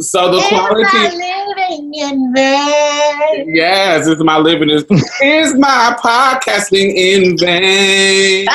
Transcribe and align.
So 0.00 0.30
the 0.32 0.40
quality, 0.48 0.98
living 1.16 1.92
in 1.94 2.32
vain. 2.34 3.54
yes, 3.54 4.06
is 4.06 4.18
my 4.22 4.38
living 4.38 4.70
is 4.70 4.84
is 5.22 5.54
my 5.54 5.94
podcasting 6.02 6.94
in 6.94 7.36
vain. 7.38 8.46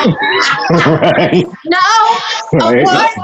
right. 0.71 1.45
No, 1.65 1.77
of 2.53 2.73
Right. 2.73 2.85
course 2.85 3.15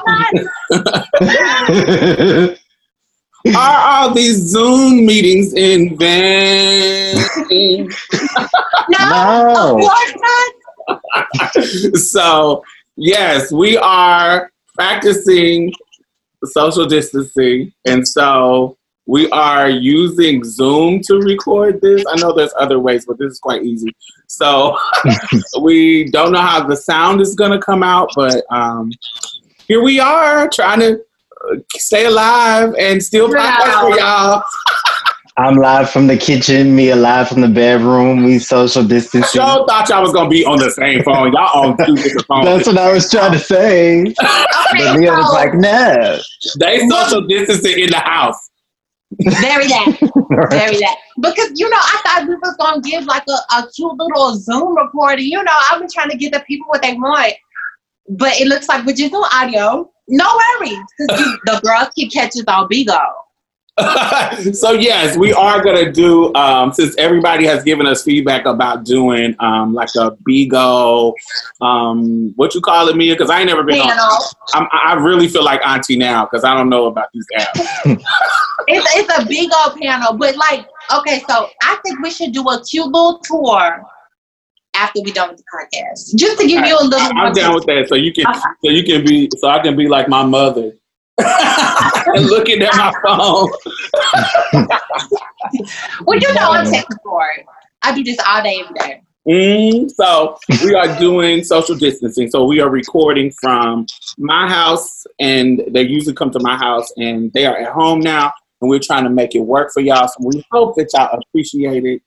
not. 0.69 2.57
Are 3.55 3.79
all 4.07 4.13
these 4.13 4.37
Zoom 4.37 5.03
meetings 5.05 5.53
in 5.55 5.97
vain? 5.97 7.17
No, 8.89 9.09
No. 9.09 9.77
of 9.77 9.81
course 9.81 10.13
not. 10.21 10.53
so 11.97 12.63
yes, 12.97 13.51
we 13.51 13.77
are 13.77 14.51
practicing 14.75 15.71
social 16.47 16.85
distancing, 16.85 17.71
and 17.85 18.07
so 18.07 18.77
we 19.07 19.29
are 19.31 19.69
using 19.69 20.43
Zoom 20.43 21.01
to 21.03 21.15
record 21.17 21.81
this. 21.81 22.03
I 22.07 22.15
know 22.17 22.33
there's 22.33 22.53
other 22.57 22.79
ways, 22.79 23.05
but 23.05 23.17
this 23.17 23.33
is 23.33 23.39
quite 23.39 23.63
easy. 23.63 23.93
So 24.27 24.77
we 25.61 26.09
don't 26.11 26.31
know 26.31 26.41
how 26.41 26.65
the 26.65 26.77
sound 26.77 27.19
is 27.19 27.35
going 27.35 27.51
to 27.51 27.59
come 27.59 27.83
out, 27.83 28.11
but 28.15 28.43
um, 28.51 28.91
here 29.67 29.81
we 29.81 29.99
are 29.99 30.47
trying 30.47 30.79
to 30.79 31.01
uh, 31.49 31.55
stay 31.75 32.05
alive 32.05 32.73
and 32.79 33.01
still 33.03 33.27
podcast 33.27 33.81
for 33.81 33.97
y'all. 33.97 34.43
I'm 35.37 35.55
live 35.55 35.89
from 35.89 36.07
the 36.07 36.17
kitchen. 36.17 36.75
Me 36.75 36.93
live 36.93 37.29
from 37.29 37.41
the 37.41 37.47
bedroom. 37.47 38.25
We 38.25 38.37
social 38.37 38.83
distancing. 38.83 39.39
Y'all 39.39 39.65
thought 39.65 39.87
y'all 39.87 40.01
was 40.01 40.11
going 40.11 40.29
to 40.29 40.29
be 40.29 40.43
on 40.43 40.59
the 40.59 40.69
same 40.69 41.03
phone. 41.03 41.31
Y'all 41.31 41.69
on 41.69 41.77
two 41.77 41.95
different 41.95 42.25
phones. 42.27 42.45
That's 42.45 42.67
what 42.67 42.77
I 42.77 42.91
was 42.91 43.09
trying 43.09 43.31
to 43.31 43.39
say. 43.39 44.13
But 44.19 44.47
Okay, 44.73 44.97
Leah 44.97 45.11
was 45.13 45.33
like, 45.33 45.53
no. 45.53 46.19
They 46.59 46.87
social 46.87 47.25
distancing 47.27 47.79
in 47.79 47.89
the 47.89 47.99
house. 47.99 48.49
very 49.19 49.67
that, 49.67 49.97
very 50.49 50.77
that. 50.77 50.97
Because 51.19 51.51
you 51.55 51.69
know, 51.69 51.77
I 51.79 52.01
thought 52.03 52.27
we 52.27 52.35
was 52.35 52.55
gonna 52.57 52.81
give 52.81 53.05
like 53.05 53.23
a, 53.27 53.57
a 53.57 53.67
cute 53.73 53.93
little 53.97 54.35
Zoom 54.35 54.75
recording. 54.75 55.25
You 55.25 55.43
know, 55.43 55.53
I've 55.69 55.79
been 55.79 55.89
trying 55.93 56.09
to 56.09 56.17
give 56.17 56.31
the 56.31 56.41
people 56.41 56.67
what 56.67 56.81
they 56.81 56.93
want, 56.93 57.33
but 58.09 58.33
it 58.39 58.47
looks 58.47 58.69
like 58.69 58.85
we're 58.85 58.95
just 58.95 59.11
doing 59.11 59.29
audio. 59.33 59.91
No 60.07 60.25
worries, 60.59 60.77
because 60.99 61.37
the 61.45 61.61
girls 61.63 61.89
keep 61.95 62.11
catching 62.11 62.43
on 62.47 62.67
Bigo. 62.69 62.99
so 64.53 64.71
yes, 64.71 65.15
we 65.17 65.31
are 65.33 65.63
gonna 65.63 65.91
do 65.91 66.33
um, 66.35 66.73
since 66.73 66.95
everybody 66.97 67.45
has 67.45 67.63
given 67.63 67.87
us 67.87 68.03
feedback 68.03 68.45
about 68.45 68.83
doing 68.83 69.33
um, 69.39 69.73
like 69.73 69.89
a 69.95 70.11
Bigo, 70.27 71.13
um, 71.61 72.33
what 72.35 72.53
you 72.53 72.59
call 72.59 72.89
it, 72.89 72.97
Mia? 72.97 73.13
Because 73.13 73.29
I 73.29 73.39
ain't 73.39 73.47
never 73.47 73.63
been 73.63 73.77
You 73.77 73.83
on. 73.83 74.33
I'm, 74.53 74.67
I 74.71 74.95
really 74.95 75.29
feel 75.29 75.43
like 75.43 75.65
auntie 75.65 75.95
now 75.95 76.25
because 76.25 76.43
I 76.43 76.53
don't 76.53 76.69
know 76.69 76.87
about 76.87 77.07
these 77.13 77.25
apps. 77.37 77.59
it's 78.67 78.95
it's 78.95 79.19
a 79.19 79.25
big 79.25 79.49
old 79.65 79.79
panel, 79.79 80.17
but 80.17 80.35
like, 80.35 80.67
okay, 80.97 81.23
so 81.29 81.47
I 81.63 81.77
think 81.83 82.01
we 82.01 82.11
should 82.11 82.33
do 82.33 82.47
a 82.49 82.61
cute 82.65 82.85
little 82.87 83.19
tour 83.19 83.83
after 84.75 85.01
we 85.01 85.13
done 85.13 85.29
with 85.29 85.37
the 85.37 85.43
podcast, 85.53 86.15
just 86.15 86.39
to 86.41 86.47
give 86.47 86.65
you 86.65 86.77
a 86.77 86.83
little. 86.83 87.09
I'm 87.17 87.33
down 87.33 87.55
with 87.55 87.65
that. 87.67 87.87
So 87.87 87.95
you 87.95 88.11
can, 88.11 88.25
so 88.33 88.69
you 88.69 88.83
can 88.83 89.05
be, 89.05 89.29
so 89.37 89.47
I 89.47 89.59
can 89.59 89.77
be 89.77 89.87
like 89.87 90.09
my 90.09 90.25
mother. 90.25 90.73
And 91.17 92.25
looking 92.29 92.61
at 92.61 92.75
my 92.75 92.93
phone. 93.05 93.49
Well, 96.05 96.19
you 96.19 96.33
know, 96.33 96.51
I'm 96.51 96.65
taking 96.65 96.97
for. 97.03 97.27
I 97.83 97.95
do 97.95 98.03
this 98.03 98.17
all 98.25 98.43
day, 98.43 98.61
every 98.63 98.75
day. 98.75 99.01
Mm, 99.27 99.91
so 99.91 100.37
we 100.63 100.73
are 100.73 100.97
doing 100.97 101.43
social 101.43 101.75
distancing. 101.75 102.29
So 102.29 102.45
we 102.45 102.59
are 102.59 102.69
recording 102.69 103.31
from 103.31 103.85
my 104.17 104.47
house, 104.47 105.05
and 105.19 105.61
they 105.69 105.83
usually 105.83 106.15
come 106.15 106.31
to 106.31 106.39
my 106.39 106.57
house, 106.57 106.91
and 106.97 107.31
they 107.33 107.45
are 107.45 107.57
at 107.57 107.71
home 107.71 107.99
now, 107.99 108.31
and 108.61 108.69
we're 108.69 108.79
trying 108.79 109.03
to 109.03 109.09
make 109.09 109.35
it 109.35 109.41
work 109.41 109.71
for 109.73 109.81
y'all. 109.81 110.07
So 110.07 110.15
we 110.21 110.43
hope 110.51 110.75
that 110.77 110.89
y'all 110.93 111.19
appreciate 111.19 111.85
it 111.85 112.01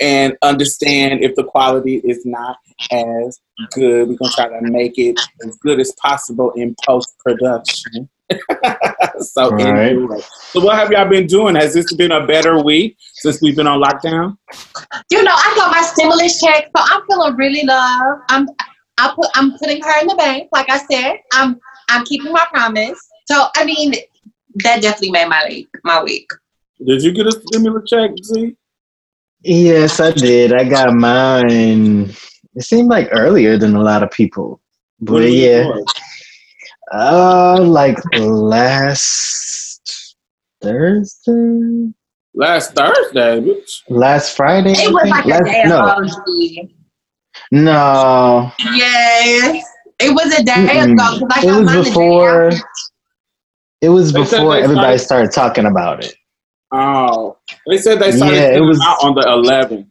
and 0.00 0.36
understand 0.42 1.22
if 1.22 1.34
the 1.34 1.44
quality 1.44 1.96
is 1.96 2.24
not 2.24 2.56
as 2.90 3.40
good. 3.72 4.08
We're 4.08 4.16
gonna 4.16 4.32
try 4.32 4.48
to 4.48 4.60
make 4.62 4.98
it 4.98 5.20
as 5.46 5.56
good 5.58 5.80
as 5.80 5.92
possible 6.02 6.50
in 6.52 6.74
post 6.84 7.14
production. 7.24 8.08
so 9.20 9.50
Right. 9.50 9.92
enjoy. 9.92 10.20
So 10.52 10.60
what 10.60 10.76
have 10.76 10.90
y'all 10.90 11.08
been 11.08 11.26
doing? 11.26 11.54
Has 11.54 11.74
this 11.74 11.92
been 11.94 12.12
a 12.12 12.26
better 12.26 12.62
week 12.62 12.96
since 13.14 13.40
we've 13.42 13.56
been 13.56 13.66
on 13.66 13.82
lockdown? 13.82 14.36
You 15.10 15.22
know, 15.22 15.32
I 15.34 15.52
got 15.56 15.70
my 15.70 15.82
stimulus 15.82 16.40
check, 16.40 16.70
so 16.76 16.82
I'm 16.84 17.02
feeling 17.06 17.36
really 17.36 17.64
love. 17.64 18.18
I'm, 18.28 18.48
I 18.98 19.12
put, 19.14 19.28
I'm 19.34 19.56
putting 19.58 19.82
her 19.82 20.00
in 20.00 20.06
the 20.06 20.14
bank, 20.14 20.48
like 20.52 20.70
I 20.70 20.78
said. 20.78 21.16
I'm, 21.32 21.60
I'm 21.88 22.04
keeping 22.04 22.32
my 22.32 22.46
promise. 22.52 22.98
So 23.26 23.46
I 23.56 23.64
mean, 23.64 23.94
that 24.62 24.82
definitely 24.82 25.10
made 25.10 25.28
my 25.28 25.44
week. 25.48 25.68
My 25.82 26.02
week. 26.02 26.28
Did 26.84 27.02
you 27.02 27.12
get 27.12 27.26
a 27.26 27.32
stimulus 27.32 27.88
check, 27.88 28.10
Z? 28.22 28.56
Yes, 29.42 30.00
I 30.00 30.12
did. 30.12 30.52
I 30.52 30.64
got 30.64 30.94
mine. 30.94 32.14
It 32.54 32.62
seemed 32.62 32.88
like 32.88 33.08
earlier 33.12 33.58
than 33.58 33.74
a 33.74 33.82
lot 33.82 34.02
of 34.02 34.10
people. 34.10 34.60
But 35.00 35.30
yeah, 35.30 35.64
yours? 35.64 35.84
Uh, 36.92 37.60
like 37.62 37.98
last 38.16 40.16
Thursday, 40.62 41.92
Last 42.34 42.74
Thursday, 42.74 43.40
bitch. 43.40 43.82
last 43.88 44.36
Friday. 44.36 44.72
It 44.72 44.92
was 44.92 45.02
think? 45.02 45.14
like 45.14 45.24
a 45.40 45.44
day 45.44 45.62
no, 45.66 45.86
ago. 45.86 46.68
no, 47.52 48.52
Yes, 48.74 49.64
it 50.00 50.10
was 50.12 50.34
a 50.38 50.42
day 50.42 50.52
Mm-mm. 50.52 50.92
ago 50.94 51.26
because 51.26 51.44
I 51.44 51.48
It 51.48 51.56
was 51.56 51.66
mine 51.66 51.76
the 51.78 51.82
day 51.84 51.88
before. 51.90 52.50
It 53.80 53.88
was 53.90 54.12
They 54.12 54.20
before 54.20 54.56
everybody 54.56 54.98
started- 54.98 55.32
started 55.32 55.32
talking 55.32 55.66
about 55.66 56.04
it. 56.04 56.14
Oh, 56.72 57.36
they 57.68 57.78
said 57.78 58.00
they 58.00 58.10
started 58.12 58.34
Yeah, 58.36 58.56
it 58.56 58.60
was- 58.60 58.80
out 58.82 59.04
on 59.04 59.14
the 59.14 59.20
11th. 59.22 59.86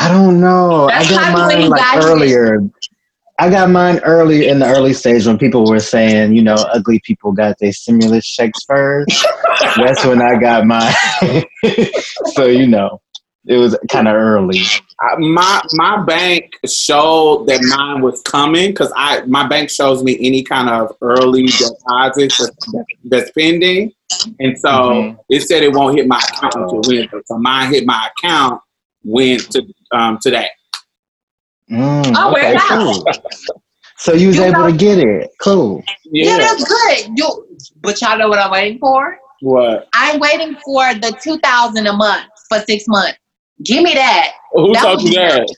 I 0.00 0.08
don't 0.08 0.40
know. 0.40 0.86
That's 0.88 1.08
I 1.08 1.10
got 1.10 1.34
probably 1.34 1.54
when 1.56 1.60
mine 1.62 1.70
like 1.70 1.80
got 1.80 1.98
it. 1.98 2.04
earlier. 2.06 2.60
I 3.40 3.48
got 3.50 3.70
mine 3.70 4.00
early 4.00 4.48
in 4.48 4.58
the 4.58 4.66
early 4.66 4.92
stage 4.92 5.26
when 5.26 5.38
people 5.38 5.64
were 5.64 5.78
saying, 5.78 6.34
you 6.34 6.42
know, 6.42 6.54
ugly 6.72 7.00
people 7.04 7.30
got 7.32 7.56
their 7.60 7.72
stimulus 7.72 8.26
checks 8.26 8.64
first. 8.64 9.24
That's 9.76 10.04
when 10.04 10.20
I 10.20 10.36
got 10.40 10.66
mine. 10.66 10.92
so 12.34 12.46
you 12.46 12.66
know, 12.66 13.00
it 13.46 13.56
was 13.56 13.76
kind 13.90 14.08
of 14.08 14.14
early. 14.14 14.60
I- 15.00 15.16
my 15.18 15.62
my 15.74 16.02
bank 16.04 16.52
showed 16.66 17.46
that 17.46 17.62
mine 17.76 18.02
was 18.02 18.20
coming 18.22 18.70
because 18.70 18.92
I 18.96 19.22
my 19.26 19.46
bank 19.46 19.70
shows 19.70 20.02
me 20.02 20.16
any 20.20 20.42
kind 20.42 20.68
of 20.68 20.96
early 21.00 21.46
deposits 21.46 22.38
that's, 22.38 22.66
that's 23.04 23.30
pending, 23.32 23.92
and 24.40 24.58
so 24.58 24.68
Mhm. 24.68 25.18
it 25.28 25.42
said 25.42 25.62
it 25.62 25.72
won't 25.72 25.96
hit 25.96 26.08
my 26.08 26.18
account 26.18 26.54
until 26.56 26.82
Wednesday. 26.82 27.20
So 27.26 27.38
mine 27.38 27.72
hit 27.72 27.86
my 27.86 28.08
account 28.18 28.60
went 29.04 29.48
to 29.52 29.62
um 29.92 30.18
today. 30.20 30.48
Mm, 31.70 32.14
Oh, 32.16 32.30
okay, 32.32 32.40
very 32.40 32.54
nice. 32.54 32.68
cool. 32.68 33.04
So 33.98 34.12
you 34.14 34.28
was 34.28 34.36
You 34.36 34.44
able 34.44 34.60
know- 34.60 34.70
to 34.70 34.76
get 34.76 34.98
it. 34.98 35.30
Cool. 35.40 35.82
Yeah, 36.04 36.30
Yeah. 36.30 36.38
that's 36.38 36.64
good. 36.64 37.10
You, 37.16 37.46
but 37.82 38.00
y'all 38.00 38.16
know 38.16 38.28
what 38.28 38.38
I'm 38.38 38.50
waiting 38.50 38.78
for? 38.78 39.18
What? 39.40 39.88
I'm 39.92 40.18
waiting 40.20 40.56
for 40.64 40.94
the 40.94 41.16
two 41.22 41.38
thousand 41.38 41.86
a 41.86 41.92
month 41.92 42.26
for 42.48 42.58
six 42.60 42.84
months. 42.88 43.18
Give 43.64 43.82
me 43.82 43.94
that. 43.94 44.32
Who 44.52 44.72
That 44.74 44.82
told 44.82 45.02
you 45.02 45.08
was- 45.08 45.14
that? 45.16 45.48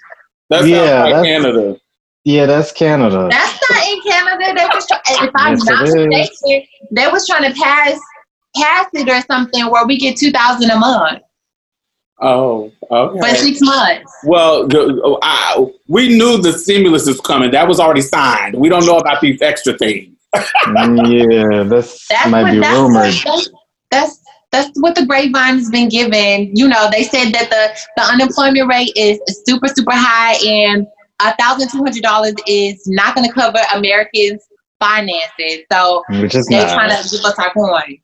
That 0.50 0.66
Yeah, 0.66 0.76
sounds 0.76 0.90
like 0.90 1.12
that's- 1.12 1.24
Canada. 1.26 1.76
Yeah, 2.24 2.46
that's 2.46 2.72
Canada. 2.72 3.28
That's 3.30 3.60
not 3.70 3.86
in 3.88 4.00
Canada. 4.02 4.54
They 4.58 4.66
was 4.74 4.86
try- 4.86 5.00
if 5.08 5.30
I'm 5.34 5.52
Yes, 5.56 5.64
not 5.64 5.82
mistaken, 6.08 6.68
they 6.90 7.06
was 7.08 7.26
trying 7.26 7.52
to 7.52 7.58
pass 7.60 7.98
pass 8.56 8.86
it 8.94 9.08
or 9.08 9.20
something 9.30 9.70
where 9.70 9.86
we 9.86 9.96
get 9.96 10.16
two 10.16 10.30
thousand 10.32 10.70
a 10.70 10.76
month 10.76 11.20
Oh, 12.22 12.70
for 12.88 13.16
okay. 13.18 13.34
six 13.36 13.60
months. 13.62 14.12
Well, 14.24 14.66
the- 14.68 15.00
oh, 15.04 15.18
I, 15.22 15.66
we 15.88 16.08
knew 16.18 16.36
the 16.38 16.52
stimulus 16.52 17.08
is 17.08 17.20
coming. 17.20 17.50
That 17.52 17.66
was 17.66 17.80
already 17.80 18.02
signed. 18.02 18.54
We 18.56 18.68
don't 18.68 18.84
know 18.84 18.98
about 18.98 19.20
these 19.20 19.40
extra 19.42 19.76
things. 19.78 20.16
Yeah, 20.66 21.64
that's, 21.64 22.06
That's 22.08 22.30
might 22.30 22.42
what 22.44 22.52
be 22.52 22.60
that's, 22.60 22.78
rumored. 22.78 23.14
what 23.24 23.24
that's 23.24 23.48
that's 23.90 24.20
that's 24.52 24.70
what 24.80 24.94
the 24.94 25.04
grapevine 25.06 25.54
has 25.58 25.70
been 25.70 25.88
given. 25.88 26.54
You 26.56 26.68
know, 26.68 26.88
they 26.92 27.02
said 27.04 27.32
that 27.32 27.50
the 27.50 27.78
the 27.96 28.02
unemployment 28.02 28.68
rate 28.68 28.92
is 28.96 29.18
super 29.46 29.66
super 29.68 29.92
high, 29.92 30.34
and 30.46 30.86
a 31.20 31.34
thousand 31.36 31.70
two 31.70 31.78
hundred 31.78 32.02
dollars 32.02 32.34
is 32.46 32.82
not 32.86 33.14
going 33.16 33.26
to 33.26 33.32
cover 33.32 33.58
Americans' 33.74 34.42
finances. 34.78 35.64
So 35.72 36.02
Which 36.10 36.34
is 36.34 36.46
they're 36.46 36.68
trying 36.72 36.88
nice. 36.90 37.10
to 37.10 37.16
give 37.16 37.24
us 37.24 37.38
our 37.38 37.50
coin. 37.52 37.98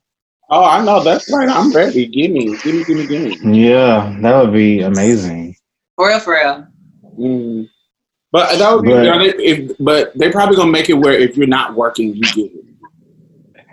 Oh, 0.49 0.63
I 0.63 0.83
know. 0.83 1.03
That's 1.03 1.31
right. 1.33 1.49
I'm 1.49 1.71
ready. 1.73 2.07
Give 2.07 2.31
me, 2.31 2.57
give 2.63 2.75
me, 2.75 2.83
give 2.85 2.97
me, 2.97 3.07
give 3.07 3.43
me. 3.43 3.67
Yeah, 3.69 4.15
that 4.21 4.41
would 4.41 4.53
be 4.53 4.81
amazing. 4.81 5.55
For 5.95 6.07
real, 6.07 6.19
for 6.19 6.33
real. 6.33 6.67
Mm. 7.19 7.69
But 8.31 8.57
that 8.57 8.73
would 8.73 8.83
be. 8.83 8.91
But- 8.91 9.39
if, 9.39 9.71
but 9.79 10.11
they're 10.15 10.31
probably 10.31 10.55
gonna 10.55 10.71
make 10.71 10.89
it 10.89 10.93
where 10.93 11.13
if 11.13 11.35
you're 11.35 11.47
not 11.47 11.75
working, 11.75 12.15
you 12.15 12.21
get 12.21 12.51
it. 12.53 12.65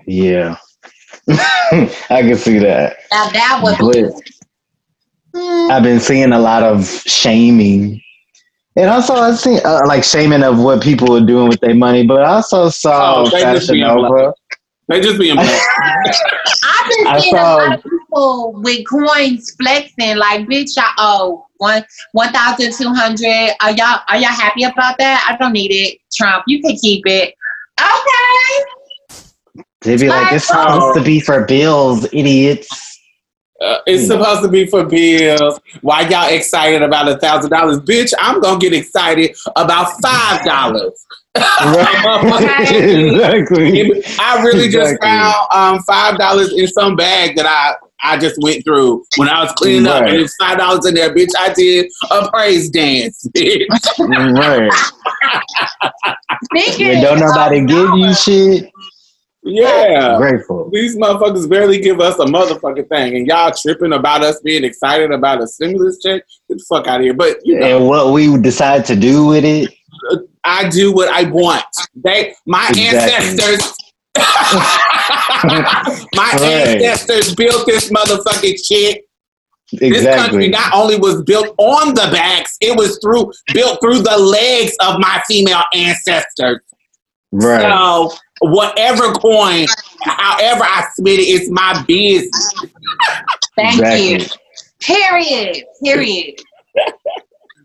Yeah. 0.06 0.56
I 1.28 2.22
can 2.22 2.36
see 2.36 2.58
that. 2.58 2.96
Now 3.12 3.28
that 3.30 3.60
was 3.62 3.78
But. 3.78 5.70
I've 5.72 5.82
been 5.82 6.00
seeing 6.00 6.32
a 6.32 6.38
lot 6.38 6.62
of 6.62 6.86
shaming. 6.86 8.00
And 8.76 8.90
also, 8.90 9.14
I've 9.14 9.38
seen 9.38 9.60
uh, 9.64 9.82
like 9.86 10.02
shaming 10.04 10.42
of 10.42 10.58
what 10.58 10.82
people 10.82 11.16
are 11.16 11.24
doing 11.24 11.48
with 11.48 11.60
their 11.60 11.74
money, 11.74 12.04
but 12.06 12.22
I 12.22 12.34
also 12.34 12.68
saw 12.68 13.22
Oh, 13.22 13.30
Fashion 13.30 13.74
being 13.74 13.86
Nova. 13.86 14.34
They 14.88 15.00
just 15.00 15.18
being 15.18 15.36
black. 15.36 15.48
I've 16.64 16.88
been 16.90 17.06
I 17.06 17.18
seeing 17.20 17.34
saw- 17.34 17.56
a 17.56 17.58
lot 17.68 17.78
of 17.78 17.84
people 17.84 18.52
with 18.62 18.88
coins 18.88 19.54
flexing, 19.60 20.16
like 20.16 20.46
bitch, 20.46 20.72
I 20.76 20.92
owe 20.98 21.46
one 21.56 21.84
one 22.12 22.32
thousand 22.32 22.74
two 22.74 22.92
hundred. 22.92 23.54
Are 23.62 23.70
y'all 23.72 24.00
are 24.08 24.18
y'all 24.18 24.28
happy 24.28 24.64
about 24.64 24.98
that? 24.98 25.26
I 25.28 25.36
don't 25.42 25.52
need 25.52 25.70
it. 25.72 25.98
Trump, 26.14 26.44
you 26.46 26.60
can 26.60 26.76
keep 26.76 27.06
it. 27.06 27.34
Okay. 27.80 29.64
They'd 29.80 30.00
be 30.00 30.08
like, 30.08 30.32
it's 30.32 30.46
supposed 30.46 30.96
to 30.96 31.04
be 31.04 31.20
for 31.20 31.44
bills, 31.44 32.06
idiots. 32.12 32.93
Uh, 33.64 33.78
it's 33.86 34.06
supposed 34.06 34.42
to 34.42 34.48
be 34.48 34.66
for 34.66 34.84
bills. 34.84 35.60
Why 35.80 36.02
y'all 36.08 36.28
excited 36.28 36.82
about 36.82 37.08
a 37.08 37.18
thousand 37.18 37.50
dollars, 37.50 37.78
bitch? 37.80 38.12
I'm 38.18 38.40
gonna 38.40 38.58
get 38.58 38.72
excited 38.74 39.36
about 39.56 39.92
five 40.02 40.44
dollars. 40.44 41.06
Right. 41.36 42.70
exactly. 42.70 44.04
I 44.20 44.42
really 44.42 44.68
just 44.68 44.92
Exactly. 44.94 45.08
found 45.08 45.34
um, 45.52 45.82
five 45.82 46.18
dollars 46.18 46.52
in 46.52 46.66
some 46.68 46.94
bag 46.96 47.36
that 47.36 47.46
I 47.46 47.74
I 48.06 48.18
just 48.18 48.36
went 48.42 48.64
through 48.64 49.04
when 49.16 49.28
I 49.30 49.42
was 49.42 49.52
cleaning 49.52 49.86
up, 49.86 50.02
and 50.04 50.14
it's 50.16 50.36
five 50.38 50.58
dollars 50.58 50.84
in 50.86 50.94
there, 50.94 51.14
bitch. 51.14 51.30
I 51.38 51.52
did 51.54 51.90
a 52.10 52.28
praise 52.30 52.68
dance, 52.70 53.26
bitch. 53.34 53.66
right. 54.38 54.70
Speaking 56.44 56.88
And 56.88 57.02
don't 57.02 57.20
nobody 57.20 57.60
of 57.60 57.66
give 57.66 57.78
you 57.78 57.86
dollars, 57.86 58.22
shit. 58.22 58.70
Yeah. 59.44 60.16
Grateful. 60.18 60.70
These 60.72 60.96
motherfuckers 60.96 61.48
barely 61.48 61.78
give 61.80 62.00
us 62.00 62.18
a 62.18 62.24
motherfucking 62.24 62.88
thing, 62.88 63.16
and 63.16 63.26
y'all 63.26 63.52
tripping 63.52 63.92
about 63.92 64.24
us 64.24 64.40
being 64.40 64.64
excited 64.64 65.10
about 65.10 65.42
a 65.42 65.46
stimulus 65.46 65.98
check. 66.02 66.22
Get 66.48 66.58
the 66.58 66.64
fuck 66.68 66.86
out 66.86 67.00
of 67.00 67.04
here! 67.04 67.14
But 67.14 67.38
you 67.44 67.58
know, 67.58 67.78
And 67.78 67.86
what 67.88 68.12
we 68.12 68.36
decide 68.38 68.84
to 68.86 68.96
do 68.96 69.26
with 69.26 69.44
it. 69.44 69.72
I 70.44 70.68
do 70.68 70.92
what 70.92 71.08
I 71.08 71.24
want. 71.30 71.64
They, 71.94 72.34
my 72.46 72.66
Exactly. 72.68 72.84
ancestors, 72.98 73.74
my 76.14 76.30
Right. 76.34 76.42
ancestors 76.82 77.34
built 77.34 77.66
this 77.66 77.90
motherfucking 77.90 78.56
shit. 78.64 79.02
Exactly. 79.72 79.90
This 79.90 80.16
country 80.16 80.48
not 80.48 80.72
only 80.74 80.98
was 80.98 81.22
built 81.22 81.54
on 81.58 81.94
the 81.94 82.08
backs, 82.12 82.56
it 82.60 82.76
was 82.76 82.98
through 83.02 83.32
built 83.54 83.80
through 83.80 84.00
the 84.00 84.16
legs 84.18 84.72
of 84.80 85.00
my 85.00 85.22
female 85.26 85.62
ancestors. 85.74 86.60
Right. 87.32 87.62
So 87.62 88.12
whatever 88.40 89.12
coin, 89.12 89.66
however 90.02 90.64
I 90.64 90.86
spit 90.94 91.20
it, 91.20 91.24
it's 91.24 91.50
my 91.50 91.82
business. 91.86 92.54
Thank 93.56 93.80
Exactly. 93.80 94.10
you. 94.12 94.26
Period. 94.80 95.64
Period. 95.82 96.40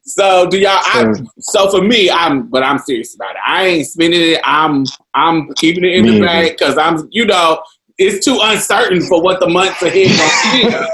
So 0.03 0.47
do 0.49 0.57
y'all? 0.57 0.71
I, 0.85 1.13
So- 1.13 1.67
so 1.67 1.69
for 1.69 1.83
me, 1.85 2.09
I'm 2.09 2.47
but 2.47 2.63
I'm 2.63 2.79
serious 2.79 3.13
about 3.13 3.31
it. 3.35 3.41
I 3.45 3.65
ain't 3.67 3.85
spending 3.87 4.19
it. 4.19 4.41
I'm 4.43 4.83
I'm 5.13 5.53
keeping 5.53 5.83
it 5.83 5.97
in 5.97 6.03
Me 6.05 6.09
the 6.09 6.15
either. 6.17 6.25
bag 6.25 6.57
because 6.57 6.79
I'm 6.79 7.07
you 7.11 7.25
know 7.25 7.61
it's 8.01 8.23
too 8.25 8.39
uncertain 8.41 9.01
for 9.01 9.21
what 9.21 9.39
the 9.41 9.47
months 9.49 9.81
ahead 9.81 10.07
gonna 10.17 10.87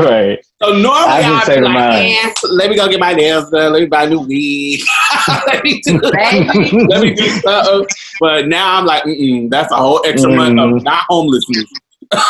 be. 0.00 0.04
right. 0.04 0.38
So 0.62 0.72
normally 0.72 1.12
I 1.12 1.22
can 1.22 1.32
I'd 1.34 1.46
be 1.48 1.54
to 1.54 1.60
like, 1.60 1.74
mine. 1.74 2.32
Let 2.50 2.70
me 2.70 2.76
go 2.76 2.88
get 2.88 2.98
my 3.00 3.12
nails 3.12 3.50
done. 3.50 3.72
Let 3.72 3.80
me 3.82 3.86
buy 3.86 4.06
new 4.06 4.20
weed. 4.20 4.80
let 5.46 5.62
me 5.64 5.80
do 5.84 6.00
Baby. 6.00 6.86
let 6.88 7.02
me 7.02 7.14
do 7.14 7.28
something. 7.40 7.86
But 8.20 8.48
now 8.48 8.78
I'm 8.78 8.86
like, 8.86 9.04
Mm-mm, 9.04 9.50
that's 9.50 9.70
a 9.72 9.76
whole 9.76 10.00
extra 10.06 10.32
month 10.34 10.58
of 10.58 10.70
Mhm. 10.70 10.82
not 10.82 11.04
homelessness. 11.08 11.64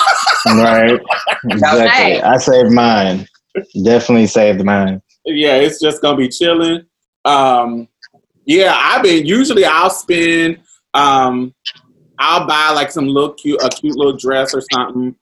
Right. 0.47 1.01
Exactly. 1.51 2.21
I 2.23 2.37
saved 2.39 2.71
mine. 2.73 3.27
Definitely 3.85 4.27
saved 4.27 4.65
mine. 4.65 5.01
yeah, 5.25 5.55
it's 5.57 5.81
just 5.81 6.03
gonna 6.03 6.17
be 6.17 6.29
chilling. 6.29 6.83
Um, 7.25 7.87
yeah, 8.45 8.75
I've 8.77 9.03
been 9.03 9.25
usually 9.27 9.65
I'll 9.65 9.91
spend 9.91 10.59
um, 10.95 11.55
I'll 12.23 12.47
buy 12.47 12.71
like 12.71 12.93
some 12.93 13.09
little 13.09 13.33
cute 13.35 13.61
a 13.63 13.69
cute 13.69 13.97
little 13.97 14.17
dress 14.17 14.55
or 14.55 14.63
something, 14.73 15.17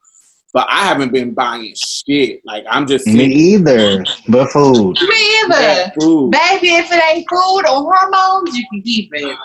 but 0.52 0.66
I 0.68 0.84
haven't 0.84 1.12
been 1.12 1.32
buying 1.32 1.74
shit. 1.74 2.42
Like 2.44 2.66
I'm 2.68 2.86
just 2.86 3.06
Me 3.06 3.24
either. 3.24 4.04
But 4.28 4.50
food. 4.50 4.98
Me 5.00 5.40
either. 5.40 5.92
food. 5.98 6.30
Baby, 6.30 6.74
if 6.74 6.92
it 6.92 7.02
ain't 7.10 7.26
food 7.28 7.60
or 7.60 7.90
hormones, 7.90 8.54
you 8.54 8.66
can 8.70 8.82
keep 8.82 9.10
it. 9.14 9.38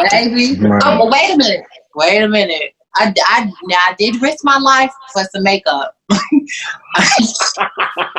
Baby. 0.12 0.60
Right. 0.60 0.82
Oh, 0.84 0.98
but 0.98 1.10
wait 1.10 1.34
a 1.34 1.36
minute. 1.36 1.66
Wait 1.96 2.22
a 2.22 2.28
minute. 2.28 2.74
I, 2.94 3.12
I, 3.26 3.44
now 3.64 3.76
I 3.88 3.94
did 3.98 4.22
risk 4.22 4.44
my 4.44 4.58
life 4.58 4.92
for 5.12 5.24
some 5.32 5.42
makeup. 5.42 5.96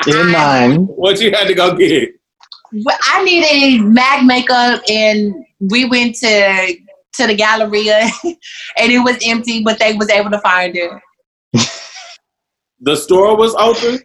In 0.08 0.32
mine. 0.32 0.86
what 0.86 1.20
you 1.22 1.32
had 1.32 1.48
to 1.48 1.54
go 1.54 1.76
get? 1.76 2.14
Well, 2.72 2.98
I 3.02 3.24
needed 3.24 3.84
MAC 3.86 4.26
makeup, 4.26 4.82
and 4.90 5.34
we 5.60 5.86
went 5.86 6.16
to 6.18 6.76
to 7.14 7.28
the 7.28 7.36
Galleria, 7.36 8.10
and 8.24 8.92
it 8.92 9.00
was 9.00 9.18
empty, 9.26 9.64
but 9.64 9.80
they 9.80 9.94
was 9.94 10.10
able 10.10 10.32
to 10.32 10.40
find 10.40 10.76
it. 10.76 10.92
The 12.82 12.96
store 12.96 13.36
was 13.36 13.54
open. 13.56 14.00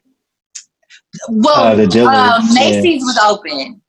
Well, 1.29 1.55
Uh, 1.55 1.75
the 1.77 1.87
Dillard's, 1.87 2.19
uh, 2.19 2.41
yeah. 2.43 2.55
Macy's 2.55 3.03
was 3.03 3.17
open. 3.25 3.81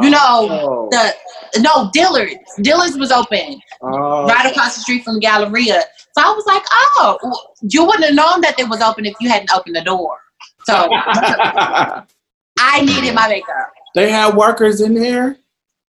You 0.00 0.10
know, 0.10 0.46
Oh, 0.48 0.88
The 0.92 1.60
no 1.60 1.90
Dillard's. 1.92 2.36
Dillard's 2.62 2.96
was 2.96 3.10
open 3.10 3.60
oh. 3.82 4.24
right 4.26 4.46
across 4.48 4.76
the 4.76 4.82
street 4.82 5.02
from 5.02 5.14
the 5.14 5.20
Galleria. 5.20 5.82
So 6.16 6.22
I 6.22 6.30
was 6.30 6.46
like, 6.46 6.62
oh, 6.72 7.18
you 7.62 7.84
wouldn't 7.84 8.04
have 8.04 8.14
known 8.14 8.40
that 8.42 8.54
it 8.60 8.68
was 8.68 8.80
open 8.80 9.04
if 9.04 9.14
you 9.18 9.28
hadn't 9.28 9.52
opened 9.52 9.74
the 9.74 9.82
door. 9.82 10.16
So 10.64 10.74
I 10.92 12.82
needed 12.82 13.14
my 13.16 13.26
makeup. 13.28 13.70
they 13.96 14.10
had 14.12 14.36
workers 14.36 14.80
in 14.80 14.94
there. 14.94 15.38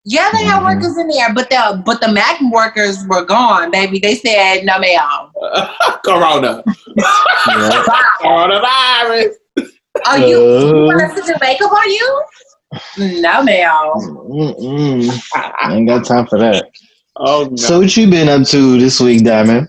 Yeah, 0.09 0.27
they 0.33 0.43
had 0.43 0.61
Mhm. 0.61 0.65
workers 0.65 0.97
in 0.97 1.07
there, 1.07 1.31
but 1.35 1.51
the 1.51 1.83
but 1.85 2.01
the 2.01 2.07
Mac 2.11 2.41
workers 2.51 2.97
were 3.07 3.23
gone, 3.23 3.69
baby. 3.69 3.99
They 3.99 4.15
said 4.15 4.65
no, 4.65 4.79
ma'am. 4.79 5.29
Corona, 6.03 6.63
Yeah. 6.97 7.83
coronavirus. 8.19 9.33
Are 10.07 10.17
you, 10.17 10.37
you 10.65 10.73
want 10.85 11.01
us 11.03 11.13
to 11.13 11.21
do 11.27 11.35
makeup 11.39 11.71
on 11.71 11.89
you? 11.91 12.23
No, 13.21 13.43
ma'am. 13.43 13.91
I 15.35 15.75
ain't 15.75 15.87
got 15.87 16.05
time 16.05 16.25
for 16.25 16.39
that. 16.39 16.65
Oh 17.17 17.47
no. 17.51 17.55
So 17.55 17.79
what 17.79 17.95
you 17.95 18.09
been 18.09 18.29
up 18.29 18.47
to 18.47 18.79
this 18.79 18.99
week, 18.99 19.23
Diamond? 19.23 19.67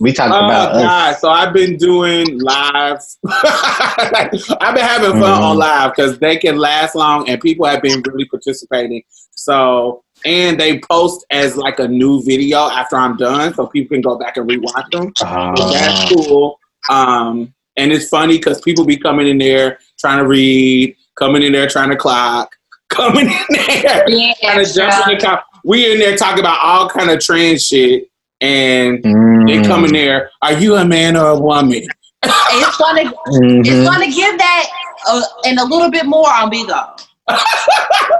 We 0.00 0.12
talked 0.12 0.32
Oh 0.34 0.44
about 0.46 0.72
us. 0.72 0.82
God! 0.82 1.16
So 1.18 1.30
I've 1.30 1.52
been 1.52 1.76
doing 1.76 2.38
lives. 2.40 3.18
I've 3.28 4.74
been 4.74 4.84
having 4.84 5.12
fun 5.12 5.22
Mhm. 5.22 5.42
on 5.42 5.56
live 5.56 5.92
because 5.94 6.18
they 6.18 6.36
can 6.36 6.56
last 6.56 6.94
long, 6.94 7.28
and 7.28 7.40
people 7.40 7.66
have 7.66 7.82
been 7.82 8.02
really 8.06 8.24
participating. 8.26 9.02
So 9.32 10.02
and 10.24 10.58
they 10.58 10.78
post 10.80 11.24
as 11.30 11.56
like 11.56 11.78
a 11.78 11.86
new 11.88 12.22
video 12.22 12.68
after 12.68 12.96
I'm 12.96 13.16
done, 13.16 13.54
so 13.54 13.66
people 13.66 13.94
can 13.96 14.02
go 14.02 14.18
back 14.18 14.36
and 14.36 14.48
rewatch 14.48 14.90
them. 14.90 15.12
So 15.16 15.24
that's 15.72 16.12
cool. 16.12 16.58
Um, 16.90 17.52
and 17.76 17.92
it's 17.92 18.08
funny 18.08 18.38
because 18.38 18.60
people 18.60 18.84
be 18.84 18.96
coming 18.96 19.28
in 19.28 19.38
there 19.38 19.78
trying 19.98 20.18
to 20.18 20.26
read, 20.26 20.96
coming 21.16 21.42
in 21.42 21.52
there 21.52 21.68
trying 21.68 21.90
to 21.90 21.96
clock, 21.96 22.54
coming 22.88 23.26
in 23.26 23.44
there 23.50 24.04
Yeah, 24.08 24.32
trying 24.42 24.64
to 24.64 24.72
jump 24.72 25.08
in 25.08 25.18
the 25.18 25.24
car. 25.24 25.42
We 25.64 25.92
in 25.92 25.98
there 25.98 26.16
talking 26.16 26.40
about 26.40 26.58
all 26.62 26.88
kind 26.88 27.10
of 27.10 27.20
trans 27.20 27.62
shit, 27.64 28.07
and 28.40 29.02
they 29.02 29.58
Mm. 29.58 29.66
come 29.66 29.84
in 29.84 29.92
there. 29.92 30.30
Are 30.42 30.52
you 30.52 30.76
a 30.76 30.84
man 30.84 31.16
or 31.16 31.28
a 31.30 31.38
woman? 31.38 31.82
it's 32.22 32.76
gonna 32.76 33.04
Mhm. 33.28 33.66
it's 33.66 33.88
gonna 33.88 34.10
give 34.10 34.38
that 34.38 34.66
uh, 35.08 35.22
and 35.44 35.58
a 35.58 35.64
little 35.64 35.90
bit 35.90 36.06
more 36.06 36.32
on 36.32 36.50
Bigo. 36.50 36.86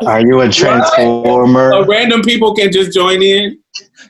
Are 0.07 0.21
you 0.21 0.41
a 0.43 0.49
transformer? 0.51 1.73
So 1.73 1.85
random 1.87 2.23
people 2.23 2.55
can 2.55 2.71
just 2.71 2.93
join 2.93 3.23
in. 3.23 3.59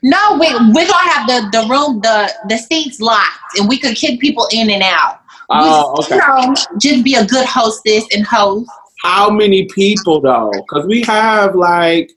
No, 0.03 0.19
we 0.39 0.47
we're 0.73 0.87
gonna 0.87 1.11
have 1.11 1.27
the 1.27 1.49
the 1.53 1.67
room 1.69 2.01
the 2.03 2.31
the 2.49 2.59
seats 2.59 3.01
locked, 3.01 3.59
and 3.59 3.69
we 3.69 3.79
could 3.79 3.97
kick 3.97 4.21
people 4.21 4.47
in 4.53 4.71
and 4.71 4.83
out. 4.83 5.21
Oh, 5.51 5.95
We- 5.99 6.05
okay. 6.05 6.15
You 6.17 6.49
know, 6.49 6.55
just 6.79 7.05
be 7.05 7.15
a 7.15 7.25
good 7.25 7.47
hostess 7.47 8.05
and 8.15 8.27
host. 8.27 8.69
How 9.03 9.31
many 9.31 9.65
people 9.75 10.21
though? 10.21 10.51
Because 10.53 10.87
we 10.87 11.03
have 11.03 11.55
like 11.55 12.11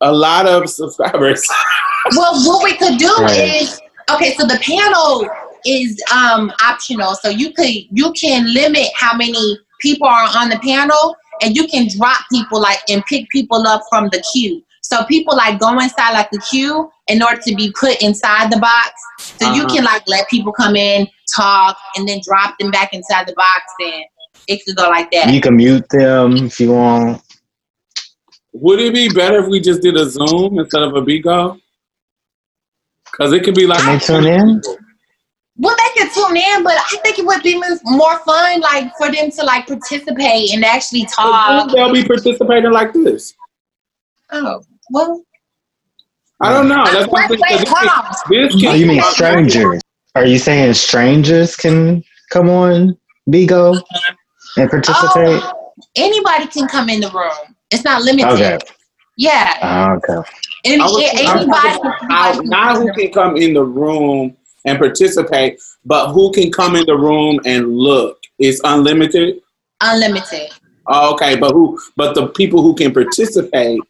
a 0.00 0.12
lot 0.12 0.46
of 0.46 0.68
subscribers. 0.70 1.46
Well, 2.12 2.34
what 2.44 2.64
we 2.64 2.76
could 2.76 2.98
do 2.98 3.12
Right. 3.20 3.62
is 3.62 3.80
okay. 4.10 4.34
So 4.34 4.46
the 4.46 4.58
panel 4.62 5.26
is 5.64 6.00
um 6.12 6.52
optional, 6.62 7.14
so 7.14 7.28
you 7.28 7.52
could 7.52 7.68
you 7.68 8.12
can 8.12 8.52
limit 8.52 8.88
how 8.94 9.16
many 9.16 9.58
people 9.80 10.06
are 10.06 10.28
on 10.36 10.50
the 10.50 10.58
panel, 10.58 11.16
and 11.42 11.56
you 11.56 11.66
can 11.66 11.88
drop 11.96 12.18
people 12.30 12.60
like 12.60 12.78
and 12.90 13.04
pick 13.06 13.28
people 13.30 13.66
up 13.66 13.82
from 13.88 14.08
the 14.10 14.22
queue. 14.32 14.62
So 14.82 15.02
people 15.04 15.34
like 15.36 15.58
go 15.58 15.78
inside 15.78 16.12
like 16.12 16.30
the 16.30 16.40
queue 16.50 16.90
in 17.08 17.22
order 17.22 17.40
to 17.40 17.54
be 17.54 17.72
put 17.78 18.02
inside 18.02 18.52
the 18.52 18.58
box. 18.58 18.90
So 19.40 19.48
you 19.48 19.62
Uh-huh. 19.64 19.74
can 19.74 19.84
like 19.84 20.02
let 20.06 20.28
people 20.28 20.52
come 20.52 20.76
in, 20.76 21.08
talk, 21.34 21.76
and 21.96 22.06
then 22.06 22.20
drop 22.22 22.56
them 22.58 22.70
back 22.70 22.92
inside 22.92 23.26
the 23.26 23.34
box, 23.34 23.62
and 23.80 24.04
it 24.46 24.60
could 24.64 24.76
go 24.76 24.88
like 24.90 25.10
that. 25.12 25.32
You 25.32 25.40
can 25.40 25.56
mute 25.56 25.88
them 25.88 26.36
if 26.36 26.60
you 26.60 26.72
want. 26.72 27.22
Would 28.52 28.78
it 28.80 28.92
be 28.94 29.08
better 29.08 29.42
if 29.42 29.48
we 29.48 29.58
just 29.58 29.80
did 29.82 29.96
a 29.96 30.08
Zoom 30.08 30.58
instead 30.58 30.82
of 30.82 30.94
a 30.94 31.02
Bigo? 31.02 31.60
Because 33.16 33.32
it 33.32 33.44
could 33.44 33.54
be 33.54 33.66
like 33.66 33.80
Can 33.80 33.98
they 33.98 34.04
tune 34.04 34.26
in? 34.26 34.60
Well, 35.56 35.76
they 35.76 36.02
could 36.02 36.12
tune 36.12 36.36
in, 36.36 36.64
but 36.64 36.72
I 36.72 36.96
think 37.04 37.20
it 37.20 37.24
would 37.24 37.42
be 37.42 37.62
more 37.84 38.18
fun, 38.20 38.60
like 38.60 38.92
for 38.98 39.10
them 39.12 39.30
to 39.30 39.44
like 39.44 39.68
participate 39.68 40.52
and 40.52 40.64
actually 40.64 41.06
talk. 41.06 41.70
They'll 41.72 41.92
be 41.92 42.04
participating 42.04 42.72
like 42.72 42.92
this. 42.92 43.32
Oh, 44.32 44.62
well, 44.90 45.22
I 46.40 46.52
don't 46.52 46.68
know. 46.68 46.84
That's 46.86 47.06
wait, 47.06 47.30
what 47.30 47.40
wait, 47.48 47.68
hold 47.68 47.88
on. 47.88 48.14
This 48.28 48.60
can, 48.60 48.72
Oh, 48.72 48.74
you 48.74 48.86
mean 48.86 49.02
strangers? 49.02 49.80
Are 50.16 50.26
you 50.26 50.38
saying 50.38 50.74
strangers 50.74 51.54
can 51.54 52.02
come 52.30 52.48
on 52.48 52.98
Bigo 53.30 53.80
and 54.56 54.68
participate? 54.68 55.40
Oh, 55.40 55.72
anybody 55.94 56.48
can 56.48 56.66
come 56.66 56.88
in 56.88 57.00
the 57.00 57.10
room. 57.10 57.54
It's 57.70 57.84
not 57.84 58.02
limited. 58.02 58.32
Okay. 58.32 58.58
Yeah, 59.16 59.56
Ah, 59.62 59.92
okay. 59.92 60.28
Any, 60.64 60.80
I 60.80 60.84
was- 60.86 61.02
yeah, 61.02 61.30
I'm 61.30 61.38
anybody. 61.38 61.68
talking 61.68 62.06
about 62.06 62.44
not 62.46 62.76
who 62.76 62.92
can 62.94 63.12
come 63.12 63.36
in 63.36 63.52
the 63.54 63.62
room 63.64 64.36
and 64.64 64.78
participate, 64.78 65.60
but 65.84 66.12
who 66.12 66.32
can 66.32 66.50
come 66.50 66.74
in 66.76 66.86
the 66.86 66.96
room 66.96 67.38
and 67.44 67.76
look. 67.76 68.18
It's 68.38 68.60
unlimited. 68.64 69.40
Unlimited. 69.80 70.50
Oh, 70.86 71.12
okay, 71.14 71.36
but 71.36 71.52
who? 71.52 71.78
But 71.96 72.14
the 72.14 72.28
people 72.28 72.62
who 72.62 72.74
can 72.74 72.92
participate. 72.92 73.80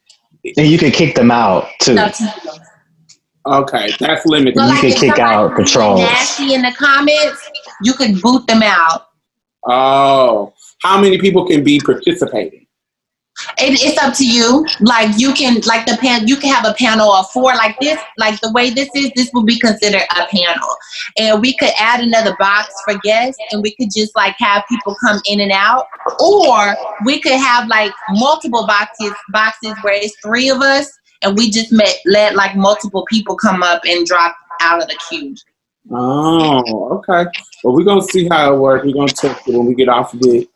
And 0.57 0.67
you 0.67 0.79
can 0.79 0.91
kick 0.91 1.15
them 1.15 1.31
out 1.31 1.69
too. 1.81 1.95
No, 1.95 2.11
Okay, 3.47 3.91
that's 4.01 4.25
limited. 4.27 4.57
so 4.57 4.63
You 4.63 4.69
like 4.71 4.81
can 4.81 4.93
kick 4.93 5.19
out 5.19 5.57
the 5.57 5.65
trolls. 5.65 6.01
Nasty 6.01 6.55
in 6.55 6.63
the 6.63 6.73
comments, 6.73 7.47
you 7.83 7.93
can 7.93 8.19
boot 8.21 8.47
them 8.47 8.63
out. 8.63 9.09
Oh, 9.69 10.53
how 10.83 11.01
many 11.01 11.19
people 11.19 11.47
can 11.47 11.63
be 11.63 11.79
participating? 11.81 12.64
It, 13.59 13.81
it's 13.83 14.03
up 14.03 14.15
to 14.15 14.27
you. 14.27 14.67
Like 14.81 15.19
you 15.19 15.33
can, 15.33 15.61
like 15.67 15.87
the 15.87 15.97
pan, 16.01 16.27
you 16.27 16.37
can 16.37 16.53
have 16.53 16.67
a 16.67 16.75
panel 16.75 17.11
of 17.11 17.31
four. 17.31 17.55
Like 17.55 17.79
this, 17.81 18.01
like 18.19 18.41
the 18.41 18.53
way 18.53 18.71
this 18.71 18.89
is, 18.95 19.11
this 19.15 19.31
will 19.33 19.45
be 19.45 19.59
considered 19.59 20.03
a 20.17 20.27
panel, 20.27 20.77
and 21.19 21.41
we 21.41 21.57
could 21.57 21.71
add 21.79 22.01
another 22.01 22.37
box 22.39 22.73
for 22.85 22.99
guests, 23.03 23.41
and 23.51 23.63
we 23.63 23.75
could 23.77 23.91
just 23.95 24.15
like 24.17 24.35
have 24.39 24.65
people 24.69 24.97
come 25.05 25.21
in 25.27 25.41
and 25.41 25.53
out, 25.53 25.87
or 26.21 26.75
we 27.05 27.21
could 27.21 27.33
have 27.33 27.69
like 27.69 27.93
multiple 28.11 28.67
boxes, 28.67 29.13
boxes 29.31 29.75
where 29.83 29.95
it's 29.95 30.17
three 30.23 30.49
of 30.51 30.61
us, 30.61 30.91
and 31.23 31.37
we 31.37 31.51
just 31.51 31.73
met, 31.73 31.97
let 32.07 32.35
like 32.35 32.57
multiple 32.57 33.05
people 33.11 33.37
come 33.37 33.63
up 33.63 33.83
and 33.87 34.07
drop 34.07 34.37
out 34.61 34.83
of 34.83 34.89
the 34.89 34.99
queue. 35.09 35.35
Oh, 35.91 36.99
okay. 36.99 37.31
Well, 37.63 37.75
we're 37.75 37.85
gonna 37.85 38.03
see 38.03 38.27
how 38.29 38.55
it 38.55 38.59
works. 38.59 38.87
We're 38.87 38.95
gonna 38.95 39.09
test 39.09 39.47
it 39.47 39.55
when 39.55 39.67
we 39.67 39.75
get 39.75 39.89
off 39.89 40.15
of 40.15 40.21
it. 40.23 40.49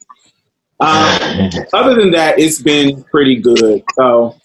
Um, 0.80 1.50
other 1.72 1.94
than 1.94 2.10
that, 2.12 2.38
it's 2.38 2.62
been 2.62 3.02
pretty 3.04 3.36
good. 3.36 3.82
So, 3.94 4.36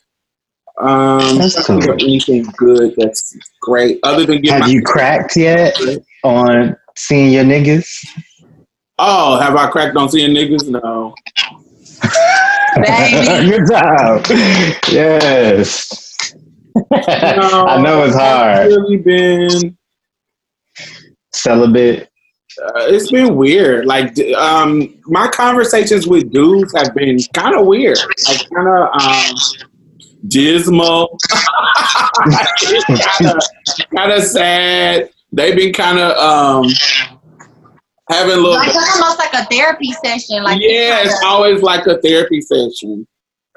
um, 0.81 1.37
That's 1.37 1.55
I 1.57 1.63
can't 1.63 1.67
think 1.67 1.83
of 1.83 1.97
cool. 1.99 2.07
anything 2.09 2.43
good 2.57 2.93
that's 2.97 3.37
great. 3.61 3.99
Other 4.03 4.25
than 4.25 4.43
Have 4.45 4.67
you 4.67 4.81
cracked 4.81 5.35
yet 5.37 5.77
on 6.23 6.75
seeing 6.95 7.31
your 7.31 7.43
niggas? 7.43 7.87
oh, 8.99 9.39
have 9.39 9.55
I 9.55 9.69
cracked 9.69 9.95
on 9.97 10.09
seeing 10.09 10.31
niggas? 10.31 10.67
No. 10.69 11.13
Baby. 12.75 13.49
Good 13.51 13.67
job. 13.69 14.25
Yes. 14.91 16.13
I 16.91 17.79
know 17.83 18.03
it's 18.05 18.15
It's 18.15 18.23
hard. 18.23 18.67
really 18.67 18.97
been. 18.97 19.77
Celibate. 21.33 22.09
Uh, 22.61 22.71
it's 22.87 23.11
been 23.11 23.35
weird. 23.35 23.85
Like, 23.85 24.17
um, 24.35 24.99
my 25.05 25.27
conversations 25.29 26.07
with 26.07 26.31
dudes 26.31 26.73
have 26.77 26.93
been 26.93 27.17
kind 27.33 27.55
of 27.55 27.65
weird. 27.65 27.97
Like, 28.27 28.49
kind 28.49 28.67
of 28.67 28.89
um, 29.01 29.35
dismal. 30.27 31.17
kind 33.95 34.11
of 34.11 34.23
sad. 34.23 35.09
They've 35.31 35.55
been 35.55 35.73
kind 35.73 35.99
of 35.99 36.15
um, 36.17 36.69
having 38.09 38.35
little. 38.35 38.51
Like 38.51 38.69
it's 38.69 38.95
almost 39.01 39.19
like 39.19 39.33
a 39.33 39.45
therapy 39.45 39.91
session. 40.03 40.43
Like 40.43 40.61
yeah, 40.61 41.01
it's 41.03 41.21
always 41.25 41.61
like 41.61 41.85
a 41.87 41.99
therapy 42.01 42.41
session, 42.41 43.07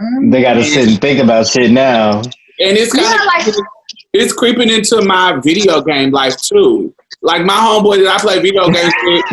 Mhm. 0.01 0.31
They 0.31 0.43
got 0.43 0.55
to 0.55 0.65
sit 0.65 0.89
and 0.89 1.01
think 1.01 1.21
about 1.23 1.47
shit 1.47 1.71
now. 1.71 2.19
and 2.21 2.33
it's 2.59 2.93
kind 2.93 3.07
Yeah, 3.07 3.15
of 3.15 3.47
like- 3.47 3.65
it's 4.13 4.33
creeping 4.33 4.71
into 4.71 5.03
my 5.03 5.39
video 5.43 5.81
game 5.83 6.11
life 6.11 6.37
too. 6.41 6.95
Like 7.27 7.45
my 7.45 7.55
homeboy 7.55 8.05
that 8.05 8.15
I 8.15 8.19
play 8.21 8.39
video 8.41 8.69
games 8.71 8.95
with, 9.03 9.25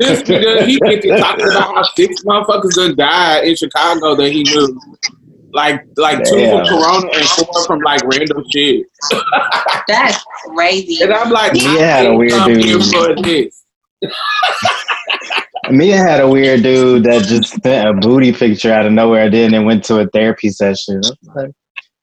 this 0.00 0.22
nigga 0.22 0.66
he 0.66 0.78
get 0.80 1.00
to 1.00 1.16
talking 1.18 1.46
about 1.46 1.74
how 1.74 1.82
six 1.96 2.22
motherfuckers 2.24 2.74
done 2.74 2.94
died 2.94 3.44
in 3.44 3.56
Chicago 3.56 4.14
that 4.16 4.30
he 4.30 4.42
knew. 4.42 4.78
Like 5.52 5.82
like 5.96 6.22
two 6.24 6.36
Damn. 6.36 6.64
from 6.64 6.78
Corona 6.78 7.08
and 7.12 7.26
four 7.30 7.64
from 7.66 7.80
like 7.80 8.02
random 8.04 8.44
shit. 8.54 8.86
That's 9.88 10.22
crazy. 10.54 11.02
And 11.02 11.12
I'm 11.12 11.30
like, 11.30 11.54
Mia 11.54 11.82
had 11.84 12.06
a 12.06 12.10
I 12.10 12.12
weird 12.12 12.32
ain't 12.32 12.40
come 12.42 12.54
here 12.54 12.78
dude. 12.78 12.92
for 12.92 13.22
this. 13.22 13.64
Mia 15.70 15.96
had 15.96 16.20
a 16.20 16.28
weird 16.28 16.62
dude 16.62 17.04
that 17.04 17.24
just 17.24 17.60
sent 17.62 17.88
a 17.88 17.92
booty 17.94 18.32
picture 18.32 18.72
out 18.72 18.86
of 18.86 18.92
nowhere, 18.92 19.30
then 19.30 19.54
and 19.54 19.64
went 19.66 19.84
to 19.84 20.00
a 20.00 20.06
therapy 20.08 20.50
session. 20.50 20.96
I 20.96 20.98
was 20.98 21.18
like, 21.34 21.50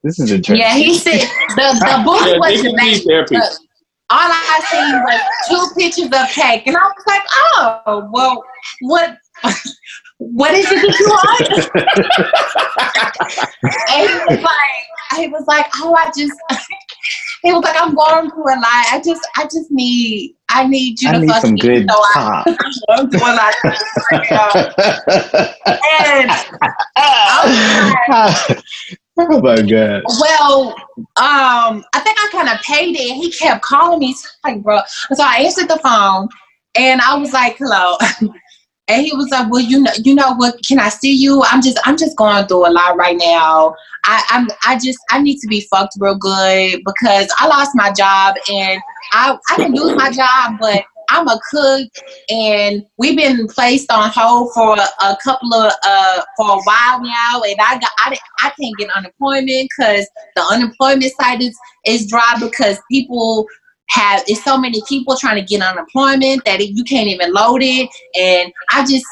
this 0.04 0.20
is 0.20 0.32
interesting. 0.32 0.58
Yeah, 0.58 0.76
he 0.76 0.94
said 0.98 1.20
the 1.56 1.74
the 1.80 2.02
booty 2.06 2.32
Yeah, 2.32 2.38
was 2.38 2.62
niggas 2.64 3.04
the 3.04 3.06
therapy. 3.08 3.36
the- 3.36 3.67
All 4.10 4.20
I 4.20 4.60
seen 4.72 5.04
was 5.04 5.20
two 5.50 5.76
pictures 5.76 6.06
of 6.06 6.30
cake, 6.30 6.66
and 6.66 6.78
I 6.78 6.84
was 6.84 7.04
like, 7.08 7.22
"Oh, 7.30 8.10
well, 8.10 8.42
what, 8.82 9.18
what 10.18 10.54
is 10.54 10.66
it 10.72 10.82
that 10.82 10.98
you 10.98 11.08
want?" 11.10 11.50
and 13.92 14.10
he 14.10 14.16
was 14.26 14.44
like, 14.44 15.20
"He 15.20 15.28
was 15.28 15.46
like, 15.48 15.66
oh, 15.82 15.94
I 15.94 16.10
just." 16.18 16.40
He 17.44 17.54
was 17.54 17.64
like, 17.64 17.80
"I'm 17.80 17.94
going 17.94 18.32
through 18.32 18.52
a 18.52 18.58
lot. 18.58 18.86
I 18.92 19.00
just, 19.06 19.22
I 19.38 19.44
just 19.44 19.70
need, 19.70 20.36
I 20.50 20.66
need 20.68 21.00
you 21.00 21.10
I 21.10 21.14
to 21.14 21.20
need 21.20 21.30
fuck 21.30 21.42
some 21.42 21.54
me." 21.54 21.60
good 21.60 21.88
So 21.88 21.96
I, 22.16 22.44
I'm 22.90 23.10
doing 23.10 23.22
a 23.24 23.36
lot. 23.36 23.54
and 26.02 26.32
oh 29.18 29.42
my 29.42 29.62
god. 29.62 30.04
Well, 30.20 30.70
um, 31.18 31.84
I 31.94 32.00
think 32.04 32.18
I 32.20 32.30
kind 32.32 32.50
of 32.50 32.60
paid 32.62 32.96
it. 32.96 33.16
He 33.16 33.32
kept 33.32 33.64
calling 33.64 34.00
me, 34.00 34.16
like, 34.44 34.62
bro. 34.64 34.80
So 35.14 35.24
I 35.24 35.38
answered 35.38 35.70
the 35.70 35.80
phone, 35.80 36.30
and 36.76 37.02
I 37.02 37.16
was 37.18 37.34
like, 37.34 37.58
"Hello." 37.58 37.98
And 38.90 39.06
he 39.06 39.14
was 39.14 39.28
like, 39.32 39.52
"Well, 39.52 39.62
you 39.62 39.82
know, 39.82 39.92
you 40.02 40.16
know 40.16 40.34
what? 40.36 40.56
Can 40.66 40.80
I 40.80 40.88
see 40.88 41.14
you? 41.14 41.44
I'm 41.52 41.62
just, 41.62 41.78
I'm 41.84 41.98
just 41.98 42.16
going 42.16 42.48
through 42.48 42.70
a 42.70 42.72
lot 42.72 42.96
right 42.96 43.18
now. 43.18 43.76
I, 44.06 44.24
I'm, 44.30 44.48
I 44.66 44.80
just, 44.80 44.98
I 45.12 45.22
need 45.22 45.40
to 45.40 45.48
be 45.48 45.68
fucked 45.70 45.96
real 46.00 46.16
good 46.16 46.82
because 46.86 47.28
I 47.38 47.48
lost 47.48 47.72
my 47.76 47.92
job 47.92 48.36
and 48.50 48.82
I, 49.12 49.38
I 49.50 49.58
didn't 49.58 49.76
lose 49.76 49.94
my 49.98 50.10
job, 50.10 50.54
but 50.58 50.86
I'm 51.10 51.28
a 51.28 51.40
cook 51.52 51.90
and 52.30 52.84
we've 52.98 53.18
been 53.18 53.48
placed 53.48 53.92
on 53.92 54.12
hold 54.14 54.54
for 54.54 54.76
a, 54.78 55.06
a 55.06 55.18
couple 55.24 55.54
of, 55.54 55.72
uh, 55.84 56.22
for 56.36 56.46
a 56.46 56.62
while 56.64 57.02
now, 57.02 57.42
and 57.44 57.56
I 57.60 57.80
got, 57.80 57.92
I, 58.00 58.18
I 58.40 58.52
can't 58.60 58.78
get 58.78 58.90
unemployment 58.96 59.70
because 59.78 60.08
the 60.36 60.42
unemployment 60.52 61.12
site 61.20 61.42
is 61.42 61.58
is 61.86 62.08
dry 62.08 62.36
because 62.40 62.80
people." 62.92 63.48
Have 63.90 64.22
it's 64.28 64.44
so 64.44 64.58
many 64.58 64.82
people 64.86 65.16
trying 65.16 65.38
to 65.38 65.42
get 65.42 65.62
unemployment 65.62 66.44
that 66.44 66.60
it, 66.60 66.72
you 66.72 66.84
can't 66.84 67.08
even 67.08 67.32
load 67.32 67.62
it, 67.64 67.90
and 68.20 68.52
I 68.74 68.82
just, 68.82 69.06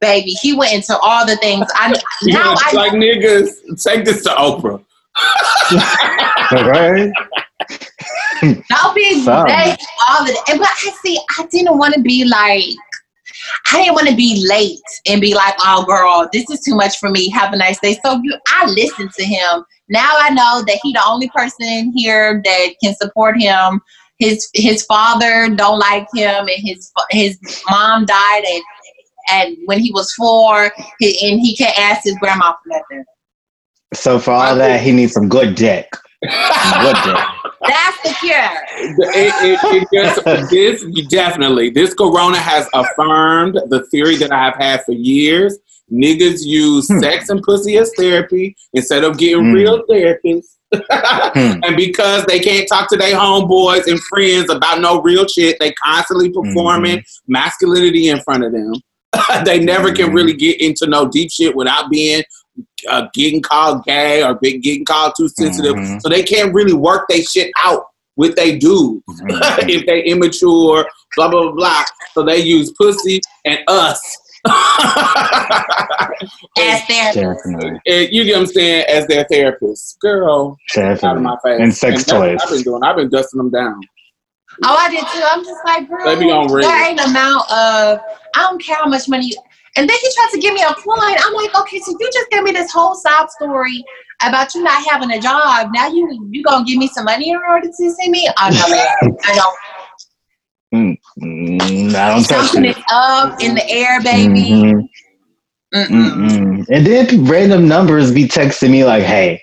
baby, 0.00 0.30
he 0.40 0.56
went 0.56 0.72
into 0.72 0.96
all 0.96 1.26
the 1.26 1.34
things. 1.38 1.66
I 1.74 1.88
now 2.22 2.52
It's 2.52 2.62
I 2.64 2.72
like 2.74 2.92
niggas, 2.92 3.82
take 3.82 4.04
this 4.04 4.22
to 4.22 4.30
Oprah. 4.30 4.84
right? 6.52 7.12
Don't 8.68 8.94
be 8.94 9.22
late 9.24 9.76
all 10.08 10.22
of 10.22 10.26
that. 10.26 10.44
But 10.46 10.68
I 10.68 10.92
see, 11.02 11.18
I 11.38 11.46
didn't 11.46 11.78
want 11.78 11.94
to 11.94 12.00
be 12.00 12.24
like, 12.24 12.64
I 13.72 13.78
didn't 13.78 13.94
want 13.94 14.08
to 14.08 14.16
be 14.16 14.44
late 14.48 14.80
and 15.06 15.20
be 15.20 15.34
like, 15.34 15.54
oh, 15.60 15.84
girl, 15.84 16.28
this 16.32 16.48
is 16.50 16.60
too 16.60 16.74
much 16.74 16.98
for 16.98 17.10
me. 17.10 17.28
Have 17.30 17.52
a 17.52 17.56
nice 17.56 17.78
day. 17.80 17.98
So 18.04 18.20
you, 18.22 18.36
I 18.48 18.66
listened 18.66 19.12
to 19.12 19.24
him. 19.24 19.64
Now 19.88 20.14
I 20.18 20.30
know 20.30 20.62
that 20.66 20.78
he 20.82 20.92
the 20.92 21.02
only 21.06 21.30
person 21.34 21.92
here 21.94 22.40
that 22.44 22.68
can 22.82 22.94
support 22.94 23.40
him. 23.40 23.80
His 24.18 24.48
his 24.54 24.84
father 24.84 25.48
don't 25.54 25.78
like 25.78 26.06
him, 26.14 26.48
and 26.48 26.56
his 26.56 26.90
his 27.10 27.36
mom 27.68 28.06
died, 28.06 28.44
and 28.48 28.62
and 29.30 29.56
when 29.66 29.80
he 29.80 29.90
was 29.92 30.12
four, 30.12 30.70
he, 31.00 31.28
and 31.28 31.40
he 31.40 31.56
can't 31.56 31.78
ask 31.78 32.04
his 32.04 32.16
grandma 32.18 32.52
for 32.52 32.68
nothing. 32.68 33.04
So 33.92 34.18
for 34.18 34.30
all 34.32 34.56
that, 34.56 34.80
he 34.80 34.92
needs 34.92 35.12
some 35.12 35.28
good 35.28 35.54
dick. 35.54 35.88
Good 36.28 36.96
dick. 37.04 37.24
That's 37.66 38.02
the 38.02 38.14
cure. 38.20 38.50
it, 39.14 39.34
it, 39.42 39.58
it 39.64 39.88
just, 39.92 40.50
this 40.50 41.06
definitely 41.08 41.70
this 41.70 41.94
corona 41.94 42.38
has 42.38 42.68
affirmed 42.74 43.54
the 43.68 43.84
theory 43.90 44.16
that 44.16 44.32
I 44.32 44.44
have 44.44 44.56
had 44.56 44.84
for 44.84 44.92
years. 44.92 45.58
Niggas 45.92 46.40
use 46.44 46.88
Hmm. 46.88 46.98
sex 47.00 47.28
and 47.28 47.42
pussy 47.42 47.76
as 47.78 47.92
therapy 47.96 48.56
instead 48.72 49.04
of 49.04 49.18
getting 49.18 49.46
Hmm. 49.46 49.52
real 49.52 49.82
therapists. 49.88 50.46
Hmm. 50.74 51.60
and 51.62 51.76
because 51.76 52.24
they 52.26 52.40
can't 52.40 52.66
talk 52.68 52.88
to 52.88 52.96
their 52.96 53.14
homeboys 53.14 53.86
and 53.86 54.00
friends 54.04 54.50
about 54.50 54.80
no 54.80 55.00
real 55.02 55.26
shit, 55.26 55.56
they 55.60 55.72
constantly 55.72 56.30
performing 56.30 56.98
Mm-hmm. 56.98 57.32
masculinity 57.32 58.08
in 58.08 58.20
front 58.22 58.44
of 58.44 58.52
them. 58.52 58.72
they 59.44 59.60
never 59.60 59.92
can 59.92 60.10
Mhm. 60.10 60.14
really 60.14 60.32
get 60.34 60.60
into 60.60 60.86
no 60.86 61.06
deep 61.08 61.30
shit 61.30 61.54
without 61.54 61.90
being 61.90 62.22
uh, 62.88 63.06
getting 63.14 63.40
called 63.42 63.84
gay 63.84 64.22
or 64.22 64.34
being 64.34 64.60
getting 64.60 64.84
called 64.84 65.12
too 65.16 65.28
sensitive. 65.28 65.74
Mhm. 65.74 66.00
So 66.02 66.08
they 66.08 66.22
can't 66.22 66.52
really 66.54 66.72
work 66.74 67.08
their 67.08 67.22
shit 67.22 67.50
out 67.62 67.84
with 68.16 68.36
they 68.36 68.56
do 68.56 69.02
Mhm. 69.08 69.28
if 69.68 69.86
they 69.86 70.02
immature, 70.04 70.86
blah 71.16 71.28
blah 71.28 71.42
blah 71.42 71.52
blah. 71.52 71.84
So 72.14 72.22
they 72.24 72.38
use 72.38 72.72
pussy 72.80 73.20
and 73.44 73.58
us. 73.68 74.00
As 76.58 76.82
therapy. 77.14 77.80
And 77.86 78.08
you 78.12 78.24
get 78.24 78.34
what 78.34 78.40
I'm 78.40 78.46
saying 78.46 78.84
as 78.88 79.06
their 79.06 79.24
therapist, 79.24 79.98
girl. 80.00 80.56
Out 80.76 81.02
of 81.04 81.22
my 81.22 81.36
face. 81.44 81.60
And 81.60 81.74
sex 81.74 82.04
that's 82.04 82.18
toys. 82.18 82.38
I've 82.42 82.50
been 82.50 82.62
doing. 82.62 82.82
I've 82.82 82.96
been 82.96 83.08
dusting 83.08 83.38
them 83.38 83.50
down. 83.50 83.80
Oh, 84.62 84.76
I 84.78 84.90
did 84.90 85.00
too. 85.00 85.20
I'm 85.24 85.44
just 85.44 85.60
like, 85.64 85.88
girl, 85.88 86.04
They 86.04 86.16
be 86.18 86.30
on 86.30 86.52
red. 86.52 86.64
there 86.64 86.88
ain't 86.90 87.00
amount 87.00 87.42
of, 87.50 87.98
I 88.36 88.40
don't 88.42 88.62
care 88.62 88.76
how 88.76 88.86
much 88.86 89.08
money. 89.08 89.26
You, 89.26 89.36
and 89.76 89.88
then 89.88 89.96
he 90.00 90.10
tries 90.14 90.30
to 90.32 90.38
give 90.38 90.54
me 90.54 90.62
a 90.62 90.72
coin. 90.74 90.98
I'm 91.18 91.34
like, 91.34 91.54
okay, 91.54 91.78
so 91.80 91.96
you 91.98 92.10
just 92.12 92.30
gave 92.30 92.42
me 92.42 92.52
this 92.52 92.72
whole 92.72 92.94
sob 92.94 93.28
story 93.30 93.84
about 94.22 94.54
you 94.54 94.62
not 94.62 94.84
having 94.88 95.10
a 95.10 95.20
job. 95.20 95.70
Now 95.74 95.88
you 95.88 96.28
you 96.30 96.42
gonna 96.42 96.64
give 96.64 96.78
me 96.78 96.88
some 96.88 97.04
money 97.04 97.30
in 97.30 97.36
order 97.48 97.66
to 97.66 97.72
see 97.72 98.10
me? 98.10 98.28
Oh 98.38 98.50
no, 98.50 98.68
man, 98.68 98.86
I 99.24 99.34
don't. 99.34 99.56
Mm, 101.22 101.94
I 101.94 102.08
don't 102.10 102.24
Something 102.24 102.64
it. 102.64 102.76
is 102.76 102.84
up 102.90 103.40
in 103.40 103.54
the 103.54 103.68
air, 103.68 104.00
baby. 104.02 104.50
Mhm. 104.50 104.88
Mm-mm. 105.74 106.10
Mm-mm. 106.12 106.66
And 106.70 106.86
then 106.86 107.24
random 107.24 107.66
numbers 107.66 108.12
be 108.12 108.28
texting 108.28 108.70
me 108.70 108.84
like, 108.84 109.02
"Hey, 109.02 109.42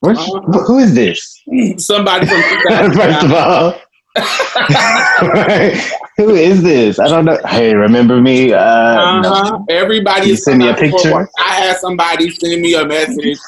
what, 0.00 0.16
Uh-huh. 0.16 0.64
who 0.66 0.78
is 0.78 0.94
this?" 0.94 1.42
Somebody 1.76 2.26
from 2.26 2.42
First 2.92 3.22
of 3.24 3.32
all, 3.32 3.74
who 6.16 6.34
is 6.34 6.62
this? 6.62 6.98
I 6.98 7.08
don't 7.08 7.24
know. 7.24 7.38
Hey, 7.46 7.74
remember 7.74 8.20
me? 8.20 8.52
Uh. 8.52 8.58
Uh-huh. 8.60 9.58
Everybody 9.68 10.36
send 10.36 10.58
me 10.58 10.68
a 10.68 10.74
picture? 10.74 11.28
I 11.38 11.54
had 11.54 11.76
somebody 11.78 12.30
send 12.30 12.60
me 12.60 12.74
a 12.74 12.84
message 12.84 13.38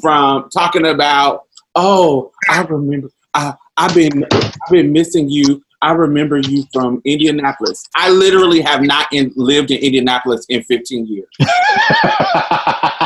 from 0.00 0.48
talking 0.50 0.86
about, 0.86 1.44
oh, 1.74 2.32
I 2.48 2.62
remember. 2.62 3.08
I 3.34 3.54
I've 3.76 3.94
been 3.94 4.24
I've 4.32 4.52
been 4.70 4.92
missing 4.92 5.28
you. 5.30 5.62
I 5.82 5.92
remember 5.92 6.36
you 6.36 6.64
from 6.74 7.00
Indianapolis. 7.06 7.82
I 7.94 8.10
literally 8.10 8.60
have 8.60 8.82
not 8.82 9.06
in, 9.12 9.32
lived 9.34 9.70
in 9.70 9.78
Indianapolis 9.78 10.44
in 10.50 10.62
15 10.64 11.06
years. 11.06 11.28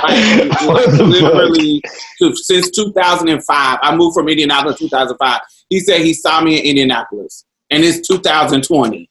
Like, 0.04 0.50
What 0.66 0.90
the 0.90 0.96
fuck? 0.98 1.06
literally 1.06 1.82
to- 2.18 2.36
since 2.36 2.70
2005. 2.70 3.78
I 3.80 3.96
moved 3.96 4.14
from 4.14 4.28
Indianapolis 4.28 4.78
2005. 4.78 5.40
He 5.70 5.80
said 5.80 6.00
he 6.02 6.12
saw 6.12 6.40
me 6.42 6.58
in 6.58 6.64
Indianapolis, 6.66 7.44
and 7.74 7.84
it's 7.84 8.06
2020. 8.06 9.10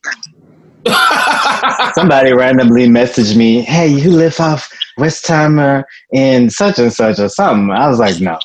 Somebody 1.94 2.34
randomly 2.34 2.88
messaged 2.88 3.36
me, 3.36 3.62
"Hey, 3.62 3.88
you 3.88 4.10
live 4.12 4.40
off 4.40 4.70
Westheimer 4.98 5.84
in 6.14 6.50
such 6.50 6.80
and 6.80 6.92
such 6.92 7.20
or 7.20 7.30
something." 7.30 7.72
I 7.72 7.88
was 7.90 8.00
like, 8.00 8.20
"No." 8.20 8.40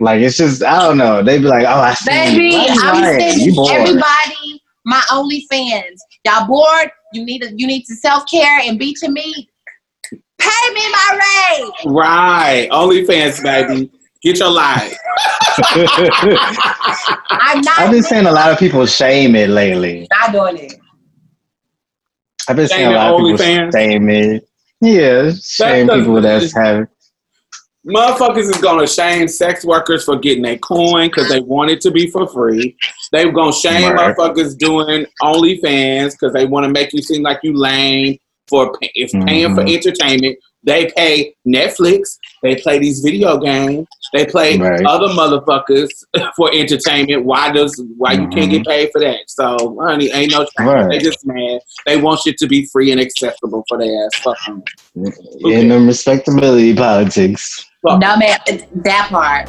Like 0.00 0.20
it's 0.20 0.36
just 0.36 0.62
I 0.62 0.80
don't 0.82 0.98
know. 0.98 1.22
They'd 1.22 1.38
be 1.38 1.48
like, 1.48 1.64
"Oh, 1.66 1.80
I 1.80 1.94
see." 1.94 2.10
Baby, 2.10 2.44
you. 2.44 2.66
I'm 2.68 3.02
lying? 3.02 3.20
sending 3.20 3.46
You 3.46 3.54
bored. 3.54 3.72
everybody 3.72 4.60
my 4.86 5.02
OnlyFans. 5.10 5.98
Y'all 6.24 6.46
bored? 6.46 6.90
You 7.12 7.24
need 7.24 7.42
a, 7.44 7.52
you 7.54 7.66
need 7.66 7.84
to 7.84 7.94
self 7.96 8.24
care 8.30 8.60
and 8.62 8.78
be 8.78 8.94
to 8.94 9.10
me. 9.10 9.48
Pay 10.38 10.74
me 10.74 10.82
my 10.92 11.18
rate. 11.18 11.92
right, 11.92 12.68
OnlyFans, 12.70 13.42
baby. 13.42 13.90
Get 14.26 14.40
your 14.40 14.50
life. 14.50 14.92
I'm 17.30 17.60
not. 17.60 17.78
I've 17.78 17.90
been 17.92 18.02
seeing 18.02 18.26
a 18.26 18.32
lot 18.32 18.50
of 18.50 18.58
people 18.58 18.84
shame 18.86 19.36
it 19.36 19.48
lately. 19.50 20.08
not 20.10 20.32
doing 20.32 20.56
it. 20.64 20.74
I've 22.48 22.56
been 22.56 22.66
seeing 22.66 22.88
a 22.88 22.90
lot 22.90 23.14
of 23.14 23.20
people 23.20 23.36
OnlyFans? 23.46 23.72
shame 23.72 24.10
it. 24.10 24.48
Yeah, 24.80 25.30
shame 25.40 25.86
doesn't- 25.86 26.02
people 26.04 26.20
that's 26.20 26.52
having. 26.56 26.88
Motherfuckers 27.86 28.50
is 28.50 28.56
gonna 28.60 28.84
shame 28.88 29.28
sex 29.28 29.64
workers 29.64 30.04
for 30.04 30.16
getting 30.18 30.44
a 30.44 30.58
coin 30.58 31.06
because 31.06 31.28
they 31.28 31.38
want 31.38 31.70
it 31.70 31.80
to 31.82 31.92
be 31.92 32.10
for 32.10 32.26
free. 32.26 32.76
They 33.12 33.30
gonna 33.30 33.52
shame 33.52 33.92
Right. 33.92 34.12
motherfuckers 34.16 34.58
doing 34.58 35.06
OnlyFans 35.22 36.14
because 36.18 36.32
they 36.32 36.46
want 36.46 36.64
to 36.66 36.72
make 36.72 36.92
you 36.92 37.00
seem 37.00 37.22
like 37.22 37.38
you 37.44 37.56
lame 37.56 38.16
for 38.48 38.76
pay- 38.80 38.90
if 38.96 39.12
paying 39.24 39.54
for 39.54 39.62
Mhm. 39.62 39.72
entertainment. 39.72 40.36
They 40.64 40.90
pay 40.96 41.32
Netflix. 41.46 42.16
They 42.42 42.56
play 42.56 42.80
these 42.80 42.98
video 43.00 43.38
games. 43.38 43.86
They 44.16 44.26
play 44.26 44.56
Right. 44.58 44.80
other 44.86 45.08
motherfuckers 45.08 45.90
for 46.36 46.50
entertainment. 46.54 47.24
Why 47.24 47.52
does 47.52 47.82
why 47.98 48.12
you 48.12 48.28
can't 48.28 48.50
get 48.50 48.64
paid 48.66 48.88
for 48.92 49.00
that? 49.00 49.18
So 49.28 49.76
honey, 49.80 50.10
ain't 50.12 50.32
no 50.32 50.46
shame. 50.58 50.66
Right. 50.68 50.88
They 50.90 50.98
just 50.98 51.18
mad. 51.26 51.60
They 51.86 51.96
want 51.98 52.20
shit 52.20 52.38
to 52.38 52.46
be 52.46 52.66
free 52.72 52.90
and 52.92 53.00
accessible 53.00 53.64
for 53.68 53.78
their 53.78 54.06
ass. 54.06 54.14
Fuck 54.22 54.38
'em. 54.48 54.62
In 55.44 55.68
them 55.68 55.86
respectability 55.86 56.74
politics. 56.74 57.64
Fuck 57.82 57.94
'em. 57.94 58.00
No, 58.00 58.16
man, 58.16 58.38
that 58.84 59.08
part. 59.10 59.48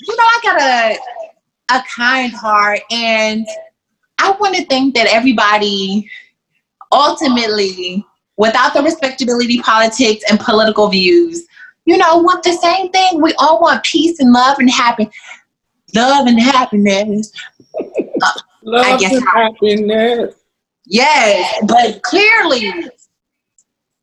you 0.00 0.16
know, 0.16 0.22
I 0.22 0.40
got 0.42 0.60
a 0.60 0.98
a 1.70 1.82
kind 1.94 2.32
heart 2.32 2.80
and 2.90 3.46
I 4.18 4.30
want 4.32 4.56
to 4.56 4.64
think 4.66 4.94
that 4.94 5.06
everybody 5.08 6.08
ultimately, 6.92 8.04
without 8.36 8.74
the 8.74 8.82
respectability 8.82 9.60
politics 9.60 10.24
and 10.30 10.40
political 10.40 10.88
views, 10.88 11.46
you 11.84 11.96
know, 11.96 12.18
want 12.18 12.42
the 12.42 12.52
same 12.52 12.90
thing. 12.90 13.20
We 13.20 13.34
all 13.38 13.60
want 13.60 13.84
peace 13.84 14.18
and 14.20 14.32
love 14.32 14.58
and 14.58 14.70
happiness. 14.70 15.14
Love 15.94 16.26
and 16.26 16.40
happiness. 16.40 17.32
Uh, 18.20 18.32
love 18.64 18.84
I 18.84 18.96
guess 18.96 19.14
and 19.14 19.24
happiness. 19.28 20.34
Yes, 20.86 21.64
but 21.68 22.02
clearly 22.02 22.72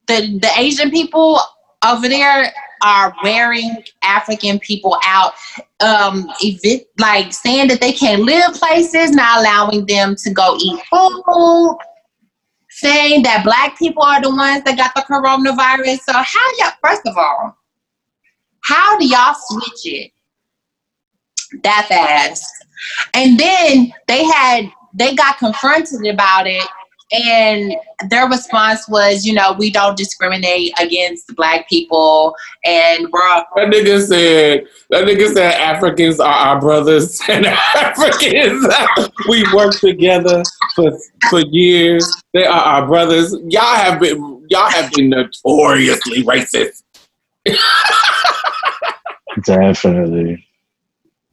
the 0.08 0.40
the 0.40 0.50
Asian 0.56 0.90
people 0.90 1.42
over 1.86 2.08
there 2.08 2.54
are 2.86 3.16
wearing 3.24 3.84
African 4.04 4.60
people 4.60 4.98
out, 5.04 5.34
um, 5.80 6.30
evi- 6.44 6.86
like 7.00 7.34
saying 7.34 7.68
that 7.70 7.82
they 7.82 7.92
can't 7.92 8.22
live 8.22 8.54
places, 8.54 9.12
not 9.12 9.40
allowing 9.40 9.86
them 9.88 10.16
to 10.18 10.30
go 10.32 10.56
eat 10.60 10.80
food, 10.90 11.78
saying 12.70 13.24
that 13.24 13.44
black 13.44 13.78
people 13.78 14.04
are 14.04 14.22
the 14.22 14.30
ones 14.30 14.64
that 14.64 14.78
got 14.78 14.94
the 14.94 15.02
coronavirus. 15.02 16.00
So 16.02 16.14
how 16.14 16.50
y'all? 16.60 16.74
First 16.84 17.02
of 17.08 17.18
all, 17.18 17.58
how 18.62 19.00
do 19.00 19.08
y'all 19.08 19.36
switch 19.36 19.86
it 19.86 20.12
that 21.64 21.88
fast? 21.90 22.46
And 23.16 23.40
then 23.40 23.92
they 24.08 24.24
had 24.24 24.72
they 24.94 25.16
got 25.16 25.40
confronted 25.40 26.06
about 26.06 26.46
it 26.46 26.64
and 27.12 27.74
their 28.10 28.28
response 28.28 28.88
was 28.90 29.26
you 29.26 29.34
know 29.34 29.54
we 29.60 29.70
don't 29.70 29.96
discriminate 29.96 30.74
against 30.80 31.34
black 31.36 31.70
people 31.70 32.36
and 32.64 33.08
we're 33.12 33.22
all- 33.28 33.46
That 33.56 33.68
nigga 33.68 34.02
said, 34.08 34.66
that 34.90 35.04
nigga 35.06 35.32
said 35.34 35.54
Africans 35.54 36.20
are 36.20 36.34
our 36.34 36.60
brothers 36.60 37.22
and 37.30 37.46
Africans, 37.46 38.66
we 39.30 39.46
work 39.54 39.76
together 39.80 40.42
for 40.76 40.92
for 41.30 41.42
years. 41.52 42.06
They 42.34 42.46
are 42.46 42.60
our 42.60 42.88
brothers. 42.88 43.36
Y'all 43.50 43.76
have 43.76 44.00
been, 44.00 44.46
y'all 44.50 44.70
have 44.70 44.92
been 44.94 45.10
notoriously 45.10 46.24
racist. 46.24 46.84
Definitely. 49.44 50.46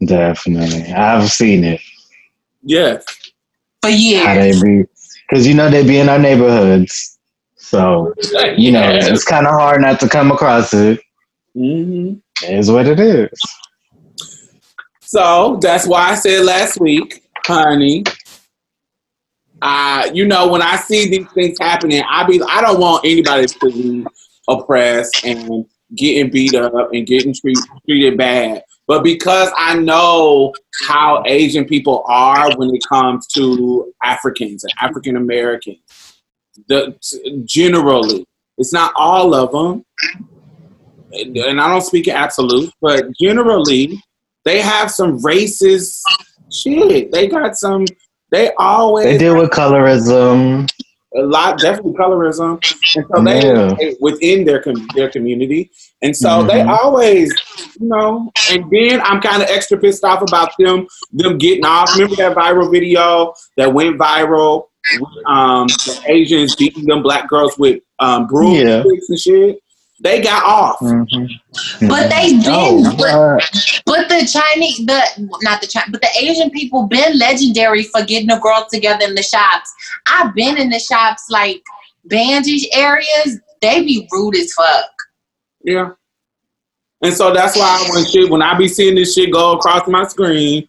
Definitely. 0.04 0.92
I've 0.92 1.30
seen 1.30 1.64
it. 1.64 1.80
Yes. 2.62 3.04
for 3.80 3.90
How 3.90 3.96
years 3.96 4.61
they 4.61 4.82
be 4.82 4.85
because 5.33 5.47
you 5.47 5.55
know 5.55 5.71
they 5.71 5.83
be 5.83 5.99
in 5.99 6.11
our 6.11 6.18
neighborhoods. 6.18 7.18
So, 7.57 8.12
you 8.59 8.71
know, 8.71 8.83
it's 8.92 9.25
kinda 9.25 9.49
hard 9.49 9.81
not 9.81 9.99
to 10.01 10.09
come 10.09 10.31
across 10.31 10.75
it. 10.75 11.01
hmm 11.55 12.16
It 12.42 12.59
is 12.59 12.71
what 12.71 12.87
it 12.87 13.01
is. 13.01 13.31
So 15.01 15.59
that's 15.62 15.87
why 15.87 16.11
I 16.11 16.14
said 16.16 16.45
last 16.45 16.79
week, 16.81 17.25
honey. 17.47 18.05
Uh, 19.62 20.11
you 20.12 20.27
know, 20.27 20.49
when 20.49 20.61
I 20.61 20.77
see 20.77 21.09
these 21.09 21.27
things 21.33 21.57
happening, 21.59 22.03
I 22.07 22.25
be 22.25 22.42
I 22.47 22.61
don't 22.61 22.79
want 22.79 23.07
anybody 23.07 23.47
to 23.47 23.71
be 23.71 24.07
oppressed 24.49 25.25
and 25.25 25.64
getting 25.95 26.31
beat 26.31 26.55
up 26.55 26.92
and 26.92 27.07
getting 27.07 27.33
treat, 27.33 27.57
treated 27.87 28.18
bad. 28.18 28.64
But 28.87 29.05
because 29.05 29.51
I 29.57 29.79
know 29.79 30.53
how 30.87 31.23
Asian 31.27 31.64
people 31.64 32.05
are 32.07 32.55
when 32.57 32.75
it 32.75 32.83
comes 32.88 33.27
to 33.29 33.92
Africans 34.03 34.64
and 34.64 34.73
African 34.81 35.16
Americans, 35.16 35.79
the 36.68 36.97
generally, 37.45 38.27
it's 38.59 38.73
not 38.73 38.92
all 38.97 39.35
of 39.35 39.53
them, 39.53 39.85
and 41.12 41.61
I 41.61 41.68
don't 41.68 41.83
speak 41.83 42.09
in 42.09 42.14
absolute, 42.14 42.73
but 42.81 43.05
generally, 43.21 44.03
they 44.45 44.61
have 44.61 44.90
some 44.90 45.18
racist 45.21 46.01
shit. 46.51 47.12
They 47.12 47.29
got 47.29 47.57
some. 47.57 47.85
They 48.31 48.53
always 48.59 49.05
They 49.05 49.18
deal 49.18 49.37
with 49.37 49.51
colorism. 49.51 50.71
A 51.16 51.22
lot, 51.22 51.59
definitely 51.59 51.92
colorism, 51.92 52.53
and 52.96 53.05
so 53.14 53.22
they 53.22 53.42
Yeah. 53.46 53.92
within 54.01 54.44
their 54.44 54.62
com- 54.62 54.87
their 54.94 55.11
community, 55.11 55.70
and 56.01 56.16
so 56.16 56.42
they 56.42 56.61
Mhm. 56.61 56.79
always, 56.79 57.33
you 57.81 57.88
know. 57.88 58.31
And 58.51 58.64
then 58.70 59.01
I'm 59.03 59.20
kind 59.20 59.42
of 59.42 59.48
extra 59.51 59.79
pissed 59.79 60.05
off 60.05 60.22
about 60.22 60.53
them 60.59 60.87
them 61.12 61.38
getting 61.38 61.64
off. 61.64 61.90
Remember 61.94 62.16
that 62.16 62.35
viral 62.37 62.70
video 62.70 63.35
that 63.57 63.72
went 63.72 63.98
viral? 63.98 64.64
With, 64.98 65.09
um, 65.29 65.68
the 65.68 66.01
Asians 66.09 66.57
beating 66.57 66.87
them 66.87 67.03
black 67.03 67.29
girls 67.29 67.57
with 67.59 67.81
um, 68.01 68.27
broomsticks 68.27 69.09
and 69.11 69.18
shit. 69.18 69.59
They 70.03 70.20
got 70.20 70.42
off. 70.42 70.81
Mhm. 70.81 71.29
but 71.88 72.11
they 72.11 72.33
been 72.33 72.42
Oh, 72.48 72.85
uh, 72.85 73.37
but 73.37 73.82
the 74.22 74.30
chinese 74.30 74.78
the 74.87 75.28
not 75.42 75.61
the 75.61 75.66
Chinese, 75.66 75.90
but 75.90 76.00
the 76.00 76.08
asian 76.18 76.50
people 76.50 76.87
been 76.87 77.18
legendary 77.18 77.82
for 77.82 78.04
getting 78.04 78.28
the 78.28 78.38
girls 78.42 78.66
together 78.72 79.04
in 79.04 79.14
the 79.14 79.22
shops 79.22 79.72
i've 80.06 80.35
been 80.35 80.56
in 80.56 80.70
the 80.70 80.78
shops 80.78 81.24
like 81.30 81.62
bandage 82.04 82.66
areas 82.74 83.38
they 83.61 83.82
be 83.82 84.08
rude 84.12 84.37
as 84.37 84.52
fuck 84.52 84.90
Yeah. 85.64 85.90
And 87.02 87.12
so 87.12 87.32
that's 87.32 87.56
why 87.56 87.88
when 87.92 88.04
shit 88.11 88.30
when 88.30 88.42
I 88.42 88.56
be 88.56 88.68
seeing 88.68 88.94
this 88.94 89.14
shit 89.14 89.32
go 89.32 89.52
across 89.52 89.87
my 89.88 90.04
screen, 90.04 90.68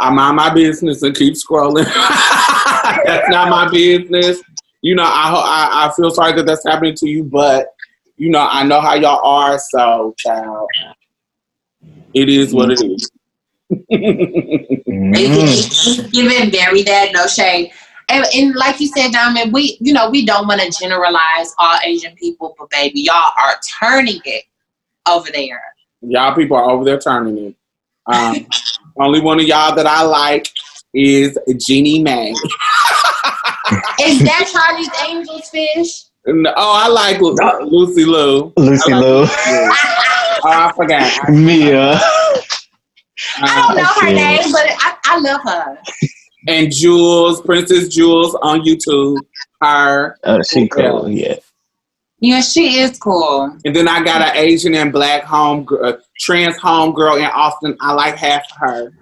I 0.00 0.10
mind 0.10 0.36
my 0.36 0.52
business 0.54 1.02
and 1.02 1.16
keep 1.16 1.34
scrolling. 1.34 1.84
that's 3.04 3.28
not 3.28 3.48
my 3.48 3.68
business. 3.70 4.40
You 4.82 4.94
know, 4.94 5.04
I, 5.04 5.32
I 5.34 5.88
I 5.88 5.92
feel 5.94 6.10
sorry 6.10 6.34
that 6.34 6.46
that's 6.46 6.64
happening 6.64 6.94
to 6.96 7.08
you, 7.08 7.24
but 7.24 7.66
you 8.16 8.30
know, 8.30 8.46
I 8.48 8.62
know 8.64 8.80
how 8.80 8.94
y'all 8.94 9.24
are, 9.24 9.58
so 9.58 10.14
child. 10.18 10.68
It 12.20 12.28
is 12.28 12.52
what 12.52 12.70
it 12.70 12.80
is. 12.82 13.10
It- 13.70 14.84
mhm. 14.86 15.12
it's 15.14 16.00
giving 16.10 16.50
very 16.50 16.82
that 16.82 17.10
no 17.12 17.26
shade. 17.26 17.70
And, 18.08 18.24
and 18.34 18.54
like 18.54 18.80
you 18.80 18.86
said, 18.88 19.12
Diamond, 19.12 19.52
we 19.52 19.76
you 19.80 19.92
know 19.92 20.08
we 20.10 20.24
don't 20.24 20.46
want 20.48 20.60
to 20.62 20.70
generalize 20.80 21.54
all 21.58 21.78
Asian 21.84 22.14
people, 22.16 22.56
but 22.58 22.70
baby, 22.70 23.02
y'all 23.02 23.30
are 23.40 23.54
turning 23.80 24.20
it 24.24 24.44
over 25.08 25.28
there. 25.32 25.62
y'all 26.00 26.34
people 26.34 26.56
are 26.56 26.70
over 26.70 26.84
there 26.84 26.98
turning 26.98 27.38
it. 27.38 27.54
Um, 28.06 28.46
only 29.00 29.20
one 29.20 29.38
of 29.38 29.46
y'all 29.46 29.74
that 29.76 29.86
I 29.86 30.02
like 30.02 30.48
is 30.94 31.38
Jeannie 31.58 32.02
Mai. 32.02 32.32
Is 34.00 34.20
that 34.20 34.48
Charlie's 34.50 34.88
Angels 35.06 35.50
fish? 35.50 36.04
And, 36.24 36.46
oh, 36.46 36.52
I 36.56 36.88
like 36.88 37.20
Lucy 37.20 38.06
Liu. 38.06 38.50
Lucy 38.56 38.92
I 38.92 38.96
like 38.98 39.04
Liu. 39.04 39.26
Lucy 40.44 40.48
Liu. 40.48 40.54
Oh, 40.54 40.68
I 40.68 40.72
forgot. 40.74 41.30
Mia. 41.30 42.00
I 43.38 43.66
don't 43.68 43.76
know 43.76 43.84
her 44.00 44.12
name, 44.14 44.52
but 44.52 44.66
I, 44.78 44.96
I 45.04 45.18
love 45.20 45.40
her. 45.44 45.78
and 46.48 46.72
Jules, 46.72 47.40
Princess 47.42 47.88
Jules 47.88 48.34
on 48.42 48.60
YouTube. 48.60 49.18
Her. 49.60 50.16
Oh, 50.24 50.40
she 50.42 50.68
cool, 50.68 51.08
yeah. 51.08 51.36
Yeah, 52.20 52.40
she 52.40 52.80
is 52.80 52.98
cool. 52.98 53.56
And 53.64 53.74
then 53.74 53.88
I 53.88 54.02
got 54.02 54.22
an 54.22 54.36
Asian 54.36 54.74
and 54.74 54.92
black 54.92 55.22
home, 55.24 55.64
gr- 55.64 55.84
uh, 55.84 55.92
trans 56.18 56.56
home 56.56 56.92
girl 56.92 57.16
in 57.16 57.24
Austin. 57.24 57.76
I 57.80 57.92
like 57.92 58.16
half 58.16 58.42
of 58.50 58.56
her. 58.58 58.92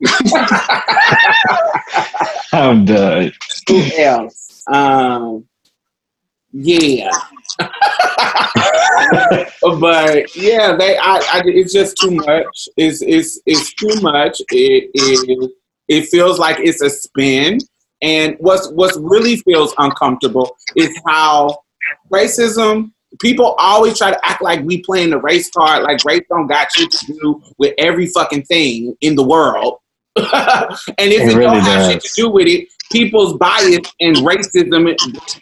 I'm 2.52 2.84
done. 2.84 3.32
Who 3.68 3.82
else? 3.98 4.62
Um, 4.68 5.44
yeah. 6.52 7.10
but 9.80 10.36
yeah, 10.36 10.76
they. 10.76 10.96
I, 10.96 11.16
I. 11.32 11.42
It's 11.44 11.72
just 11.72 11.96
too 11.96 12.12
much. 12.12 12.68
It's. 12.76 13.02
It's. 13.02 13.40
It's 13.46 13.74
too 13.74 14.00
much. 14.00 14.40
It. 14.50 14.90
It. 14.94 15.50
It 15.88 16.08
feels 16.08 16.38
like 16.38 16.58
it's 16.60 16.82
a 16.82 16.90
spin. 16.90 17.58
And 18.02 18.36
what's 18.38 18.70
what's 18.70 18.96
really 18.98 19.36
feels 19.36 19.74
uncomfortable 19.78 20.56
is 20.76 20.90
how 21.06 21.58
racism. 22.12 22.92
People 23.20 23.54
always 23.58 23.96
try 23.96 24.10
to 24.10 24.24
act 24.24 24.42
like 24.42 24.62
we 24.64 24.82
playing 24.82 25.10
the 25.10 25.18
race 25.18 25.50
card, 25.50 25.82
like 25.82 26.04
race 26.04 26.20
don't 26.28 26.46
got 26.46 26.70
shit 26.70 26.90
to 26.90 27.06
do 27.06 27.42
with 27.56 27.72
every 27.78 28.06
fucking 28.06 28.42
thing 28.42 28.94
in 29.00 29.16
the 29.16 29.24
world. 29.24 29.78
and 30.16 30.26
if 30.98 31.22
It 31.22 31.30
it, 31.30 31.36
really 31.36 31.54
don't 31.54 31.62
have 31.62 31.90
shit 31.90 32.02
to 32.02 32.10
do 32.14 32.28
with 32.28 32.46
it, 32.46 32.68
people's 32.90 33.36
bias 33.38 33.78
and 34.00 34.16
racism 34.18 34.94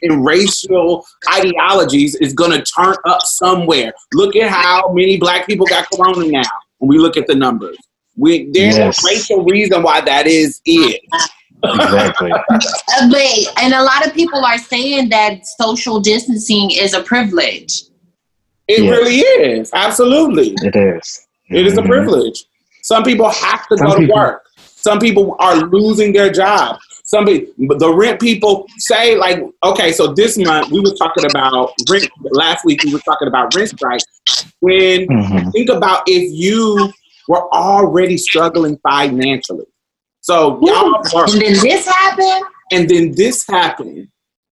and 0.03 0.25
racial 0.25 1.05
ideologies 1.33 2.15
is 2.17 2.33
going 2.33 2.51
to 2.53 2.63
turn 2.63 2.95
up 3.05 3.23
somewhere. 3.23 3.93
Look 4.15 4.37
at 4.37 4.51
how 4.51 4.93
many 4.93 5.17
black 5.19 5.47
people 5.47 5.67
got 5.67 5.89
corona 5.91 6.27
now 6.27 6.43
when 6.79 6.89
we 6.89 6.99
look 6.99 7.17
at 7.17 7.27
the 7.27 7.35
numbers. 7.35 7.77
We 8.17 8.51
there's 8.53 8.77
Yes. 8.79 9.05
a 9.05 9.07
racial 9.09 9.45
reason 9.45 9.83
why 9.83 10.01
that 10.01 10.27
is 10.27 10.61
it. 10.65 11.01
Exactly. 11.65 12.31
But 13.11 13.63
and 13.63 13.75
a 13.75 13.83
lot 13.83 14.07
of 14.07 14.15
people 14.15 14.45
are 14.45 14.59
saying 14.59 15.09
that 15.11 15.47
social 15.61 16.01
distancing 16.01 16.71
is 16.71 16.95
a 16.95 17.03
privilege. 17.03 17.83
It 18.69 18.83
Yes. 18.85 18.91
really 18.97 19.17
is. 19.21 19.71
Absolutely. 19.75 20.55
it 20.63 20.75
is. 20.77 21.27
It 21.51 21.67
is 21.67 21.79
a 21.79 21.83
Mhm. 21.83 21.87
privilege. 21.89 22.45
Some 22.83 23.05
people 23.05 23.29
have 23.31 23.67
to 23.69 23.77
Some 23.79 23.87
go 23.89 23.97
to 23.97 24.07
work. 24.13 24.43
Some 24.77 24.99
people 24.99 25.37
are 25.41 25.57
losing 25.57 26.13
their 26.13 26.31
job. 26.31 26.79
Some 27.07 27.25
people, 27.25 27.79
the 27.79 27.93
rent 27.95 28.21
people 28.21 28.67
say 28.79 29.17
like, 29.17 29.41
okay, 29.63 29.93
so 29.93 30.13
this 30.13 30.37
month 30.37 30.71
we 30.73 30.81
were 30.81 30.95
talking 30.97 31.25
about 31.25 31.73
rent. 31.89 32.11
Last 32.33 32.65
week 32.65 32.83
we 32.83 32.93
were 32.93 32.99
talking 33.01 33.29
about 33.29 33.55
rent 33.55 33.71
strike. 33.71 34.01
When 34.61 35.07
Mhm. 35.07 35.53
think 35.53 35.71
about 35.71 36.03
if 36.09 36.33
you 36.33 36.93
were 37.29 37.49
already 37.55 38.19
struggling 38.19 38.77
financially, 38.79 39.67
so 40.21 40.59
y'all 40.63 40.93
work, 41.15 41.29
And 41.33 41.41
then 41.41 41.53
this 41.63 41.87
happened. 41.87 42.45
and 42.73 42.89
then 42.91 43.13
this 43.15 43.47
happened, 43.47 44.09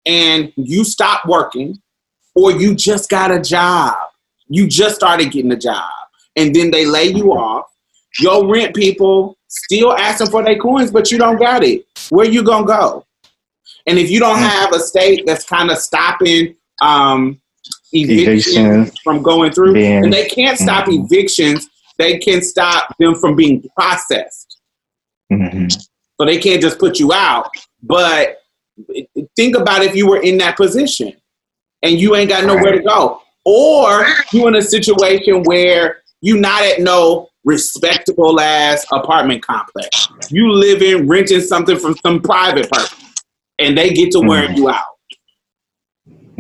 and 0.06 0.54
you 0.56 0.84
stop 0.84 1.26
working, 1.26 1.82
or 2.36 2.52
you 2.52 2.76
just 2.76 3.10
got 3.10 3.32
a 3.32 3.40
job. 3.42 3.96
You 4.48 4.68
just 4.68 4.96
started 4.96 5.32
getting 5.32 5.52
a 5.52 5.58
job, 5.58 5.90
and 6.36 6.54
then 6.54 6.70
they 6.70 6.86
lay 6.86 7.06
you 7.08 7.32
off. 7.34 7.66
Your 8.20 8.46
rent 8.48 8.76
people 8.76 9.38
still 9.54 9.94
asking 9.94 10.28
for 10.32 10.44
their 10.44 10.58
coins, 10.58 10.92
but 10.92 11.12
you 11.12 11.18
don't 11.18 11.38
got 11.40 11.64
it. 11.64 11.86
Where 12.10 12.26
you 12.26 12.44
gonna 12.44 12.66
go? 12.66 13.06
And 13.86 14.00
if 14.00 14.10
you 14.10 14.20
don't 14.20 14.38
have 14.38 14.74
a 14.74 14.80
state 14.80 15.26
that's 15.26 15.46
kind 15.46 15.70
of 15.72 15.78
stopping 15.78 16.56
um, 16.82 17.40
evictions 17.94 18.58
Eviction. 18.58 18.92
from 19.04 19.22
going 19.22 19.52
through, 19.52 19.74
Being- 19.74 20.04
and 20.06 20.12
they 20.14 20.26
can't 20.26 20.58
stop 20.58 20.86
Mhm. 20.88 21.06
evictions, 21.06 21.68
they 21.98 22.18
can 22.18 22.42
stop 22.42 22.96
them 23.00 23.16
from 23.16 23.36
being 23.36 23.64
processed. 23.78 24.58
Mhm. 25.32 25.72
So 26.20 26.26
they 26.26 26.40
can't 26.40 26.62
just 26.62 26.80
put 26.80 27.00
you 27.00 27.14
out. 27.14 27.50
But 27.82 28.40
think 29.36 29.56
about 29.56 29.84
if 29.84 29.96
you 29.96 30.08
were 30.08 30.22
in 30.22 30.38
that 30.40 30.58
position 30.58 31.14
and 31.84 32.00
you 32.00 32.16
ain't 32.16 32.30
got 32.30 32.44
nowhere 32.46 32.72
to 32.72 32.82
go. 32.82 33.22
Or 33.46 34.06
you 34.32 34.48
in 34.48 34.56
a 34.56 34.62
situation 34.62 35.44
where 35.44 36.02
you 36.22 36.38
not 36.38 36.64
at 36.64 36.80
no 36.80 37.30
respectable 37.44 38.40
ass 38.40 38.86
apartment 38.92 39.44
complex. 39.44 40.10
You 40.30 40.52
live 40.52 40.82
in 40.82 41.08
renting 41.08 41.42
something 41.42 41.78
from 41.78 41.96
some 41.98 42.22
private 42.22 42.70
person 42.70 42.98
and 43.60 43.78
they 43.78 43.92
get 43.92 44.12
to 44.12 44.22
wear 44.22 44.50
Mhm. 44.50 44.56
you 44.56 44.70
out 44.70 44.84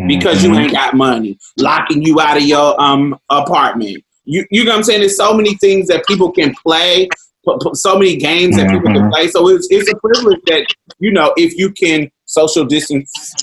because 0.08 0.44
you 0.44 0.54
Mhm. 0.54 0.60
ain't 0.60 0.72
got 0.74 0.96
money, 0.96 1.38
locking 1.58 2.02
you 2.02 2.20
out 2.20 2.38
of 2.38 2.44
your 2.44 2.80
um 2.82 3.18
apartment. 3.30 4.04
You 4.26 4.46
you 4.52 4.64
know 4.64 4.72
what 4.72 4.78
I'm 4.78 4.84
saying? 4.84 5.02
There's 5.02 5.18
so 5.18 5.34
many 5.34 5.56
things 5.58 5.88
that 5.88 6.06
people 6.08 6.32
can 6.32 6.54
play, 6.66 7.08
p- 7.46 7.58
p- 7.64 7.74
so 7.74 7.98
many 7.98 8.16
games 8.18 8.56
that 8.58 8.70
people 8.70 8.90
can 8.92 9.04
Mhm. 9.04 9.12
play. 9.12 9.28
So 9.28 9.48
it's 9.50 9.68
it's 9.70 9.90
a 9.90 9.96
privilege 9.98 10.40
that 10.48 10.66
you 11.00 11.12
know 11.12 11.34
if 11.38 11.58
you 11.58 11.72
can 11.72 12.10
social 12.26 12.66
distance 12.66 13.38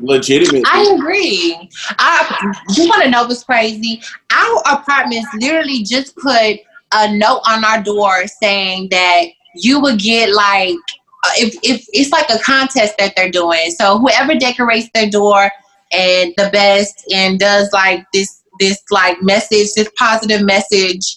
legitimately. 0.00 0.62
I 0.66 0.94
agree. 0.94 1.70
I 1.98 2.54
you 2.76 2.88
want 2.88 3.02
to 3.02 3.10
know 3.10 3.24
what's 3.24 3.44
crazy? 3.44 4.02
Our 4.32 4.62
apartments 4.78 5.28
literally 5.34 5.82
just 5.82 6.16
put 6.16 6.60
a 6.92 7.12
note 7.16 7.42
on 7.46 7.64
our 7.64 7.82
door 7.82 8.26
saying 8.26 8.88
that 8.90 9.26
you 9.54 9.80
would 9.80 9.98
get 9.98 10.32
like 10.32 10.76
uh, 11.24 11.30
if 11.36 11.54
if 11.62 11.86
it's 11.92 12.10
like 12.10 12.30
a 12.30 12.38
contest 12.38 12.94
that 12.98 13.12
they're 13.16 13.30
doing. 13.30 13.70
So 13.70 13.98
whoever 13.98 14.34
decorates 14.34 14.88
their 14.94 15.10
door 15.10 15.50
and 15.92 16.32
the 16.36 16.50
best 16.52 17.04
and 17.12 17.38
does 17.38 17.70
like 17.72 18.06
this 18.12 18.42
this 18.60 18.82
like 18.90 19.22
message, 19.22 19.72
this 19.74 19.90
positive 19.96 20.44
message, 20.44 21.16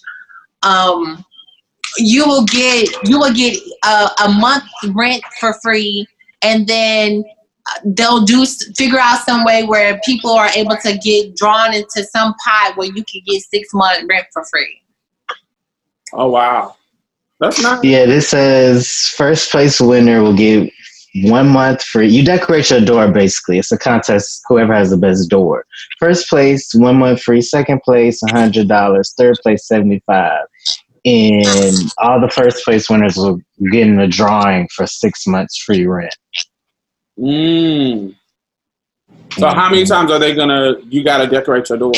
um, 0.63 1.23
you 1.97 2.25
will 2.25 2.45
get 2.45 2.89
you 3.07 3.19
will 3.19 3.33
get 3.33 3.57
a, 3.83 4.09
a 4.25 4.29
month 4.29 4.63
rent 4.93 5.23
for 5.39 5.53
free, 5.61 6.07
and 6.41 6.67
then 6.67 7.23
they'll 7.85 8.23
do 8.25 8.45
figure 8.75 8.99
out 8.99 9.19
some 9.19 9.43
way 9.43 9.63
where 9.63 9.99
people 10.05 10.31
are 10.31 10.49
able 10.55 10.75
to 10.77 10.97
get 10.97 11.35
drawn 11.35 11.73
into 11.73 12.03
some 12.03 12.33
pot 12.43 12.75
where 12.75 12.87
you 12.87 13.03
can 13.03 13.21
get 13.25 13.41
six 13.43 13.73
month 13.73 14.05
rent 14.09 14.25
for 14.33 14.43
free. 14.45 14.81
oh 16.13 16.29
wow, 16.29 16.75
that's 17.39 17.61
not. 17.61 17.83
Yeah, 17.83 18.05
this 18.05 18.29
says 18.29 19.13
first 19.15 19.51
place 19.51 19.79
winner 19.79 20.21
will 20.21 20.35
get 20.35 20.71
one 21.15 21.49
month 21.49 21.83
free. 21.83 22.07
You 22.07 22.23
decorate 22.23 22.69
your 22.69 22.81
door 22.81 23.11
basically. 23.11 23.59
It's 23.59 23.71
a 23.71 23.77
contest. 23.77 24.41
Whoever 24.47 24.73
has 24.73 24.91
the 24.91 24.97
best 24.97 25.29
door. 25.29 25.65
First 25.99 26.29
place, 26.29 26.73
one 26.73 26.97
month 26.97 27.21
free. 27.21 27.41
Second 27.41 27.81
place, 27.83 28.21
hundred 28.29 28.67
dollars. 28.67 29.13
Third 29.17 29.37
place, 29.43 29.67
seventy 29.67 30.01
five. 30.05 30.45
And 31.03 31.75
all 31.97 32.21
the 32.21 32.29
first 32.29 32.63
place 32.63 32.89
winners 32.89 33.17
will 33.17 33.41
get 33.71 33.87
in 33.87 33.99
a 33.99 34.07
drawing 34.07 34.69
for 34.73 34.85
six 34.85 35.25
months 35.25 35.57
free 35.57 35.87
rent. 35.87 36.15
Mm. 37.19 38.15
So 39.37 39.47
how 39.47 39.69
many 39.69 39.85
times 39.85 40.11
are 40.11 40.19
they 40.19 40.33
gonna? 40.35 40.75
You 40.89 41.03
gotta 41.03 41.27
decorate 41.27 41.69
your 41.69 41.77
door. 41.77 41.93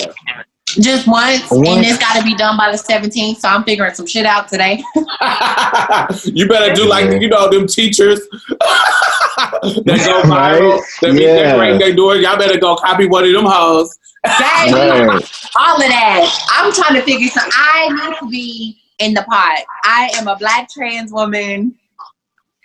Just 0.79 1.07
once, 1.07 1.51
Once. 1.51 1.69
and 1.69 1.85
it's 1.85 1.99
got 1.99 2.17
to 2.17 2.23
be 2.23 2.33
done 2.33 2.57
by 2.57 2.71
the 2.71 2.77
17th. 2.77 3.37
So 3.37 3.47
I'm 3.47 3.63
figuring 3.63 3.93
some 3.93 4.07
shit 4.07 4.25
out 4.25 4.47
today. 4.47 4.83
you 6.25 6.47
better 6.47 6.73
do 6.73 6.87
like 6.87 7.21
you 7.21 7.29
know 7.29 7.47
them 7.49 7.67
teachers 7.67 8.19
that 8.57 9.83
go 9.85 10.21
viral. 10.23 10.29
Right? 10.79 10.81
That 11.01 11.13
be 11.13 11.21
Yeah. 11.23 11.35
decorating 11.51 11.79
their 11.79 11.93
doors. 11.95 12.21
Y'all 12.23 12.37
better 12.37 12.57
go 12.59 12.75
copy 12.75 13.05
one 13.07 13.23
of 13.23 13.31
them 13.33 13.45
hoes. 13.45 13.95
Baby, 14.23 14.73
Right. 14.73 15.51
all 15.59 15.75
of 15.75 15.87
that. 15.89 16.39
I'm 16.49 16.73
trying 16.73 16.95
to 16.95 17.01
figure 17.03 17.27
some. 17.29 17.47
I 17.53 17.89
need 17.89 18.17
to 18.19 18.27
be 18.29 18.77
in 18.99 19.13
the 19.13 19.21
pot. 19.23 19.59
I 19.83 20.09
am 20.15 20.27
a 20.27 20.35
black 20.37 20.69
trans 20.71 21.11
woman. 21.11 21.75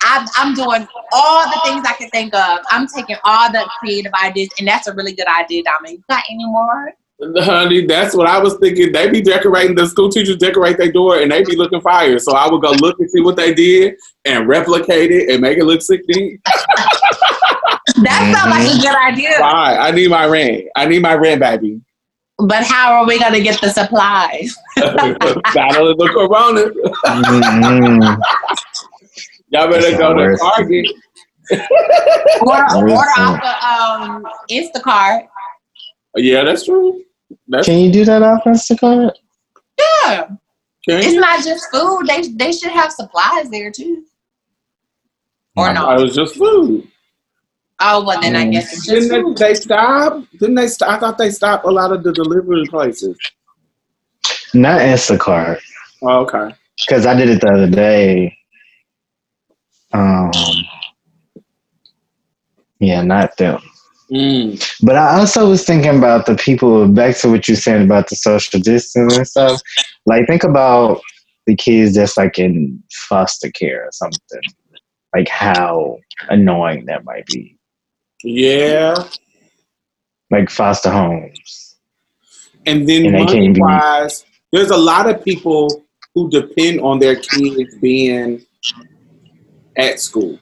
I'm, 0.02 0.26
I'm 0.36 0.54
doing 0.54 0.86
all 1.12 1.44
the 1.44 1.60
things 1.64 1.84
I 1.86 1.94
can 1.98 2.10
think 2.10 2.34
of. 2.34 2.60
I'm 2.70 2.86
taking 2.86 3.16
all 3.24 3.50
the 3.50 3.68
creative 3.80 4.12
ideas, 4.14 4.48
and 4.58 4.68
that's 4.68 4.86
a 4.86 4.94
really 4.94 5.12
good 5.12 5.26
idea, 5.26 5.62
Dominic. 5.64 5.98
You 5.98 6.04
got 6.08 6.24
any 6.30 6.46
more? 6.46 6.92
Honey, 7.38 7.84
that's 7.84 8.14
what 8.14 8.28
I 8.28 8.38
was 8.38 8.56
thinking. 8.58 8.92
They 8.92 9.10
be 9.10 9.20
decorating 9.20 9.74
the 9.74 9.88
school 9.88 10.08
teachers 10.08 10.36
decorate 10.36 10.78
their 10.78 10.92
door 10.92 11.18
and 11.18 11.32
they 11.32 11.42
be 11.42 11.56
looking 11.56 11.80
fire. 11.80 12.16
So 12.20 12.36
I 12.36 12.48
would 12.48 12.62
go 12.62 12.70
look 12.80 13.00
and 13.00 13.10
see 13.10 13.20
what 13.20 13.34
they 13.34 13.52
did 13.52 13.96
and 14.24 14.46
replicate 14.46 15.10
it 15.10 15.28
and 15.30 15.40
make 15.40 15.58
it 15.58 15.64
look 15.64 15.82
sick 15.82 16.02
neat. 16.06 16.40
That 18.02 18.32
sounds 18.32 18.50
like 18.50 18.62
a 18.62 18.70
mm-hmm. 18.70 18.80
good 18.80 18.94
idea. 18.94 19.40
Why? 19.40 19.76
I 19.76 19.90
need 19.90 20.10
my 20.10 20.26
rent. 20.26 20.66
I 20.76 20.86
need 20.86 21.02
my 21.02 21.14
rent, 21.14 21.40
baby. 21.40 21.80
But 22.38 22.62
how 22.62 22.92
are 22.92 23.04
we 23.04 23.18
gonna 23.18 23.40
get 23.40 23.60
the 23.60 23.70
supplies? 23.70 24.56
Battle 24.76 25.90
of 25.90 25.98
the 25.98 26.08
corona. 26.14 26.70
Y'all 29.50 29.68
better 29.70 29.82
That's 29.82 29.98
go 29.98 30.12
not 30.12 30.14
to 30.14 30.28
worth. 30.28 30.40
Target. 30.40 30.86
Order, 32.40 32.64
Really? 32.84 32.92
order 32.92 33.10
off 33.18 33.42
of 33.42 34.00
um, 34.02 34.26
Instacart. 34.50 35.26
Yeah, 36.16 36.44
that's 36.44 36.64
true. 36.66 37.02
That's 37.48 37.66
Can 37.66 37.78
you 37.78 37.90
do 37.92 38.04
that 38.04 38.22
off 38.22 38.44
Instacart? 38.44 39.12
Yeah, 39.78 40.26
can 40.86 40.98
it's 40.98 41.12
you? 41.14 41.20
not 41.20 41.42
just 41.44 41.66
food. 41.72 42.06
They 42.06 42.28
they 42.28 42.52
should 42.52 42.70
have 42.72 42.92
supplies 42.92 43.48
there 43.50 43.70
too. 43.70 44.04
Or 45.56 45.68
I 45.68 45.72
no? 45.72 45.90
it 45.92 46.02
was 46.02 46.14
just 46.14 46.36
food. 46.36 46.86
Oh 47.80 48.04
well, 48.04 48.20
then 48.20 48.36
I 48.36 48.44
Mm. 48.46 48.52
guess 48.52 48.72
it's 48.72 48.86
just 48.86 49.08
Didn't 49.08 49.24
food. 49.24 49.36
they, 49.38 49.48
they 49.48 49.54
stop? 49.54 50.22
Didn't 50.38 50.54
they 50.56 50.68
stop? 50.68 50.88
I 50.90 50.98
thought 51.00 51.18
they 51.18 51.30
stopped 51.30 51.64
a 51.64 51.70
lot 51.70 51.92
of 51.92 52.02
the 52.02 52.12
delivery 52.12 52.66
places. 52.66 53.16
Not 54.54 54.80
Instacart. 54.80 55.60
Oh, 56.02 56.20
okay. 56.26 56.54
Because 56.86 57.06
I 57.06 57.14
did 57.14 57.28
it 57.30 57.40
the 57.40 57.48
other 57.52 57.70
day. 57.70 58.37
Um, 59.92 60.30
yeah, 62.80 63.02
not 63.02 63.36
them. 63.36 63.60
Mm. 64.10 64.64
But 64.82 64.96
I 64.96 65.18
also 65.18 65.50
was 65.50 65.64
thinking 65.64 65.98
about 65.98 66.26
the 66.26 66.36
people. 66.36 66.88
Back 66.88 67.16
to 67.18 67.30
what 67.30 67.48
you're 67.48 67.56
saying 67.56 67.84
about 67.84 68.08
the 68.08 68.16
social 68.16 68.60
distance 68.60 69.16
and 69.16 69.26
stuff. 69.26 69.60
Like, 70.06 70.26
think 70.26 70.44
about 70.44 71.00
the 71.46 71.54
kids 71.54 71.94
that's 71.94 72.16
like 72.16 72.38
in 72.38 72.82
foster 73.08 73.50
care 73.50 73.84
or 73.84 73.92
something. 73.92 74.40
Like 75.14 75.28
how 75.28 75.98
annoying 76.28 76.86
that 76.86 77.04
might 77.04 77.26
be. 77.26 77.58
Yeah. 78.22 78.94
Like 80.30 80.50
foster 80.50 80.90
homes. 80.90 81.76
And 82.66 82.86
then 82.88 83.06
And 83.06 83.14
they 83.14 83.24
money 83.24 83.52
can't 83.52 83.54
be- 83.54 84.24
there's 84.52 84.70
a 84.70 84.76
lot 84.76 85.08
of 85.08 85.22
people 85.24 85.84
who 86.14 86.30
depend 86.30 86.80
on 86.80 86.98
their 86.98 87.16
kids 87.16 87.74
being 87.80 88.44
at 89.78 90.00
school. 90.00 90.38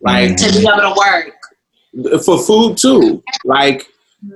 Like 0.00 0.36
to 0.36 0.52
be 0.52 0.58
able 0.68 0.94
to 0.94 0.94
work. 0.98 2.22
for 2.24 2.42
food 2.42 2.76
too. 2.76 3.22
Like 3.44 3.86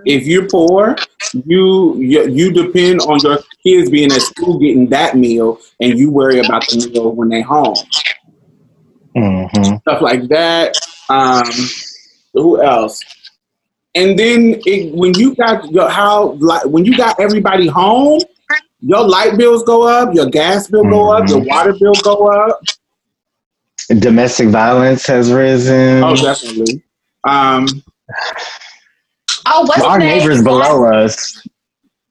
if 0.07 0.27
you're 0.27 0.49
poor, 0.49 0.97
you, 1.33 1.97
you 1.99 2.29
you 2.29 2.53
depend 2.53 3.01
on 3.01 3.21
your 3.23 3.39
kids 3.63 3.91
being 3.91 4.13
at 4.13 4.23
school 4.23 4.59
getting 4.59 4.89
that 4.89 5.17
meal, 5.17 5.59
and 5.81 5.99
you 5.99 6.11
worry 6.11 6.39
about 6.39 6.69
the 6.69 6.89
meal 6.89 7.13
when 7.13 7.29
they 7.29 7.43
home. 7.43 7.75
hmm 9.15 9.77
Stuff 9.83 10.01
like 10.01 10.29
that. 10.29 10.77
Um, 11.11 11.51
who 12.35 12.63
else? 12.63 13.03
And 13.95 14.19
then 14.19 14.63
it, 14.65 14.95
when 14.95 15.15
you 15.19 15.35
got 15.35 15.71
your 15.73 15.89
how 15.91 16.33
like 16.41 16.65
when 16.67 16.85
you 16.85 16.97
got 16.97 17.19
everybody 17.21 17.67
home, 17.67 18.21
your 18.81 19.07
light 19.07 19.37
bills 19.37 19.65
go 19.65 19.83
up, 19.89 20.15
your 20.15 20.31
gas 20.31 20.69
bill 20.69 20.85
go 20.85 21.11
up, 21.11 21.29
your 21.29 21.41
Mhm. 21.41 21.47
water 21.47 21.73
bill 21.73 21.95
go 21.95 22.29
up. 22.29 22.61
Domestic 23.89 24.49
violence 24.49 25.07
has 25.07 25.33
risen. 25.33 26.03
Oh, 26.05 26.15
definitely. 26.15 26.83
Um, 27.27 27.67
Oh, 29.51 29.63
what's 29.63 29.83
our 29.83 29.99
neighbors 29.99 30.43
below 30.43 30.85
us, 30.93 31.43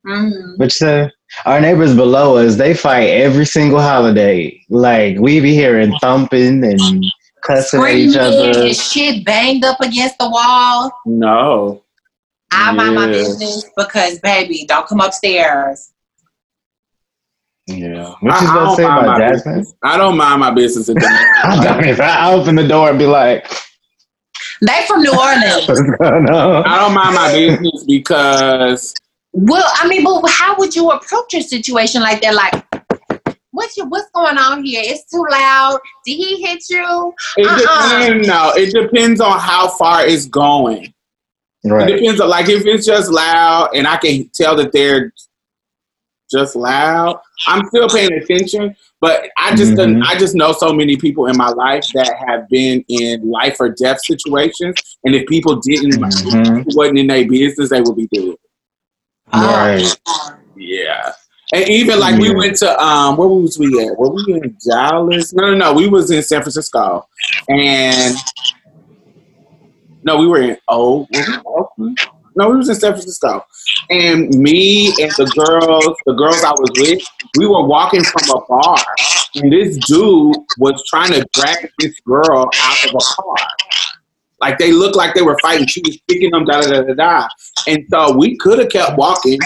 Mhm. 0.06 0.58
which 0.58 0.80
the 0.80 1.12
our 1.46 1.62
neighbors 1.62 1.94
below 1.96 2.38
us, 2.38 2.56
they 2.56 2.74
fight 2.74 3.10
every 3.10 3.46
single 3.46 3.80
holiday. 3.80 4.60
Like 4.70 5.18
we 5.20 5.40
be 5.40 5.54
hearing 5.54 5.94
thumping 6.02 6.63
and 6.63 7.06
cussing 7.44 7.84
at 7.84 7.94
each 7.94 8.16
other. 8.18 8.66
and 8.66 8.76
shit 8.76 9.24
banged 9.26 9.66
up 9.66 9.80
against 9.82 10.18
the 10.18 10.30
wall. 10.30 10.92
no. 11.06 11.84
I 12.50 12.72
mind 12.72 12.96
my 12.96 13.08
business 13.08 13.66
because, 13.76 14.20
baby, 14.20 14.66
don't 14.68 14.88
come 14.88 15.02
upstairs. 15.02 15.92
Yeah. 17.67 18.13
What 18.21 18.34
I- 18.34 18.41
you 18.41 18.47
I 18.49 18.53
gonna 18.53 18.65
don't 18.65 18.75
say 18.77 18.84
mind 18.88 18.99
about 19.06 19.19
my 19.19 19.27
Jasmine? 19.30 19.58
business. 19.60 19.75
I 19.84 19.97
don't 19.97 20.17
mind 20.17 20.39
my 20.39 20.51
business. 20.51 20.89
in 20.89 20.97
I, 21.01 21.56
domestic 21.56 21.86
mean, 21.86 22.01
I 22.01 22.34
open 22.34 22.56
the 22.56 22.67
door 22.67 22.89
and 22.89 22.97
be 22.99 23.06
like, 23.06 23.45
They 24.62 24.86
from 24.88 25.01
New 25.01 25.12
Orleans. 25.17 25.67
"What's 25.67 25.82
going? 25.82 26.30
I 26.30 26.77
don't 26.80 26.93
mind 26.93 27.15
my 27.15 27.32
business 27.34 27.84
because 27.86 28.93
well, 29.34 29.69
I 29.75 29.88
mean, 29.88 30.03
but 30.03 30.27
how 30.32 30.56
would 30.58 30.75
you 30.75 30.89
approach 30.91 31.34
a 31.36 31.41
situation 31.41 32.01
like 32.01 32.21
that? 32.21 32.34
Like, 32.34 33.32
what's 33.51 33.75
your 33.77 33.88
what's 33.88 34.10
going 34.12 34.38
on 34.38 34.63
here? 34.63 34.82
It's 34.84 35.03
too 35.12 35.23
loud. 35.30 35.80
Did 36.06 36.15
he 36.15 36.41
hit 36.41 36.63
you? 36.69 37.13
it 37.38 37.45
Uh-uh. 37.45 37.99
depends. 37.99 38.27
No, 38.27 38.51
it 38.56 38.71
depends 38.73 39.19
on 39.21 39.39
how 39.39 39.67
far 39.67 40.06
it's 40.06 40.25
going. 40.25 40.93
It 41.63 41.97
depends 41.97 42.21
on 42.21 42.30
like 42.30 42.47
if 42.47 42.65
it's 42.65 42.86
just 42.86 43.12
loud 43.12 43.71
and 43.75 43.86
I 43.88 43.97
can 43.97 44.30
tell 44.34 44.56
that 44.56 44.71
they're 44.71 45.12
just 46.32 46.56
loud. 46.56 47.20
I'm 47.48 47.66
still 47.68 47.88
paying 47.90 48.13
attention, 48.13 48.76
but 49.02 49.30
I 49.38 49.56
just 49.56 49.74
Mhm. 49.74 50.04
I 50.06 50.18
just 50.18 50.36
know 50.36 50.52
so 50.52 50.74
many 50.74 50.98
people 50.98 51.28
in 51.28 51.38
my 51.38 51.50
life 51.50 51.86
that 51.94 52.16
have 52.28 52.48
been 52.50 52.84
in 52.88 53.30
life 53.30 53.58
or 53.60 53.70
death 53.70 54.00
situations, 54.04 54.76
and 55.04 55.16
if 55.16 55.26
people 55.28 55.56
didn't 55.58 55.94
Mhm. 56.02 56.66
wasn't 56.76 57.00
in 57.00 57.08
their 57.08 57.28
business, 57.28 57.70
they 57.70 57.82
would 57.82 57.96
be 57.96 58.08
dead. 58.13 58.36
Right. 59.34 60.00
Yeah. 60.56 61.13
And 61.54 61.68
even 61.70 62.00
like 62.00 62.20
we 62.20 62.36
went 62.36 62.58
to 62.58 62.84
um 62.84 63.16
where 63.18 63.28
was 63.28 63.58
we 63.58 63.68
at? 63.86 63.98
Were 63.98 64.10
we 64.10 64.34
in 64.34 64.58
Dallas? 64.70 65.34
No, 65.34 65.48
no, 65.52 65.56
no. 65.56 65.74
We 65.74 65.88
was 65.88 66.12
in 66.12 66.22
San 66.24 66.42
Francisco. 66.42 67.08
And 67.48 68.16
no, 70.04 70.18
we 70.18 70.28
were 70.28 70.42
in 70.42 70.58
oh 70.68 71.00
were 71.00 71.08
we 71.12 71.20
in 71.20 71.42
Oakland? 71.46 72.00
No, 72.38 72.50
we 72.52 72.58
was 72.58 72.69
in 72.69 72.76
San 72.76 72.91
Francisco. 72.91 73.43
And 73.89 74.30
me 74.38 74.89
and 75.02 75.12
the 75.13 75.26
girls, 75.36 75.97
the 76.06 76.13
girls 76.13 76.43
I 76.43 76.52
was 76.52 76.69
with, 76.78 77.02
we 77.36 77.47
were 77.47 77.65
walking 77.65 78.04
from 78.04 78.30
a 78.30 78.45
bar. 78.45 78.78
And 79.36 79.52
this 79.52 79.76
dude 79.88 80.36
was 80.60 80.84
trying 80.88 81.13
to 81.13 81.26
drag 81.34 81.71
this 81.80 82.00
girl 82.02 82.47
out 82.56 82.86
of 82.86 82.91
a 82.93 83.00
car. 83.00 83.36
Like 84.39 84.60
they 84.60 84.71
looked 84.71 84.95
like 84.95 85.15
they 85.15 85.23
were 85.23 85.38
fighting. 85.41 85.65
She 85.65 85.82
was 85.84 85.97
kicking 86.08 86.30
them, 86.30 86.45
da 86.45 86.62
da 86.62 86.69
da 86.69 86.82
da 86.82 86.93
da. 86.93 87.28
And 87.65 87.84
so 87.89 88.15
we 88.15 88.38
could 88.38 88.60
have 88.60 88.69
kept 88.69 89.00
walking, 89.00 89.39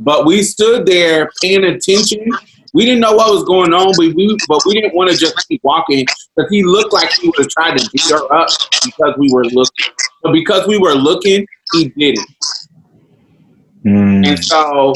but 0.00 0.26
we 0.26 0.42
stood 0.42 0.86
there 0.86 1.30
paying 1.40 1.62
attention. 1.62 2.28
We 2.72 2.84
didn't 2.84 3.00
know 3.00 3.12
what 3.12 3.32
was 3.32 3.44
going 3.44 3.72
on, 3.72 3.92
but 3.96 4.12
we 4.16 4.36
but 4.48 4.60
we 4.66 4.74
didn't 4.74 4.96
want 4.96 5.08
to 5.12 5.16
just 5.16 5.46
keep 5.46 5.62
walking 5.62 6.04
because 6.34 6.50
he 6.50 6.64
looked 6.64 6.92
like 6.92 7.12
he 7.12 7.28
was 7.38 7.46
trying 7.54 7.78
to 7.78 7.90
beat 7.92 8.10
her 8.10 8.32
up 8.34 8.48
because 8.84 9.14
we 9.18 9.32
were 9.32 9.44
looking. 9.44 9.86
But 10.24 10.32
because 10.32 10.66
we 10.66 10.78
were 10.78 10.94
looking, 10.94 11.46
he 11.72 11.88
didn't. 11.96 12.28
Mm. 13.84 14.26
And 14.26 14.44
so 14.44 14.94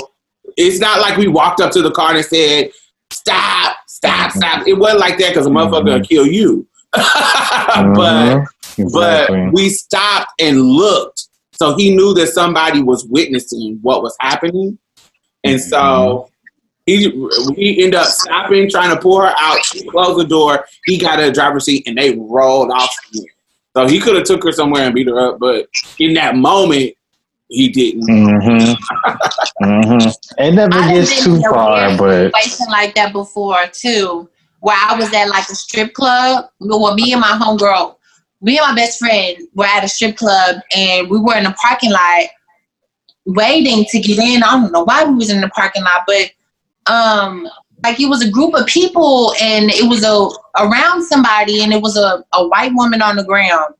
it's 0.57 0.81
not 0.81 1.01
like 1.01 1.17
we 1.17 1.29
walked 1.29 1.61
up 1.61 1.71
to 1.73 1.83
the 1.83 1.91
car 1.91 2.15
and 2.15 2.25
said, 2.25 2.71
"Stop, 3.13 3.77
stop, 3.87 4.33
stop." 4.33 4.67
It 4.67 4.75
wasn't 4.75 5.01
like 5.01 5.19
that 5.19 5.31
because 5.31 5.47
a 5.47 5.51
motherfucker 5.51 5.85
will 5.85 6.01
kill 6.05 6.27
you. 6.27 6.67
but 6.93 7.03
Mhm. 7.05 8.47
Exactly. 8.79 9.45
but 9.45 9.53
we 9.53 9.69
stopped 9.69 10.33
and 10.41 10.63
looked. 10.63 11.25
So 11.53 11.77
he 11.77 11.95
knew 11.95 12.15
that 12.15 12.29
somebody 12.29 12.83
was 12.83 13.05
witnessing 13.07 13.79
what 13.83 14.03
was 14.03 14.17
happening. 14.21 14.79
And 15.45 15.61
so 15.61 16.31
he 16.87 17.09
we 17.57 17.83
end 17.83 17.95
up 17.95 18.07
stopping, 18.07 18.71
trying 18.71 18.95
to 18.95 19.01
pull 19.01 19.21
her 19.21 19.35
out. 19.37 19.65
She 19.65 19.85
closed 19.87 20.19
the 20.19 20.25
door. 20.25 20.65
He 20.87 20.97
got 20.99 21.21
a 21.21 21.31
driver's 21.31 21.67
seat 21.67 21.87
and 21.87 21.99
they 21.99 22.15
rolled 22.17 22.71
off. 22.71 22.91
So 23.79 23.87
he 23.87 24.01
could 24.01 24.17
have 24.17 24.25
took 24.25 24.43
her 24.43 24.51
somewhere 24.51 24.83
and 24.83 24.95
beat 24.95 25.07
her 25.07 25.21
up, 25.21 25.39
but 25.39 25.69
in 26.01 26.15
that 26.15 26.35
moment, 26.35 26.95
he 27.49 27.69
didn't. 27.69 28.09
Mhm. 28.09 28.77
Mhm. 29.63 30.17
It 30.39 30.51
never 30.53 30.75
I 30.75 30.95
gets 30.95 31.23
too 31.23 31.41
far, 31.43 31.97
but 31.97 32.33
situation 32.35 32.67
like 32.71 32.95
that 32.97 33.13
before 33.13 33.67
too, 33.73 34.29
where 34.61 34.77
I 34.77 34.97
was 34.97 35.13
at 35.15 35.29
like 35.29 35.49
a 35.49 35.55
strip 35.55 35.95
club. 35.95 36.47
Well, 36.59 36.95
me 36.95 37.13
and 37.13 37.21
my 37.21 37.39
homegirl, 37.41 37.97
me 38.43 38.59
and 38.59 38.69
my 38.69 38.75
best 38.75 38.99
friend 38.99 39.37
were 39.55 39.65
at 39.65 39.85
a 39.85 39.89
strip 39.89 40.17
club, 40.17 40.57
and 40.77 41.09
we 41.09 41.21
were 41.21 41.37
in 41.37 41.45
the 41.45 41.53
parking 41.53 41.93
lot 41.93 42.25
waiting 43.27 43.85
to 43.91 44.01
get 44.01 44.19
in. 44.19 44.43
I 44.43 44.53
don't 44.53 44.73
know 44.73 44.85
why 44.85 45.05
we 45.05 45.15
was 45.15 45.31
in 45.31 45.41
the 45.41 45.49
parking 45.51 45.85
lot, 45.85 46.03
but 46.07 46.33
um, 46.93 47.49
like 47.85 48.01
it 48.01 48.09
was 48.09 48.25
a 48.25 48.31
group 48.31 48.55
of 48.55 48.67
people, 48.67 49.35
and 49.41 49.71
it 49.71 49.89
was 49.89 50.05
a 50.05 50.29
around 50.63 51.05
somebody, 51.05 51.63
and 51.63 51.73
it 51.73 51.81
was 51.81 51.97
a, 51.97 52.25
a 52.35 52.49
white 52.49 52.73
woman 52.75 53.03
on 53.03 53.17
the 53.17 53.25
ground. 53.25 53.75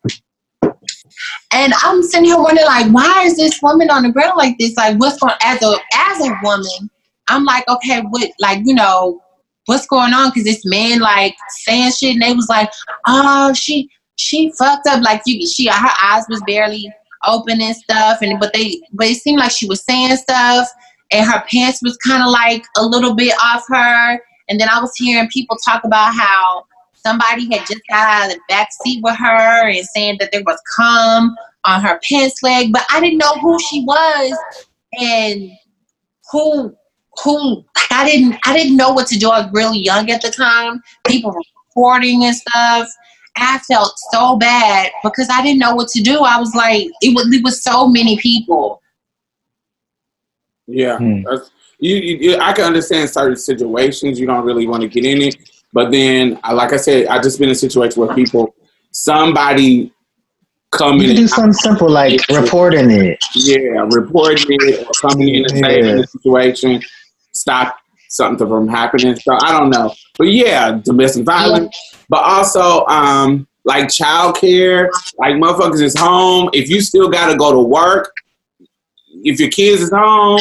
And 1.53 1.73
I'm 1.83 2.03
sitting 2.03 2.27
here 2.27 2.39
wondering, 2.39 2.67
like, 2.67 2.93
why 2.93 3.23
is 3.25 3.37
this 3.37 3.61
woman 3.63 3.91
on 3.91 4.03
the 4.03 4.13
ground 4.13 4.37
like 4.37 4.57
this? 4.59 4.77
Like, 4.77 4.99
what's 4.99 5.19
going 5.19 5.35
as 5.43 5.63
a 5.63 5.75
as 5.95 6.27
a 6.27 6.33
woman? 6.43 6.91
I'm 7.29 7.45
like, 7.45 7.67
okay, 7.69 8.01
what, 8.01 8.31
like, 8.39 8.61
you 8.65 8.75
know, 8.75 9.21
what's 9.67 9.87
going 9.87 10.15
on? 10.15 10.31
Because 10.31 10.45
this 10.45 10.65
man 10.65 11.01
like 11.01 11.35
saying 11.49 11.93
shit, 11.93 12.15
and 12.15 12.23
they 12.23 12.35
was 12.35 12.49
like, 12.49 12.71
oh, 13.07 13.53
she 13.53 13.91
she 14.17 14.53
fucked 14.59 14.87
up. 14.87 15.03
Like, 15.03 15.23
you, 15.27 15.47
she 15.47 15.67
her 15.67 15.95
eyes 16.03 16.25
was 16.29 16.43
barely 16.47 16.93
open 17.27 17.61
and 17.61 17.77
stuff, 17.77 18.19
and 18.23 18.39
but 18.39 18.53
they 18.53 18.81
but 18.93 19.09
it 19.09 19.17
seemed 19.17 19.41
like 19.41 19.51
she 19.51 19.67
was 19.67 19.83
saying 19.83 20.17
stuff, 20.17 20.69
and 21.11 21.27
her 21.27 21.43
pants 21.51 21.81
was 21.83 21.97
kind 21.99 22.23
of 22.23 22.31
like 22.31 22.65
a 22.77 22.85
little 22.85 23.15
bit 23.15 23.35
off 23.43 23.65
her. 23.69 24.21
And 24.49 24.59
then 24.59 24.69
I 24.69 24.81
was 24.81 24.93
hearing 24.97 25.29
people 25.29 25.57
talk 25.65 25.85
about 25.85 26.15
how 26.15 26.65
somebody 26.95 27.45
had 27.53 27.67
just 27.67 27.83
got 27.89 28.09
out 28.09 28.31
of 28.31 28.35
the 28.35 28.41
back 28.49 28.69
seat 28.83 29.03
with 29.03 29.17
her 29.17 29.69
and 29.69 29.87
saying 29.87 30.17
that 30.21 30.33
there 30.33 30.43
was 30.45 30.61
cum 30.77 31.37
on 31.65 31.83
her 31.83 32.01
pants 32.09 32.43
leg, 32.43 32.73
but 32.73 32.85
I 32.91 33.01
didn't 33.01 33.19
know 33.19 33.35
who 33.41 33.59
she 33.71 33.85
was 33.85 34.39
and 34.99 35.51
who 36.31 36.75
who 37.25 37.65
I 37.91 38.09
didn't 38.09 38.39
I 38.45 38.57
didn't 38.57 38.77
know 38.77 38.91
what 38.91 39.07
to 39.09 39.19
do. 39.19 39.31
I 39.31 39.43
was 39.43 39.51
really 39.53 39.81
young 39.81 40.11
at 40.11 40.23
the 40.23 40.31
time. 40.31 40.83
People 41.07 41.31
were 41.31 41.43
and 41.77 42.35
stuff. 42.35 42.89
I 43.37 43.59
felt 43.59 43.93
so 44.11 44.37
bad 44.37 44.91
because 45.05 45.29
I 45.31 45.43
didn't 45.43 45.61
know 45.61 45.75
what 45.75 45.89
to 45.91 46.03
do. 46.03 46.25
I 46.25 46.39
was 46.41 46.55
like, 46.55 46.89
it 47.01 47.15
was 47.15 47.33
it 47.33 47.45
was 47.45 47.63
so 47.63 47.87
many 47.87 48.19
people. 48.19 48.83
Yeah, 50.71 50.99
Hmm. 50.99 51.23
you, 51.81 51.97
you, 51.97 52.37
I 52.39 52.53
can 52.53 52.65
understand 52.67 53.09
certain 53.09 53.37
situations. 53.37 54.21
You 54.21 54.27
don't 54.27 54.45
really 54.45 54.67
want 54.67 54.83
to 54.83 54.89
get 54.89 55.05
in 55.07 55.23
it, 55.23 55.37
but 55.73 55.91
then, 55.91 56.39
I- 56.45 56.53
like 56.53 56.73
I 56.75 56.77
said, 56.77 57.07
I 57.07 57.21
just 57.21 57.39
been 57.39 57.49
in 57.49 57.53
a 57.53 57.55
situation 57.57 58.01
where 58.05 58.15
people, 58.15 58.55
somebody 58.93 59.93
coming 60.71 61.01
you 61.01 61.07
can 61.09 61.17
do 61.17 61.27
something 61.27 61.53
simple 61.55 61.89
like 61.89 62.21
reporting 62.29 62.91
it. 62.91 63.19
yeah, 63.35 63.87
reporting 63.91 64.45
it 64.51 64.87
or 64.87 65.11
coming 65.11 65.35
in 65.37 65.43
and 65.47 65.51
saving 65.59 65.85
Yeah. 65.87 65.95
the 65.95 66.07
situation, 66.07 66.83
stop 67.33 67.77
something 68.11 68.47
from 68.47 68.69
happening. 68.69 69.17
So 69.17 69.33
I 69.43 69.59
don't 69.59 69.71
know, 69.71 69.95
but 70.19 70.29
yeah, 70.29 70.79
domestic 70.85 71.25
violence, 71.25 71.75
but 72.11 72.23
also 72.23 72.85
um 72.87 73.47
like 73.65 73.87
childcare, 73.89 74.89
like 75.19 75.35
motherfuckers 75.37 75.81
is 75.83 75.97
home. 75.99 76.51
If 76.53 76.69
you 76.69 76.81
still 76.83 77.09
got 77.09 77.31
to 77.31 77.37
go 77.37 77.53
to 77.53 77.61
work, 77.61 78.13
if 79.25 79.39
your 79.41 79.51
kids 79.51 79.83
is 79.83 79.91
home, 79.91 80.41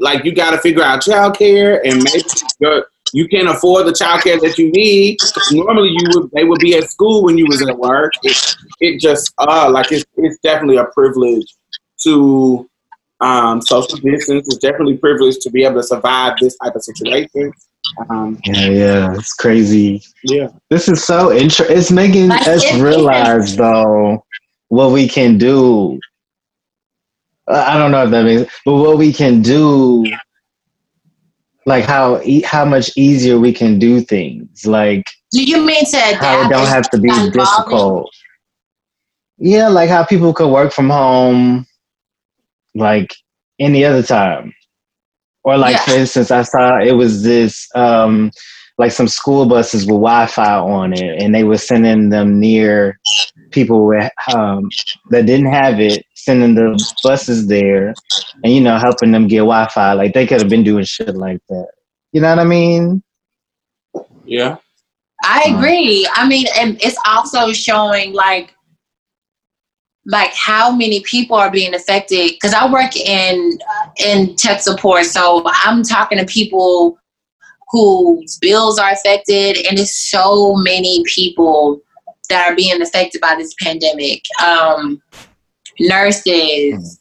like 0.00 0.24
you 0.24 0.34
got 0.34 0.50
to 0.52 0.58
figure 0.58 0.82
out 0.82 1.02
childcare 1.02 1.80
and 1.84 2.02
maybe 2.02 2.24
you're, 2.58 2.86
you 3.12 3.28
can't 3.28 3.48
afford 3.48 3.86
the 3.86 3.92
childcare 3.92 4.40
that 4.40 4.58
you 4.58 4.70
need. 4.72 5.18
Normally, 5.52 5.90
you 5.90 6.08
would 6.14 6.30
they 6.32 6.44
would 6.44 6.60
be 6.60 6.76
at 6.76 6.84
school 6.90 7.24
when 7.24 7.38
you 7.38 7.46
was 7.46 7.62
at 7.62 7.78
work. 7.78 8.12
It, 8.22 8.56
it 8.80 9.00
just 9.00 9.32
uh 9.38 9.70
like 9.70 9.92
it's 9.92 10.04
it's 10.16 10.38
definitely 10.38 10.78
a 10.78 10.86
privilege 10.86 11.46
to 12.02 12.68
um, 13.20 13.60
social 13.62 13.98
distance. 13.98 14.46
It's 14.48 14.58
definitely 14.58 14.94
a 14.94 14.98
privilege 14.98 15.38
to 15.38 15.50
be 15.50 15.64
able 15.64 15.76
to 15.76 15.82
survive 15.82 16.36
this 16.40 16.56
type 16.58 16.74
of 16.74 16.82
situation. 16.82 17.52
Um, 18.10 18.40
Yeah, 18.44 18.68
yeah, 18.68 19.14
it's 19.14 19.34
crazy. 19.34 20.02
yeah, 20.24 20.48
This 20.70 20.88
is 20.88 21.04
so 21.04 21.32
interesting. 21.32 21.76
It's 21.76 21.90
making 21.90 22.30
us 22.30 22.74
realize, 22.78 23.56
though, 23.56 24.24
what 24.68 24.90
we 24.90 25.08
can 25.08 25.38
do. 25.38 26.00
I 27.48 27.76
don't 27.76 27.90
know 27.90 28.04
if 28.04 28.10
that 28.10 28.24
means, 28.24 28.46
but 28.64 28.76
what 28.76 28.96
we 28.98 29.12
can 29.12 29.42
do, 29.42 30.04
like 31.66 31.84
how 31.84 32.20
e- 32.22 32.42
how 32.42 32.64
much 32.64 32.90
easier 32.96 33.38
we 33.38 33.52
can 33.52 33.78
do 33.78 34.00
things, 34.00 34.66
like 34.66 35.04
Do 35.32 35.44
you 35.44 35.64
mean 35.64 35.84
to 35.86 35.98
how 36.16 36.40
it 36.40 36.48
don't 36.50 36.66
have 36.66 36.88
to 36.90 36.98
be 36.98 37.10
difficult. 37.30 38.10
Yeah, 39.38 39.68
like 39.68 39.90
how 39.90 40.04
people 40.04 40.32
could 40.32 40.48
work 40.50 40.72
from 40.72 40.90
home, 40.90 41.66
like 42.74 43.14
any 43.58 43.84
other 43.84 44.02
time. 44.02 44.54
Or 45.42 45.58
like 45.58 45.72
Yeah. 45.76 45.84
for 45.84 45.90
instance, 45.92 46.30
I 46.30 46.42
saw 46.42 46.80
it 46.80 46.92
was 46.92 47.22
this 47.22 47.68
um 47.74 48.30
like 48.78 48.90
some 48.90 49.06
school 49.06 49.46
buses 49.46 49.82
with 49.82 50.00
Wi-Fi 50.00 50.56
on 50.58 50.92
it, 50.92 51.22
and 51.22 51.34
they 51.34 51.44
were 51.44 51.58
sending 51.58 52.08
them 52.08 52.40
near 52.40 52.98
people 53.52 53.86
with, 53.86 54.10
um, 54.34 54.68
that 55.10 55.26
didn't 55.26 55.52
have 55.52 55.78
it, 55.78 56.04
sending 56.24 56.54
the 56.54 56.92
buses 57.02 57.46
there, 57.46 57.94
and 58.42 58.52
you 58.52 58.60
know 58.60 58.78
helping 58.78 59.12
them 59.12 59.28
get 59.28 59.38
Wi-Fi. 59.38 59.92
Like 59.92 60.14
they 60.14 60.26
could 60.26 60.40
have 60.40 60.50
been 60.50 60.64
doing 60.64 60.84
shit 60.84 61.16
like 61.16 61.40
that. 61.48 61.68
You 62.12 62.20
know 62.20 62.30
what 62.30 62.38
I 62.38 62.44
mean? 62.44 63.02
Yeah. 64.24 64.56
I 65.22 65.44
agree. 65.48 66.08
I 66.12 66.28
mean, 66.28 66.46
and 66.58 66.76
it's 66.82 66.98
also 67.06 67.52
showing 67.52 68.12
like 68.12 68.54
like 70.06 70.34
how 70.34 70.70
many 70.70 71.00
people 71.00 71.34
are 71.36 71.50
being 71.50 71.74
affected 71.74 72.32
because 72.32 72.52
I 72.52 72.70
work 72.70 72.94
in 72.94 73.58
in 73.96 74.36
tech 74.36 74.60
support, 74.60 75.06
so 75.06 75.42
I'm 75.46 75.82
talking 75.82 76.18
to 76.18 76.26
people 76.26 76.98
whose 77.70 78.38
bills 78.38 78.78
are 78.78 78.90
affected, 78.90 79.66
and 79.66 79.78
it's 79.78 80.10
so 80.10 80.54
many 80.56 81.02
people 81.06 81.80
that 82.28 82.50
are 82.50 82.54
being 82.54 82.80
affected 82.80 83.20
by 83.20 83.34
this 83.36 83.54
pandemic. 83.60 84.22
Um, 84.44 85.02
nurses. 85.80 87.00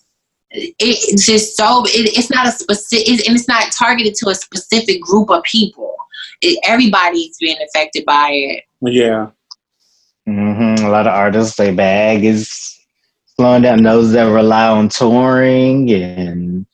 It, 0.52 0.76
it's 0.80 1.26
just 1.26 1.58
so 1.58 1.84
it, 1.86 2.18
it's 2.18 2.30
not 2.30 2.48
a 2.48 2.52
specific 2.52 3.28
and 3.28 3.36
it's 3.36 3.48
not 3.48 3.72
targeted 3.72 4.14
to 4.16 4.30
a 4.30 4.36
specific 4.36 5.02
group 5.02 5.32
of 5.32 5.42
people 5.44 5.94
it, 6.44 6.60
everybody's 6.64 7.38
being 7.38 7.58
affected 7.64 8.06
by 8.06 8.30
it. 8.32 8.64
Yeah. 8.82 9.30
hmm 10.26 10.76
A 10.86 10.90
lot 10.90 11.08
of 11.08 11.14
artists, 11.14 11.56
their 11.56 11.74
bag 11.74 12.24
is 12.24 12.80
slowing 13.36 13.64
down. 13.64 13.84
Those 13.84 14.12
that 14.12 14.24
rely 14.24 14.68
on 14.68 14.90
touring 14.90 15.92
and 15.92 16.66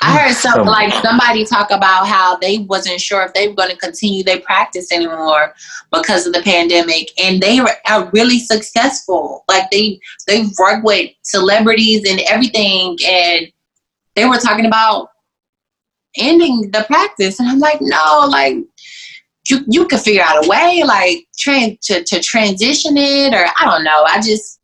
I 0.00 0.16
heard 0.16 0.34
some 0.34 0.52
So- 0.54 0.62
like 0.62 0.92
somebody 1.02 1.44
talk 1.44 1.70
about 1.70 2.06
how 2.06 2.36
they 2.36 2.58
wasn't 2.58 3.00
sure 3.00 3.22
if 3.22 3.32
they 3.34 3.48
were 3.48 3.54
going 3.54 3.70
to 3.70 3.76
continue 3.76 4.22
their 4.22 4.40
practice 4.40 4.92
anymore 4.92 5.54
because 5.92 6.26
of 6.26 6.32
the 6.32 6.42
pandemic, 6.42 7.10
and 7.22 7.40
they 7.40 7.60
were, 7.60 7.74
are 7.88 8.08
really 8.12 8.38
successful. 8.38 9.44
Like 9.48 9.70
they 9.70 9.98
they 10.26 10.44
work 10.58 10.84
with 10.84 11.10
celebrities 11.22 12.08
and 12.08 12.20
everything, 12.28 12.96
and 13.06 13.48
they 14.14 14.24
were 14.26 14.38
talking 14.38 14.66
about 14.66 15.08
ending 16.16 16.70
the 16.72 16.84
practice, 16.86 17.40
and 17.40 17.48
I'm 17.48 17.58
like, 17.58 17.78
no, 17.80 18.26
like 18.28 18.56
you 19.48 19.64
you 19.68 19.86
could 19.86 20.00
figure 20.00 20.22
out 20.22 20.44
a 20.44 20.48
way, 20.48 20.82
like 20.86 21.26
tran 21.38 21.78
to 21.82 22.04
to 22.04 22.20
transition 22.22 22.96
it, 22.96 23.34
or 23.34 23.46
I 23.58 23.64
don't 23.64 23.84
know. 23.84 24.04
I 24.06 24.20
just 24.20 24.57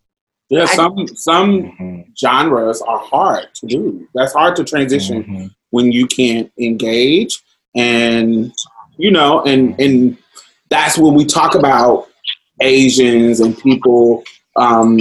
Yeah. 0.54 0.62
I- 0.64 0.76
Some 0.76 0.94
some 1.28 1.48
Mhm, 1.62 2.04
genres 2.22 2.80
are 2.82 2.98
hard 2.98 3.46
to 3.58 3.66
do. 3.66 4.06
That's 4.14 4.32
hard 4.32 4.54
to 4.56 4.64
transition 4.64 5.24
mhm. 5.24 5.50
when 5.70 5.90
you 5.92 6.06
can't 6.06 6.50
engage 6.58 7.32
and 7.74 8.52
you 8.96 9.10
know 9.10 9.42
and 9.50 9.62
and 9.80 10.16
that's 10.70 10.96
when 10.96 11.14
we 11.14 11.24
talk 11.24 11.52
about 11.56 12.06
asians 12.60 13.40
and 13.40 13.52
people 13.58 14.22
um 14.56 14.98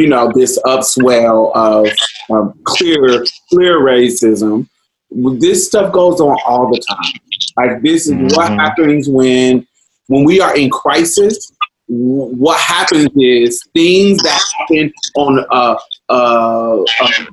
you 0.00 0.06
know 0.12 0.24
this 0.34 0.58
upswell 0.66 1.52
of 1.54 1.86
um, 2.32 2.52
clear 2.64 3.24
clear 3.50 3.74
racism 3.80 4.66
this 5.38 5.58
stuff 5.68 5.92
goes 5.92 6.20
on 6.20 6.36
all 6.44 6.68
the 6.72 6.80
time 6.90 7.12
like 7.56 7.82
this 7.82 8.08
is 8.08 8.14
what 8.36 8.50
Mhm. 8.50 8.58
happens 8.58 9.08
when 9.08 9.64
when 10.08 10.24
we 10.24 10.40
are 10.40 10.54
in 10.56 10.68
crisis 10.70 11.34
w- 11.52 11.57
what 11.88 12.58
happens 12.60 13.08
is 13.16 13.62
things 13.74 14.22
that 14.22 14.40
happen 14.58 14.92
on 15.16 15.44
a, 15.50 15.76
a, 16.12 16.14
a, 16.14 16.84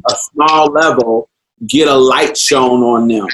a 0.09 0.15
small 0.31 0.67
level 0.67 1.29
get 1.67 1.87
a 1.87 1.93
light 1.95 2.37
shown 2.37 2.81
on 2.81 3.07
them. 3.07 3.27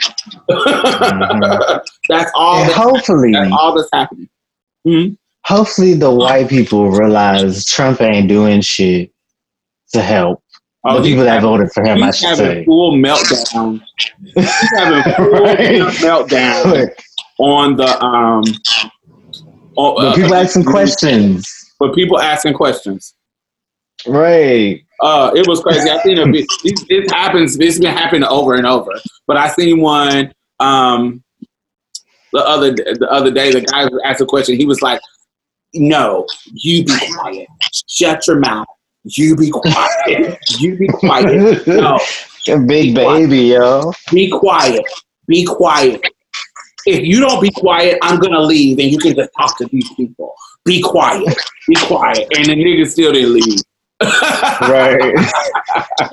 that's 2.09 2.31
all. 2.35 2.61
And 2.61 2.69
That, 2.69 2.75
hopefully, 2.75 3.31
that's 3.33 3.51
all 3.51 3.75
that's 3.75 3.89
happening. 3.93 4.29
Mhm. 4.87 5.15
hopefully 5.45 5.93
the 5.93 6.09
white 6.09 6.49
people 6.49 6.89
realize 6.89 7.65
Trump 7.65 8.01
ain't 8.01 8.27
doing 8.27 8.61
shit 8.61 9.11
to 9.93 10.01
help. 10.01 10.41
Oh, 10.83 10.99
the 10.99 11.07
people 11.07 11.23
that 11.23 11.43
voted 11.43 11.71
for 11.71 11.83
him, 11.83 12.01
I 12.01 12.07
He's 12.07 12.17
should 12.17 12.29
having 12.29 12.45
say. 12.45 12.65
full 12.65 12.93
meltdown. 12.97 13.79
He's 14.33 14.69
having 14.75 15.13
full 15.15 15.31
Right. 15.43 15.81
meltdown 16.01 16.89
on 17.37 17.75
the 17.75 18.03
um. 18.03 18.43
On, 19.75 19.95
But 19.95 20.15
people 20.15 20.35
asking 20.35 20.65
questions. 20.65 21.47
But 21.79 21.95
people 21.95 22.19
asking 22.19 22.53
questions. 22.53 23.15
Right. 24.07 24.83
Uh, 24.99 25.31
it 25.35 25.47
was 25.47 25.61
crazy. 25.61 25.89
I 25.89 26.01
seen 26.03 26.19
a 26.19 26.25
bit. 26.31 26.45
This, 26.63 26.85
this 26.89 27.11
happens. 27.11 27.57
It's 27.59 27.79
been 27.79 27.95
happening 27.95 28.23
over 28.23 28.55
and 28.55 28.67
over. 28.67 28.91
But 29.27 29.37
I 29.37 29.49
seen 29.49 29.81
one 29.81 30.33
um, 30.59 31.23
the 32.33 32.39
other 32.39 32.71
the 32.73 33.07
other 33.09 33.31
day. 33.31 33.51
The 33.51 33.61
guy 33.61 33.87
asked 34.05 34.21
a 34.21 34.25
question. 34.25 34.57
He 34.57 34.65
was 34.65 34.81
like, 34.81 34.99
"No, 35.73 36.27
you 36.53 36.83
be 36.83 36.93
quiet. 37.13 37.47
Shut 37.87 38.27
your 38.27 38.39
mouth. 38.39 38.67
You 39.03 39.35
be 39.35 39.49
quiet. 39.49 40.37
You 40.59 40.77
be 40.77 40.87
quiet. 40.87 41.67
No, 42.47 42.65
big 42.65 42.95
baby, 42.95 43.37
yo. 43.49 43.91
be 44.11 44.29
quiet. 44.29 44.83
Be 45.27 45.45
quiet. 45.45 46.01
If 46.85 47.05
you 47.05 47.19
don't 47.19 47.41
be 47.41 47.51
quiet, 47.51 47.97
I'm 48.01 48.19
gonna 48.19 48.41
leave, 48.41 48.79
and 48.79 48.89
you 48.89 48.97
can 48.97 49.15
just 49.15 49.29
talk 49.37 49.57
to 49.59 49.65
these 49.67 49.89
people. 49.93 50.33
Be 50.65 50.81
quiet. 50.81 51.35
Be 51.67 51.75
quiet." 51.75 52.27
And 52.37 52.45
the 52.47 52.55
nigga 52.55 52.87
still 52.87 53.11
didn't 53.13 53.33
leave. 53.33 53.59
Right. 54.61 55.15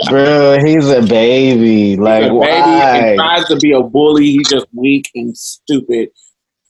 Bro, 0.10 0.58
he's 0.64 0.88
a 0.90 1.02
baby. 1.02 1.96
Like, 1.96 2.24
a 2.24 2.26
baby 2.26 2.36
why? 2.36 2.98
and 2.98 3.18
tries 3.18 3.46
to 3.46 3.56
be 3.56 3.72
a 3.72 3.82
bully. 3.82 4.26
He's 4.26 4.48
just 4.48 4.66
weak 4.74 5.10
and 5.14 5.36
stupid. 5.36 6.10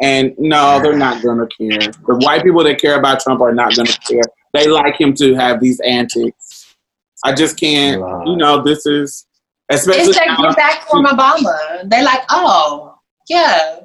And 0.01 0.35
no, 0.39 0.81
they're 0.81 0.97
not 0.97 1.23
gonna 1.23 1.49
care. 1.49 1.79
The 1.79 2.17
white 2.25 2.45
people 2.45 2.63
that 2.65 2.81
care 2.81 2.99
about 2.99 3.21
Trump 3.21 3.41
are 3.41 3.53
not 3.53 3.75
gonna 3.75 3.93
care. 4.09 4.23
They 4.55 4.69
like 4.69 5.01
him 5.01 5.13
to 5.15 5.35
have 5.35 5.61
these 5.61 5.81
antics. 5.81 6.77
I 7.25 7.35
just 7.35 7.59
can't. 7.59 8.01
You 8.27 8.37
know, 8.37 8.63
this 8.63 8.87
is 8.87 9.27
especially. 9.71 10.11
it's 10.11 10.17
like 10.17 10.29
now- 10.29 10.51
get 10.51 10.57
back 10.57 10.89
from 10.89 11.05
Obama. 11.05 11.89
They're 11.89 12.05
like, 12.05 12.23
oh 12.31 12.95
yeah, 13.29 13.81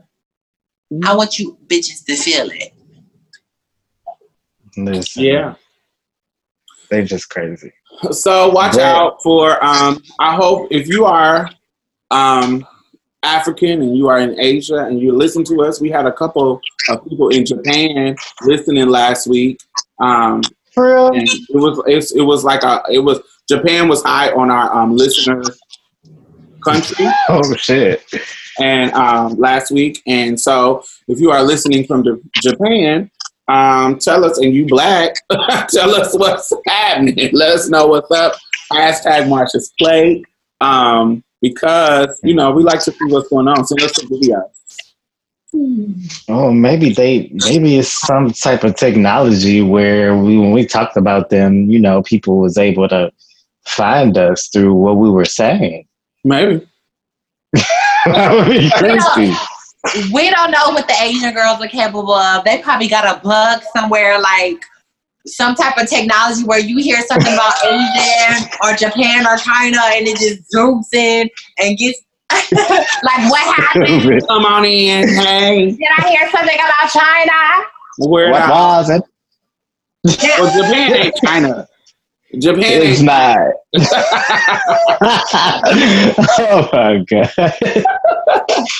I 1.05 1.15
want 1.15 1.39
you 1.39 1.57
bitches 1.67 2.05
to 2.05 2.15
feel 2.15 2.49
it. 2.51 2.73
Listen, 4.77 5.23
yeah. 5.23 5.55
They 6.89 7.03
just 7.03 7.29
crazy. 7.29 7.71
So 8.11 8.49
watch 8.49 8.75
Right. 8.75 8.83
out 8.85 9.21
for. 9.23 9.63
Um, 9.63 10.01
I 10.19 10.35
hope 10.35 10.67
if 10.71 10.87
you 10.87 11.05
are 11.05 11.49
um, 12.11 12.65
African 13.23 13.81
and 13.81 13.97
you 13.97 14.07
are 14.09 14.19
in 14.19 14.39
Asia 14.39 14.77
and 14.85 14.99
you 14.99 15.13
listen 15.15 15.43
to 15.45 15.61
us, 15.63 15.79
we 15.79 15.89
had 15.89 16.05
a 16.05 16.11
couple 16.11 16.59
of 16.89 17.03
people 17.07 17.29
in 17.29 17.45
Japan 17.45 18.15
listening 18.43 18.87
last 18.89 19.27
week. 19.27 19.59
Um, 19.99 20.41
For 20.73 20.87
real? 20.87 21.07
and 21.09 21.27
it 21.27 21.55
was 21.55 21.81
it's, 21.87 22.11
it 22.13 22.21
was 22.21 22.43
like 22.43 22.63
a 22.63 22.81
it 22.91 22.99
was 22.99 23.21
Japan 23.47 23.87
was 23.87 24.03
high 24.03 24.31
on 24.31 24.49
our 24.51 24.73
um, 24.75 24.95
listener 24.95 25.41
country 26.65 27.05
Oh, 27.29 27.53
shit. 27.55 28.03
And 28.59 28.91
um, 28.93 29.35
last 29.35 29.71
week, 29.71 30.01
and 30.07 30.39
so 30.39 30.83
if 31.07 31.19
you 31.19 31.31
are 31.31 31.43
listening 31.43 31.85
from 31.85 32.03
Japan, 32.41 33.09
um, 33.47 33.99
tell 33.99 34.23
us, 34.23 34.37
and 34.37 34.53
you 34.53 34.65
black, 34.65 35.15
tell 35.69 35.93
us 35.95 36.17
what's 36.17 36.51
happening. 36.67 37.29
Let 37.33 37.55
us 37.55 37.69
know 37.69 37.87
what's 37.87 38.11
up. 38.11 38.33
Hashtag 38.71 39.27
Marsha's 39.27 39.73
Play, 39.79 40.23
um, 40.61 41.23
because 41.41 42.19
you 42.23 42.33
know 42.33 42.51
we 42.51 42.63
like 42.63 42.79
to 42.81 42.91
see 42.91 43.05
what's 43.05 43.29
going 43.29 43.47
on. 43.47 43.65
Send 43.65 43.81
us 43.81 43.95
some 43.95 44.09
videos. 44.09 44.49
Oh, 46.29 46.51
maybe 46.51 46.93
they 46.93 47.29
maybe 47.45 47.77
it's 47.77 47.91
some 47.91 48.31
type 48.31 48.63
of 48.63 48.75
technology 48.75 49.61
where 49.61 50.17
we 50.17 50.37
when 50.37 50.51
we 50.51 50.65
talked 50.65 50.97
about 50.97 51.29
them, 51.29 51.69
you 51.69 51.79
know, 51.79 52.01
people 52.01 52.39
was 52.39 52.57
able 52.57 52.87
to 52.89 53.11
find 53.65 54.17
us 54.17 54.47
through 54.47 54.73
what 54.73 54.97
we 54.97 55.09
were 55.09 55.25
saying. 55.25 55.85
Maybe. 56.23 56.67
that 58.05 58.31
would 58.33 58.49
be 58.49 58.69
crazy. 58.77 59.35
We 60.13 60.29
don't 60.29 60.51
know 60.51 60.69
what 60.69 60.87
the 60.87 60.95
Asian 61.01 61.33
girls 61.33 61.61
are 61.61 61.67
capable 61.67 62.13
of. 62.13 62.45
They 62.45 62.61
probably 62.61 62.87
got 62.87 63.05
a 63.05 63.21
bug 63.21 63.61
somewhere, 63.75 64.19
like 64.19 64.63
some 65.25 65.55
type 65.55 65.77
of 65.77 65.89
technology 65.89 66.43
where 66.43 66.59
you 66.59 66.77
hear 66.81 67.01
something 67.01 67.33
about 67.33 67.53
Asian 67.65 68.49
or 68.63 68.75
Japan 68.75 69.25
or 69.27 69.37
China, 69.37 69.79
and 69.93 70.07
it 70.07 70.17
just 70.17 70.51
zooms 70.53 70.93
in 70.93 71.29
and 71.59 71.77
gets 71.77 72.01
like 72.31 73.29
what 73.29 73.55
happened? 73.55 74.21
Come 74.27 74.45
on 74.45 74.65
in, 74.65 75.07
hey. 75.07 75.71
Did 75.71 75.87
I 75.97 76.09
hear 76.09 76.29
something 76.31 76.55
about 76.55 76.89
China? 76.89 77.67
Where 77.99 78.31
what 78.31 78.49
was 78.49 78.89
it? 78.89 79.03
Well, 80.03 80.17
oh, 80.39 80.67
Japan 80.67 80.93
ain't 80.93 81.15
China. 81.23 81.67
Japan 82.39 82.81
It's 82.81 82.99
ain't. 82.99 83.05
not. 83.05 83.38
oh 86.39 86.69
my 86.73 87.03
god. 87.07 87.29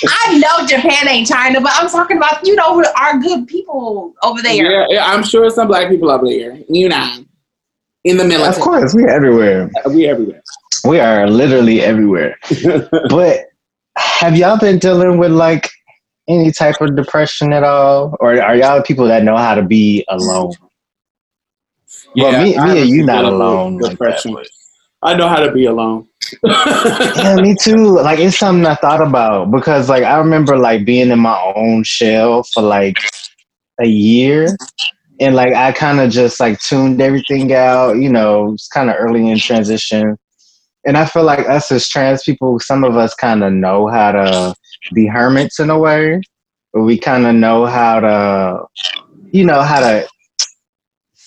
I 0.08 0.38
know 0.38 0.66
Japan 0.66 1.08
ain't 1.08 1.28
China, 1.28 1.60
but 1.60 1.72
I'm 1.74 1.88
talking 1.88 2.16
about 2.16 2.44
you 2.44 2.56
know 2.56 2.82
our 2.98 3.18
good 3.18 3.46
people 3.46 4.14
over 4.22 4.42
there. 4.42 4.54
Yeah, 4.54 4.86
yeah, 4.88 5.06
I'm 5.06 5.22
sure 5.22 5.48
some 5.50 5.68
black 5.68 5.88
people 5.88 6.10
up 6.10 6.22
there. 6.22 6.58
You 6.68 6.88
know, 6.88 7.24
in 8.04 8.16
the 8.16 8.24
military. 8.24 8.56
Of 8.56 8.60
course, 8.60 8.94
we're 8.94 9.08
everywhere. 9.08 9.70
we 9.90 10.06
everywhere. 10.06 10.42
We 10.84 11.00
are 11.00 11.28
literally 11.28 11.80
everywhere. 11.80 12.36
but 13.08 13.40
have 13.96 14.36
y'all 14.36 14.58
been 14.58 14.78
dealing 14.78 15.18
with 15.18 15.30
like 15.30 15.70
any 16.28 16.50
type 16.50 16.80
of 16.80 16.96
depression 16.96 17.52
at 17.52 17.62
all, 17.62 18.16
or 18.18 18.40
are 18.40 18.56
y'all 18.56 18.82
people 18.82 19.06
that 19.06 19.22
know 19.22 19.36
how 19.36 19.54
to 19.54 19.62
be 19.62 20.04
alone? 20.08 20.52
Well, 22.16 22.42
me, 22.42 22.56
I 22.56 22.74
me 22.74 22.80
and 22.82 22.90
you 22.90 23.04
not 23.04 23.22
dealing 23.22 23.32
with 23.32 23.40
alone. 23.40 23.78
Like 23.78 23.82
that, 23.82 23.90
Depression. 23.90 24.36
I 25.02 25.14
know 25.14 25.28
how 25.28 25.40
to 25.40 25.52
be 25.52 25.66
alone. 25.66 26.08
yeah, 26.44 27.36
me 27.40 27.54
too. 27.60 28.00
Like 28.00 28.18
it's 28.18 28.38
something 28.38 28.64
I 28.64 28.74
thought 28.76 29.06
about 29.06 29.50
because 29.50 29.88
like 29.88 30.02
I 30.04 30.16
remember 30.18 30.56
like 30.56 30.84
being 30.84 31.10
in 31.10 31.18
my 31.18 31.52
own 31.54 31.84
shell 31.84 32.42
for 32.44 32.62
like 32.62 32.96
a 33.80 33.86
year. 33.86 34.56
And 35.20 35.34
like 35.34 35.54
I 35.54 35.72
kind 35.72 36.00
of 36.00 36.10
just 36.10 36.40
like 36.40 36.58
tuned 36.60 37.00
everything 37.00 37.52
out, 37.52 37.92
you 37.98 38.10
know, 38.10 38.54
it's 38.54 38.66
kind 38.68 38.90
of 38.90 38.96
early 38.98 39.28
in 39.28 39.38
transition. 39.38 40.16
And 40.86 40.96
I 40.96 41.06
feel 41.06 41.22
like 41.22 41.48
us 41.48 41.70
as 41.70 41.88
trans 41.88 42.24
people, 42.24 42.58
some 42.58 42.84
of 42.84 42.96
us 42.96 43.14
kind 43.14 43.44
of 43.44 43.52
know 43.52 43.88
how 43.88 44.12
to 44.12 44.54
be 44.92 45.06
hermits 45.06 45.60
in 45.60 45.70
a 45.70 45.78
way, 45.78 46.20
but 46.72 46.82
we 46.82 46.98
kind 46.98 47.26
of 47.26 47.34
know 47.34 47.64
how 47.64 48.00
to, 48.00 48.64
you 49.30 49.44
know, 49.44 49.62
how 49.62 49.80
to 49.80 50.06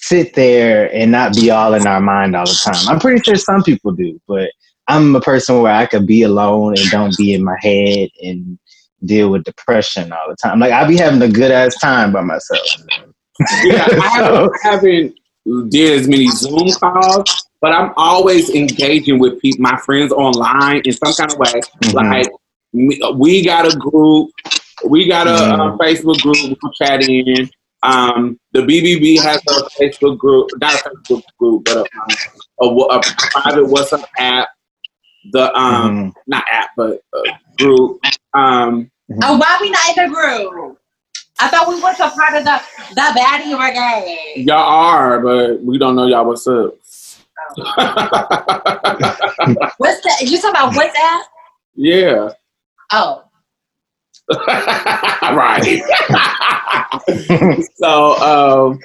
sit 0.07 0.33
there 0.35 0.93
and 0.93 1.11
not 1.11 1.35
be 1.35 1.51
all 1.51 1.73
in 1.73 1.85
our 1.85 1.99
mind 2.01 2.35
all 2.35 2.45
the 2.45 2.59
time. 2.63 2.87
I'm 2.89 2.99
pretty 2.99 3.21
sure 3.23 3.35
some 3.35 3.63
people 3.63 3.91
do, 3.91 4.19
but 4.27 4.49
I'm 4.87 5.15
a 5.15 5.21
person 5.21 5.61
where 5.61 5.73
I 5.73 5.85
could 5.85 6.07
be 6.07 6.23
alone 6.23 6.75
and 6.77 6.89
don't 6.89 7.15
be 7.17 7.33
in 7.33 7.43
my 7.43 7.57
head 7.61 8.09
and 8.23 8.57
deal 9.05 9.29
with 9.29 9.43
depression 9.43 10.11
all 10.11 10.29
the 10.29 10.35
time. 10.41 10.59
Like 10.59 10.71
I 10.71 10.87
be 10.87 10.97
having 10.97 11.21
a 11.21 11.27
good 11.29 11.51
ass 11.51 11.75
time 11.79 12.11
by 12.13 12.21
myself. 12.21 12.65
yeah, 13.65 13.85
I 13.89 14.47
haven't, 14.63 15.15
did 15.69 15.99
as 16.01 16.07
many 16.07 16.27
Zoom 16.29 16.69
calls, 16.79 17.47
but 17.61 17.71
I'm 17.71 17.91
always 17.97 18.49
engaging 18.49 19.19
with 19.19 19.39
people, 19.41 19.61
my 19.61 19.77
friends 19.85 20.11
online 20.11 20.81
in 20.85 20.91
some 20.93 21.13
kind 21.13 21.31
of 21.31 21.37
way. 21.37 21.61
Mhm. 21.83 21.93
Like 21.93 23.15
we 23.17 23.43
got 23.45 23.71
a 23.73 23.75
group, 23.77 24.29
we 24.85 25.07
got 25.07 25.27
a, 25.27 25.31
Mhm. 25.31 25.75
a 25.75 25.77
Facebook 25.77 26.21
group 26.21 26.57
we're 26.61 26.71
chatting 26.85 27.25
in. 27.27 27.49
Um, 27.83 28.39
the 28.53 28.61
BBB 28.61 29.21
has 29.21 29.41
a 29.47 29.61
Facebook 29.79 30.17
group, 30.17 30.49
not 30.59 30.75
a 30.75 30.89
Facebook 30.89 31.23
group, 31.39 31.63
but 31.65 31.77
a, 31.77 31.81
um, 31.81 32.17
a, 32.61 32.67
wa- 32.69 32.87
a 32.97 33.01
private 33.31 33.65
WhatsApp 33.65 34.03
app. 34.17 34.49
The 35.31 35.53
um, 35.57 36.11
Mhm. 36.11 36.13
not 36.27 36.43
app, 36.51 36.69
but 36.77 37.01
a 37.13 37.21
group. 37.57 37.99
Um, 38.33 38.89
Oh, 39.23 39.37
why 39.37 39.57
we 39.61 39.69
not 39.69 39.97
in 39.97 40.03
the 40.05 40.09
group? 40.13 40.77
I 41.39 41.47
thought 41.49 41.67
we 41.69 41.79
was 41.81 41.99
a 41.99 42.09
part 42.09 42.33
of 42.35 42.43
the 42.43 42.61
the 42.95 43.01
baddie 43.19 43.55
brigade. 43.57 44.45
y'all 44.47 44.57
are, 44.57 45.19
but 45.21 45.61
we 45.61 45.77
don't 45.77 45.95
know 45.95 46.07
y'all 46.07 46.25
what's 46.25 46.47
up. 46.47 46.73
What's 49.77 50.01
that? 50.01 50.21
You 50.21 50.37
talking 50.41 50.49
about 50.51 50.73
WhatsApp? 50.75 51.21
yeah. 51.75 52.29
Oh, 52.91 53.23
right. 55.21 55.81
so 57.75 58.15
um, 58.17 58.79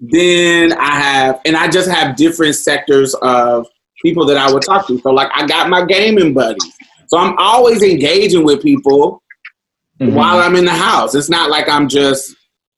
then 0.00 0.72
I 0.72 0.94
have, 1.00 1.40
and 1.44 1.56
I 1.56 1.68
just 1.68 1.88
have 1.90 2.16
different 2.16 2.54
sectors 2.54 3.14
of 3.22 3.66
people 4.02 4.26
that 4.26 4.36
I 4.36 4.52
would 4.52 4.62
talk 4.62 4.86
to. 4.88 4.98
So 5.00 5.10
like 5.10 5.30
I 5.34 5.46
got 5.46 5.68
my 5.68 5.84
gaming 5.84 6.34
buddies. 6.34 6.72
So 7.06 7.18
I'm 7.18 7.36
always 7.38 7.82
engaging 7.82 8.44
with 8.44 8.62
people 8.62 9.22
Mhm. 10.00 10.14
while 10.14 10.38
I'm 10.40 10.56
in 10.56 10.64
the 10.64 10.72
house. 10.72 11.14
It's 11.14 11.28
not 11.30 11.50
like 11.50 11.68
I'm 11.68 11.86
just 11.88 12.34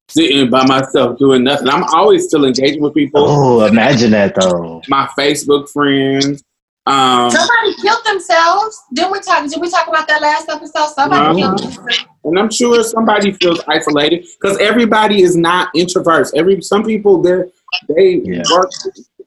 sitting 0.09 0.51
by 0.51 0.67
myself 0.67 1.19
doing 1.19 1.45
nothing. 1.45 1.69
I'm 1.69 1.85
always 1.85 2.25
still 2.27 2.45
engaging 2.45 2.83
with 2.83 2.93
people. 2.95 3.25
Oh, 3.27 3.65
imagine 3.65 4.11
that 4.11 4.35
though. 4.39 4.83
My 4.89 5.09
Facebook 5.19 5.71
friends. 5.71 6.43
Um, 6.87 7.31
somebody 7.31 7.75
killed 7.81 8.05
themselves. 8.05 8.79
Didn't 8.93 9.13
we 9.13 9.21
talk? 9.21 9.49
Did 9.49 9.61
we 9.61 9.71
talk 9.71 9.89
about 9.89 10.07
that 10.09 10.21
last 10.21 10.49
episode? 10.51 10.89
Somebody 10.95 11.23
Uh-huh. 11.23 11.35
killed 11.57 11.59
themselves. 11.59 12.05
And 12.25 12.39
I'm 12.39 12.51
sure 12.51 12.83
somebody 12.83 13.33
feels 13.33 13.61
isolated 13.69 14.27
because 14.41 14.59
everybody 14.59 15.23
is 15.23 15.37
not 15.37 15.69
introverts. 15.75 16.33
Every 16.37 16.61
some 16.63 16.83
people 16.85 17.23
they 17.23 17.43
they 17.89 18.21
Yeah. 18.25 18.43
work 18.53 18.71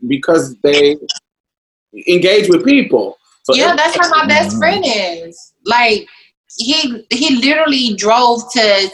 because 0.07 0.55
they 0.63 0.97
engage 2.07 2.49
with 2.49 2.63
people. 2.65 3.17
So 3.43 3.55
Yeah, 3.55 3.75
that's 3.75 3.95
how 3.97 4.09
my 4.09 4.25
best 4.27 4.55
Mhm. 4.55 4.59
friend 4.59 4.83
is. 4.85 5.53
Like 5.65 6.07
he 6.57 7.05
he 7.11 7.35
literally 7.37 7.93
drove 7.95 8.41
to 8.53 8.89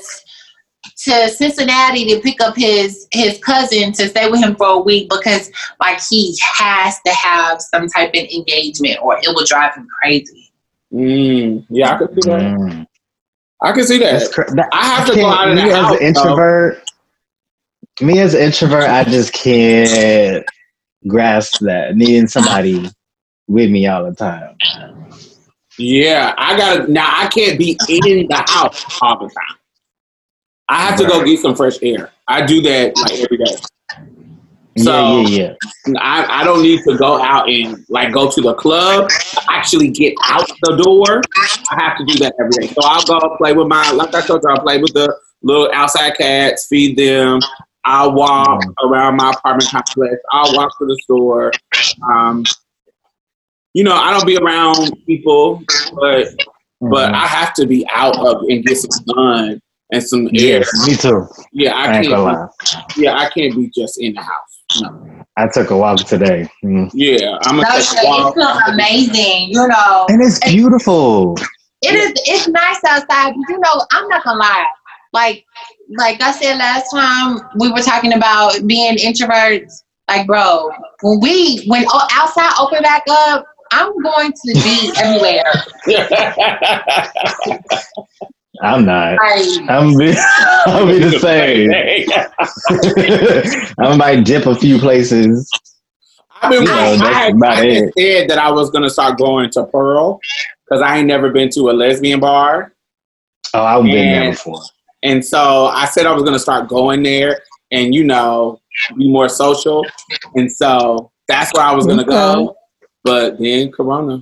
to 1.04 1.30
Cincinnati 1.30 2.06
to 2.14 2.20
pick 2.22 2.40
up 2.42 2.56
his 2.56 3.08
his 3.12 3.38
cousin 3.40 3.92
to 3.94 4.08
stay 4.08 4.30
with 4.30 4.42
him 4.42 4.56
for 4.56 4.68
a 4.68 4.80
week 4.80 5.10
because 5.10 5.52
like 5.80 6.00
he 6.10 6.38
has 6.56 6.96
to 7.06 7.12
have 7.14 7.62
some 7.62 7.88
type 7.88 8.10
of 8.10 8.24
engagement 8.24 8.98
or 9.02 9.18
it 9.18 9.28
will 9.28 9.46
drive 9.46 9.76
him 9.76 9.88
crazy. 10.02 10.52
mm, 10.94 11.66
yeah, 11.70 11.94
I 11.94 11.98
can 11.98 12.08
see 12.22 12.30
that. 12.30 12.42
Mm. 12.42 12.88
I 13.62 13.72
can 13.72 13.84
see 13.86 13.98
that. 14.00 14.32
cra- 14.32 14.56
that- 14.56 14.70
I 14.74 14.84
have 14.86 15.10
I 15.10 15.14
to 15.14 15.16
go 15.20 15.28
out 15.28 15.50
of 15.50 15.56
the 15.58 15.64
me 15.64 15.70
as 15.72 15.76
house. 15.78 15.92
an 15.92 16.00
though. 16.00 16.06
introvert. 16.08 16.84
Me 18.02 18.20
as 18.20 18.34
an 18.34 18.42
introvert, 18.42 18.84
I 18.90 19.04
just 19.04 19.34
can't 19.34 20.44
grasp 21.08 21.60
that 21.62 21.96
needing 21.96 22.28
somebody 22.28 22.90
with 23.48 23.70
me 23.70 23.88
all 23.88 24.04
the 24.10 24.16
time. 24.16 24.56
Yeah, 25.78 26.34
I 26.38 26.58
gotta 26.58 26.92
now. 26.92 27.08
I 27.18 27.28
can't 27.28 27.58
be 27.58 27.72
in 27.90 28.28
the 28.28 28.44
house 28.48 28.84
all 29.02 29.18
the 29.20 29.26
time. 29.26 29.58
I 30.70 30.86
have 30.88 30.98
to 31.00 31.06
go 31.06 31.24
get 31.24 31.40
some 31.40 31.56
fresh 31.56 31.78
air. 31.82 32.12
I 32.28 32.46
do 32.46 32.62
that 32.62 32.96
like 32.98 33.20
every 33.20 33.38
day. 33.38 33.56
yeah, 34.76 34.84
So- 34.84 35.22
yeah, 35.22 35.54
yeah. 35.88 36.00
I, 36.00 36.42
I 36.42 36.44
don't 36.44 36.62
need 36.64 36.82
to 36.86 36.98
go 36.98 37.22
out 37.22 37.50
and 37.50 37.86
like 37.90 38.14
go 38.14 38.32
to 38.32 38.42
the 38.42 38.54
club. 38.54 39.10
to 39.10 39.42
Actually, 39.50 39.90
get 39.90 40.14
out 40.24 40.48
the 40.64 40.78
door. 40.78 41.22
I 41.72 41.84
have 41.84 41.98
to 41.98 42.06
do 42.06 42.18
that 42.20 42.34
every 42.40 42.68
day. 42.68 42.74
So 42.74 42.82
I'll 42.84 43.04
go 43.04 43.36
play 43.38 43.54
with 43.54 43.68
my 43.68 43.92
like 43.92 44.14
I 44.16 44.22
told 44.22 44.42
you. 44.44 44.50
I'll 44.50 44.62
play 44.62 44.80
with 44.82 44.94
the 44.94 45.14
little 45.42 45.70
outside 45.74 46.16
cats, 46.18 46.68
feed 46.68 46.98
them. 46.98 47.40
I'll 47.86 48.14
walk 48.14 48.64
around 48.86 49.18
my 49.18 49.32
apartment 49.32 49.70
complex. 49.70 50.16
I'll 50.32 50.56
walk 50.56 50.72
to 50.80 50.86
the 50.86 50.98
store. 51.04 51.52
Um, 52.10 52.46
you 53.74 53.84
know, 53.84 53.94
I 53.96 54.12
don't 54.12 54.26
be 54.26 54.38
around 54.38 54.94
people, 55.06 55.62
but 55.96 56.28
but 56.80 57.12
Mhm. 57.12 57.14
I 57.14 57.28
have 57.28 57.54
to 57.56 57.66
be 57.68 57.86
out 57.92 58.16
of 58.18 58.44
and 58.48 58.64
get 58.64 58.78
some 58.78 58.92
sun 58.92 59.62
and 59.92 60.02
some 60.04 60.28
air. 60.28 60.32
yes, 60.64 60.88
me 60.88 60.96
too. 60.96 61.28
Yeah, 61.52 61.74
I 61.76 62.00
I 62.00 62.04
can't. 62.04 62.22
lie. 62.24 62.48
Yeah, 62.98 63.16
I 63.18 63.30
can't 63.30 63.54
be 63.56 63.70
just 63.76 64.00
in 64.02 64.14
the 64.14 64.22
house. 64.22 64.82
No. 64.82 65.24
I 65.38 65.48
took 65.54 65.70
a 65.72 65.78
walk 65.78 65.98
today, 66.00 66.48
Mm. 66.64 66.90
Yeah, 66.94 67.38
I'm 67.44 67.58
gonna 67.58 67.68
it 67.78 67.84
take 67.86 68.04
a 68.04 68.08
walk. 68.08 68.36
feels 68.36 68.62
amazing, 68.68 69.50
you 69.50 69.68
know. 69.68 70.06
and 70.10 70.22
it's 70.22 70.40
beautiful. 70.40 71.36
It 71.82 71.94
is 71.96 72.14
it's 72.26 72.48
nice 72.48 72.80
outside, 72.88 73.34
but 73.36 73.50
you 73.50 73.60
know, 73.60 73.86
I'm 73.92 74.08
not 74.08 74.24
gonna 74.24 74.40
lie. 74.40 74.66
Like 75.12 75.46
like 75.98 76.22
I 76.22 76.32
said 76.32 76.58
last 76.58 76.90
time 76.92 77.40
we 77.60 77.72
were 77.72 77.82
talking 77.82 78.14
about 78.14 78.66
being 78.66 78.98
introverts. 78.98 79.74
Like, 80.08 80.28
bro, 80.28 80.70
when 81.02 81.20
we 81.22 81.64
when 81.68 81.86
outside 81.94 82.54
open 82.60 82.82
back 82.84 83.04
up, 83.10 83.46
I'm 83.72 83.92
going 84.02 84.32
to 84.32 84.54
be 84.54 84.92
everywhere. 84.98 85.44
I'm 88.64 88.86
not. 88.86 89.18
Like, 89.18 89.70
I'm 89.70 89.98
be, 89.98 90.14
I'll 90.66 90.88
be 90.88 91.00
the 91.00 91.20
same. 91.20 91.70
I 93.80 93.96
might 93.98 94.24
dip 94.26 94.46
a 94.46 94.56
few 94.56 94.80
places. 94.80 95.50
I've 96.42 96.52
been. 96.52 96.62
You 96.64 96.68
know, 96.70 96.74
I, 96.74 96.98
that's 96.98 97.16
had, 97.16 97.34
about 97.36 97.58
I 97.58 97.66
it. 97.66 97.94
said 97.98 98.30
that 98.30 98.38
I 98.38 98.52
was 98.52 98.70
gonna 98.70 98.90
start 98.90 99.18
going 99.18 99.50
to 99.52 99.66
Pearl 99.66 100.20
because 100.66 100.82
I 100.82 100.98
ain't 100.98 101.08
never 101.08 101.30
been 101.30 101.50
to 101.52 101.70
a 101.70 101.74
lesbian 101.74 102.20
bar, 102.20 102.74
Oh, 103.54 103.62
I've 103.64 103.84
been 103.84 103.92
there 104.12 104.32
before. 104.32 104.62
and 105.04 105.24
so 105.24 105.66
I 105.68 105.86
said 105.86 106.06
I 106.06 106.14
was 106.14 106.24
gonna 106.24 106.40
start 106.40 106.68
going 106.68 107.04
there 107.04 107.42
and 107.72 107.94
you 107.94 108.04
know 108.04 108.60
be 108.98 109.10
more 109.10 109.30
social, 109.30 109.86
and 110.36 110.52
so 110.52 111.12
that's 111.28 111.54
where 111.54 111.66
I 111.66 111.74
was 111.74 111.86
gonna 111.86 112.06
go. 112.06 112.56
But 113.04 113.38
then 113.40 113.72
Corona. 113.72 114.22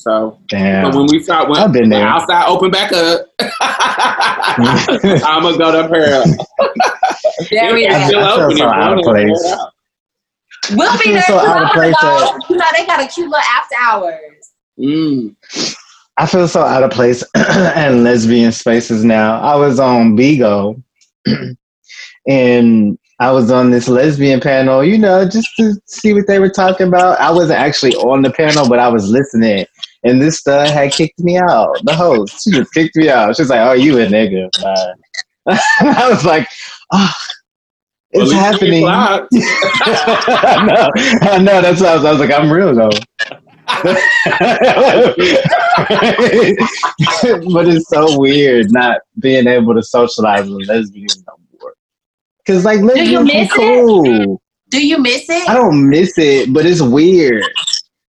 So 0.00 0.38
Damn. 0.48 0.84
but 0.90 0.94
when 0.96 1.06
we 1.10 1.22
start 1.22 1.50
when, 1.50 1.58
I've 1.58 1.72
been 1.72 1.82
when 1.82 1.90
there. 1.90 2.06
outside 2.08 2.46
open 2.48 2.70
back 2.70 2.90
up, 2.92 3.26
I'm 3.60 5.42
gonna 5.42 5.58
go 5.58 5.70
to 5.82 5.88
Pearl. 5.88 6.24
very 7.50 7.84
It's 7.84 7.94
I- 7.94 8.06
still 8.06 8.20
I 8.24 8.36
feel 8.36 8.44
open. 8.44 8.56
so 8.56 8.64
out 8.66 8.98
of 8.98 9.04
place. 9.04 9.54
We'll 10.74 10.98
be 11.04 11.12
there 11.12 11.22
so 11.24 11.38
out 11.38 11.64
of 11.64 11.70
place 11.72 11.94
go. 12.00 12.38
You 12.48 12.56
know, 12.56 12.64
they 12.76 12.86
got 12.86 13.02
a 13.02 13.06
cute 13.08 13.28
little 13.28 13.44
after 13.44 13.74
hours. 13.78 14.52
Mm. 14.78 15.36
I 16.16 16.26
feel 16.26 16.48
so 16.48 16.62
out 16.62 16.82
of 16.82 16.90
place 16.92 17.22
in 17.76 18.02
lesbian 18.02 18.52
spaces 18.52 19.04
now. 19.04 19.38
I 19.40 19.54
was 19.56 19.78
on 19.78 20.16
Bigo 20.16 20.82
and 22.26 22.98
I 23.18 23.32
was 23.32 23.50
on 23.50 23.70
this 23.70 23.86
lesbian 23.88 24.40
panel, 24.40 24.82
you 24.82 24.96
know, 24.96 25.28
just 25.28 25.48
to 25.58 25.74
see 25.86 26.14
what 26.14 26.26
they 26.26 26.38
were 26.38 26.48
talking 26.48 26.88
about. 26.88 27.20
I 27.20 27.30
wasn't 27.30 27.58
actually 27.58 27.92
on 27.96 28.22
the 28.22 28.30
panel, 28.30 28.66
but 28.68 28.78
I 28.78 28.88
was 28.88 29.10
listening. 29.10 29.66
And 30.02 30.20
this 30.20 30.38
stud 30.38 30.68
had 30.68 30.92
kicked 30.92 31.18
me 31.20 31.36
out. 31.36 31.76
The 31.84 31.94
host, 31.94 32.44
she 32.44 32.52
just 32.52 32.72
kicked 32.72 32.96
me 32.96 33.10
out. 33.10 33.36
She's 33.36 33.50
like, 33.50 33.60
"Oh, 33.60 33.72
you 33.72 33.98
a 33.98 34.06
nigga?" 34.06 34.50
Bye. 34.62 34.94
I 35.80 36.08
was 36.08 36.24
like, 36.24 36.48
"Oh, 36.92 37.12
it's 38.10 38.32
at 38.32 38.60
least 38.60 38.62
you 38.62 38.86
happening." 38.86 38.86
I 38.88 40.64
know, 40.64 40.90
I 41.30 41.38
know. 41.38 41.60
That's 41.60 41.80
what 41.80 41.90
I 41.90 41.96
was. 41.96 42.04
I 42.04 42.12
was 42.12 42.20
like, 42.20 42.32
"I'm 42.32 42.50
real 42.50 42.74
though." 42.74 42.90
but 43.82 43.96
it's 47.68 47.88
so 47.88 48.18
weird 48.18 48.72
not 48.72 49.00
being 49.20 49.46
able 49.46 49.74
to 49.74 49.82
socialize 49.82 50.48
with 50.48 50.66
lesbians 50.66 51.22
no 51.26 51.34
more. 51.60 51.74
Cause 52.46 52.64
like 52.64 52.80
lesbians 52.80 53.30
be 53.30 53.38
miss 53.38 53.50
it? 53.52 53.56
cool. 53.56 54.42
Do 54.70 54.84
you 54.84 54.98
miss 54.98 55.28
it? 55.28 55.48
I 55.48 55.54
don't 55.54 55.88
miss 55.88 56.18
it, 56.18 56.52
but 56.52 56.66
it's 56.66 56.80
weird 56.80 57.44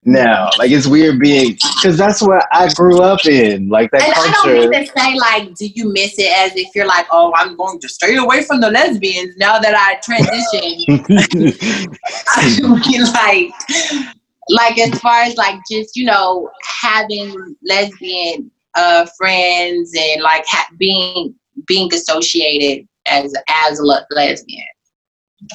now. 0.05 0.51
Like 0.59 0.71
it's 0.71 0.87
weird 0.87 1.19
being 1.19 1.53
because 1.77 1.97
that's 1.97 2.21
what 2.21 2.47
I 2.53 2.73
grew 2.75 3.01
up 3.01 3.25
in. 3.27 3.69
Like 3.69 3.91
that 3.91 4.03
And 4.03 4.13
I 4.13 4.15
don't 4.15 4.35
culture. 4.35 4.71
mean 4.71 4.73
to 4.73 4.93
say 4.97 5.15
like, 5.15 5.55
do 5.55 5.67
you 5.67 5.93
miss 5.93 6.19
it 6.19 6.31
as 6.37 6.57
if 6.57 6.75
you're 6.75 6.87
like, 6.87 7.07
oh, 7.11 7.33
I'm 7.37 7.57
going 7.57 7.81
to 7.81 7.89
stay 7.89 8.17
away 8.17 8.45
from 8.45 8.61
the 8.61 8.71
lesbians 8.71 9.37
now 9.37 9.59
that 9.59 9.75
I 9.75 9.97
transitioned. 10.07 11.05
I 12.29 12.61
mean, 12.61 13.05
like, 13.13 14.09
like 14.49 14.79
as 14.79 14.99
far 15.01 15.23
as 15.23 15.37
like 15.37 15.59
just 15.71 15.97
you 15.97 16.05
know 16.05 16.51
having 16.83 17.57
lesbian 17.63 18.51
uh 18.75 19.07
friends 19.17 19.93
and 19.97 20.23
like 20.23 20.45
ha- 20.47 20.69
being 20.79 21.35
being 21.67 21.93
associated 21.95 22.87
as 23.07 23.35
as 23.49 23.79
a 23.79 23.85
lesbian. 24.11 24.67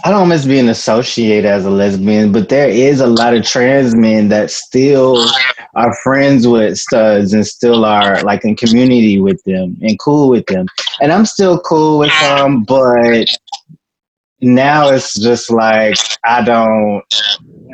I 0.03 0.11
don't 0.11 0.29
miss 0.29 0.45
being 0.45 0.69
associated 0.69 1.45
as 1.45 1.65
a 1.65 1.69
lesbian, 1.69 2.31
but 2.31 2.49
there 2.49 2.69
is 2.69 2.99
a 2.99 3.07
lot 3.07 3.33
of 3.35 3.43
trans 3.45 3.95
men 3.95 4.29
that 4.29 4.51
still 4.51 5.25
are 5.75 5.95
friends 6.03 6.47
with 6.47 6.77
studs 6.77 7.33
and 7.33 7.45
still 7.45 7.85
are 7.85 8.21
like 8.21 8.43
in 8.45 8.55
community 8.55 9.19
with 9.19 9.41
them 9.45 9.77
and 9.81 9.97
cool 9.99 10.29
with 10.29 10.45
them. 10.47 10.67
And 11.01 11.11
I'm 11.11 11.25
still 11.25 11.59
cool 11.61 11.99
with 11.99 12.11
them, 12.21 12.63
but 12.63 13.27
now 14.41 14.89
it's 14.89 15.19
just 15.19 15.49
like 15.51 15.97
I 16.25 16.43
don't. 16.43 17.03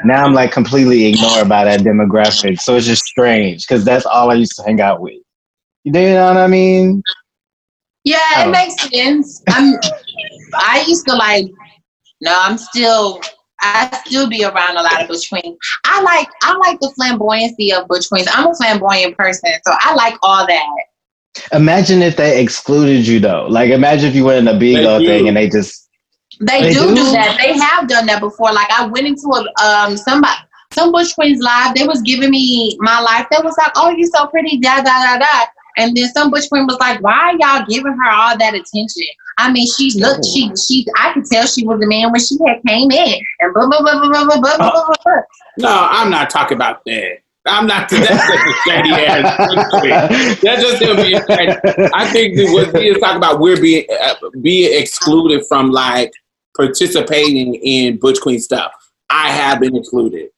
Now 0.03 0.26
I'm 0.26 0.34
like 0.34 0.51
completely 0.51 1.05
ignored 1.05 1.49
by 1.49 1.63
that 1.66 1.82
demographic, 1.82 2.59
so 2.59 2.76
it's 2.76 2.86
just 2.86 3.03
strange 3.05 3.68
because 3.68 3.84
that's 3.84 4.05
all 4.05 4.32
I 4.32 4.36
used 4.36 4.55
to 4.57 4.63
hang 4.63 4.80
out 4.82 5.01
with. 5.01 5.22
You 5.84 5.91
know 5.91 6.28
what 6.28 6.38
I 6.38 6.47
mean? 6.47 7.01
Yeah, 8.03 8.18
Oh. 8.38 8.47
it 8.47 8.51
makes 8.51 8.89
sense. 8.89 9.41
I'm. 9.49 9.74
I 10.55 10.84
used 10.88 11.05
to 11.07 11.16
like. 11.16 11.45
No, 12.26 12.36
I'm 12.36 12.57
still. 12.57 13.21
I 13.61 14.01
still 14.05 14.28
be 14.28 14.43
around 14.43 14.78
a 14.78 14.82
lot 14.82 15.01
of 15.01 15.07
butch 15.07 15.30
queens. 15.30 15.57
I 15.86 16.01
like. 16.01 16.28
I 16.41 16.57
like 16.57 16.80
the 16.80 16.93
flamboyancy 16.99 17.71
of 17.71 17.88
butch 17.88 18.09
queens. 18.09 18.28
I'm 18.34 18.47
a 18.47 18.55
flamboyant 18.55 19.15
person, 19.15 19.51
so 19.65 19.73
I 19.80 19.93
like 19.93 20.15
all 20.23 20.45
that. 20.45 20.67
Imagine 21.53 22.01
if 22.01 22.17
they 22.17 22.41
excluded 22.41 23.07
you 23.07 23.19
though. 23.19 23.47
Like 23.49 23.69
imagine 23.69 24.09
if 24.09 24.15
you 24.15 24.26
went 24.26 24.39
in 24.39 24.47
a 24.47 24.57
They 24.57 24.76
bingo 24.76 24.99
thing 24.99 25.28
and 25.28 25.38
they 25.38 25.49
just 25.49 25.89
They, 26.39 26.61
They 26.61 26.73
do, 26.73 26.88
do? 26.88 26.95
do 26.95 27.11
that. 27.11 27.38
They 27.41 27.53
have 27.53 27.88
done 27.88 28.05
that 28.07 28.19
before. 28.19 28.51
Like 28.53 28.69
I 28.71 28.88
went 28.88 29.05
into 29.07 29.28
a 29.28 29.63
um 29.63 29.97
somebody 29.97 30.39
some 30.76 30.91
Butch 30.91 31.15
Queens 31.15 31.41
live. 31.41 31.76
They 31.76 31.88
was 31.88 32.01
giving 32.01 32.32
me 32.32 32.76
my 32.80 32.99
life. 32.99 33.28
They 33.32 33.38
was 33.41 33.55
like, 33.57 33.71
"Oh, 33.76 33.89
you're 33.89 34.09
so 34.13 34.28
pretty," 34.28 34.59
da 34.59 34.78
da 34.82 34.84
da 34.84 35.17
da. 35.17 35.45
And 35.78 35.95
then 35.95 36.09
some 36.09 36.32
Butch 36.32 36.49
Queen 36.49 36.65
was 36.65 36.78
like, 36.80 37.01
"Why 37.01 37.13
are 37.13 37.38
y'all 37.38 37.65
giving 37.67 37.93
her 37.93 38.11
all 38.11 38.38
that 38.38 38.53
attention?" 38.53 39.07
I 39.38 39.51
mean, 39.51 39.67
she 39.78 39.99
looked. 39.99 40.26
She 40.26 40.51
she. 40.55 40.86
I 40.97 41.13
could 41.13 41.26
tell 41.26 41.45
she 41.45 41.65
was 41.65 41.82
a 41.82 41.88
man 41.88 42.11
when 42.11 42.21
she 42.21 42.38
had 42.47 42.61
came 42.65 42.91
in 42.91 43.19
and 43.39 43.53
blah 43.53 43.67
blah 43.67 43.82
blah 43.82 43.99
blah 43.99 44.09
blah 44.09 44.23
blah 44.26 44.39
blah 44.39 44.57
blah. 44.57 44.71
blah, 44.71 44.95
blah. 45.03 45.21
No, 45.57 45.88
I'm 45.89 46.09
not 46.09 46.30
talking 46.30 46.55
about 46.55 46.84
that. 46.86 47.19
I'm 47.47 47.67
not. 47.67 47.89
That's 47.89 48.07
just 48.07 48.47
a 48.47 48.53
shady 48.65 48.91
ass. 48.91 50.41
That's 50.41 50.61
just 50.61 50.82
him 50.82 50.95
being 50.95 51.21
shady. 51.30 51.51
I 51.93 52.09
think 52.11 52.38
that 52.38 52.49
what 52.51 52.82
he 52.82 52.89
is 52.89 52.97
talking 52.99 53.17
about, 53.17 53.39
we're 53.39 53.59
being 53.59 53.86
uh, 54.01 54.15
being 54.41 54.82
excluded 54.82 55.45
from 55.47 55.69
like 55.69 56.11
participating 56.55 57.55
in 57.55 57.97
Butch 57.97 58.19
Queen 58.19 58.39
stuff. 58.39 58.71
I 59.09 59.30
have 59.32 59.59
been 59.59 59.76
excluded. 59.76 60.30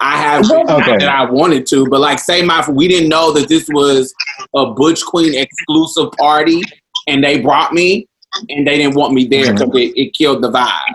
I 0.00 0.16
have 0.16 0.50
Okay. 0.50 0.96
that 0.98 1.08
I 1.08 1.30
wanted 1.30 1.66
to, 1.68 1.86
but 1.86 2.00
like 2.00 2.18
say 2.18 2.42
my 2.42 2.64
we 2.70 2.88
didn't 2.88 3.10
know 3.10 3.32
that 3.32 3.48
this 3.48 3.68
was 3.68 4.12
a 4.54 4.66
Butch 4.66 5.04
Queen 5.04 5.34
exclusive 5.34 6.10
party, 6.12 6.62
and 7.06 7.22
they 7.22 7.40
brought 7.40 7.72
me, 7.72 8.08
and 8.48 8.66
they 8.66 8.78
didn't 8.78 8.94
want 8.96 9.12
me 9.12 9.26
there 9.26 9.52
because 9.52 9.70
it, 9.74 9.92
it 9.96 10.14
killed 10.14 10.42
the 10.42 10.50
vibe. 10.50 10.94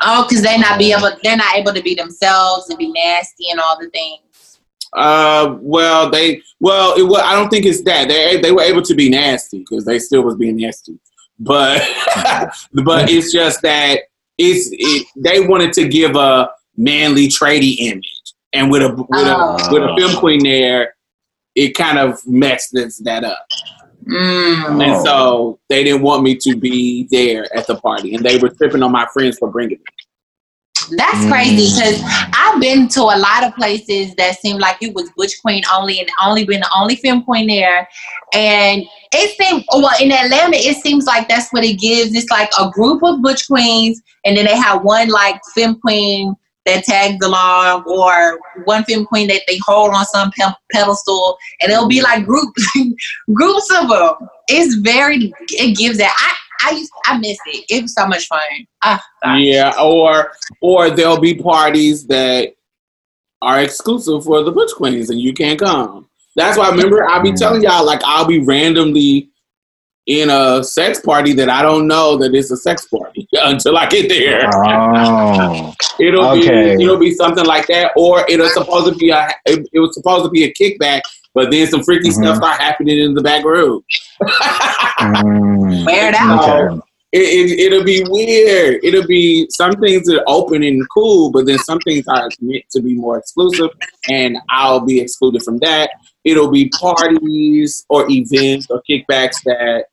Oh, 0.00 0.26
because 0.28 0.42
they 0.42 0.58
not 0.58 0.78
be 0.78 0.92
able. 0.92 1.10
They're 1.22 1.36
not 1.36 1.54
able 1.54 1.72
to 1.72 1.82
be 1.82 1.94
themselves 1.94 2.68
and 2.68 2.78
be 2.78 2.90
nasty 2.90 3.50
and 3.50 3.60
all 3.60 3.78
the 3.78 3.88
things. 3.90 4.58
Uh, 4.94 5.56
well, 5.60 6.10
they 6.10 6.42
well, 6.58 6.98
it 6.98 7.02
was. 7.02 7.22
I 7.24 7.34
don't 7.34 7.50
think 7.50 7.66
it's 7.66 7.82
that 7.82 8.08
they 8.08 8.40
they 8.40 8.50
were 8.50 8.62
able 8.62 8.82
to 8.82 8.94
be 8.94 9.08
nasty 9.08 9.60
because 9.60 9.84
they 9.84 9.98
still 9.98 10.22
was 10.22 10.36
being 10.36 10.56
nasty, 10.56 10.98
but 11.38 11.80
but 12.84 13.10
it's 13.10 13.30
just 13.32 13.62
that 13.62 14.00
it's 14.38 14.70
it, 14.72 15.06
they 15.16 15.46
wanted 15.46 15.72
to 15.74 15.86
give 15.86 16.16
a 16.16 16.50
manly 16.78 17.28
tradie 17.28 17.76
image, 17.80 18.22
and 18.54 18.70
with 18.70 18.82
a 18.82 18.88
with 18.88 19.06
Oh. 19.12 19.56
a 19.58 19.72
with 19.72 19.82
a 19.82 19.96
femme 19.98 20.16
queen 20.18 20.42
there, 20.42 20.94
it 21.54 21.74
kind 21.74 21.98
of 21.98 22.18
messed 22.26 22.70
this, 22.72 22.96
that 22.98 23.24
up, 23.24 23.46
Mm. 24.06 24.82
and 24.82 25.04
so 25.04 25.58
they 25.68 25.84
didn't 25.84 26.02
want 26.02 26.22
me 26.22 26.34
to 26.36 26.56
be 26.56 27.06
there 27.10 27.46
at 27.54 27.66
the 27.66 27.76
party, 27.76 28.14
and 28.14 28.24
they 28.24 28.38
were 28.38 28.48
tripping 28.48 28.82
on 28.82 28.92
my 28.92 29.06
friends 29.12 29.36
for 29.38 29.50
bringing 29.50 29.78
me. 29.78 29.84
That's 30.96 31.26
crazy 31.28 31.68
because 31.74 32.00
I've 32.32 32.58
been 32.62 32.88
to 32.88 33.02
a 33.02 33.18
lot 33.18 33.44
of 33.44 33.54
places 33.56 34.14
that 34.14 34.38
seemed 34.38 34.60
like 34.60 34.76
it 34.80 34.94
was 34.94 35.10
Butch 35.16 35.34
Queen 35.42 35.62
only 35.70 36.00
and 36.00 36.08
only 36.24 36.44
been 36.46 36.60
the 36.60 36.70
only 36.74 36.96
femme 36.96 37.24
queen 37.24 37.46
there. 37.46 37.86
And 38.32 38.84
it 39.12 39.36
seemed, 39.36 39.64
well, 39.70 39.90
in 40.00 40.10
Atlanta, 40.10 40.56
it 40.56 40.78
seems 40.82 41.04
like 41.04 41.28
that's 41.28 41.52
what 41.52 41.62
it 41.64 41.78
gives. 41.78 42.14
It's 42.14 42.30
like 42.30 42.50
a 42.58 42.70
group 42.70 43.02
of 43.02 43.20
Butch 43.20 43.46
Queens, 43.48 44.00
and 44.24 44.34
then 44.34 44.46
they 44.46 44.56
have 44.56 44.82
one 44.82 45.08
like 45.08 45.38
femme 45.54 45.78
queen 45.78 46.34
that 46.68 46.84
tags 46.84 47.24
along, 47.24 47.84
or 47.84 48.38
one 48.64 48.84
femme 48.84 49.06
queen 49.06 49.28
that 49.28 49.42
they 49.46 49.58
hold 49.66 49.94
on 49.94 50.04
some 50.06 50.30
pe- 50.32 50.44
pedestal, 50.72 51.38
and 51.60 51.72
it'll 51.72 51.88
be 51.88 52.02
like 52.02 52.24
groups, 52.24 52.64
groups 53.32 53.70
of 53.74 53.88
them. 53.88 54.28
It's 54.48 54.76
very, 54.76 55.32
it 55.50 55.76
gives 55.76 55.98
that. 55.98 56.14
I, 56.18 56.70
I 56.70 56.76
used, 56.76 56.92
I 57.06 57.18
miss 57.18 57.38
it. 57.46 57.64
It 57.68 57.82
was 57.82 57.94
so 57.94 58.06
much 58.06 58.26
fun. 58.26 58.40
Ah, 58.82 59.02
gosh. 59.22 59.40
Yeah, 59.40 59.72
or 59.80 60.32
or 60.60 60.90
there'll 60.90 61.20
be 61.20 61.34
parties 61.34 62.06
that 62.06 62.54
are 63.42 63.60
exclusive 63.60 64.24
for 64.24 64.42
the 64.42 64.50
Butch 64.50 64.72
Queens 64.74 65.10
and 65.10 65.20
you 65.20 65.32
can't 65.32 65.58
come. 65.58 66.08
That's 66.34 66.58
why 66.58 66.66
I 66.66 66.70
remember 66.70 67.04
I'll 67.04 67.22
be 67.22 67.32
telling 67.32 67.62
y'all 67.62 67.84
like 67.84 68.00
I'll 68.04 68.26
be 68.26 68.40
randomly 68.40 69.30
in 70.08 70.30
a 70.30 70.64
sex 70.64 71.00
party 71.00 71.32
that 71.34 71.48
I 71.50 71.60
don't 71.62 71.86
know 71.86 72.16
that 72.16 72.34
it's 72.34 72.50
a 72.50 72.56
sex 72.56 72.86
party 72.88 73.28
until 73.32 73.76
I 73.76 73.86
get 73.86 74.08
there. 74.08 74.48
Oh. 74.54 75.72
It'll 76.00 76.24
Okay. 76.30 76.76
be 76.76 76.82
it'll 76.82 76.96
be 76.98 77.12
something 77.14 77.44
like 77.44 77.66
that, 77.68 77.92
or 77.96 78.24
it'll 78.28 78.48
supposed 78.48 78.90
to 78.92 78.98
be 78.98 79.10
a 79.10 79.28
it, 79.46 79.68
it 79.72 79.78
was 79.78 79.94
supposed 79.94 80.24
to 80.24 80.30
be 80.30 80.44
a 80.44 80.52
kickback, 80.54 81.02
but 81.34 81.50
then 81.50 81.66
some 81.68 81.82
freaky 81.84 82.08
Mhm. 82.08 82.14
stuff 82.14 82.36
start 82.38 82.58
happening 82.60 82.98
in 82.98 83.12
the 83.14 83.20
back 83.22 83.44
room. 83.44 83.82
Mm. 85.00 85.86
Wear 85.86 86.08
it 86.08 86.14
out. 86.14 86.48
Okay. 86.70 86.80
it, 87.12 87.50
it, 87.50 87.60
it'll 87.60 87.84
be 87.84 88.04
weird. 88.08 88.80
It'll 88.84 89.06
be 89.06 89.46
some 89.50 89.72
things 89.72 90.10
are 90.10 90.22
open 90.26 90.62
and 90.62 90.82
cool, 90.90 91.30
but 91.30 91.46
then 91.46 91.58
some 91.58 91.78
things 91.80 92.06
are 92.08 92.28
meant 92.40 92.64
to 92.72 92.80
be 92.82 92.94
more 92.94 93.18
exclusive, 93.18 93.70
and 94.10 94.36
I'll 94.50 94.80
be 94.80 95.00
excluded 95.00 95.42
from 95.42 95.58
that. 95.58 95.90
It'll 96.28 96.50
be 96.50 96.68
parties 96.70 97.84
or 97.88 98.06
events 98.10 98.66
or 98.70 98.82
kickbacks 98.88 99.36
that, 99.44 99.86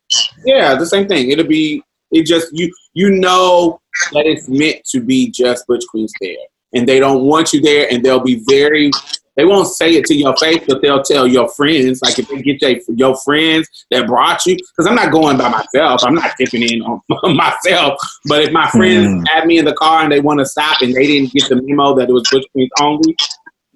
yeah, 0.45 0.75
the 0.75 0.85
same 0.85 1.07
thing. 1.07 1.31
It'll 1.31 1.47
be 1.47 1.81
it 2.11 2.25
just 2.25 2.47
you 2.53 2.71
you 2.93 3.09
know 3.09 3.79
that 4.13 4.25
it's 4.25 4.47
meant 4.47 4.83
to 4.91 4.99
be 5.01 5.31
just 5.31 5.65
Butch 5.67 5.83
Queens 5.89 6.13
there, 6.21 6.35
and 6.73 6.87
they 6.87 6.99
don't 6.99 7.23
want 7.23 7.51
you 7.53 7.61
there, 7.61 7.87
and 7.91 8.03
they'll 8.03 8.19
be 8.23 8.41
very. 8.47 8.91
They 9.37 9.43
won't 9.43 9.67
say 9.67 9.91
it 9.95 10.05
to 10.05 10.15
your 10.15 10.33
face, 10.37 10.63
but 10.65 10.81
they'll 10.81 11.03
tell 11.03 11.27
your 11.27 11.49
friends. 11.49 12.01
Like 12.01 12.17
if 12.17 12.29
they 12.29 12.41
get 12.41 12.61
your, 12.61 12.79
your 12.95 13.17
friends 13.17 13.67
that 13.91 14.07
brought 14.07 14.45
you, 14.45 14.55
because 14.55 14.87
I'm 14.87 14.95
not 14.95 15.11
going 15.11 15.37
by 15.37 15.49
myself. 15.49 16.05
I'm 16.05 16.15
not 16.15 16.31
tipping 16.37 16.63
in 16.63 16.81
on 16.81 17.01
myself. 17.35 17.99
But 18.29 18.43
if 18.43 18.53
my 18.53 18.69
friends 18.69 19.07
Mm. 19.07 19.27
have 19.27 19.45
me 19.45 19.57
in 19.57 19.65
the 19.65 19.73
car 19.73 20.03
and 20.03 20.11
they 20.13 20.21
want 20.21 20.39
to 20.39 20.45
stop 20.45 20.79
and 20.81 20.93
they 20.95 21.05
didn't 21.05 21.33
get 21.33 21.49
the 21.49 21.61
memo 21.61 21.93
that 21.95 22.07
it 22.07 22.13
was 22.13 22.23
Butch 22.31 22.45
Queens 22.53 22.69
only, 22.79 23.13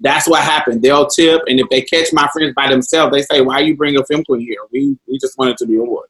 that's 0.00 0.26
what 0.28 0.42
happened. 0.42 0.82
They'll 0.82 1.06
tip, 1.06 1.42
and 1.46 1.60
if 1.60 1.68
they 1.70 1.82
catch 1.82 2.12
my 2.12 2.28
friends 2.32 2.54
by 2.56 2.68
themselves, 2.68 3.12
they 3.14 3.22
say, 3.22 3.40
"Why 3.42 3.60
you 3.60 3.76
bring 3.76 3.98
a 3.98 4.04
femme 4.04 4.24
queen 4.24 4.40
here? 4.40 4.58
We 4.72 4.96
we 5.06 5.18
just 5.18 5.36
wanted 5.38 5.56
to 5.58 5.66
be 5.66 5.76
award." 5.76 6.06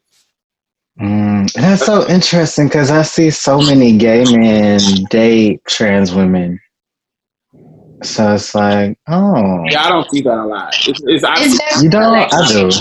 Mm, 1.00 1.50
that's 1.54 1.86
so 1.86 2.06
interesting 2.08 2.66
because 2.66 2.90
I 2.90 3.02
see 3.02 3.30
so 3.30 3.60
many 3.60 3.96
gay 3.96 4.24
men 4.24 4.78
date 5.10 5.62
trans 5.66 6.14
women. 6.14 6.60
So 8.02 8.34
it's 8.34 8.54
like, 8.54 8.98
oh, 9.08 9.64
Yeah, 9.70 9.82
I 9.84 9.88
don't 9.90 10.10
see 10.10 10.22
that 10.22 10.32
a 10.34 10.44
lot. 10.46 10.74
It's, 10.86 11.00
it's, 11.04 11.22
I, 11.24 11.34
It's 11.38 11.58
very 11.58 11.84
you 11.84 11.90
don't? 11.90 12.14
I 12.14 12.28
selective. 12.28 12.70
do. 12.70 12.78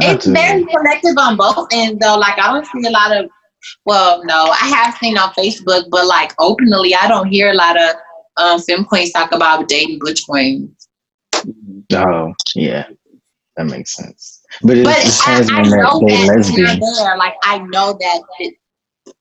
I 0.00 0.12
It's 0.14 0.24
do. 0.24 0.32
very 0.32 0.64
selective 0.70 1.14
on 1.18 1.36
both 1.36 1.68
ends, 1.72 1.98
though. 2.00 2.16
Like 2.16 2.38
I 2.38 2.52
don't 2.52 2.66
see 2.66 2.88
a 2.88 2.90
lot 2.90 3.16
of. 3.16 3.30
Well, 3.86 4.24
no, 4.24 4.46
I 4.50 4.66
have 4.66 4.94
seen 4.96 5.16
on 5.18 5.30
Facebook, 5.34 5.84
but 5.90 6.06
like 6.06 6.32
openly, 6.40 6.94
I 6.94 7.06
don't 7.06 7.28
hear 7.28 7.50
a 7.50 7.54
lot 7.54 7.80
of 7.80 7.94
um, 8.36 8.60
femme 8.60 8.84
queens 8.84 9.12
talk 9.12 9.32
about 9.32 9.68
dating 9.68 9.98
butch 9.98 10.24
queens. 10.26 10.88
Oh, 11.94 12.32
yeah, 12.54 12.88
that 13.56 13.66
makes 13.66 13.94
sense. 13.94 14.42
But 14.62 14.78
it's 14.78 14.88
But 14.88 15.46
the 15.46 15.52
I, 15.52 15.60
I 15.60 15.62
know 15.62 16.00
that 16.00 16.50
here 16.54 16.66
lesbian. 16.66 16.80
there, 16.80 17.16
like 17.16 17.34
I 17.42 17.58
know 17.58 17.96
that 17.98 18.20
it, 18.38 18.54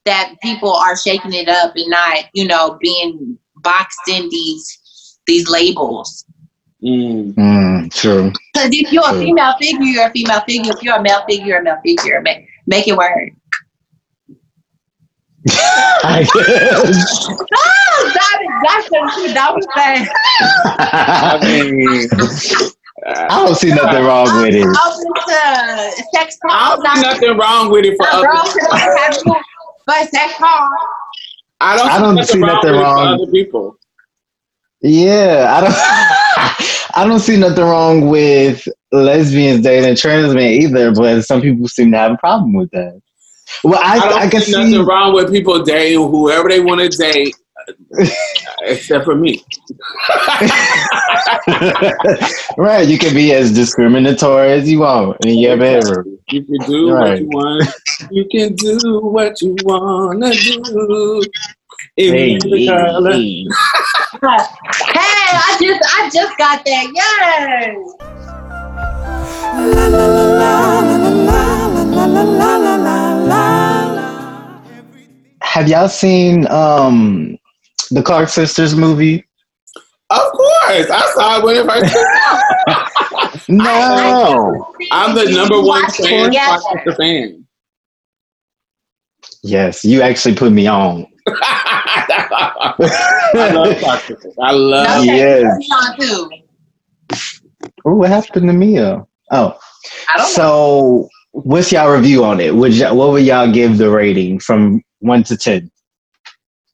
that 0.06 0.36
people 0.42 0.72
are 0.72 0.96
shaking 0.96 1.34
it 1.34 1.50
up 1.50 1.74
and 1.76 1.90
not, 1.90 2.26
you 2.34 2.48
know, 2.48 2.78
being 2.82 3.38
boxed 3.58 4.08
in 4.08 4.30
these 4.30 5.20
these 5.28 5.50
labels. 5.50 6.26
Mm. 6.84 7.34
Mm, 7.36 7.94
true. 7.94 8.32
Because 8.54 8.70
if 8.74 8.92
you're 8.92 9.08
a 9.08 9.14
female 9.14 9.54
figure, 9.60 9.84
you're 9.84 10.08
a 10.08 10.12
female 10.12 10.42
figure. 10.48 10.72
If 10.76 10.82
you're 10.82 10.96
a 10.96 11.02
male 11.02 11.24
figure, 11.28 11.46
you're 11.46 11.60
a 11.60 11.64
male 11.64 11.80
figure. 11.86 12.22
Make, 12.22 12.48
make 12.66 12.88
it 12.88 12.98
work. 12.98 13.30
I 15.48 16.28
guess. 16.34 17.28
Ah, 17.54 18.14
that 18.14 18.40
is, 18.42 18.52
that's 18.64 18.92
what 18.92 19.34
that 19.34 19.54
was 19.56 19.68
saying. 19.76 20.08
I 20.78 21.40
mean, 21.44 22.10
I 23.06 23.46
don't 23.46 23.56
see 23.56 23.70
nothing 23.70 24.04
wrong 24.06 24.28
ah, 24.30 24.42
with 24.44 24.54
it. 24.56 24.62
Open 24.62 24.76
uh, 25.18 25.90
to 25.90 26.38
I 26.50 26.78
don't 26.78 26.96
see 26.96 27.02
nothing 27.02 27.38
wrong 27.38 27.72
with 27.72 27.86
it 27.86 27.98
for 27.98 28.06
A 28.06 28.10
other. 28.12 28.28
girl 28.28 28.44
can 28.44 28.78
have 28.78 29.18
you, 29.26 29.36
but 29.88 30.10
sex 30.10 30.34
calls. 30.38 30.70
I 31.60 31.78
don't, 31.78 31.90
I 31.90 32.00
don't 32.00 32.18
see 32.18 32.34
see 32.34 32.40
nothing, 32.40 32.56
nothing 32.56 32.72
wrong, 32.74 32.96
wrong. 32.96 33.20
with 33.20 33.30
it 33.34 33.52
for 33.52 33.68
other 33.68 33.72
people. 33.72 33.78
Yeah, 34.82 35.54
I 35.56 35.62
don't. 35.62 35.74
I 36.94 37.06
don't 37.08 37.20
see 37.20 37.38
nothing 37.38 37.64
wrong 37.64 38.10
with 38.10 38.68
lesbians 38.92 39.64
dating 39.64 39.96
trans 39.96 40.34
men 40.34 40.62
either, 40.62 40.94
but 40.94 41.22
some 41.24 41.42
people 41.42 41.68
seem 41.68 41.92
to 41.92 41.98
have 41.98 42.12
a 42.12 42.18
problem 42.18 42.54
with 42.54 42.70
that. 42.72 43.02
Well, 43.64 43.80
I, 43.84 43.98
I 43.98 44.10
don't 44.10 44.22
I, 44.22 44.30
can 44.30 44.42
see 44.42 44.54
see. 44.54 44.64
nothing 44.64 44.86
wrong 44.86 45.14
with 45.14 45.32
people 45.32 45.64
dating 45.64 46.00
whoever 46.00 46.50
they 46.50 46.60
want 46.60 46.82
to 46.82 46.90
date, 46.90 47.36
except 48.64 49.06
for 49.06 49.16
me. 49.16 49.44
right, 52.58 52.88
you 52.88 52.98
can 52.98 53.14
be 53.14 53.34
as 53.34 53.52
discriminatory 53.52 54.52
as 54.52 54.70
you 54.70 54.80
want 54.80 55.24
in 55.26 55.38
your 55.40 55.58
bedroom. 55.58 56.18
You 56.30 56.44
can 56.44 56.58
do 56.66 56.88
what 56.94 57.20
you 57.20 57.28
want. 57.28 57.70
You 58.10 58.26
can 58.32 58.56
do 58.56 59.00
what 59.02 59.42
you 59.42 59.56
wanna 59.62 60.32
do. 60.32 61.24
If 61.98 62.14
Hey, 62.14 62.32
you're 62.32 62.40
the 62.42 62.66
color. 62.68 63.12
hey, 63.14 63.46
Hey, 64.22 65.38
I 65.38 65.58
just 65.62 65.82
I 65.98 66.10
just 66.14 66.38
got 66.38 66.66
that. 66.66 66.92
Yes. 66.94 67.96
Have 75.44 75.68
y'all 75.68 75.88
seen 75.88 76.48
um 76.48 77.38
the 77.92 78.02
Clark 78.02 78.30
sisters 78.30 78.74
movie? 78.74 79.24
Of 80.10 80.32
course, 80.32 80.90
I 80.90 81.12
saw 81.14 81.38
it 81.38 81.44
when 81.44 81.58
it 81.58 81.66
first 81.70 81.94
came 81.94 82.06
out. 82.26 83.38
No. 83.50 84.74
I'm 84.92 85.14
the 85.14 85.26
number 85.26 85.62
one 85.62 85.88
fan, 85.92 86.34
Yeah. 86.34 86.58
Foster 86.58 86.96
fan. 86.96 87.46
Yes, 89.44 89.86
you 89.86 90.02
actually 90.02 90.36
put 90.36 90.52
me 90.52 90.66
on. 90.66 91.06
I 91.28 92.74
love 93.54 93.78
Foster. 93.80 94.18
I 94.42 94.52
love. 94.52 94.88
No, 95.06 95.14
Yes. 95.14 95.68
Sean 95.68 96.00
too. 96.00 96.30
Ooh, 97.88 97.96
what 97.96 98.10
happened 98.10 98.48
to 98.48 98.54
Mia? 98.54 99.06
Oh, 99.32 99.60
I 100.10 100.18
don't 100.18 100.38
know. 100.38 101.10
So 101.34 101.42
what's 101.42 101.72
y'all 101.72 101.92
review 101.92 102.24
on 102.24 102.40
it? 102.40 102.54
Would 102.54 102.74
y'all, 102.74 102.96
what 102.96 103.12
would 103.12 103.24
y'all 103.24 103.52
give 103.52 103.78
the 103.78 103.90
rating 103.90 104.40
from 104.40 104.82
one 105.00 105.24
to 105.24 105.38
ten? 105.38 105.72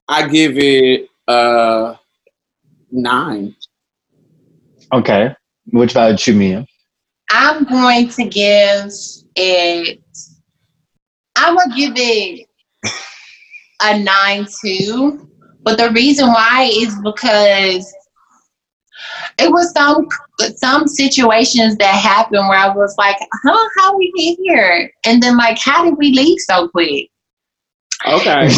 I 0.07 0.27
give 0.27 0.57
it 0.57 1.09
uh 1.27 1.95
nine. 2.91 3.55
Okay, 4.93 5.35
which 5.71 5.91
about 5.91 6.25
you, 6.25 6.33
Mia? 6.33 6.65
I'm 7.29 7.65
going 7.65 8.09
to 8.09 8.25
give 8.25 8.91
it. 9.35 9.99
I'm 11.35 11.55
gonna 11.55 11.75
give 11.75 11.93
it 11.95 12.47
a 13.81 13.99
nine 13.99 14.47
two, 14.61 15.29
but 15.61 15.77
the 15.77 15.91
reason 15.91 16.27
why 16.27 16.69
is 16.71 16.95
because 17.03 17.93
it 19.39 19.51
was 19.51 19.71
some 19.71 20.07
some 20.57 20.87
situations 20.87 21.75
that 21.77 21.95
happened 21.95 22.47
where 22.47 22.57
I 22.57 22.69
was 22.75 22.95
like, 22.97 23.17
"Huh? 23.43 23.69
How 23.77 23.97
we 23.97 24.11
get 24.17 24.37
here?" 24.41 24.91
And 25.05 25.21
then 25.21 25.35
like, 25.37 25.57
"How 25.59 25.83
did 25.83 25.97
we 25.97 26.11
leave 26.11 26.39
so 26.39 26.67
quick?" 26.69 27.09
Okay, 28.05 28.47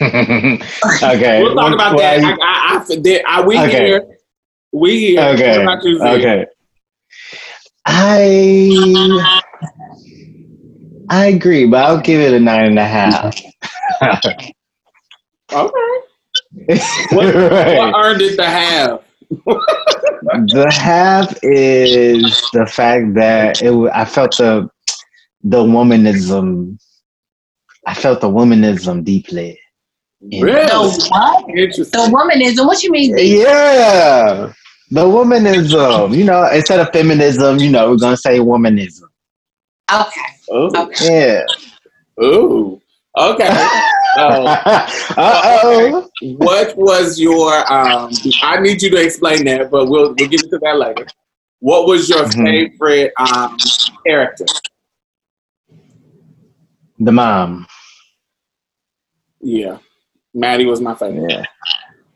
okay, 0.02 1.42
we'll 1.42 1.54
talk 1.54 1.72
about 1.72 1.96
Well, 1.96 1.98
that. 1.98 2.20
you- 2.20 2.38
I, 2.42 2.78
I, 2.78 2.84
I, 2.92 2.96
did, 2.96 3.24
I, 3.26 3.40
we 3.42 3.58
Okay. 3.58 3.86
here. 3.86 4.04
We 4.72 4.98
here. 5.00 5.20
Okay. 5.34 5.58
What 5.58 5.62
about 5.62 5.84
you, 5.84 5.98
Z? 5.98 6.04
Okay. 6.04 6.46
I 7.86 9.40
I 11.10 11.26
agree, 11.26 11.66
but 11.66 11.84
I'll 11.84 12.00
give 12.00 12.20
it 12.20 12.32
a 12.34 12.40
nine 12.40 12.64
and 12.66 12.78
a 12.78 12.84
half. 12.84 13.34
Okay. 14.02 14.54
What, 17.12 17.34
Right. 17.34 17.78
what 17.78 17.94
earned 17.96 18.22
it 18.22 18.36
to 18.36 18.44
have? 18.46 19.02
The 19.32 20.70
half 20.70 21.36
is 21.42 22.22
the 22.52 22.66
fact 22.66 23.14
that 23.14 23.62
it. 23.62 23.90
I 23.94 24.04
felt 24.04 24.36
the 24.36 24.68
the 25.42 25.58
womanism. 25.64 26.78
I 27.86 27.94
felt 27.94 28.20
the 28.20 28.28
womanism 28.28 29.04
deeply. 29.04 29.58
Really? 30.20 30.66
The 30.66 31.08
what? 31.10 31.46
The 31.46 32.10
womanism. 32.12 32.66
What 32.66 32.82
you 32.82 32.90
mean? 32.90 33.16
B? 33.16 33.40
Yeah, 33.42 34.52
the 34.90 35.04
womanism. 35.04 36.14
You 36.16 36.24
know, 36.24 36.48
instead 36.52 36.80
of 36.80 36.92
feminism, 36.92 37.58
you 37.58 37.70
know, 37.70 37.90
we're 37.90 37.96
gonna 37.96 38.16
say 38.16 38.38
womanism. 38.38 39.08
Okay. 39.92 40.20
Oh. 40.50 40.90
Yeah. 41.00 41.44
Ooh. 42.22 42.80
Okay. 43.16 43.82
So, 44.16 44.22
uh 45.16 45.60
oh. 45.64 46.08
what 46.36 46.76
was 46.76 47.18
your? 47.18 47.54
Um, 47.72 48.10
I 48.42 48.60
need 48.60 48.82
you 48.82 48.90
to 48.90 49.02
explain 49.02 49.44
that, 49.46 49.70
but 49.70 49.86
we'll 49.86 50.14
we'll 50.14 50.28
get 50.28 50.42
into 50.44 50.58
that 50.62 50.76
later. 50.78 51.06
What 51.60 51.86
was 51.86 52.08
your 52.10 52.24
Mhm. 52.24 52.44
favorite 52.44 53.12
um, 53.18 53.56
character? 54.06 54.44
The 56.98 57.12
mom. 57.12 57.66
Yeah, 59.40 59.78
Mattie 60.34 60.66
was 60.66 60.80
my 60.80 60.94
favorite. 60.94 61.30
Yeah. 61.30 61.44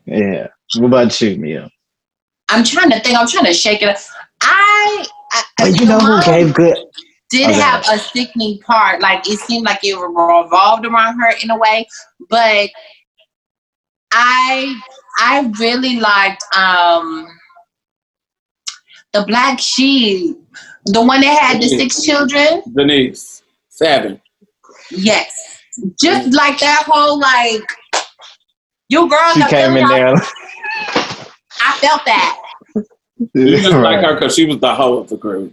Yeah. 0.05 0.47
What 0.77 0.87
about 0.87 1.19
you, 1.21 1.35
Mia? 1.37 1.69
I'm 2.49 2.63
trying 2.63 2.91
to 2.91 2.99
think. 2.99 3.17
I'm 3.17 3.27
trying 3.27 3.45
to 3.45 3.53
shake 3.53 3.81
it 3.81 3.89
up. 3.89 3.97
I. 4.41 5.05
I 5.59 5.67
you 5.67 5.85
know 5.85 5.99
who 5.99 6.21
gave 6.23 6.53
good? 6.53 6.77
Did 7.29 7.49
Okay. 7.49 7.59
have 7.59 7.85
a 7.91 7.97
sickening 7.97 8.59
part. 8.59 9.01
Like 9.01 9.27
it 9.27 9.39
seemed 9.39 9.65
like 9.65 9.83
it 9.83 9.95
revolved 9.95 10.85
around 10.85 11.19
her 11.19 11.33
in 11.43 11.49
a 11.49 11.57
way, 11.57 11.87
but 12.29 12.69
I 14.11 14.75
I 15.19 15.51
really 15.59 15.99
liked 15.99 16.43
um 16.55 17.27
the 19.13 19.23
black 19.25 19.59
sheep, 19.59 20.37
the 20.85 21.01
one 21.01 21.21
that 21.21 21.39
had 21.39 21.61
the 21.61 21.67
six 21.67 22.01
children. 22.01 22.61
Denise, 22.75 23.43
seven. 23.69 24.21
Yes, 24.91 25.59
just 26.01 26.33
like 26.33 26.59
that 26.59 26.83
whole 26.87 27.19
like 27.19 27.63
you 28.89 29.09
girls. 29.09 29.33
She 29.33 29.43
came 29.47 29.75
in 29.75 29.87
feeling 29.87 29.87
there. 29.87 30.15
I 31.59 31.77
felt 31.79 32.05
that. 32.05 32.41
You 33.33 33.57
just 33.57 33.71
like 33.71 33.99
her 34.05 34.13
because 34.13 34.35
she 34.35 34.45
was 34.45 34.59
the 34.59 34.73
hoe 34.73 34.97
of 34.99 35.09
the 35.09 35.17
group. 35.17 35.51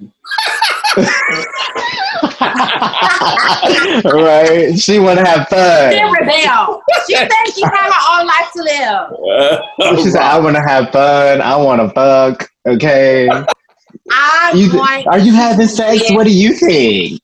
right. 4.05 4.79
She 4.79 4.99
want 4.99 5.19
to 5.19 5.25
have 5.25 5.47
She 5.49 5.55
fun. 5.55 5.93
She 7.07 7.15
said 7.17 7.29
she 7.55 7.63
had 7.63 7.91
her 7.91 8.21
own 8.21 8.27
life 8.27 8.51
to 8.55 8.63
live. 8.63 9.99
She 10.05 10.11
said, 10.11 10.23
"I 10.23 10.39
want 10.39 10.57
to 10.57 10.63
have 10.63 10.91
fun. 10.91 11.41
I 11.41 11.57
want 11.57 11.81
to 11.83 11.89
fuck." 11.95 12.49
Okay. 12.67 13.29
I 14.11 14.53
You, 14.55 14.77
want. 14.77 15.07
are 15.09 15.19
you 15.19 15.33
having 15.35 15.67
sex? 15.67 16.09
Yeah. 16.11 16.17
What 16.17 16.25
do 16.25 16.31
you 16.33 16.53
think? 16.55 17.21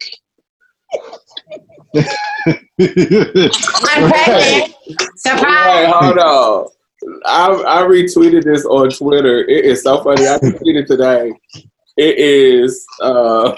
I'm 1.95 2.05
pregnant. 4.11 4.75
Surprise. 5.17 5.87
Wait, 5.87 5.93
hold 5.93 6.19
on. 6.19 6.67
I, 7.25 7.47
I 7.81 7.83
retweeted 7.83 8.45
this 8.45 8.65
on 8.67 8.91
Twitter. 8.91 9.39
It 9.49 9.65
is 9.65 9.83
so 9.83 10.03
funny. 10.03 10.27
I 10.27 10.37
retweeted 10.39 10.87
today. 10.87 11.33
It 11.97 12.19
is 12.19 12.87
uh, 13.01 13.55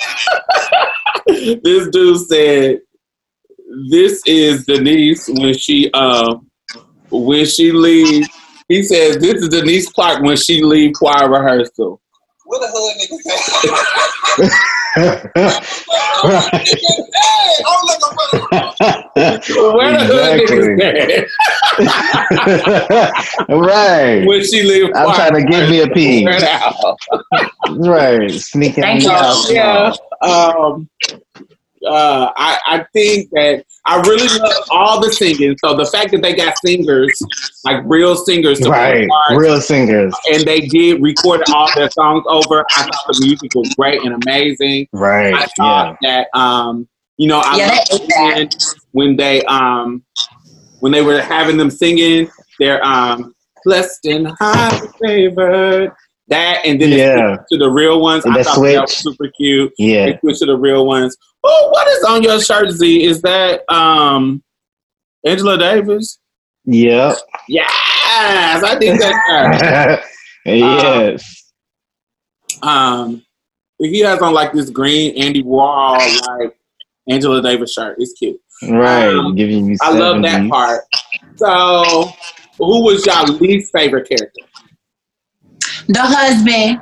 this 1.26 1.88
dude 1.88 2.26
said, 2.26 2.80
"This 3.90 4.22
is 4.26 4.64
Denise 4.66 5.28
when 5.28 5.56
she 5.56 5.90
um 5.92 6.50
when 7.10 7.46
she 7.46 7.72
leaves." 7.72 8.28
He 8.68 8.82
says, 8.82 9.18
"This 9.18 9.42
is 9.42 9.48
Denise 9.48 9.90
Clark 9.90 10.22
when 10.22 10.36
she 10.36 10.62
leave 10.62 10.94
choir 10.94 11.30
rehearsal." 11.30 12.00
What 12.44 12.60
the 12.60 12.68
hood 12.68 14.40
nigga 14.40 14.50
say? 14.94 15.30
Hey, 15.34 15.42
look, 17.86 18.00
I'm 18.02 18.16
Where 19.76 19.92
the 19.92 20.04
hood 20.04 20.48
niggas 20.48 20.82
at? 20.82 20.94
right. 23.48 24.26
when 24.26 24.44
she 24.44 24.62
leave 24.62 24.90
I'm 24.94 25.14
trying 25.14 25.34
to 25.34 25.42
give 25.50 25.68
me 25.70 25.80
a 25.80 25.86
peek. 25.88 26.24
Where 26.26 26.38
the 26.40 26.46
hell? 26.46 26.96
Right. 27.76 28.30
Sneaking 28.30 28.82
Thank 28.82 29.00
me 29.00 29.06
you. 29.06 29.10
out. 29.12 29.46
yeah. 29.50 29.92
Um, 30.20 30.88
uh, 31.86 32.32
I, 32.36 32.58
I 32.66 32.86
think 32.92 33.30
that 33.30 33.64
I 33.86 34.00
really 34.02 34.28
love 34.38 34.64
all 34.70 35.00
the 35.00 35.12
singing. 35.12 35.56
So 35.58 35.76
the 35.76 35.86
fact 35.86 36.12
that 36.12 36.22
they 36.22 36.34
got 36.34 36.56
singers, 36.64 37.20
like 37.64 37.82
real 37.84 38.16
singers, 38.16 38.60
to 38.60 38.70
Right, 38.70 39.08
parts, 39.08 39.40
real 39.40 39.60
singers. 39.60 40.14
and 40.30 40.46
they 40.46 40.60
did 40.62 41.02
record 41.02 41.42
all 41.52 41.70
their 41.74 41.90
songs 41.90 42.24
over. 42.28 42.64
I 42.74 42.82
thought 42.82 43.04
the 43.08 43.14
music 43.18 43.50
was 43.54 43.72
great 43.76 44.02
and 44.04 44.14
amazing. 44.14 44.88
I 44.94 44.98
Right, 45.00 45.32
yeah. 45.32 45.46
thought 45.56 45.96
that 46.02 46.28
um, 46.34 46.88
you 47.18 47.28
know, 47.28 47.40
I 47.44 47.56
Yeah, 47.56 47.68
loved 47.68 47.90
they 47.90 47.98
that. 48.08 48.34
when, 48.36 48.50
when 48.92 49.16
they 49.16 49.44
um 49.44 50.04
when 50.80 50.92
they 50.92 51.02
were 51.02 51.20
having 51.20 51.56
them 51.56 51.70
singing 51.70 52.28
their 52.58 52.84
um 52.84 53.34
blessed 53.64 54.06
and 54.06 54.28
highly 54.40 54.80
favored 55.04 55.92
that 56.32 56.64
and 56.64 56.80
then 56.80 56.90
Yeah. 56.90 57.36
to 57.50 57.58
the 57.58 57.70
real 57.70 58.00
ones. 58.00 58.24
And 58.24 58.34
I 58.34 58.42
thought 58.42 58.60
that 58.62 58.80
was 58.82 58.92
switch. 58.96 59.02
super 59.16 59.28
cute. 59.36 59.72
Yeah. 59.78 60.06
They 60.06 60.32
to 60.34 60.46
the 60.46 60.56
real 60.56 60.86
ones. 60.86 61.16
Oh, 61.44 61.68
what 61.72 61.86
is 61.88 62.04
on 62.04 62.22
your 62.22 62.40
shirt, 62.40 62.70
Z? 62.70 63.04
Is 63.04 63.22
that 63.22 63.62
um 63.72 64.42
Angela 65.24 65.56
Davis? 65.58 66.18
Yep. 66.64 67.16
Yes, 67.48 68.62
I 68.64 68.78
think 68.78 69.00
that's 69.00 69.18
her. 69.28 70.02
yes. 70.46 71.52
Um, 72.62 73.24
he 73.78 74.00
has 74.00 74.20
on 74.20 74.32
like 74.34 74.52
this 74.52 74.70
green 74.70 75.16
Andy 75.16 75.42
Warhol 75.42 75.98
like 76.38 76.56
Angela 77.08 77.42
Davis 77.42 77.72
shirt. 77.72 77.96
It's 77.98 78.12
cute. 78.12 78.40
right. 78.68 79.08
um, 79.08 79.34
Giving 79.34 79.66
you 79.66 79.76
I 79.82 79.90
love 79.92 80.22
that 80.22 80.48
part. 80.48 80.82
So, 81.36 82.12
who 82.58 82.84
was 82.84 83.04
your 83.04 83.24
least 83.38 83.72
favorite 83.72 84.08
character? 84.08 84.40
The 85.88 86.00
husband. 86.00 86.80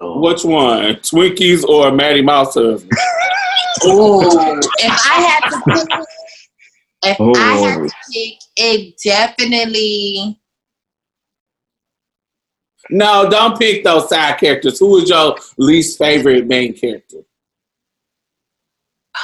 Oh. 0.00 0.20
Which 0.20 0.44
one, 0.44 0.94
Twinkies 0.96 1.64
or 1.64 1.90
Mattie 1.90 2.22
Moss 2.22 2.54
husband? 2.54 2.92
Ooh. 3.86 4.20
if 4.20 5.06
I 5.06 5.20
had 5.20 5.50
to 5.50 5.62
pick, 5.66 6.06
if 7.02 7.20
I 7.20 7.56
had 7.56 7.76
to 7.76 7.84
oh. 7.84 7.88
pick, 8.12 8.38
it 8.56 8.94
definitely. 9.04 10.40
No, 12.90 13.28
don't 13.28 13.58
pick 13.58 13.84
those 13.84 14.08
side 14.08 14.38
characters. 14.38 14.78
Who 14.78 14.98
is 14.98 15.08
your 15.10 15.36
least 15.58 15.98
favorite 15.98 16.46
main 16.46 16.74
character? 16.74 17.18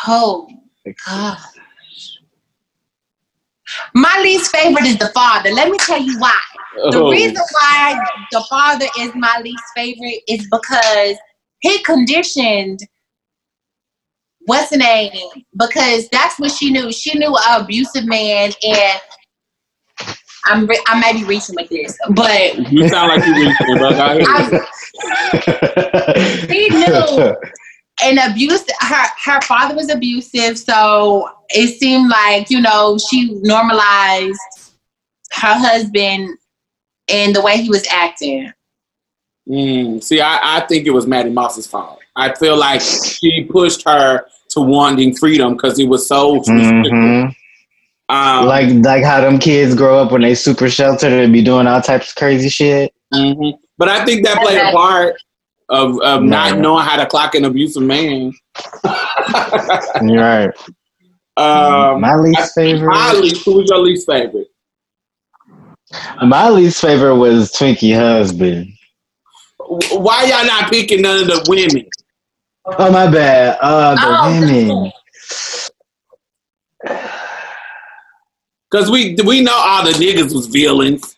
Oh 0.06 0.48
gosh. 1.06 1.40
My 3.94 4.20
least 4.22 4.54
favorite 4.54 4.84
is 4.84 4.98
the 4.98 5.08
father. 5.08 5.50
Let 5.50 5.70
me 5.70 5.78
tell 5.78 6.00
you 6.00 6.18
why. 6.18 6.38
The 6.91 6.99
Oh, 6.99 7.11
reason 7.11 7.43
why 7.53 7.99
the 8.33 8.45
father 8.51 8.87
is 8.99 9.12
my 9.14 9.41
least 9.43 9.64
favorite 9.77 10.22
is 10.29 10.47
because 10.51 11.16
he 11.61 11.83
conditioned 11.83 12.81
what's 14.47 14.70
the 14.70 14.77
name? 14.77 15.12
Because 15.59 16.09
that's 16.11 16.39
what 16.39 16.51
she 16.51 16.70
knew. 16.70 16.93
She 16.93 17.18
knew 17.18 17.35
an 17.35 17.62
abusive 17.62 18.05
man, 18.05 18.53
and 18.62 19.01
I'm 20.47 20.66
re- 20.66 20.83
I 20.87 21.01
may 21.01 21.12
be 21.20 21.25
reaching 21.25 21.55
with 21.57 21.68
this, 21.70 21.97
but 22.11 22.72
you 22.72 22.89
sound 22.89 23.09
like 23.09 23.27
you 23.27 23.35
reached 23.35 23.61
it, 23.61 23.79
but 23.79 23.93
go 23.93 24.05
ahead. 24.05 24.27
I, 24.29 24.61
he 26.53 26.68
knew 26.68 27.37
an 28.03 28.31
abuse. 28.31 28.64
Her 28.81 29.07
her 29.25 29.41
father 29.43 29.75
was 29.75 29.91
abusive, 29.91 30.59
so 30.59 31.29
it 31.51 31.79
seemed 31.79 32.11
like 32.11 32.51
you 32.51 32.61
know 32.61 32.99
she 32.99 33.39
normalized 33.43 34.39
her 35.33 35.55
husband 35.55 36.37
and 37.09 37.34
the 37.34 37.42
way 37.42 37.59
he 37.59 37.68
was 37.68 37.86
acting. 37.90 38.52
Mm, 39.48 40.02
see, 40.02 40.20
I, 40.20 40.59
I 40.59 40.61
think 40.66 40.86
it 40.86 40.90
was 40.90 41.07
Mattie 41.07 41.30
Moss's 41.30 41.66
fault. 41.66 42.00
I 42.16 42.34
feel 42.34 42.57
like 42.57 42.80
she 42.80 43.44
pushed 43.44 43.82
her 43.86 44.24
to 44.50 44.61
wanting 44.61 45.14
freedom 45.16 45.55
because 45.55 45.76
he 45.76 45.86
was 45.86 46.07
so 46.09 46.36
restricted. 46.36 46.92
Mhm. 46.92 47.34
Um, 48.09 48.46
Like 48.46 48.68
like 48.84 49.02
how 49.05 49.20
them 49.20 49.38
kids 49.38 49.74
grow 49.74 49.98
up 49.98 50.12
when 50.12 50.22
they 50.22 50.34
super 50.34 50.68
sheltered 50.70 51.12
and 51.12 51.32
be 51.32 51.42
doing 51.42 51.66
all 51.66 51.80
types 51.82 52.11
of 52.11 52.16
crazy 52.16 52.48
shit. 52.48 52.92
mhm. 53.12 53.55
But 53.76 53.88
I 53.88 54.05
think 54.05 54.24
that 54.24 54.40
played 54.42 54.59
a 54.61 54.70
part 54.70 55.16
of, 55.68 56.00
of 56.02 56.22
not 56.22 56.59
knowing 56.59 56.84
how 56.84 56.96
to 56.96 57.07
clock 57.07 57.34
an 57.34 57.44
abusive 57.44 57.82
man. 57.82 58.32
You're 60.02 60.20
right. 60.22 60.50
Um, 61.36 62.00
my 62.00 62.14
least 62.14 62.55
favorite. 62.55 62.86
my 62.88 63.12
least, 63.14 63.44
who 63.44 63.57
was 63.57 63.68
your 63.68 63.80
least 63.80 64.07
favorite? 64.07 64.46
My 66.22 66.49
least 66.51 66.80
favorite 66.80 67.16
was 67.16 67.53
Twinkie 67.53 67.95
husband. 67.97 68.68
Why 69.59 70.24
y'all 70.24 70.47
not 70.47 70.70
picking 70.70 71.03
none 71.03 71.22
of 71.22 71.26
the 71.26 71.45
women? 71.49 71.88
Oh 72.66 72.90
my 72.90 73.11
bad. 73.11 73.59
Uh, 73.61 73.95
the 73.95 74.01
Oh, 74.07 74.40
women. 74.40 74.92
Because 78.70 78.90
we 78.90 79.16
we 79.24 79.40
know 79.40 79.55
all 79.55 79.84
the 79.84 79.92
niggas 79.92 80.34
was 80.34 80.47
villains. 80.47 81.16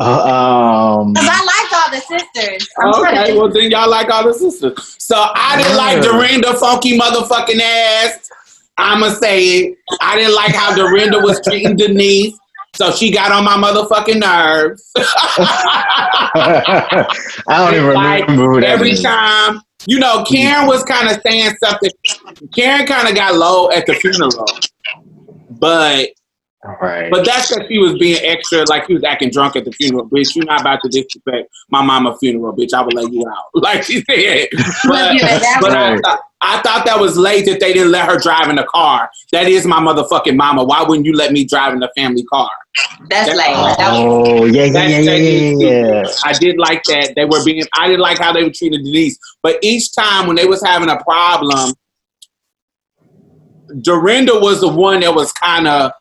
Uh, 0.00 0.98
um, 1.00 1.14
Cause 1.14 1.28
I 1.30 1.44
liked 1.44 1.74
all 1.74 1.90
the 1.90 2.00
sisters. 2.00 2.68
I'm 2.80 2.94
Okay, 2.94 3.26
think- 3.26 3.38
well 3.40 3.48
then 3.52 3.70
y'all 3.70 3.88
like 3.90 4.10
all 4.10 4.24
the 4.24 4.34
sisters. 4.34 4.96
So 4.98 5.16
I 5.16 5.60
didn't 5.62 5.76
like 5.76 5.96
Yeah. 6.02 6.12
Dorinda 6.12 6.54
funky 6.54 6.98
motherfucking 6.98 7.60
ass. 7.60 8.30
I'ma 8.78 9.10
say 9.10 9.44
it. 9.44 9.78
I 10.00 10.16
didn't 10.16 10.34
like 10.34 10.54
how 10.54 10.74
Dorinda 10.74 11.20
was 11.20 11.40
treating 11.42 11.76
Denise. 11.76 12.36
So 12.76 12.90
she 12.92 13.10
got 13.10 13.32
on 13.32 13.44
my 13.44 13.56
motherfucking 13.56 14.20
nerves. 14.20 14.90
I 14.96 17.06
don't 17.48 17.74
even 17.74 17.94
Like, 17.94 18.26
remember 18.28 18.52
who 18.52 18.60
that 18.60 18.68
Every 18.68 18.92
is. 18.92 19.02
time, 19.02 19.60
you 19.86 19.98
know, 19.98 20.24
Karen 20.24 20.66
was 20.66 20.82
kind 20.84 21.10
of 21.10 21.20
saying 21.22 21.54
something. 21.62 21.90
Karen 22.54 22.86
kind 22.86 23.08
of 23.08 23.14
got 23.14 23.34
low 23.34 23.70
at 23.70 23.86
the 23.86 23.94
funeral, 23.94 24.46
but 25.58 26.08
Right. 26.82 27.12
but 27.12 27.24
that's 27.24 27.48
because 27.48 27.68
she 27.68 27.78
was 27.78 27.94
being 27.94 28.18
extra, 28.24 28.64
like 28.64 28.88
she 28.88 28.94
was 28.94 29.04
acting 29.04 29.30
drunk 29.30 29.54
at 29.54 29.64
the 29.64 29.70
funeral. 29.72 30.08
Bitch, 30.10 30.34
you're 30.34 30.44
not 30.46 30.62
about 30.62 30.80
to 30.82 30.88
disrespect 30.88 31.48
my 31.70 31.80
mama 31.80 32.16
funeral, 32.18 32.56
bitch. 32.56 32.74
I 32.74 32.80
will 32.82 32.92
let 32.92 33.12
you 33.12 33.24
out, 33.28 33.44
like 33.54 33.84
she 33.84 34.02
said. 34.10 34.48
But, 34.88 35.14
Yeah, 35.14 35.38
that 35.38 35.58
but 35.60 35.72
Right. 35.72 36.00
thought, 36.02 36.20
I 36.42 36.60
thought 36.60 36.84
that 36.84 37.00
was 37.00 37.16
late 37.16 37.46
that 37.46 37.60
they 37.60 37.72
didn't 37.72 37.90
let 37.92 38.06
her 38.08 38.18
drive 38.18 38.50
in 38.50 38.56
the 38.56 38.64
car. 38.64 39.08
That 39.32 39.48
is 39.48 39.66
my 39.66 39.80
motherfucking 39.80 40.36
mama. 40.36 40.64
Why 40.64 40.82
wouldn't 40.82 41.06
you 41.06 41.14
let 41.14 41.32
me 41.32 41.44
drive 41.44 41.72
in 41.72 41.80
the 41.80 41.90
family 41.96 42.24
car? 42.24 42.50
That's 43.08 43.28
That- 43.30 43.36
lame. 43.36 43.56
That 43.78 43.92
was, 43.92 44.28
Oh 44.28 44.44
yeah, 44.44 44.64
yeah, 44.64 44.72
That- 44.72 44.90
yeah, 44.90 44.98
yeah, 44.98 45.14
yeah, 45.16 46.02
yeah. 46.02 46.12
I 46.24 46.32
did 46.34 46.58
like 46.58 46.82
that. 46.84 47.14
They 47.16 47.24
were 47.24 47.42
being. 47.44 47.64
I 47.78 47.86
didn't 47.88 48.00
like 48.00 48.18
how 48.18 48.32
they 48.34 48.44
were 48.44 48.50
treating 48.50 48.84
Denise. 48.84 49.18
But 49.42 49.58
each 49.62 49.94
time 49.94 50.26
when 50.26 50.36
they 50.36 50.44
was 50.46 50.62
having 50.62 50.90
a 50.90 51.02
problem, 51.02 51.72
Dorinda 53.80 54.38
was 54.38 54.60
the 54.60 54.68
one 54.68 55.00
that 55.00 55.14
was 55.14 55.32
kind 55.32 55.66
of 55.66 55.92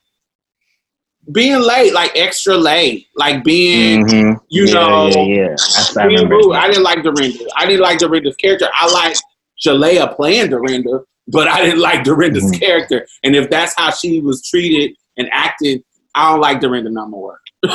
being 1.31 1.59
late, 1.59 1.93
like 1.93 2.11
extra 2.15 2.55
late, 2.55 3.07
like 3.15 3.43
being, 3.43 4.05
Mhm. 4.05 4.39
you 4.49 4.65
yeah, 4.67 4.73
know, 4.73 5.07
yeah, 5.07 5.23
yeah. 5.23 5.55
I, 5.57 6.03
I 6.03 6.07
being 6.07 6.19
remember. 6.19 6.35
rude. 6.35 6.53
I 6.53 6.67
didn't 6.67 6.83
like 6.83 7.03
Dorinda. 7.03 7.45
I 7.55 7.65
didn't 7.65 7.81
like 7.81 7.97
Dorinda's 7.99 8.35
character. 8.35 8.69
I 8.73 8.91
like 8.91 9.15
Sheléa 9.63 10.15
playing 10.15 10.49
Dorinda, 10.49 11.01
but 11.27 11.47
I 11.47 11.61
didn't 11.63 11.79
like 11.81 12.03
Dorinda's 12.03 12.43
Mhm. 12.51 12.59
character. 12.59 13.07
And 13.23 13.35
if 13.35 13.49
that's 13.49 13.73
how 13.77 13.91
she 13.91 14.19
was 14.21 14.45
treated 14.47 14.95
and 15.17 15.27
acted, 15.31 15.83
I 16.15 16.31
don't 16.31 16.41
like 16.41 16.59
Dorinda 16.61 16.89
no 16.89 17.07
more. 17.07 17.39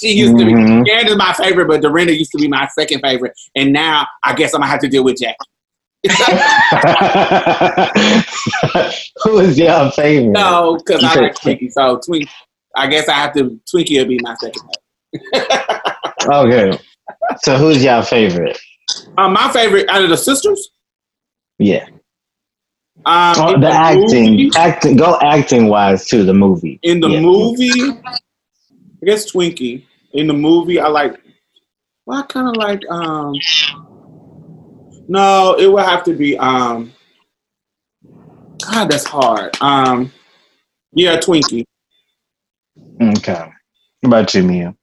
she 0.00 0.12
used 0.12 0.36
to 0.38 0.44
be. 0.44 0.52
Mhm. 0.52 0.86
Karen 0.86 1.06
is 1.08 1.16
my 1.16 1.32
favorite, 1.32 1.68
but 1.68 1.80
Dorinda 1.82 2.14
used 2.14 2.32
to 2.32 2.38
be 2.38 2.48
my 2.48 2.66
second 2.68 3.00
favorite. 3.00 3.32
And 3.54 3.72
now 3.72 4.06
I 4.22 4.34
guess 4.34 4.52
I'm 4.54 4.60
gonna 4.60 4.70
have 4.70 4.80
to 4.80 4.88
deal 4.88 5.04
with 5.04 5.16
Jackie. 5.20 5.36
Who 9.24 9.38
is 9.40 9.58
your 9.58 9.90
favorite? 9.92 10.32
No, 10.32 10.76
because 10.84 11.02
I 11.02 11.14
like 11.14 11.34
Twinkie. 11.34 11.72
So 11.72 11.98
Twink, 12.04 12.28
I 12.76 12.86
guess 12.86 13.08
I 13.08 13.12
have 13.14 13.32
to 13.34 13.58
Twinkie 13.72 13.98
will 13.98 14.06
be 14.06 14.18
my 14.22 14.34
second 14.36 14.62
favorite. 15.32 15.62
Okay. 16.28 16.78
So 17.42 17.56
who's 17.56 17.82
your 17.82 18.02
favorite? 18.02 18.58
Um, 19.18 19.32
my 19.32 19.50
favorite 19.52 19.88
out 19.88 20.02
of 20.04 20.10
the 20.10 20.16
sisters. 20.16 20.70
Yeah. 21.58 21.86
Um, 23.04 23.34
Oh, 23.38 23.54
in 23.54 23.60
the 23.60 23.68
acting, 23.70 24.32
movie- 24.32 24.50
acting, 24.56 24.96
go 24.96 25.18
acting 25.22 25.68
wise 25.68 26.06
too. 26.06 26.24
The 26.24 26.34
movie. 26.34 26.78
in 26.82 27.00
the 27.00 27.08
Yeah. 27.08 27.20
movie, 27.20 27.90
I 28.04 29.06
guess 29.06 29.30
Twinkie. 29.30 29.84
In 30.12 30.26
the 30.26 30.32
movie, 30.34 30.80
I 30.80 30.88
like. 30.88 31.20
Well, 32.06 32.20
I 32.20 32.26
kind 32.26 32.48
of 32.48 32.56
like. 32.56 32.82
um 32.90 33.34
No, 35.08 35.54
it 35.58 35.70
would 35.70 35.84
have 35.84 36.02
to 36.04 36.14
be. 36.14 36.36
um 36.38 36.92
God, 38.70 38.90
that's 38.90 39.04
hard. 39.04 39.56
Um, 39.60 40.12
yeah, 40.92 41.18
Twinkie. 41.18 41.64
Okay. 43.00 43.48
What 44.00 44.08
about 44.08 44.34
you, 44.34 44.42
Mia? 44.42 44.74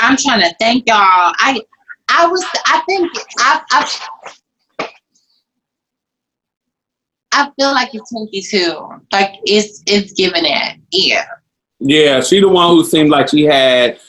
I'm 0.00 0.16
trying 0.16 0.40
to 0.40 0.54
thank 0.58 0.88
y'all. 0.88 0.96
I 0.98 1.60
I 2.08 2.26
was 2.26 2.44
I 2.66 2.80
think 2.88 3.10
I 3.38 3.62
I 3.70 3.90
I 7.32 7.50
feel 7.58 7.72
like 7.72 7.90
it's 7.94 8.12
Twinkie 8.12 8.48
too. 8.48 9.00
Like 9.12 9.34
it's 9.44 9.82
it's 9.86 10.12
giving 10.12 10.44
it. 10.44 10.78
Yeah. 10.90 11.26
Yeah, 11.80 12.20
she 12.22 12.40
the 12.40 12.48
one 12.48 12.68
who 12.70 12.84
seemed 12.84 13.10
like 13.10 13.28
she 13.28 13.44
had 13.44 14.00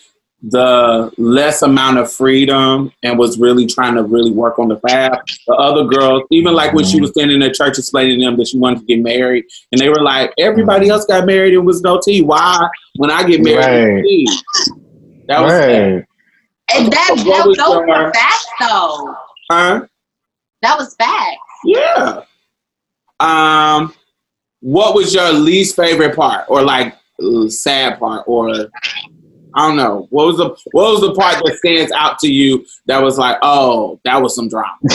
the 0.42 1.12
less 1.18 1.62
amount 1.64 1.98
of 1.98 2.10
freedom 2.12 2.92
and 3.04 3.20
was 3.20 3.38
really 3.38 3.66
trying 3.68 3.94
to 3.96 4.04
really 4.04 4.32
work 4.32 4.58
on 4.58 4.70
the 4.70 4.78
craft. 4.78 5.38
The 5.48 5.54
other 5.54 5.84
girls, 5.84 6.24
even 6.32 6.54
like 6.54 6.72
when 6.74 6.86
she 6.86 7.02
was 7.02 7.12
standing 7.12 7.42
in 7.42 7.48
the 7.48 7.54
church 7.54 7.78
explaining 7.78 8.20
to 8.20 8.26
them 8.26 8.38
that 8.38 8.48
she 8.48 8.58
wanted 8.58 8.80
to 8.80 8.86
get 8.86 9.02
married, 9.02 9.44
and 9.74 9.82
they 9.82 9.90
were 9.90 10.02
like, 10.02 10.32
everybody 10.40 10.88
else 10.90 11.06
got 11.06 11.26
married 11.26 11.54
and 11.56 11.66
was 11.66 11.82
no 11.82 12.00
tea. 12.02 12.22
Why, 12.22 12.70
when 12.96 13.12
I 13.12 13.24
get 13.24 13.44
married, 13.44 13.96
Right. 13.96 14.04
tea? 14.04 14.28
That 15.28 15.42
was 15.42 15.52
right. 15.54 16.06
And 16.74 16.92
that, 16.94 17.10
What 17.12 17.26
that 17.26 17.48
was 17.48 17.58
those 17.58 17.68
your- 17.68 17.88
were 17.88 18.14
facts 18.14 18.46
though. 18.62 19.16
huh? 19.52 19.82
That 20.62 20.78
was 20.78 20.96
facts. 20.96 21.38
Yeah. 21.66 22.22
Um, 23.20 23.94
what 24.62 24.96
was 24.96 25.14
your 25.14 25.32
least 25.32 25.76
favorite 25.76 26.16
part, 26.16 26.46
or 26.50 26.62
like 26.62 26.96
sad 27.50 28.00
part, 28.00 28.24
or 28.28 28.50
I 29.56 29.68
don't 29.68 29.78
know. 29.78 30.08
What 30.10 30.28
was 30.28 30.38
the 30.38 30.50
what 30.72 30.92
was 30.92 31.02
the 31.02 31.14
part 31.14 31.36
that 31.44 31.58
stands 31.58 31.92
out 31.92 32.20
to 32.20 32.32
you 32.32 32.66
that 32.86 33.02
was 33.02 33.18
like, 33.18 33.38
oh, 33.42 34.00
that 34.06 34.22
was 34.22 34.36
some 34.36 34.48
drama, 34.50 34.78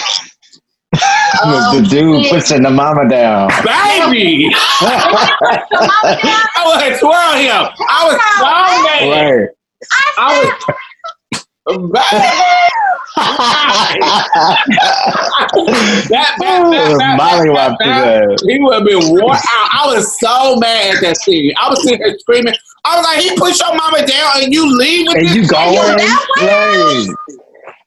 Um, 1.43 1.83
the 1.83 1.89
dude 1.89 2.27
pushing 2.31 2.63
the 2.63 2.71
mama 2.71 3.09
down. 3.09 3.49
baby? 3.65 4.49
I 4.55 5.59
was 6.65 7.01
twirl 7.01 7.35
him. 7.35 7.67
I 7.91 8.07
was 8.07 8.17
so 8.39 8.45
mad. 9.11 9.49
I 10.19 10.39
was. 10.39 10.49
That, 11.67 12.05
that, 16.11 16.37
that, 16.37 16.37
that, 16.39 17.17
Molly 17.17 17.49
that, 17.49 17.55
whopped 17.55 17.79
that, 17.81 18.31
his. 18.31 18.43
He 18.43 18.59
would 18.61 18.75
have 18.75 18.85
been 18.85 19.01
worn 19.11 19.37
out. 19.37 19.69
I 19.73 19.83
was 19.87 20.19
so 20.21 20.57
mad 20.57 20.97
at 20.97 21.01
that 21.03 21.17
scene. 21.19 21.53
I 21.59 21.71
was 21.71 21.83
sitting 21.83 22.01
there 22.01 22.19
screaming. 22.19 22.55
I 22.85 22.97
was 22.99 23.07
like, 23.07 23.19
he 23.21 23.37
pushed 23.37 23.61
your 23.61 23.75
mama 23.75 24.07
down 24.07 24.43
and 24.43 24.53
you 24.53 24.77
leave 24.77 25.07
with 25.09 25.17
And 25.17 25.27
this 25.27 25.35
you 25.35 25.43
shit? 25.45 25.51
going? 25.53 25.97
that 25.97 27.17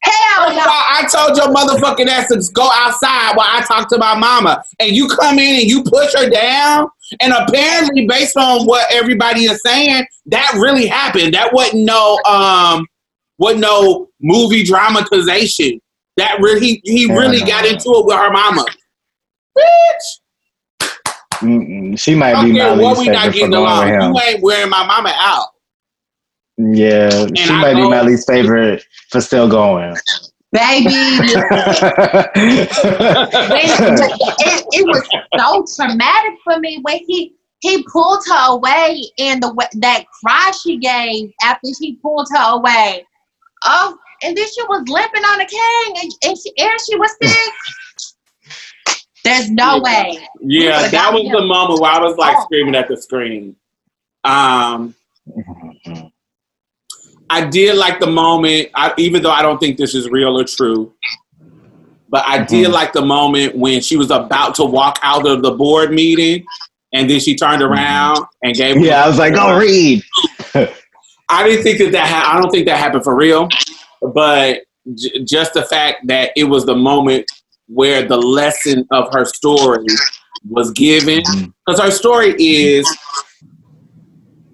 Hell 0.01 0.53
no. 0.53 0.61
I 0.61 1.03
I 1.03 1.07
told 1.07 1.36
your 1.38 1.47
motherfucking 1.53 2.07
ass 2.07 2.30
to 2.30 2.41
go 2.53 2.69
outside 2.73 3.36
while 3.36 3.47
I 3.49 3.61
talk 3.67 3.89
to 3.89 3.97
my 3.97 4.15
mama, 4.17 4.63
and 4.80 4.95
you 4.95 5.07
come 5.07 5.38
in 5.38 5.61
and 5.61 5.69
you 5.69 5.84
push 5.84 6.13
her 6.15 6.30
down. 6.30 6.88
And 7.19 7.34
apparently, 7.34 8.07
based 8.07 8.38
on 8.38 8.65
what 8.65 8.91
everybody 8.91 9.41
is 9.45 9.59
saying, 9.65 10.05
that 10.28 10.53
really 10.55 10.88
happened. 10.88 11.34
That 11.34 11.51
wasn't 11.51 11.86
no 11.86 12.19
um, 12.25 12.86
wasn't 13.38 13.61
no 13.61 14.09
movie 14.21 14.63
dramatization. 14.63 15.79
That 16.17 16.39
really 16.41 16.81
he 16.83 17.05
really 17.05 17.41
got 17.41 17.65
into 17.65 17.89
it 17.89 18.05
with 18.05 18.15
her 18.15 18.31
mama. 18.31 18.65
Bitch, 19.57 20.88
Mm-mm. 21.41 21.99
She 21.99 22.15
might 22.15 22.35
I 22.35 22.45
be 22.45 22.53
my 22.53 22.73
least 22.73 22.99
we 22.99 23.07
not 23.09 23.25
favorite 23.25 23.31
for 23.31 23.33
getting 23.33 23.51
going 23.51 23.63
along. 23.63 23.85
with 23.85 23.93
him. 23.93 24.13
You 24.13 24.21
ain't 24.21 24.43
wearing 24.43 24.69
my 24.69 24.85
mama 24.85 25.13
out. 25.19 25.47
Yeah, 26.57 27.27
she 27.35 27.53
I 27.53 27.61
might 27.61 27.75
be 27.75 27.88
my 27.88 28.01
least 28.01 28.27
favorite 28.27 28.83
for 29.11 29.21
still 29.21 29.47
going. 29.47 29.95
Baby, 30.51 30.85
it, 30.89 31.45
it 34.71 34.88
was 34.88 35.07
so 35.38 35.65
traumatic 35.85 36.39
for 36.43 36.59
me 36.59 36.79
when 36.81 36.99
he 37.05 37.35
he 37.59 37.83
pulled 37.83 38.23
her 38.27 38.53
away 38.53 39.03
and 39.19 39.43
the 39.43 39.67
that 39.79 40.05
cry 40.23 40.51
she 40.63 40.77
gave 40.77 41.31
after 41.43 41.67
he 41.79 41.97
pulled 41.97 42.27
her 42.33 42.55
away. 42.55 43.05
Oh, 43.65 43.97
and 44.23 44.35
then 44.37 44.45
she 44.47 44.63
was 44.63 44.83
limping 44.87 45.23
on 45.23 45.37
the 45.39 45.45
cane 45.45 46.03
and, 46.03 46.11
and, 46.25 46.37
she, 46.37 46.51
and 46.57 46.79
she 46.85 46.95
was 46.97 47.11
sick. 47.21 47.53
There's 49.23 49.49
no 49.51 49.79
way. 49.79 50.19
Yeah, 50.41 50.81
But 50.83 50.91
that 50.91 50.91
that- 50.91 51.13
was 51.13 51.23
the 51.31 51.45
moment 51.45 51.81
where 51.81 51.91
I 51.91 51.99
was 51.99 52.15
like 52.17 52.35
Oh. 52.37 52.43
screaming 52.43 52.75
at 52.75 52.87
the 52.87 52.95
screen. 52.97 53.55
Um, 54.23 54.95
I 57.29 57.45
did 57.45 57.75
like 57.75 57.99
the 57.99 58.07
moment, 58.07 58.69
I, 58.73 58.93
even 58.97 59.21
though 59.21 59.31
I 59.31 59.41
don't 59.41 59.59
think 59.59 59.77
this 59.77 59.93
is 59.93 60.09
real 60.09 60.37
or 60.39 60.45
true, 60.45 60.93
but 62.09 62.23
I 62.25 62.43
did 62.43 62.67
Mhm. 62.69 62.73
like 62.73 62.93
the 62.93 63.01
moment 63.01 63.55
when 63.57 63.81
she 63.81 63.97
was 63.97 64.11
about 64.11 64.55
to 64.55 64.63
walk 64.65 64.97
out 65.03 65.27
of 65.27 65.41
the 65.41 65.51
board 65.51 65.91
meeting, 65.91 66.45
and 66.93 67.09
then 67.09 67.19
she 67.19 67.35
turned 67.35 67.61
around 67.61 68.19
and 68.43 68.55
gave. 68.55 68.77
Me 68.77 68.87
Yeah, 68.87 69.03
I 69.03 69.07
was 69.09 69.17
like, 69.19 69.33
go 69.33 69.57
read. 69.57 70.01
I 71.30 71.43
didn't 71.47 71.63
think 71.63 71.80
that 71.80 71.91
that. 71.91 72.07
Ha- 72.07 72.34
I 72.36 72.41
don't 72.41 72.49
think 72.51 72.65
that 72.67 72.78
happened 72.78 73.03
for 73.03 73.15
real, 73.15 73.49
but 74.13 74.61
j- 74.95 75.23
just 75.23 75.53
the 75.53 75.63
fact 75.63 76.07
that 76.07 76.32
it 76.36 76.45
was 76.45 76.65
the 76.65 76.75
moment 76.75 77.30
where 77.67 78.03
the 78.07 78.17
lesson 78.17 78.88
of 78.91 79.11
her 79.13 79.25
story 79.25 79.86
was 80.49 80.71
given, 80.71 81.21
because 81.65 81.82
her 81.82 81.91
story 81.91 82.34
is 82.39 82.88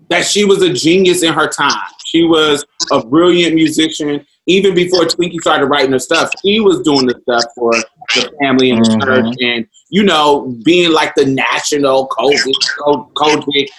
that 0.09 0.25
she 0.25 0.45
was 0.45 0.61
a 0.61 0.71
genius 0.73 1.23
in 1.23 1.33
her 1.33 1.47
time. 1.47 1.79
She 2.05 2.23
was 2.23 2.65
a 2.91 3.05
brilliant 3.05 3.55
musician. 3.55 4.25
Even 4.45 4.75
before 4.75 5.01
Twinkie 5.05 5.39
started 5.39 5.67
writing 5.67 5.91
her 5.93 5.99
stuff, 5.99 6.29
she 6.43 6.59
was 6.59 6.81
doing 6.81 7.05
the 7.07 7.17
stuff 7.21 7.45
for 7.55 7.71
the 8.15 8.29
family 8.41 8.71
and 8.71 8.83
the 8.83 8.89
Mhm. 8.89 9.01
church, 9.03 9.35
and 9.41 9.65
you 9.89 10.03
know, 10.03 10.55
being 10.63 10.91
like 10.91 11.13
the 11.15 11.25
national 11.25 12.07
COGIC, 12.07 12.55
Ko- 12.79 13.09
COGIC, 13.15 13.69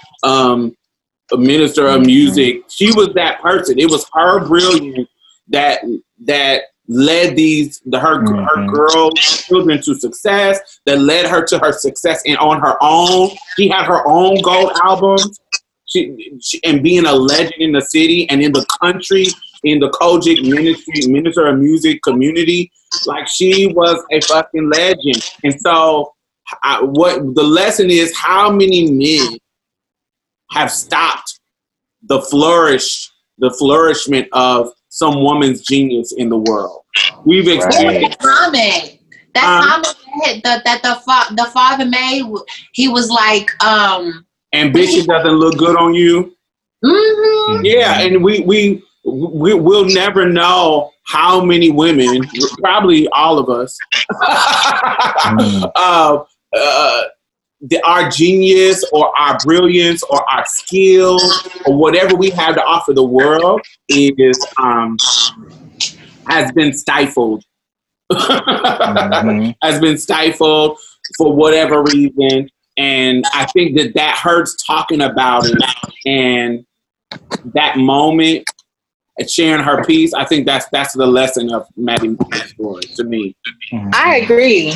um, 1.33 1.47
minister 1.47 1.87
of 1.87 2.03
music. 2.05 2.63
She 2.69 2.93
was 2.93 3.09
that 3.15 3.41
person. 3.41 3.79
It 3.79 3.91
was 3.91 4.07
her 4.13 4.47
brilliance 4.47 5.09
that 5.49 5.81
that 6.25 6.63
led 6.87 7.35
these 7.37 7.81
the, 7.87 7.99
her 7.99 8.21
her 8.21 8.57
Mhm. 8.57 8.73
girl 8.73 9.11
children 9.13 9.81
to 9.83 9.95
success. 9.95 10.61
That 10.87 11.01
led 11.01 11.27
her 11.27 11.45
to 11.47 11.59
her 11.59 11.73
success 11.73 12.23
and 12.27 12.37
on 12.39 12.61
her 12.61 12.77
own. 12.83 13.31
She 13.57 13.69
had 13.69 13.87
her 13.87 14.07
own 14.07 14.41
gold 14.43 14.73
albums. 14.83 15.41
She, 15.87 16.33
she 16.43 16.61
and 16.65 16.83
being 16.83 17.07
a 17.07 17.13
legend 17.13 17.55
in 17.59 17.73
the 17.73 17.81
city 17.81 18.29
and 18.31 18.43
in 18.43 18.53
the 18.53 18.67
country 18.83 19.27
in 19.65 19.79
the 19.81 19.91
COGIC 19.91 20.43
ministry 20.43 21.07
minister 21.11 21.47
of 21.47 21.59
music 21.59 22.03
community. 22.03 22.71
Like 23.07 23.27
she 23.29 23.69
was 23.69 24.03
a 24.13 24.21
fucking 24.23 24.71
legend. 24.71 25.31
And 25.43 25.59
so, 25.61 26.13
I, 26.63 26.83
what 26.83 27.35
the 27.35 27.43
lesson 27.43 27.91
is: 27.91 28.15
how 28.17 28.51
many 28.51 28.91
men 28.91 29.39
have 30.55 30.71
stopped 30.71 31.41
the 32.03 32.21
flourish, 32.23 33.11
the 33.39 33.51
flourishment 33.51 34.29
of 34.33 34.71
some 34.89 35.23
woman's 35.23 35.61
genius 35.63 36.13
in 36.17 36.29
the 36.29 36.39
world? 36.39 36.83
We've 37.25 37.49
experienced. 37.49 38.19
Right. 38.25 38.37
comment. 38.37 39.01
That 39.35 39.45
Um, 39.45 39.83
comment 39.83 40.43
that 40.43 40.43
the, 40.45 40.63
that 40.65 40.83
the 40.83 40.95
fa- 41.05 41.35
the 41.35 41.51
father 41.51 41.85
made, 41.85 42.23
he 42.73 42.89
was 42.89 43.11
like, 43.11 43.51
um, 43.65 44.25
Ambition 44.53 45.05
doesn't 45.07 45.33
look 45.33 45.57
good 45.59 45.77
on 45.77 45.93
you. 45.95 46.37
mhm. 46.85 47.61
Yeah, 47.65 48.01
and 48.01 48.23
we 48.23 48.41
we 48.41 48.83
we 49.05 49.55
will 49.55 49.85
never 49.87 50.25
know 50.31 50.93
how 51.07 51.45
many 51.45 51.71
women, 51.71 52.23
probably 52.63 53.09
all 53.09 53.39
of 53.39 53.49
us, 53.51 53.77
Mm. 55.25 55.71
uh, 55.75 56.19
uh, 56.57 57.03
the, 57.69 57.81
our 57.87 58.09
genius 58.11 58.85
or 58.93 59.17
our 59.19 59.39
brilliance 59.45 60.03
or 60.05 60.25
our 60.33 60.45
skill 60.47 61.19
or 61.67 61.77
whatever 61.77 62.15
we 62.15 62.31
have 62.31 62.55
to 62.55 62.63
offer 62.63 62.93
the 62.93 63.03
world 63.03 63.61
is 63.89 64.39
um, 64.59 64.97
has 66.27 66.53
been 66.53 66.73
stifled. 66.73 67.43
Mhm. 68.13 69.55
has 69.63 69.81
been 69.81 69.97
stifled 69.97 70.79
for 71.17 71.35
whatever 71.35 71.83
reason, 71.83 72.49
and 72.77 73.25
I 73.33 73.47
think 73.47 73.77
that 73.79 73.95
that 73.95 74.19
hurts 74.19 74.57
talking 74.67 75.01
about 75.01 75.45
it 75.47 75.57
and 76.05 76.67
that 77.55 77.79
moment 77.79 78.45
and 79.19 79.31
sharing 79.31 79.63
her 79.63 79.85
piece. 79.85 80.13
I 80.15 80.25
think 80.25 80.47
that's 80.47 80.67
that's 80.71 80.95
the 80.95 81.07
lesson 81.07 81.53
of 81.53 81.67
Mattie 81.77 82.09
Moss's 82.09 82.51
story 82.51 82.83
to 82.83 83.05
me. 83.05 83.37
I 83.93 84.21
agree. 84.23 84.73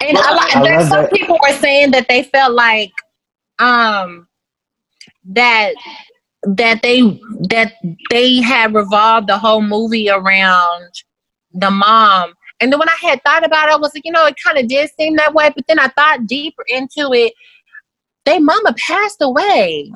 And 0.00 0.16
a 0.16 0.20
lot, 0.20 0.56
I 0.56 0.62
there's 0.62 0.88
some 0.88 1.02
that. 1.02 1.12
people 1.12 1.38
were 1.42 1.54
saying 1.56 1.90
that 1.92 2.06
they 2.08 2.24
felt 2.24 2.52
like 2.52 2.92
um 3.58 4.28
that 5.24 5.74
that 6.42 6.82
they 6.82 7.02
that 7.48 7.74
they 8.10 8.36
had 8.36 8.74
revolved 8.74 9.28
the 9.28 9.38
whole 9.38 9.62
movie 9.62 10.08
around 10.08 10.88
the 11.52 11.70
mom. 11.70 12.34
And 12.60 12.72
then 12.72 12.78
when 12.78 12.88
I 12.88 12.96
had 13.00 13.22
thought 13.22 13.44
about 13.44 13.68
it, 13.68 13.72
I 13.72 13.76
was 13.76 13.94
like, 13.94 14.04
you 14.04 14.12
know, 14.12 14.26
it 14.26 14.34
kind 14.44 14.58
of 14.58 14.68
did 14.68 14.90
seem 14.98 15.16
that 15.16 15.34
way. 15.34 15.50
But 15.54 15.66
then 15.68 15.78
I 15.78 15.88
thought 15.88 16.26
deeper 16.26 16.64
into 16.68 17.12
it. 17.12 17.32
They 18.24 18.38
mama 18.38 18.74
passed 18.76 19.18
away. 19.20 19.90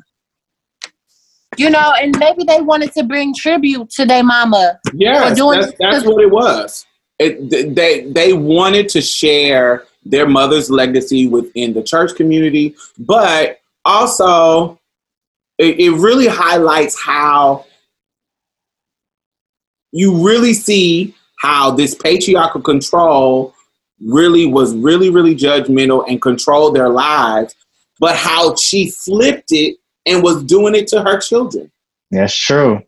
You 1.59 1.71
know, 1.71 1.93
and 2.01 2.19
maybe 2.19 2.45
they 2.45 2.61
wanted 2.61 2.93
to 2.93 3.05
bring 3.05 3.35
tribute 3.35 3.91
to 3.91 4.07
their 4.07 4.25
mama. 4.25 4.81
Yeah, 4.95 5.35
that's, 5.35 5.73
that's 5.79 6.05
what 6.07 6.23
it 6.23 6.31
was. 6.31 6.87
It, 7.19 7.75
they 7.75 8.11
they 8.11 8.33
wanted 8.33 8.89
to 8.91 9.01
share 9.01 9.85
their 10.05 10.27
mother's 10.27 10.71
legacy 10.71 11.29
within 11.29 11.75
the 11.75 11.83
church 11.83 12.15
community, 12.17 12.75
but 12.99 13.61
also 13.85 14.81
it, 15.59 15.79
it 15.79 15.91
really 15.93 16.27
highlights 16.27 17.01
how 17.01 17.67
you 19.93 20.27
really 20.27 20.55
see 20.55 21.15
how 21.39 21.71
this 21.71 21.95
patriarchal 21.95 22.63
control 22.63 23.55
really 24.05 24.47
was 24.47 24.75
really 24.75 25.11
really 25.11 25.37
judgmental 25.37 26.05
and 26.09 26.21
controlled 26.23 26.75
their 26.75 26.89
lives, 26.89 27.55
but 28.01 28.17
how 28.17 28.57
she 28.57 28.91
flipped 28.91 29.53
it 29.53 29.77
and 30.07 30.23
was 30.23 30.43
doing 30.45 30.75
it 30.75 30.87
to 30.89 31.03
her 31.03 31.19
children. 31.21 31.71
That's 32.11 32.37
true. 32.37 32.83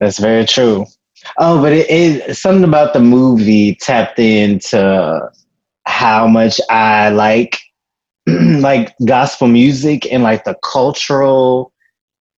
That's 0.00 0.18
very 0.18 0.44
true. 0.46 0.86
Oh, 1.38 1.60
but 1.60 1.72
it 1.72 1.88
is 1.90 2.40
something 2.40 2.64
about 2.64 2.92
the 2.92 3.00
movie 3.00 3.74
tapped 3.76 4.18
into 4.18 5.30
how 5.86 6.26
much 6.26 6.60
I 6.70 7.10
like 7.10 7.58
like 8.26 8.94
gospel 9.06 9.46
music 9.48 10.10
and 10.12 10.22
like 10.22 10.44
the 10.44 10.56
cultural 10.64 11.72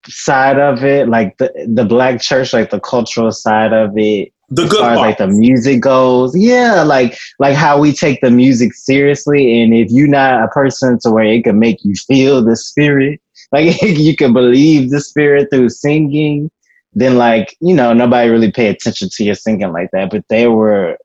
side 0.05 0.59
of 0.59 0.83
it, 0.83 1.07
like 1.07 1.37
the 1.37 1.51
the 1.67 1.85
black 1.85 2.21
church, 2.21 2.53
like 2.53 2.69
the 2.69 2.79
cultural 2.79 3.31
side 3.31 3.73
of 3.73 3.97
it. 3.97 4.33
The 4.49 4.63
as 4.63 4.69
good 4.69 4.79
far 4.79 4.91
as 4.93 4.99
like 4.99 5.17
the 5.17 5.27
music 5.27 5.81
goes, 5.81 6.37
yeah, 6.37 6.83
like 6.83 7.17
like 7.39 7.55
how 7.55 7.79
we 7.79 7.91
take 7.93 8.21
the 8.21 8.31
music 8.31 8.73
seriously, 8.73 9.61
and 9.61 9.73
if 9.73 9.89
you're 9.91 10.07
not 10.07 10.43
a 10.43 10.47
person 10.47 10.97
to 11.01 11.11
where 11.11 11.25
it 11.25 11.43
can 11.43 11.59
make 11.59 11.83
you 11.83 11.95
feel 11.95 12.41
the 12.41 12.55
spirit, 12.55 13.21
like 13.51 13.81
you 13.81 14.15
can 14.15 14.33
believe 14.33 14.89
the 14.89 14.99
spirit 15.01 15.49
through 15.51 15.69
singing, 15.69 16.49
then 16.93 17.17
like 17.17 17.55
you 17.61 17.73
know 17.75 17.93
nobody 17.93 18.29
really 18.29 18.51
pay 18.51 18.67
attention 18.67 19.09
to 19.13 19.23
your 19.23 19.35
singing 19.35 19.71
like 19.71 19.89
that. 19.93 20.09
But 20.11 20.25
they 20.29 20.47
were 20.47 20.97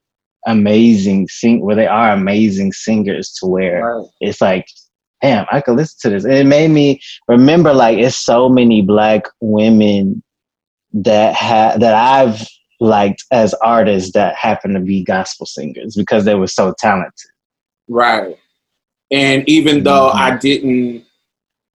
amazing 0.45 1.27
sing, 1.29 1.61
well 1.61 1.75
they 1.75 1.87
are 1.87 2.11
amazing 2.11 2.73
singers 2.73 3.31
to 3.39 3.45
where 3.47 3.85
Right. 3.85 4.07
it's 4.19 4.41
like, 4.41 4.67
damn, 5.21 5.45
I 5.51 5.61
could 5.61 5.77
listen 5.77 5.97
to 6.01 6.09
this. 6.09 6.25
And 6.25 6.33
it 6.33 6.45
made 6.45 6.69
me 6.71 6.99
remember 7.29 7.73
like 7.73 7.97
it's 7.97 8.17
so 8.17 8.49
many 8.49 8.81
black 8.81 9.23
women 9.39 10.21
that 10.93 11.33
have 11.35 11.79
that 11.79 11.95
I've 11.95 12.45
liked 12.81 13.23
as 13.31 13.53
artists 13.63 14.11
that 14.13 14.35
happen 14.35 14.73
to 14.73 14.81
be 14.81 15.03
gospel 15.03 15.45
singers 15.45 15.95
because 15.95 16.25
they 16.25 16.35
were 16.35 16.47
so 16.47 16.73
talented. 16.77 17.31
Right. 17.87 18.37
And 19.11 19.47
even 19.47 19.83
though 19.83 20.11
Mhm. 20.13 20.15
I 20.15 20.37
didn't, 20.37 21.02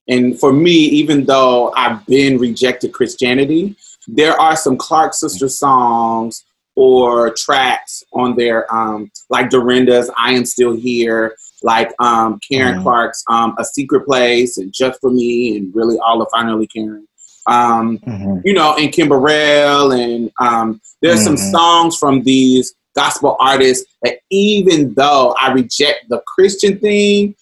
and 0.08 0.39
for 0.39 0.53
me, 0.53 0.72
even 0.72 1.26
though 1.26 1.74
I've 1.76 2.05
been 2.05 2.38
rejected 2.38 2.93
Christianity, 2.93 3.76
there 4.08 4.39
are 4.39 4.55
some 4.55 4.78
Clark 4.78 5.14
Sister 5.14 5.49
songs 5.49 6.45
or 6.76 7.32
tracks 7.34 8.03
on 8.14 8.36
there, 8.36 8.72
um, 8.74 9.12
like 9.30 9.49
Dorinda's 9.49 10.10
I 10.18 10.34
Am 10.34 10.45
Still 10.45 10.76
Here, 10.76 11.36
like 11.64 11.91
um, 11.99 12.39
Karen 12.47 12.76
Mhm. 12.76 12.84
Clark's 12.84 13.24
um, 13.30 13.55
A 13.58 13.66
Secret 13.66 14.05
Place, 14.05 14.58
and 14.58 14.72
Just 14.72 15.01
for 15.01 15.10
Me, 15.10 15.58
and 15.58 15.74
really 15.76 15.97
all 15.99 16.22
of 16.22 16.28
Finally 16.32 16.68
Karen. 16.68 17.08
Um, 17.47 17.99
you 18.45 18.53
know, 18.53 18.76
and 18.76 18.91
Kimberell, 18.91 19.97
and 19.97 20.32
um, 20.39 20.80
there's 21.01 21.24
some 21.24 21.36
Mhm. 21.36 21.51
songs 21.51 21.97
from 21.97 22.22
these 22.24 22.74
gospel 22.95 23.36
artists 23.39 23.86
that 24.03 24.20
even 24.30 24.93
though 24.95 25.34
I 25.39 25.51
reject 25.51 26.10
the 26.10 26.22
Christian 26.28 26.80
thing, 26.80 27.36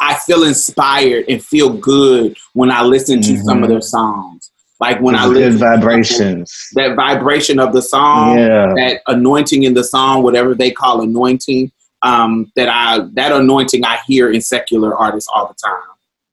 I 0.00 0.14
feel 0.14 0.44
inspired 0.44 1.24
and 1.28 1.44
feel 1.44 1.70
good 1.70 2.36
when 2.52 2.70
I 2.70 2.82
listen 2.82 3.20
to 3.22 3.36
some 3.42 3.62
of 3.62 3.68
Mhm. 3.68 3.72
their 3.72 3.80
songs. 3.80 4.50
Like 4.80 5.00
when 5.00 5.16
I 5.16 5.24
Good 5.26 5.34
listen 5.54 5.58
vibrations. 5.58 6.68
that 6.74 6.94
vibration 6.94 7.58
of 7.58 7.72
the 7.72 7.82
song, 7.82 8.38
Yeah. 8.38 8.72
that 8.76 9.00
anointing 9.08 9.64
in 9.64 9.74
the 9.74 9.82
song, 9.82 10.22
whatever 10.22 10.54
they 10.54 10.70
call 10.70 11.00
anointing, 11.00 11.72
um, 12.02 12.52
that 12.54 12.68
I 12.68 13.00
that 13.14 13.32
anointing 13.32 13.84
I 13.84 13.98
hear 14.06 14.30
in 14.30 14.40
secular 14.40 14.96
artists 14.96 15.28
all 15.34 15.48
the 15.48 15.54
time. 15.54 15.82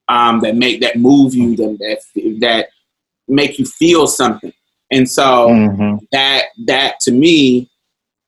Um, 0.07 0.39
that 0.41 0.55
make 0.55 0.81
that 0.81 0.97
move 0.99 1.33
you, 1.33 1.55
that 1.55 1.77
that, 1.79 2.39
that 2.41 2.67
make 3.27 3.57
you 3.57 3.65
feel 3.65 4.05
something. 4.05 4.53
And 4.91 5.09
so 5.09 5.47
Mhm. 5.49 5.99
that 6.11 6.43
that 6.67 6.99
to 7.01 7.11
me, 7.11 7.67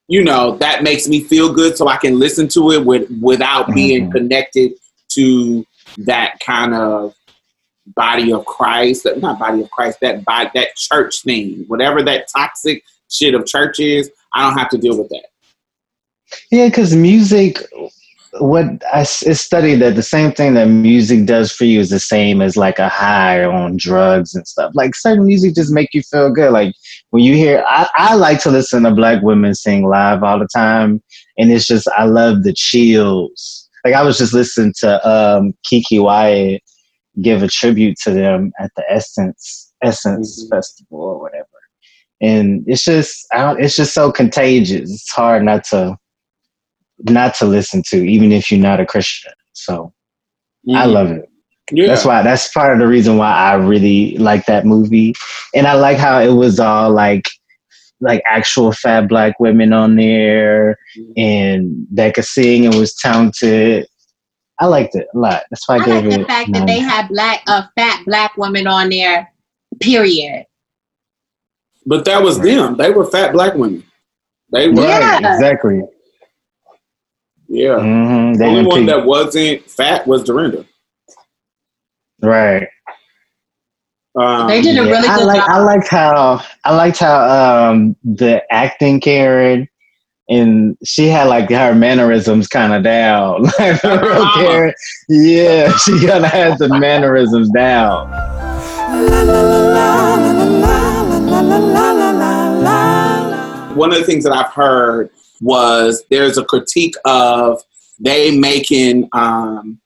you 0.08 0.24
know, 0.24 0.58
that 0.58 0.82
makes 0.82 1.08
me 1.08 1.20
feel 1.24 1.54
good 1.54 1.78
so 1.78 1.88
I 1.88 1.98
can 1.98 2.18
listen 2.18 2.48
to 2.50 2.72
it 2.72 2.84
with 2.84 3.08
without 3.22 3.72
being 3.76 4.08
Mhm. 4.08 4.12
connected 4.14 4.72
to 5.10 5.66
that 5.98 6.40
kind 6.40 6.74
of 6.74 7.16
body 7.96 8.34
of 8.34 8.46
Christ, 8.46 9.04
that 9.04 9.20
not 9.20 9.40
body 9.40 9.62
of 9.62 9.72
Christ, 9.72 10.00
that 10.02 10.24
that 10.26 10.76
church 10.76 11.24
thing, 11.24 11.66
whatever 11.68 12.04
that 12.04 12.28
toxic 12.36 12.84
shit 13.10 13.34
of 13.34 13.46
church 13.46 13.80
is, 13.80 14.12
I 14.34 14.48
don't 14.48 14.58
have 14.58 14.70
to 14.70 14.78
deal 14.78 14.98
with 14.98 15.10
that. 15.10 15.28
Yeah, 16.52 16.68
because 16.68 16.96
music, 16.96 17.60
what 18.40 18.66
I 18.94 19.04
studied 19.04 19.76
that 19.76 19.96
the 19.96 20.04
same 20.04 20.32
thing 20.34 20.54
that 20.56 20.66
music 20.66 21.26
does 21.26 21.52
for 21.52 21.64
you 21.64 21.80
is 21.80 21.90
the 21.90 22.00
same 22.00 22.42
as 22.42 22.58
like 22.58 22.80
a 22.80 22.90
high 22.90 23.44
on 23.44 23.78
drugs 23.78 24.36
and 24.36 24.48
stuff. 24.48 24.72
Like 24.76 24.96
certain 24.96 25.26
music 25.26 25.56
just 25.56 25.72
make 25.72 25.94
you 25.94 26.04
feel 26.04 26.32
good. 26.32 26.52
Like 26.52 26.76
when 27.12 27.24
you 27.24 27.34
hear, 27.34 27.64
I, 27.66 27.90
I 27.94 28.16
like 28.16 28.42
to 28.42 28.52
listen 28.52 28.84
to 28.84 28.92
black 28.92 29.24
women 29.24 29.56
sing 29.56 29.88
live 29.88 30.24
all 30.24 30.40
the 30.40 30.50
time, 30.54 31.02
and 31.38 31.52
it's 31.52 31.66
just 31.66 31.88
I 31.98 32.04
love 32.04 32.44
the 32.44 32.54
chills. 32.54 33.67
Like 33.86 33.94
I 33.94 34.04
was 34.04 34.18
just 34.18 34.34
listening 34.34 34.74
to 34.80 35.10
um, 35.10 35.54
Keke 35.66 36.02
Wyatt 36.02 36.62
give 37.22 37.42
a 37.44 37.48
tribute 37.48 37.98
to 38.04 38.12
them 38.12 38.52
at 38.60 38.72
the 38.76 38.84
Essence 38.90 39.74
Essence 39.84 40.44
Mhm. 40.46 40.56
Festival 40.56 41.00
or 41.00 41.20
whatever, 41.20 41.48
and 42.22 42.64
it's 42.68 42.84
just 42.84 43.26
I 43.34 43.38
don't, 43.40 43.62
it's 43.64 43.76
just 43.76 43.94
so 43.94 44.12
contagious. 44.12 44.92
It's 44.92 45.12
hard 45.12 45.44
not 45.44 45.64
to 45.66 45.98
not 47.04 47.36
to 47.36 47.46
listen 47.46 47.84
to, 47.90 47.98
even 47.98 48.32
if 48.32 48.50
you're 48.52 48.60
not 48.60 48.80
a 48.80 48.86
Christian. 48.86 49.34
So 49.54 49.94
I 50.76 50.86
love 50.86 51.12
it. 51.12 51.30
Yeah. 51.72 51.88
That's 51.88 52.06
why 52.06 52.22
that's 52.24 52.52
part 52.52 52.74
of 52.74 52.80
the 52.80 52.88
reason 52.88 53.18
why 53.18 53.32
I 53.32 53.54
really 53.56 54.18
like 54.18 54.46
that 54.46 54.66
movie. 54.66 55.14
And 55.54 55.68
I 55.68 55.74
like 55.74 55.98
how 55.98 56.20
it 56.20 56.34
was 56.34 56.60
all 56.60 56.92
like 56.92 57.30
like 58.00 58.22
actual 58.30 58.72
fat 58.72 59.08
black 59.08 59.40
women 59.40 59.74
on 59.74 59.96
there 59.96 60.78
and 61.18 61.88
that 61.92 62.14
could 62.14 62.26
sing 62.26 62.66
and 62.66 62.76
was 62.76 62.94
talented. 62.96 63.88
I 64.60 64.66
liked 64.68 64.96
it 64.96 65.08
a 65.14 65.18
lot. 65.18 65.44
That's 65.50 65.68
why 65.68 65.78
I, 65.78 65.82
I 65.82 65.86
gave 65.86 66.04
like 66.06 66.14
the 66.16 66.22
it. 66.22 66.28
fact 66.28 66.54
that 66.54 66.68
they 66.68 66.80
had 66.80 67.08
black, 67.10 67.42
uh, 67.48 67.64
fat 67.76 68.04
black 68.06 68.36
woman 68.38 68.68
on 68.68 68.90
there. 68.90 69.32
Period. 69.80 70.46
But 71.86 72.06
that 72.06 72.22
was 72.24 72.40
them. 72.40 72.76
They 72.78 72.90
were 72.92 73.06
fat 73.06 73.32
black 73.34 73.54
women. 73.56 73.84
They 74.52 74.68
were 74.70 74.76
right, 74.84 75.20
Yeah. 75.22 75.36
exactly. 75.36 75.82
yeah. 77.48 77.80
hmm 77.80 78.34
The 78.34 78.46
only 78.46 78.66
one 78.66 78.80
pick- 78.82 78.88
that 78.90 79.06
wasn't 79.06 79.70
fat 79.70 80.08
was 80.08 80.24
Dorinda. 80.24 80.66
right. 82.22 82.68
Um, 84.18 84.48
They 84.48 84.62
did 84.62 84.78
a 84.78 84.84
Yeah, 84.86 84.92
really 84.92 85.08
I 85.08 85.18
good 85.18 85.26
like 85.26 85.40
job. 85.42 85.50
I 85.50 85.60
liked 85.60 85.88
how 85.88 86.42
I 86.64 86.76
liked 86.76 86.98
how 87.00 87.70
um 87.70 87.96
the 88.04 88.42
acting 88.52 89.00
Karen 89.00 89.68
and 90.30 90.76
she 90.84 91.08
had 91.08 91.26
like 91.26 91.50
her 91.50 91.74
mannerisms 91.76 92.48
kind 92.48 92.74
of 92.74 92.84
down. 92.84 93.44
Like 93.60 93.82
the 93.82 94.00
real 94.02 94.26
Mama. 94.26 94.32
Karen, 94.36 94.74
yeah, 95.10 95.78
she 95.78 96.06
kind 96.06 96.26
of 96.26 96.32
had 96.32 96.58
the 96.58 96.70
mannerisms 96.70 97.50
down. 97.52 98.12
one 103.76 103.94
of 103.94 104.00
the 104.00 104.06
things 104.06 104.24
that 104.24 104.34
I've 104.34 104.52
heard 104.54 105.10
was 105.40 106.04
there's 106.10 106.38
a 106.38 106.44
critique 106.44 106.96
of 107.06 107.62
they 108.00 108.36
making 108.38 109.08
um, 109.14 109.80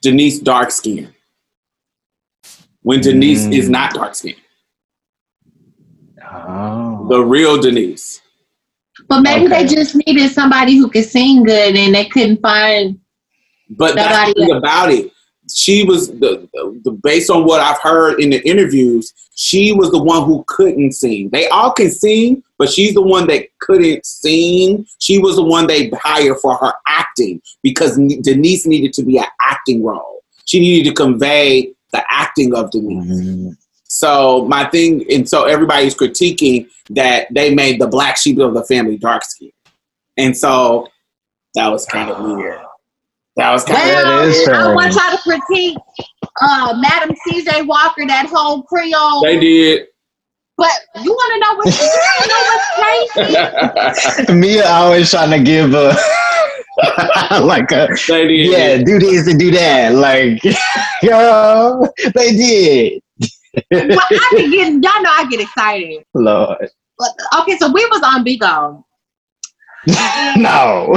Denise 0.00 0.38
dark 0.38 0.70
skinned 0.70 1.12
when 2.82 3.00
Denise 3.00 3.46
Mm. 3.46 3.56
is 3.58 3.68
not 3.68 3.94
dark 3.94 4.14
skinned. 4.14 4.36
Oh, 6.32 7.06
The 7.08 7.20
real 7.24 7.60
Denise. 7.60 8.20
But 9.08 9.20
maybe 9.22 9.46
Okay. 9.46 9.64
they 9.66 9.74
just 9.74 9.96
needed 10.06 10.30
somebody 10.30 10.76
who 10.76 10.88
could 10.88 11.04
sing 11.08 11.42
good 11.42 11.74
and 11.76 11.94
they 11.94 12.04
couldn't 12.04 12.40
find. 12.40 12.98
But 13.70 13.94
that's 13.94 14.32
the 14.34 14.40
thing 14.46 14.52
about 14.52 14.92
it. 14.92 15.10
She 15.52 15.84
was 15.84 16.08
the, 16.08 16.48
the, 16.52 16.80
the 16.84 16.92
based 16.92 17.30
on 17.30 17.44
what 17.44 17.60
I've 17.60 17.80
heard 17.80 18.20
in 18.20 18.30
the 18.30 18.46
interviews. 18.46 19.12
She 19.34 19.72
was 19.72 19.90
the 19.90 20.00
one 20.02 20.24
who 20.24 20.44
couldn't 20.46 20.92
sing. 20.92 21.30
They 21.30 21.48
all 21.48 21.72
can 21.72 21.90
sing, 21.90 22.44
but 22.58 22.68
she's 22.70 22.94
the 22.94 23.02
one 23.02 23.26
that 23.28 23.46
couldn't 23.58 24.04
sing. 24.06 24.86
She 25.00 25.18
was 25.18 25.36
the 25.36 25.42
one 25.42 25.66
they 25.66 25.88
hired 25.90 26.38
for 26.38 26.54
her 26.56 26.72
acting 26.86 27.40
because 27.62 27.96
Denise 27.96 28.66
needed 28.66 28.92
to 28.92 29.02
be 29.02 29.18
an 29.18 29.24
acting 29.40 29.82
role. 29.82 30.22
She 30.44 30.60
needed 30.60 30.88
to 30.90 30.94
convey 30.94 31.72
the 31.92 32.02
acting 32.10 32.54
of 32.54 32.70
Denise. 32.70 33.20
Mhm. 33.20 33.56
So 33.84 34.44
my 34.46 34.64
thing, 34.70 35.04
and 35.10 35.28
so 35.28 35.44
everybody's 35.44 35.94
critiquing 35.96 36.66
that 36.90 37.26
they 37.32 37.52
made 37.54 37.80
the 37.80 37.88
black 37.88 38.16
sheep 38.16 38.38
of 38.38 38.54
the 38.54 38.64
family 38.64 38.96
dark 38.96 39.24
skin, 39.24 39.50
and 40.16 40.36
so 40.36 40.86
that 41.54 41.68
was 41.68 41.84
kind 41.86 42.08
of 42.10 42.22
weird. 42.24 42.60
That 43.36 43.50
was 43.52 43.64
kind 43.64 43.78
of 43.78 43.84
That 44.04 44.24
is 44.28 44.46
Well, 44.48 44.56
I 44.60 44.64
fair. 44.66 44.74
want 44.74 44.92
y'all 44.94 45.16
to 45.16 45.22
critique 45.22 45.78
uh, 46.42 46.74
Madam 46.78 47.16
C.J. 47.28 47.62
Walker, 47.62 48.06
that 48.06 48.26
whole 48.26 48.62
Creole. 48.62 49.22
they 49.22 49.38
did. 49.40 49.86
but 50.56 50.70
you 51.02 51.10
want 51.10 51.32
to 51.32 51.38
know 51.40 51.54
what? 51.56 51.66
You 51.80 51.88
wanna 52.06 52.26
know 52.32 52.42
what's 53.74 54.04
crazy? 54.26 54.32
Mia 54.40 54.68
always 54.68 55.10
trying 55.10 55.30
to 55.30 55.42
give 55.42 55.74
a 55.74 55.96
like 57.44 57.70
a 57.72 57.88
they 58.08 58.26
did. 58.26 58.46
yeah, 58.50 58.76
do 58.82 58.98
this 58.98 59.26
and 59.26 59.38
do 59.38 59.50
that. 59.52 59.94
Like, 59.94 60.42
girl, 61.04 61.92
they 62.14 62.32
did. 62.32 63.02
well, 63.70 63.98
I 64.10 64.32
be 64.36 64.50
getting. 64.50 64.82
Y'all 64.82 65.02
know 65.02 65.10
I 65.10 65.26
get 65.30 65.40
excited. 65.40 66.04
Lord, 66.14 66.68
But, 66.98 67.10
okay, 67.42 67.56
so 67.58 67.70
we 67.72 67.84
was 67.86 68.02
on 68.04 68.24
Bigo. 68.24 68.82
no. 70.36 70.94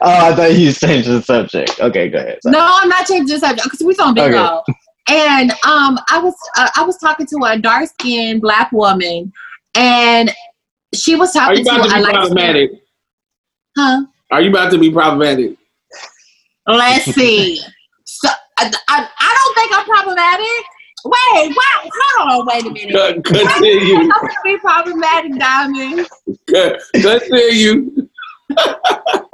Oh, 0.00 0.26
I 0.30 0.34
thought 0.34 0.54
you 0.54 0.72
changed 0.72 1.08
the 1.08 1.22
subject. 1.22 1.78
Okay, 1.80 2.08
go 2.08 2.18
ahead. 2.18 2.38
Sorry. 2.42 2.52
No, 2.52 2.58
I'm 2.60 2.88
not 2.88 3.06
changing 3.06 3.26
the 3.34 3.38
subject 3.38 3.64
because 3.64 3.80
we 3.80 3.86
was 3.86 3.98
on 3.98 4.14
Bigo. 4.14 4.62
and 5.08 5.50
um, 5.64 5.98
I 6.10 6.18
was 6.22 6.34
uh, 6.56 6.68
I 6.76 6.82
was 6.82 6.98
talking 6.98 7.26
to 7.26 7.36
a 7.44 7.58
dark 7.58 7.88
skinned 7.88 8.40
black 8.42 8.72
woman, 8.72 9.32
and 9.74 10.32
she 10.94 11.14
was 11.14 11.34
Are 11.36 11.54
you 11.54 11.64
talking 11.64 11.82
about 11.82 11.84
to 11.84 11.90
to 11.90 11.94
a 11.94 11.98
be 11.98 12.02
light 12.04 12.14
problematic? 12.14 12.70
huh? 13.76 14.02
Are 14.30 14.40
you 14.42 14.50
about 14.50 14.70
to 14.72 14.78
be 14.78 14.90
problematic? 14.90 15.56
Let's 16.66 17.04
see. 17.14 17.60
So 18.04 18.28
I, 18.58 18.72
I, 18.88 19.08
I 19.18 19.36
don't 19.38 19.54
think 19.54 19.72
I'm 19.78 19.84
problematic. 19.84 20.64
Wait, 21.04 21.54
wow, 21.56 21.90
hold 22.16 22.40
on, 22.40 22.46
wait 22.46 22.66
a 22.66 22.70
minute. 22.70 22.92
Good, 22.92 23.24
continue. 23.24 23.94
I'm 23.96 24.08
gonna 24.08 24.28
be 24.42 24.58
problematic, 24.58 25.38
Diamond. 25.38 26.08
Good. 26.46 26.80
Continue. 26.94 28.08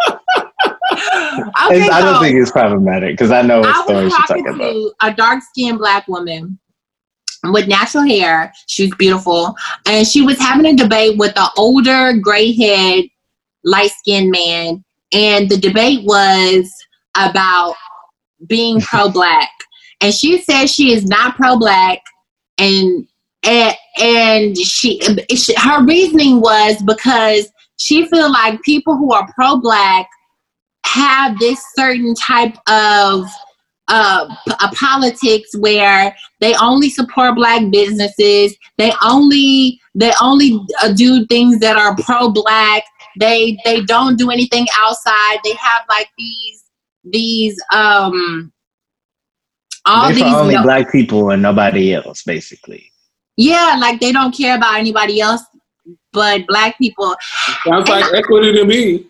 Okay, 1.64 1.88
I 1.88 2.00
don't 2.02 2.16
so- 2.16 2.20
think 2.20 2.36
it's 2.38 2.50
problematic 2.50 3.12
because 3.16 3.30
I 3.30 3.42
know 3.42 3.60
what 3.60 3.74
I 3.74 3.82
story 3.84 4.04
was 4.04 4.12
she's 4.14 4.26
talking 4.26 4.44
talking 4.44 4.60
about. 4.60 4.72
to 4.72 4.92
a 5.00 5.14
dark 5.14 5.42
skinned 5.42 5.78
black 5.78 6.06
woman 6.08 6.58
with 7.44 7.66
natural 7.68 8.04
hair. 8.04 8.52
She 8.66 8.84
was 8.84 8.94
beautiful. 8.98 9.54
And 9.86 10.06
she 10.06 10.22
was 10.22 10.38
having 10.38 10.66
a 10.66 10.74
debate 10.76 11.18
with 11.18 11.36
an 11.38 11.48
older, 11.56 12.12
gray 12.14 12.52
haired, 12.52 13.06
light 13.64 13.90
skinned 13.90 14.30
man. 14.30 14.84
And 15.12 15.48
the 15.48 15.58
debate 15.58 16.04
was 16.04 16.72
about 17.16 17.74
being 18.46 18.80
pro 18.82 19.08
black. 19.08 19.50
And 20.00 20.12
she 20.12 20.40
said 20.42 20.66
she 20.66 20.92
is 20.92 21.04
not 21.06 21.36
pro 21.36 21.56
black. 21.56 22.00
And 22.58 23.06
and, 23.44 23.76
and 24.00 24.56
she, 24.56 25.00
her 25.56 25.84
reasoning 25.84 26.40
was 26.40 26.80
because 26.86 27.50
she 27.76 28.06
feel 28.06 28.30
like 28.30 28.62
people 28.62 28.96
who 28.96 29.12
are 29.12 29.28
pro 29.34 29.56
black 29.56 30.08
have 30.86 31.38
this 31.40 31.60
certain 31.74 32.14
type 32.14 32.54
of 32.68 33.26
uh, 33.88 34.28
p- 34.46 34.54
uh, 34.60 34.70
politics 34.74 35.50
where 35.58 36.14
they 36.40 36.54
only 36.54 36.88
support 36.88 37.34
black 37.34 37.62
businesses. 37.70 38.56
They 38.78 38.92
only 39.02 39.80
they 39.94 40.12
only 40.20 40.58
uh, 40.82 40.92
do 40.92 41.26
things 41.26 41.58
that 41.60 41.76
are 41.76 41.96
pro 41.96 42.30
black. 42.30 42.84
They 43.18 43.58
they 43.64 43.82
don't 43.82 44.16
do 44.16 44.30
anything 44.30 44.66
outside. 44.76 45.38
They 45.44 45.54
have 45.54 45.82
like 45.88 46.08
these 46.18 46.64
these 47.04 47.60
um 47.72 48.52
all 49.84 50.06
They're 50.06 50.14
these 50.14 50.34
only 50.34 50.54
no- 50.54 50.62
black 50.62 50.90
people 50.92 51.30
and 51.30 51.42
nobody 51.42 51.94
else, 51.94 52.22
basically. 52.22 52.90
yeah 53.36 53.76
like 53.80 53.98
they 54.00 54.12
don't 54.12 54.36
care 54.36 54.56
about 54.56 54.78
anybody 54.78 55.20
else 55.20 55.42
but 56.12 56.46
black 56.46 56.78
people. 56.78 57.16
Sounds 57.66 57.88
like 57.88 58.04
equity 58.14 58.52
to 58.52 58.64
me. 58.64 59.06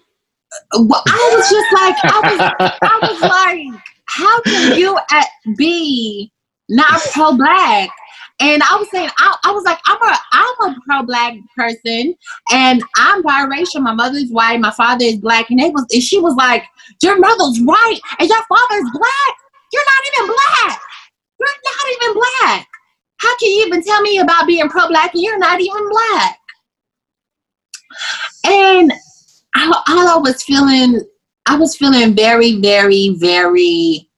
Well, 0.74 1.02
I 1.06 1.34
was 1.34 1.50
just 1.50 1.72
like 1.72 1.96
I 2.04 2.20
was 2.60 2.78
I 2.82 2.98
was 3.02 3.20
like, 3.20 3.82
how 4.06 4.40
can 4.42 4.78
you 4.78 4.98
at, 5.10 5.26
be 5.56 6.30
not 6.68 7.00
pro 7.12 7.36
black? 7.36 7.88
And 8.40 8.62
I 8.62 8.76
was 8.76 8.90
saying, 8.90 9.10
I, 9.18 9.36
I 9.44 9.52
was 9.52 9.64
like, 9.64 9.78
I'm 9.86 10.02
a 10.02 10.16
I'm 10.32 10.70
a 10.70 10.76
pro 10.86 11.02
black 11.02 11.34
person, 11.56 12.14
and 12.50 12.82
I'm 12.96 13.22
biracial. 13.22 13.82
My 13.82 13.94
mother's 13.94 14.30
white, 14.30 14.60
my 14.60 14.72
father 14.72 15.04
is 15.04 15.16
black, 15.16 15.50
and 15.50 15.60
was 15.72 15.86
and 15.92 16.02
she 16.02 16.18
was 16.18 16.34
like, 16.34 16.64
your 17.02 17.18
mother's 17.18 17.60
white 17.60 18.00
and 18.18 18.28
your 18.28 18.42
father's 18.48 18.90
black. 18.92 19.36
You're 19.72 19.82
not 19.82 20.24
even 20.24 20.34
black. 20.34 20.80
You're 21.40 21.48
not 21.48 22.02
even 22.02 22.14
black. 22.14 22.68
How 23.18 23.36
can 23.38 23.50
you 23.50 23.66
even 23.66 23.82
tell 23.82 24.00
me 24.02 24.18
about 24.18 24.46
being 24.46 24.68
pro 24.68 24.88
black 24.88 25.14
and 25.14 25.22
you're 25.22 25.38
not 25.38 25.60
even 25.60 25.88
black? 25.88 26.38
And 28.44 28.92
I 29.54 30.18
was 30.20 30.42
feeling, 30.42 31.00
I 31.46 31.56
was 31.56 31.76
feeling 31.76 32.14
very, 32.14 32.60
very, 32.60 33.10
very, 33.18 34.08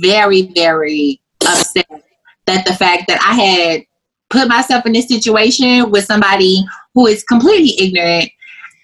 very, 0.00 0.42
very 0.42 1.20
upset 1.46 2.05
that 2.46 2.64
the 2.66 2.74
fact 2.74 3.04
that 3.08 3.20
I 3.26 3.34
had 3.34 3.82
put 4.30 4.48
myself 4.48 4.86
in 4.86 4.92
this 4.92 5.08
situation 5.08 5.90
with 5.90 6.04
somebody 6.04 6.64
who 6.94 7.06
is 7.06 7.22
completely 7.24 7.74
ignorant, 7.84 8.30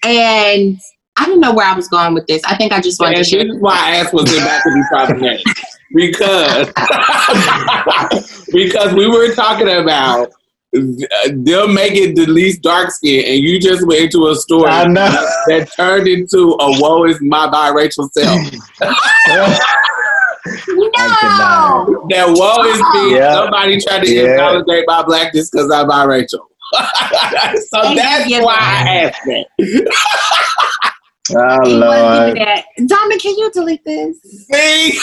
and 0.05 0.79
I 1.19 1.27
don't 1.27 1.41
know 1.41 1.53
where 1.53 1.67
I 1.67 1.75
was 1.75 1.89
going 1.89 2.15
with 2.15 2.27
this. 2.27 2.43
I 2.45 2.57
think 2.57 2.73
I 2.73 2.81
just 2.81 3.01
wanted 3.01 3.17
And 3.19 3.25
to 3.25 3.31
share. 3.31 3.45
this 3.45 3.55
is 3.55 3.61
why 3.61 3.75
I 3.77 3.97
asked 3.97 4.15
was 4.15 4.33
it 4.33 4.43
about 4.43 4.63
to 4.63 4.75
be 4.75 4.83
problematic. 4.91 5.47
because 5.95 6.69
because 8.53 8.95
we 8.95 9.07
were 9.07 9.35
talking 9.35 9.69
about 9.69 10.31
uh, 10.75 11.29
them 11.29 11.75
making 11.75 12.15
the 12.15 12.25
least 12.27 12.63
dark 12.63 12.91
skin, 12.91 13.25
and 13.27 13.41
you 13.41 13.61
just 13.61 13.87
went 13.87 14.01
into 14.05 14.27
a 14.29 14.35
story 14.35 14.71
that 14.71 15.69
turned 15.77 16.09
into 16.09 16.57
a 16.61 16.81
woe 16.81 17.05
is 17.05 17.21
my 17.21 17.47
biracial 17.49 18.09
self. 18.11 18.41
No, 20.69 22.07
That 22.11 22.27
woe 22.29 22.65
is 22.65 22.81
me. 22.95 23.17
Yeah. 23.17 23.33
Somebody 23.35 23.81
tried 23.81 24.05
to 24.05 24.13
Yeah. 24.13 24.23
invalidate 24.31 24.85
my 24.87 25.03
blackness 25.03 25.51
because 25.51 25.71
I'm 25.71 25.89
biracial. 25.89 26.41
so 26.75 27.83
Thank 27.83 27.97
that's 27.99 28.29
you. 28.31 28.43
why 28.43 28.57
I 28.59 28.89
asked 29.05 29.21
that. 29.27 29.47
Oh 31.35 31.37
it 31.37 31.79
wasn't 31.79 31.81
Lord. 31.81 32.29
even 32.31 32.35
that. 32.45 32.65
Dominic, 32.87 33.21
can 33.21 33.37
you 33.39 33.51
delete 33.53 33.85
this? 33.85 34.21
See, 34.23 34.99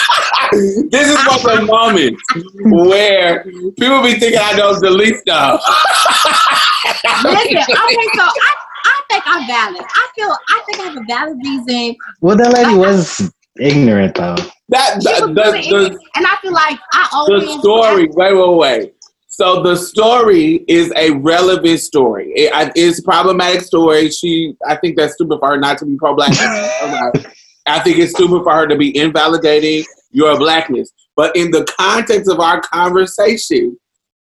this 0.91 1.07
is 1.09 1.15
one 1.25 1.35
of 1.37 1.59
the 1.59 1.65
moments 1.65 2.21
where 2.65 3.43
people 3.79 4.03
be 4.03 4.13
thinking 4.19 4.37
I 4.39 4.53
don't 4.55 4.79
delete 4.81 5.15
stuff. 5.17 5.61
Listen, 7.23 7.57
okay, 7.57 8.07
so 8.15 8.23
I, 8.23 8.53
I 8.85 9.01
think 9.09 9.23
I'm 9.25 9.47
valid. 9.47 9.81
I 9.81 10.07
feel 10.15 10.29
I 10.49 10.61
think 10.65 10.79
I 10.79 10.83
have 10.89 10.97
a 10.97 11.05
valid 11.07 11.37
reason. 11.43 11.95
Well, 12.21 12.35
that 12.37 12.51
lady 12.53 12.75
was 12.75 13.31
ignorant 13.59 14.15
though. 14.15 14.35
That 14.69 15.01
She 15.01 15.11
the, 15.11 15.27
the, 15.27 15.33
the, 15.33 15.99
and 16.15 16.25
I 16.27 16.35
feel 16.41 16.53
like 16.53 16.79
I 16.93 17.09
always 17.11 17.43
the 17.43 17.59
story. 17.59 18.07
Wait, 18.11 18.33
wait, 18.33 18.55
wait. 18.57 18.93
So 19.27 19.63
the 19.63 19.75
story 19.75 20.65
is 20.67 20.91
a 20.95 21.11
relevant 21.11 21.79
story. 21.79 22.31
It, 22.35 22.51
it's 22.75 22.99
a 22.99 23.03
problematic 23.03 23.61
story. 23.61 24.09
She, 24.11 24.55
I 24.67 24.75
think 24.75 24.97
that's 24.97 25.13
stupid 25.13 25.39
for 25.39 25.49
her 25.49 25.57
not 25.57 25.77
to 25.79 25.85
be 25.85 25.95
pro-black. 25.95 26.31
I 27.65 27.79
think 27.79 27.99
it's 27.99 28.13
stupid 28.13 28.43
for 28.43 28.53
her 28.53 28.67
to 28.67 28.75
be 28.75 28.95
invalidating 28.97 29.85
your 30.11 30.37
blackness. 30.37 30.91
But 31.15 31.35
in 31.35 31.51
the 31.51 31.63
context 31.79 32.29
of 32.29 32.39
our 32.39 32.61
conversation, 32.61 33.79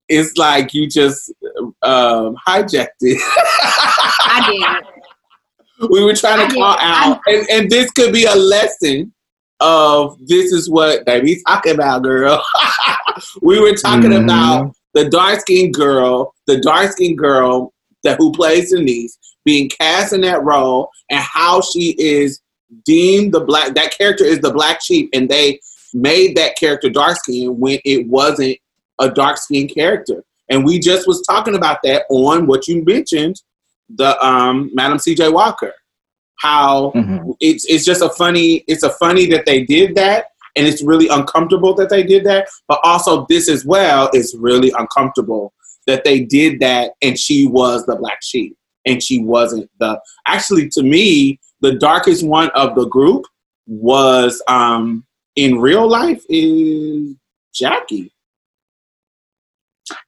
it's 0.08 0.38
like 0.38 0.74
you 0.74 0.88
just 0.88 1.34
um, 1.82 2.36
hijacked 2.48 2.88
it. 3.02 3.22
I 4.22 4.84
did. 5.80 5.90
we 5.90 6.04
were 6.04 6.16
trying 6.16 6.40
I 6.40 6.44
to 6.44 6.50
did. 6.50 6.60
call 6.60 6.78
out, 6.80 7.20
and, 7.28 7.50
and 7.50 7.70
this 7.70 7.90
could 7.92 8.14
be 8.14 8.26
a 8.26 8.36
lesson 8.36 9.14
of 9.60 10.18
this 10.28 10.52
is 10.52 10.70
what 10.70 11.06
baby's 11.06 11.44
talking 11.44 11.74
about, 11.74 12.04
girl. 12.04 12.44
we 13.42 13.60
were 13.60 13.74
talking 13.76 14.12
Mhm. 14.12 14.24
about 14.24 14.74
the 14.94 15.10
dark 15.10 15.42
skinned 15.42 15.74
girl, 15.74 16.34
the 16.48 16.60
dark 16.62 16.92
skinned 16.92 17.18
girl 17.18 17.74
that 18.04 18.18
who 18.18 18.32
plays 18.32 18.72
Denise 18.72 19.18
being 19.46 19.70
cast 19.70 20.14
in 20.14 20.22
that 20.22 20.44
role, 20.44 20.90
and 21.10 21.20
how 21.20 21.62
she 21.62 21.96
is 21.98 22.40
deemed 22.86 23.34
the 23.34 23.40
black. 23.42 23.74
That 23.74 23.96
character 23.98 24.24
is 24.24 24.40
the 24.40 24.52
black 24.54 24.82
sheep, 24.82 25.10
and 25.14 25.28
they 25.30 25.60
made 25.94 26.36
that 26.38 26.58
character 26.58 26.90
dark 26.90 27.18
skinned 27.18 27.60
when 27.60 27.80
it 27.86 28.08
wasn't 28.08 28.58
a 29.00 29.10
dark 29.10 29.38
skinned 29.38 29.74
character. 29.74 30.24
And 30.50 30.66
we 30.66 30.80
just 30.80 31.08
was 31.08 31.22
talking 31.22 31.56
about 31.56 31.80
that 31.84 32.04
on 32.10 32.48
what 32.48 32.68
you 32.68 32.84
mentioned, 32.84 33.42
the 33.96 34.20
um, 34.26 34.72
Madam 34.74 35.00
C.J. 35.00 35.30
Walker. 35.30 35.74
How 36.40 36.92
Mhm. 36.96 37.34
it's 37.40 37.66
it's 37.66 37.86
just 37.86 38.02
a 38.02 38.10
funny 38.10 38.64
it's 38.68 38.84
a 38.84 38.90
funny 38.92 39.26
that 39.28 39.46
they 39.46 39.64
did 39.66 39.96
that 39.96 40.28
and 40.56 40.66
it's 40.66 40.82
really 40.84 41.08
uncomfortable 41.10 41.74
that 41.76 41.90
they 41.90 42.02
did 42.04 42.24
that 42.26 42.48
but 42.68 42.80
also 42.84 43.26
this 43.30 43.50
as 43.50 43.66
well 43.66 44.10
is 44.14 44.36
really 44.40 44.72
uncomfortable 44.78 45.54
that 45.86 46.04
they 46.04 46.22
did 46.22 46.60
that 46.62 46.92
and 47.02 47.18
she 47.20 47.46
was 47.48 47.86
the 47.86 47.96
black 47.96 48.20
sheep 48.24 48.56
and 48.86 49.04
she 49.04 49.20
wasn't 49.20 49.70
the 49.80 50.00
actually 50.28 50.70
to 50.70 50.82
me 50.82 51.40
the 51.62 51.74
darkest 51.76 52.26
one 52.26 52.50
of 52.52 52.74
the 52.76 52.86
group 52.88 53.26
was 53.68 54.42
um 54.48 55.06
in 55.36 55.60
real 55.60 55.88
life 55.88 56.24
is 56.30 57.16
Jackie 57.54 58.12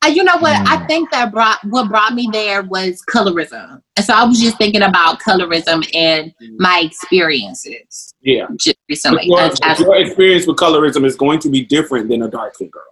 Uh, 0.04 0.08
you 0.10 0.24
know 0.24 0.38
what? 0.38 0.54
I 0.68 0.78
Mm. 0.78 0.88
think 0.88 1.12
that 1.12 1.32
brought 1.32 1.60
what 1.66 1.90
brought 1.90 2.14
me 2.14 2.30
there 2.32 2.64
was 2.64 3.02
colorism, 3.10 3.82
and 3.96 4.06
so 4.06 4.14
I 4.14 4.24
was 4.24 4.40
just 4.40 4.58
thinking 4.58 4.82
about 4.82 5.20
colorism 5.22 5.88
and 5.96 6.34
my 6.58 6.80
experiences 6.84 8.14
yeah. 8.22 8.48
just 8.60 8.78
recently. 8.90 9.26
your, 9.28 9.40
as- 9.40 9.80
your 9.80 9.96
experience 9.98 10.46
with 10.48 10.58
colorism 10.58 11.06
is 11.06 11.16
going 11.16 11.40
to 11.40 11.50
be 11.50 11.66
different 11.66 12.10
than 12.10 12.22
a 12.24 12.28
dark 12.30 12.56
skin 12.56 12.70
girl 12.70 12.84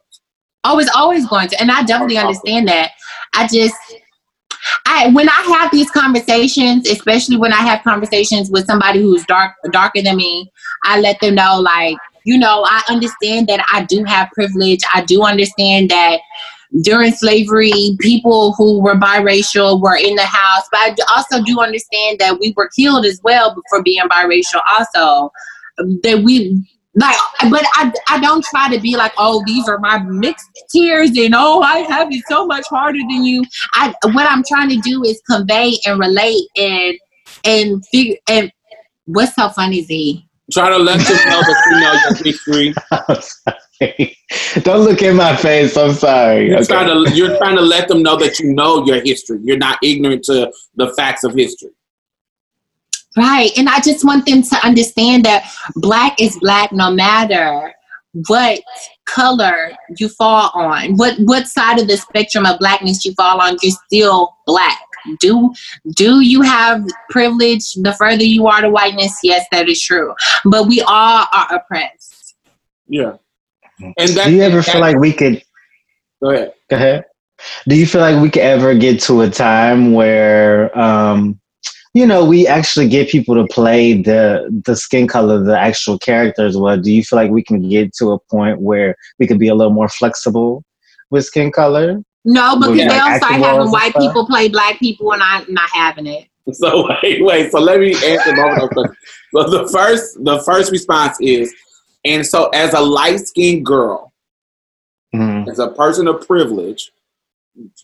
always 0.66 0.90
always 0.94 1.26
going 1.28 1.48
to 1.48 1.60
and 1.62 1.72
i 1.72 1.82
definitely 1.84 2.18
understand 2.18 2.68
that. 2.68 2.92
I 3.34 3.48
just 3.48 3.76
i 4.86 5.08
when 5.14 5.30
i 5.30 5.42
have 5.58 5.72
these 5.72 5.90
conversations 5.90 6.88
especially 6.90 7.38
when 7.38 7.54
i 7.54 7.62
have 7.62 7.82
conversations 7.84 8.50
with 8.52 8.66
somebody 8.66 9.00
who's 9.02 9.24
dark 9.26 9.54
darker 9.72 10.02
than 10.02 10.18
me 10.18 10.52
i 10.84 11.00
let 11.00 11.18
them 11.22 11.36
know 11.36 11.60
like 11.62 11.96
you 12.26 12.38
know 12.38 12.66
i 12.68 12.84
understand 12.90 13.48
that 13.48 13.66
i 13.72 13.84
do 13.86 14.04
have 14.04 14.30
privilege. 14.32 14.80
I 14.94 15.02
do 15.06 15.24
understand 15.24 15.90
that 15.92 16.20
during 16.82 17.12
slavery 17.12 17.98
people 18.00 18.54
who 18.54 18.82
were 18.82 18.96
biracial 18.96 19.82
were 19.82 19.98
in 19.98 20.16
the 20.16 20.26
house. 20.26 20.68
But 20.72 20.80
I 20.80 20.96
also 21.16 21.44
do 21.44 21.60
understand 21.60 22.20
that 22.20 22.40
we 22.40 22.54
were 22.56 22.70
killed 22.76 23.06
as 23.06 23.20
well 23.24 23.56
for 23.70 23.82
being 23.84 24.04
biracial 24.04 24.62
also. 24.72 25.32
That 26.04 26.22
we 26.24 26.62
like 26.96 27.16
but 27.50 27.64
I, 27.76 27.94
I 28.10 28.20
don't 28.20 28.44
try 28.46 28.74
to 28.74 28.82
be 28.82 28.98
like 28.98 29.14
oh 29.18 29.44
these 29.46 29.70
are 29.70 29.80
my 29.80 30.00
mixed 30.00 30.50
tears 30.70 31.12
and 31.18 31.34
oh 31.38 31.62
i 31.62 31.80
have 31.80 32.12
it 32.12 32.24
so 32.28 32.46
much 32.46 32.66
harder 32.68 32.98
than 32.98 33.24
you. 33.24 33.44
I 33.74 33.94
what 34.06 34.30
i'm 34.30 34.44
trying 34.44 34.70
to 34.70 34.78
do 34.78 35.04
is 35.04 35.22
convey 35.30 35.78
and 35.86 36.00
relate 36.00 36.44
and 36.58 36.98
and 37.46 37.86
figure 37.88 38.18
and 38.28 38.52
what's 39.06 39.36
so 39.36 39.50
funny 39.50 39.84
z? 39.84 40.26
Try 40.52 40.70
to 40.70 40.78
let 40.78 40.98
them 41.08 41.30
know 41.30 41.40
that 41.42 41.64
you 41.72 41.80
know 41.80 41.94
your 42.10 42.24
history. 42.26 42.74
I'm 43.82 43.88
sorry. 43.98 44.18
Don't 44.62 44.82
look 44.82 45.02
in 45.02 45.16
my 45.16 45.36
face. 45.36 45.78
I'm 45.78 45.94
sorry. 45.94 46.48
You're 46.48 46.58
Okay. 46.58 46.66
trying 46.68 46.88
to 47.06 47.12
you're 47.16 47.38
trying 47.38 47.56
to 47.56 47.62
let 47.62 47.88
them 47.88 48.02
know 48.04 48.16
that 48.18 48.40
you 48.40 48.54
know 48.54 48.86
your 48.86 49.02
history. 49.02 49.40
You're 49.44 49.58
not 49.58 49.80
ignorant 49.84 50.24
to 50.26 50.52
the 50.76 50.94
facts 50.96 51.24
of 51.24 51.34
history. 51.34 51.72
right 53.18 53.52
and 53.58 53.68
i 53.70 53.80
just 53.80 54.06
want 54.06 54.24
them 54.28 54.42
to 54.44 54.56
understand 54.70 55.26
that 55.26 55.42
black 55.76 56.22
is 56.22 56.38
black 56.42 56.72
no 56.72 56.92
matter 56.92 57.74
what 58.28 58.60
color 59.06 59.72
you 59.98 60.08
fall 60.10 60.52
on 60.54 60.96
what 60.96 61.16
what 61.32 61.48
side 61.48 61.80
of 61.80 61.88
the 61.88 61.98
spectrum 61.98 62.46
of 62.46 62.60
blackness 62.60 63.04
you 63.06 63.14
fall 63.16 63.42
on 63.42 63.58
you're 63.64 63.76
still 63.88 64.30
black 64.46 64.80
do 65.20 65.52
do 65.96 66.20
you 66.22 66.42
have 66.44 66.86
privilege 67.10 67.74
the 67.88 67.94
further 68.02 68.24
you 68.24 68.46
are 68.48 68.62
to 68.62 68.70
whiteness 68.70 69.18
yes 69.24 69.44
that 69.52 69.68
is 69.68 69.82
true 69.82 70.14
but 70.46 70.68
we 70.68 70.80
all 70.82 71.26
are 71.34 71.48
oppressed 71.56 72.36
Yeah. 72.88 73.14
And 73.82 74.10
that 74.16 74.26
Do 74.28 74.34
you 74.34 74.42
ever 74.42 74.58
that- 74.58 74.66
feel 74.72 74.82
like 74.82 74.98
we 74.98 75.14
could? 75.14 75.42
go 76.22 76.30
ahead. 76.32 76.54
Go 76.70 76.76
ahead. 76.76 77.06
Do 77.68 77.76
you 77.76 77.86
feel 77.86 78.02
like 78.02 78.22
we 78.22 78.30
could 78.30 78.42
ever 78.44 78.74
get 78.76 79.00
to 79.04 79.22
a 79.22 79.30
time 79.30 79.94
where, 79.94 80.78
um, 80.78 81.40
you 81.94 82.06
know, 82.06 82.26
we 82.26 82.46
actually 82.46 82.90
get 82.90 83.10
people 83.10 83.34
to 83.36 83.46
play 83.54 83.94
the 84.02 84.50
the 84.66 84.76
skin 84.76 85.08
color, 85.08 85.42
the 85.42 85.58
actual 85.58 85.98
characters? 85.98 86.58
Well, 86.58 86.78
do 86.78 86.92
you 86.92 87.04
feel 87.04 87.18
like 87.18 87.32
we 87.32 87.44
can 87.44 87.68
get 87.70 87.94
to 87.96 88.12
a 88.12 88.20
point 88.20 88.60
where 88.62 88.96
we 89.20 89.26
could 89.28 89.40
be 89.40 89.48
a 89.48 89.56
little 89.56 89.74
more 89.74 89.88
flexible 89.90 90.64
with 91.12 91.26
skin 91.26 91.52
color? 91.52 92.02
no 92.26 92.58
because 92.60 92.78
Yeah, 92.78 92.90
they'll 92.90 93.02
acting 93.02 93.28
start 93.38 93.42
having 93.42 93.72
white 93.72 93.92
stuff. 93.92 94.04
people 94.04 94.28
play 94.28 94.50
black 94.50 94.78
people 94.78 95.14
and 95.14 95.24
i'm 95.24 95.46
not 95.54 95.70
having 95.72 96.06
it 96.06 96.28
So 96.52 96.86
wait, 97.02 97.24
wait. 97.24 97.50
So 97.52 97.60
let 97.62 97.80
me 97.80 97.94
answer 97.94 98.36
both 98.36 98.58
of 98.58 98.60
those 98.60 98.70
questions. 98.74 98.98
So 99.34 99.44
the 99.50 99.70
first 99.72 100.24
the 100.26 100.40
first 100.44 100.70
response 100.74 101.16
is, 101.22 101.54
and 102.06 102.26
so 102.26 102.50
as 102.50 102.74
a 102.74 102.80
light 102.82 103.20
skinned 103.22 103.66
girl, 103.66 104.12
Mm-hmm. 105.16 105.50
as 105.50 105.58
a 105.58 105.70
person 105.70 106.08
of 106.08 106.26
privilege, 106.28 106.92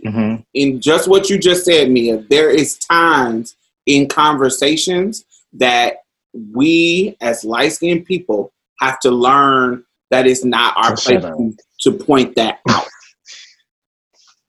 Mm-hmm. 0.06 0.42
in 0.54 0.80
just 0.80 1.08
what 1.10 1.30
you 1.30 1.38
just 1.38 1.66
said, 1.66 1.90
Mia, 1.92 2.18
there 2.30 2.50
is 2.50 2.78
times 2.78 3.58
in 3.86 4.08
conversations 4.08 5.26
that 5.54 5.98
we 6.54 7.18
as 7.20 7.44
light 7.44 7.74
skinned 7.74 8.06
people 8.06 8.54
have 8.80 9.00
to 9.02 9.12
learn 9.12 9.84
that 10.12 10.28
it's 10.28 10.46
not 10.46 10.78
our 10.78 10.96
place 10.96 11.22
to, 11.22 11.58
to 11.82 11.92
point 11.92 12.36
that 12.36 12.60
out. 12.70 12.86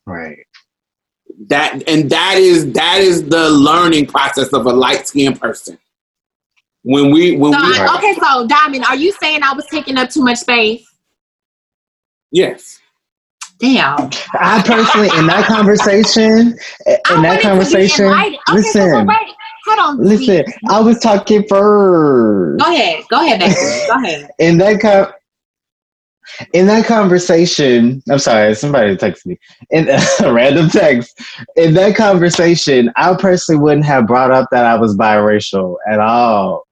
Right. 0.07 0.39
That 1.49 1.83
and 1.89 2.09
that 2.11 2.37
is 2.39 2.73
that 2.75 2.99
is 3.01 3.29
the 3.29 3.51
learning 3.51 4.07
process 4.07 4.53
of 4.53 4.67
a 4.67 4.73
light 4.73 5.09
skinned 5.09 5.41
person. 5.41 5.79
When 6.87 7.11
we 7.11 7.37
when 7.37 7.53
so 7.53 7.59
we 7.59 7.77
I- 7.77 7.97
okay 7.97 8.15
so 8.15 8.47
diamond 8.47 8.85
are 8.85 8.95
you 8.95 9.11
saying 9.21 9.43
i 9.43 9.53
was 9.53 9.67
taking 9.67 9.99
up 9.99 10.09
too 10.09 10.23
much 10.23 10.39
space 10.39 10.87
yes. 12.31 12.79
damn 13.59 14.09
I 14.39 14.63
personally, 14.63 15.09
in 15.19 15.27
that 15.27 15.47
conversation, 15.47 16.57
in 16.87 16.99
wanted 17.11 17.25
that 17.25 17.43
conversation. 17.43 18.07
Okay, 18.07 18.37
so, 18.47 18.53
so 18.53 18.55
listen, 18.55 19.09
hold 19.67 19.79
on. 19.79 19.99
listen. 19.99 20.45
I 20.69 20.81
was 20.81 20.99
talking 21.01 21.45
first. 21.49 22.63
Go 22.63 22.73
ahead. 22.73 23.05
Go 23.11 23.21
ahead, 23.21 23.41
baby. 23.41 23.55
Go 23.89 24.05
ahead. 24.05 24.31
in 24.39 24.59
that 24.59 24.81
con- 24.81 25.13
in 26.53 26.67
that 26.67 26.87
conversation, 26.87 28.03
I'm 28.11 28.19
sorry, 28.19 28.55
somebody 28.55 28.97
texted 28.97 29.27
me 29.27 29.39
in 29.71 29.89
a 30.23 30.33
random 30.33 30.69
text. 30.69 31.21
In 31.57 31.75
that 31.75 31.97
conversation, 31.97 32.93
I 32.97 33.17
personally 33.17 33.61
wouldn't 33.61 33.87
have 33.87 34.07
brought 34.07 34.31
up 34.31 34.49
that 34.51 34.67
I 34.67 34.79
was 34.79 34.97
biracial 34.97 35.77
at 35.91 36.01
all. 36.01 36.66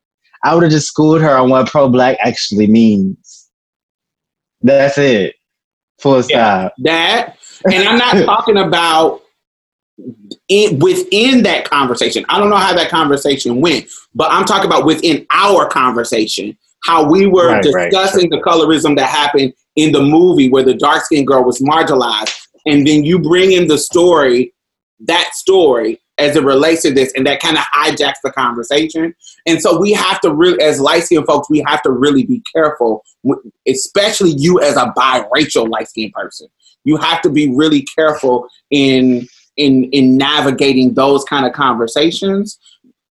I 0.44 0.54
would 0.54 0.62
have 0.62 0.72
just 0.72 0.86
schooled 0.86 1.22
her 1.22 1.36
on 1.36 1.50
what 1.50 1.68
pro-black 1.68 2.18
actually 2.20 2.68
means. 2.68 3.48
That's 4.62 4.98
it. 4.98 5.34
Full 6.00 6.22
stop. 6.22 6.74
that 6.78 7.36
and 7.72 7.88
i'm 7.88 7.96
not 7.96 8.12
talking 8.26 8.58
about 8.58 9.22
in, 10.48 10.78
within 10.80 11.42
that 11.42 11.68
conversation 11.68 12.24
i 12.28 12.38
don't 12.38 12.50
know 12.50 12.56
how 12.56 12.74
that 12.74 12.90
conversation 12.90 13.60
went 13.60 13.86
but 14.14 14.30
i'm 14.30 14.44
talking 14.44 14.66
about 14.66 14.84
within 14.84 15.26
our 15.30 15.68
conversation 15.68 16.56
how 16.82 17.08
we 17.08 17.26
were 17.26 17.48
Right, 17.48 17.64
right, 17.72 17.90
discussing 17.90 18.28
the 18.28 18.38
colorism 18.38 18.96
that 18.96 19.08
happened 19.08 19.54
in 19.76 19.92
the 19.92 20.02
movie 20.02 20.50
where 20.50 20.64
the 20.64 20.74
dark 20.74 21.04
skinned 21.04 21.26
girl 21.26 21.44
was 21.44 21.60
marginalized 21.60 22.36
and 22.66 22.86
then 22.86 23.04
you 23.04 23.18
bring 23.18 23.52
in 23.52 23.66
the 23.68 23.78
story 23.78 24.52
that 25.00 25.30
story 25.34 26.00
as 26.18 26.36
it 26.36 26.44
relates 26.44 26.82
to 26.82 26.92
this 26.92 27.12
and 27.14 27.26
that 27.26 27.40
kind 27.40 27.56
of 27.56 27.64
hijacks 27.74 28.20
the 28.22 28.30
conversation. 28.32 29.14
And 29.46 29.60
so 29.60 29.78
we 29.78 29.92
have 29.92 30.20
to 30.20 30.32
really 30.32 30.60
as 30.62 30.80
light 30.80 31.04
skinned 31.04 31.26
folks 31.26 31.50
we 31.50 31.64
have 31.66 31.82
to 31.82 31.90
really 31.90 32.24
be 32.24 32.42
careful 32.54 33.04
especially 33.66 34.30
you 34.30 34.60
as 34.60 34.76
a 34.76 34.92
biracial 34.96 35.68
light 35.68 35.88
skinned 35.88 36.12
person. 36.12 36.48
You 36.84 36.96
have 36.98 37.22
to 37.22 37.30
be 37.30 37.52
really 37.54 37.82
careful 37.82 38.48
in 38.70 39.26
in 39.56 39.84
in 39.92 40.16
navigating 40.16 40.94
those 40.94 41.24
kind 41.24 41.46
of 41.46 41.52
conversations 41.52 42.58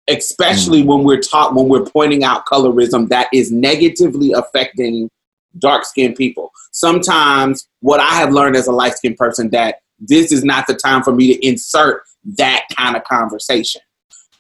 especially 0.10 0.84
mm. 0.84 0.88
when 0.88 1.04
we're 1.04 1.22
talk 1.22 1.54
when 1.54 1.68
we're 1.68 1.86
pointing 1.86 2.24
out 2.24 2.46
colorism 2.46 3.08
that 3.10 3.28
is 3.34 3.52
negatively 3.52 4.34
affecting 4.34 5.10
dark 5.60 5.86
skinned 5.86 6.16
people. 6.16 6.52
Sometimes 6.72 7.68
what 7.82 8.00
i 8.00 8.14
have 8.16 8.32
learned 8.32 8.56
as 8.56 8.68
a 8.68 8.72
light 8.72 8.94
skinned 8.94 9.18
person 9.18 9.50
that 9.52 9.78
this 10.08 10.32
is 10.32 10.44
not 10.44 10.68
the 10.68 10.74
time 10.74 11.04
for 11.04 11.14
me 11.14 11.34
to 11.34 11.48
insert 11.48 12.04
that 12.24 12.66
kind 12.78 12.96
of 12.96 13.04
conversation 13.04 13.82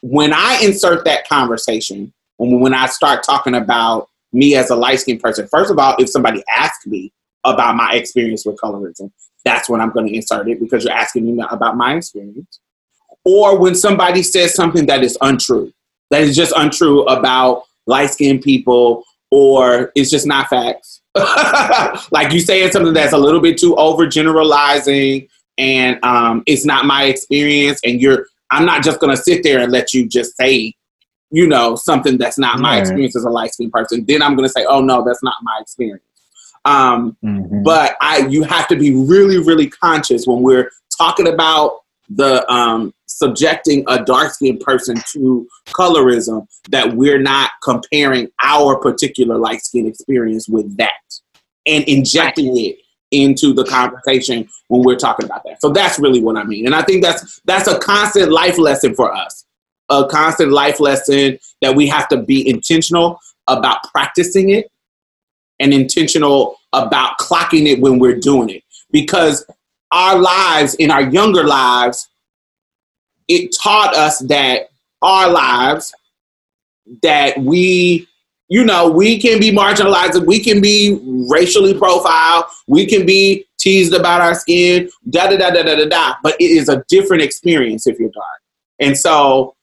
when 0.01 0.33
i 0.33 0.59
insert 0.63 1.03
that 1.05 1.27
conversation 1.27 2.13
when, 2.37 2.59
when 2.59 2.73
i 2.73 2.85
start 2.85 3.23
talking 3.23 3.55
about 3.55 4.07
me 4.31 4.55
as 4.55 4.69
a 4.69 4.75
light 4.75 4.99
skinned 4.99 5.21
person 5.21 5.47
first 5.47 5.71
of 5.71 5.77
all 5.77 5.95
if 5.99 6.09
somebody 6.09 6.43
asks 6.55 6.85
me 6.85 7.11
about 7.45 7.75
my 7.75 7.93
experience 7.93 8.45
with 8.45 8.55
colorism 8.57 9.11
that's 9.43 9.69
when 9.69 9.81
I'm 9.81 9.91
going 9.91 10.07
to 10.07 10.15
insert 10.15 10.47
it 10.49 10.59
because 10.59 10.83
you're 10.83 10.93
asking 10.93 11.25
me 11.25 11.43
about 11.49 11.75
my 11.77 11.95
experience. 11.95 12.59
Or 13.25 13.57
when 13.57 13.75
somebody 13.75 14.23
says 14.23 14.53
something 14.53 14.85
that 14.87 15.03
is 15.03 15.17
untrue, 15.21 15.71
that 16.09 16.21
is 16.21 16.35
just 16.35 16.53
untrue 16.55 17.03
about 17.03 17.63
light 17.85 18.11
skinned 18.11 18.41
people, 18.41 19.03
or 19.31 19.91
it's 19.95 20.09
just 20.09 20.27
not 20.27 20.47
facts. 20.49 21.01
like 22.11 22.31
you 22.33 22.39
saying 22.39 22.71
something 22.71 22.93
that's 22.93 23.13
a 23.13 23.17
little 23.17 23.39
bit 23.39 23.57
too 23.57 23.75
overgeneralizing 23.75 25.27
and 25.57 26.03
um, 26.03 26.43
it's 26.45 26.65
not 26.65 26.85
my 26.85 27.05
experience, 27.05 27.79
and 27.85 28.01
you're, 28.01 28.27
I'm 28.51 28.65
not 28.65 28.83
just 28.83 28.99
going 28.99 29.15
to 29.15 29.21
sit 29.21 29.43
there 29.43 29.59
and 29.59 29.71
let 29.71 29.93
you 29.93 30.07
just 30.07 30.35
say, 30.37 30.73
you 31.31 31.47
know, 31.47 31.75
something 31.75 32.17
that's 32.17 32.37
not 32.37 32.59
my 32.59 32.73
Right. 32.73 32.79
experience 32.81 33.15
as 33.15 33.23
a 33.23 33.29
light 33.29 33.53
skinned 33.53 33.71
person. 33.71 34.05
Then 34.07 34.21
I'm 34.21 34.35
going 34.35 34.47
to 34.47 34.51
say, 34.53 34.65
oh 34.67 34.81
no, 34.81 35.03
that's 35.03 35.23
not 35.23 35.35
my 35.41 35.57
experience. 35.61 36.03
Um, 36.65 37.17
Mhm. 37.23 37.63
but 37.63 37.97
I 37.99 38.19
you 38.27 38.43
have 38.43 38.67
to 38.69 38.75
be 38.77 38.93
really 38.95 39.37
really 39.37 39.67
conscious 39.69 40.25
when 40.25 40.41
we're 40.41 40.71
talking 40.97 41.27
about 41.27 41.79
the 42.09 42.49
um, 42.51 42.93
subjecting 43.07 43.83
a 43.87 44.03
dark 44.03 44.33
skinned 44.33 44.59
person 44.61 44.95
to 45.11 45.47
colorism 45.73 46.47
that 46.69 46.93
we're 46.95 47.21
not 47.21 47.51
comparing 47.63 48.27
our 48.43 48.77
particular 48.77 49.37
light 49.37 49.61
skin 49.61 49.87
experience 49.87 50.47
with 50.47 50.77
that 50.77 50.91
and 51.65 51.83
injecting 51.85 52.57
it 52.57 52.77
into 53.13 53.53
the 53.53 53.63
conversation 53.63 54.49
when 54.67 54.81
we're 54.81 54.97
talking 54.97 55.25
about 55.25 55.43
that. 55.45 55.61
So 55.61 55.69
that's 55.69 55.99
really 55.99 56.21
what 56.21 56.37
I 56.37 56.43
mean. 56.43 56.65
And 56.65 56.75
I 56.75 56.81
think 56.81 57.03
that's 57.03 57.39
that's 57.45 57.67
a 57.67 57.79
constant 57.79 58.31
life 58.31 58.57
lesson 58.57 58.95
for 58.95 59.13
us. 59.13 59.45
A 59.89 60.07
constant 60.07 60.51
life 60.51 60.79
lesson 60.79 61.37
that 61.61 61.75
we 61.75 61.87
have 61.87 62.07
to 62.09 62.17
be 62.17 62.47
intentional 62.47 63.19
about 63.47 63.83
practicing 63.91 64.49
it 64.49 64.71
and 65.59 65.73
intentional 65.73 66.57
about 66.73 67.17
clocking 67.19 67.67
it 67.67 67.79
when 67.79 67.99
we're 67.99 68.17
doing 68.19 68.49
it 68.49 68.63
because 68.91 69.45
our 69.91 70.17
lives 70.17 70.73
in 70.75 70.89
our 70.89 71.03
younger 71.03 71.43
lives 71.43 72.09
it 73.27 73.55
taught 73.61 73.95
us 73.95 74.19
that 74.19 74.69
our 75.01 75.29
lives 75.29 75.93
that 77.01 77.37
we 77.37 78.07
you 78.53 78.63
know 78.63 78.87
we 78.87 79.19
can 79.19 79.39
be 79.39 79.51
marginalized 79.51 80.23
we 80.27 80.39
can 80.39 80.61
be 80.61 80.99
racially 81.27 81.73
profiled 81.73 82.45
we 82.67 82.85
can 82.85 83.03
be 83.03 83.43
teased 83.57 83.95
about 83.95 84.21
our 84.21 84.35
skin 84.35 84.87
da 85.09 85.27
da 85.27 85.37
da 85.37 85.49
da 85.49 85.63
da 85.63 85.75
da 85.75 85.85
da 85.89 86.13
but 86.21 86.35
it 86.39 86.51
is 86.51 86.69
a 86.69 86.83
different 86.87 87.23
experience 87.23 87.87
if 87.87 87.97
you're 87.99 88.11
dark 88.11 88.41
and 88.79 88.95
so 88.95 89.55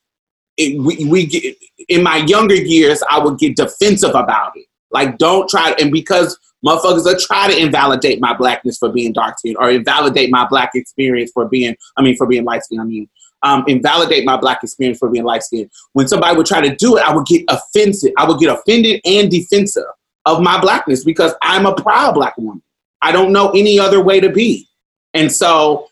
it, 0.57 0.77
we, 0.83 1.05
we 1.05 1.25
get 1.25 1.57
in 1.89 2.03
my 2.03 2.17
younger 2.17 2.57
years 2.57 3.01
i 3.09 3.19
would 3.19 3.39
get 3.39 3.55
defensive 3.55 4.11
about 4.11 4.51
it 4.57 4.67
like 4.91 5.17
don't 5.19 5.49
try 5.49 5.73
and 5.79 5.93
because 5.93 6.37
motherfuckers 6.67 7.05
will 7.05 7.19
try 7.19 7.49
to 7.49 7.57
invalidate 7.57 8.21
my 8.21 8.37
blackness 8.37 8.77
for 8.77 8.91
being 8.91 9.13
dark 9.13 9.39
skinned 9.39 9.57
or 9.59 9.71
invalidate 9.71 10.31
my 10.31 10.47
black 10.49 10.73
experience 10.75 11.31
for 11.33 11.49
being 11.49 11.75
I 11.97 12.03
mean 12.03 12.17
for 12.17 12.27
being 12.27 12.45
light 12.45 12.65
skinned. 12.65 12.81
I 12.81 12.85
mean 12.85 13.09
um, 13.43 13.65
invalidate 13.67 14.25
my 14.25 14.37
black 14.37 14.63
experience 14.63 14.99
for 14.99 15.09
being 15.09 15.25
light 15.25 15.43
skinned. 15.43 15.71
When 15.93 16.09
somebody 16.09 16.37
would 16.37 16.47
try 16.47 16.61
to 16.61 16.75
do 16.77 16.97
it, 16.97 17.03
I 17.03 17.15
would 17.15 17.27
get 17.27 17.45
offended. 17.49 18.13
I 18.19 18.29
would 18.29 18.39
get 18.39 18.51
offended 18.51 19.01
and 19.05 19.31
defensive 19.31 19.85
of 20.27 20.43
my 20.43 20.61
blackness 20.61 21.05
because 21.05 21.33
I'm 21.43 21.67
a 21.67 21.75
proud 21.75 22.15
black 22.15 22.37
woman. 22.37 22.63
I 23.03 23.13
don't 23.13 23.33
know 23.33 23.51
any 23.51 23.79
other 23.79 24.03
way 24.03 24.21
to 24.21 24.31
be. 24.31 24.69
And 25.15 25.33
so 25.33 25.89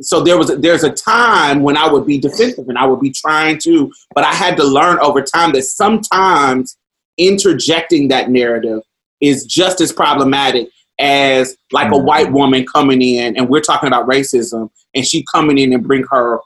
so 0.00 0.22
there 0.22 0.38
was 0.38 0.48
there's 0.58 0.84
a 0.84 0.92
time 0.92 1.62
when 1.62 1.76
I 1.76 1.90
would 1.90 2.06
be 2.06 2.18
defensive 2.18 2.68
and 2.68 2.78
I 2.78 2.86
would 2.86 3.00
be 3.00 3.10
trying 3.10 3.58
to, 3.58 3.92
but 4.14 4.24
I 4.24 4.32
had 4.32 4.56
to 4.56 4.64
learn 4.64 4.98
over 5.00 5.22
time 5.22 5.52
that 5.52 5.62
sometimes 5.62 6.76
interjecting 7.18 8.08
that 8.08 8.30
narrative 8.30 8.82
is 9.20 9.44
just 9.44 9.80
as 9.80 9.92
problematic 9.92 10.68
as 11.00 11.56
like 11.72 11.90
a 11.92 11.98
white 11.98 12.30
woman 12.30 12.64
coming 12.66 13.00
in 13.02 13.36
and 13.36 13.48
we're 13.48 13.60
talking 13.60 13.86
about 13.86 14.06
racism 14.06 14.70
and 14.94 15.06
she 15.06 15.24
coming 15.32 15.58
in 15.58 15.72
and 15.72 15.82
bring 15.86 16.04
her 16.10 16.38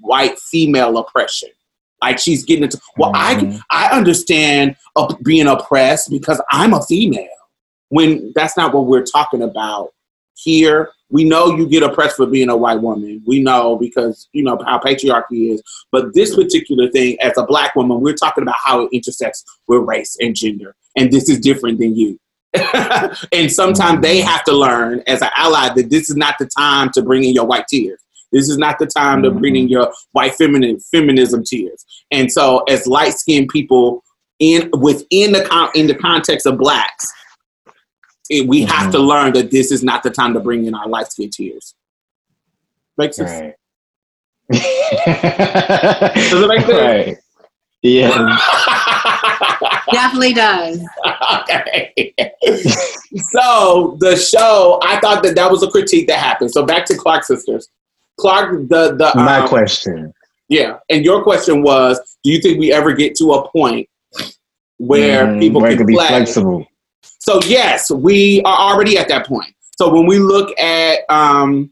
white 0.00 0.38
female 0.38 0.96
oppression. 0.98 1.48
Like 2.02 2.18
she's 2.18 2.44
getting 2.44 2.64
into 2.64 2.80
well 2.96 3.12
Mhm. 3.12 3.60
i 3.70 3.88
i 3.88 3.96
understand 3.96 4.76
being 5.24 5.46
oppressed 5.46 6.10
because 6.10 6.40
i'm 6.52 6.72
a 6.72 6.82
female 6.84 7.26
when 7.88 8.32
that's 8.34 8.56
not 8.56 8.72
what 8.74 8.86
we're 8.86 9.04
talking 9.04 9.42
about 9.42 9.92
here. 10.34 10.90
We 11.08 11.24
know 11.24 11.56
you 11.56 11.66
get 11.68 11.82
oppressed 11.82 12.16
for 12.16 12.26
being 12.26 12.50
a 12.50 12.56
white 12.56 12.82
woman. 12.82 13.22
We 13.26 13.42
know 13.42 13.76
because 13.76 14.28
you 14.32 14.42
know 14.42 14.58
how 14.66 14.78
patriarchy 14.78 15.52
is. 15.54 15.62
But 15.92 16.12
this 16.14 16.34
particular 16.34 16.90
thing 16.90 17.16
as 17.22 17.38
a 17.38 17.46
black 17.46 17.74
woman 17.74 18.00
we're 18.00 18.14
talking 18.14 18.42
about 18.42 18.56
how 18.62 18.82
it 18.82 18.90
intersects 18.92 19.44
with 19.66 19.82
race 19.82 20.16
and 20.20 20.34
gender 20.36 20.76
and 20.96 21.10
this 21.10 21.28
is 21.28 21.38
different 21.40 21.78
than 21.78 21.96
you 21.96 22.18
and 23.32 23.50
sometimes 23.50 24.00
they 24.00 24.20
have 24.20 24.44
to 24.44 24.52
learn 24.52 25.02
as 25.06 25.22
an 25.22 25.30
ally 25.36 25.68
that 25.74 25.90
this 25.90 26.10
is 26.10 26.16
not 26.16 26.36
the 26.38 26.46
time 26.46 26.90
to 26.92 27.02
bring 27.02 27.24
in 27.24 27.34
your 27.34 27.46
white 27.46 27.66
tears 27.68 28.00
this 28.32 28.48
is 28.48 28.58
not 28.58 28.78
the 28.78 28.86
time 28.86 29.22
to 29.22 29.30
bring 29.30 29.56
in 29.56 29.64
mm-hmm. 29.64 29.72
your 29.72 29.92
white 30.12 30.34
feminine 30.34 30.78
feminism 30.78 31.42
tears 31.44 31.84
and 32.10 32.30
so 32.30 32.58
as 32.68 32.86
light 32.86 33.12
skinned 33.12 33.48
people 33.48 34.02
in 34.38 34.70
within 34.80 35.32
the 35.32 35.44
con- 35.44 35.70
in 35.74 35.86
the 35.86 35.94
context 35.94 36.46
of 36.46 36.58
blacks 36.58 37.10
it, 38.28 38.46
we 38.48 38.62
have 38.62 38.90
to 38.90 38.98
mm-hmm. 38.98 39.06
learn 39.06 39.32
that 39.32 39.50
this 39.50 39.70
is 39.70 39.82
not 39.82 40.02
the 40.02 40.10
time 40.10 40.34
to 40.34 40.40
bring 40.40 40.66
in 40.66 40.74
our 40.74 40.88
light 40.88 41.10
skin 41.10 41.30
tears 41.30 41.74
makes 42.98 43.16
sense 43.16 43.30
Right. 43.30 43.54
Does 44.50 44.62
it 46.32 46.48
make 46.48 46.60
sense? 46.66 46.70
Right. 46.70 47.16
Yeah. 47.82 48.38
Definitely 49.92 50.34
does. 50.34 50.80
okay. 51.40 52.14
so 53.30 53.96
the 54.00 54.16
show, 54.16 54.80
I 54.82 54.98
thought 55.00 55.22
that 55.22 55.34
that 55.36 55.50
was 55.50 55.62
a 55.62 55.70
critique 55.70 56.08
that 56.08 56.18
happened. 56.18 56.50
So 56.50 56.64
back 56.64 56.84
to 56.86 56.96
Clark 56.96 57.24
sisters. 57.24 57.68
Clark, 58.18 58.68
the 58.68 58.94
the 58.96 59.12
My 59.14 59.40
um, 59.40 59.48
question. 59.48 60.12
yeah, 60.48 60.78
and 60.88 61.04
your 61.04 61.22
question 61.22 61.62
was, 61.62 61.98
do 62.24 62.30
you 62.30 62.40
think 62.40 62.58
we 62.58 62.72
ever 62.72 62.92
get 62.92 63.14
to 63.16 63.32
a 63.32 63.48
point 63.50 63.88
where 64.78 65.26
Mhm, 65.26 65.40
people 65.40 65.60
where 65.60 65.70
it 65.72 65.76
can 65.76 65.86
be 65.86 65.94
play? 65.94 66.08
flexible. 66.08 66.66
So 67.18 67.40
yes, 67.46 67.90
we 67.90 68.40
are 68.42 68.56
already 68.56 68.96
at 68.98 69.08
that 69.08 69.26
point. 69.26 69.54
So 69.78 69.92
when 69.92 70.06
we 70.06 70.18
look 70.18 70.58
at 70.58 71.00
um 71.10 71.70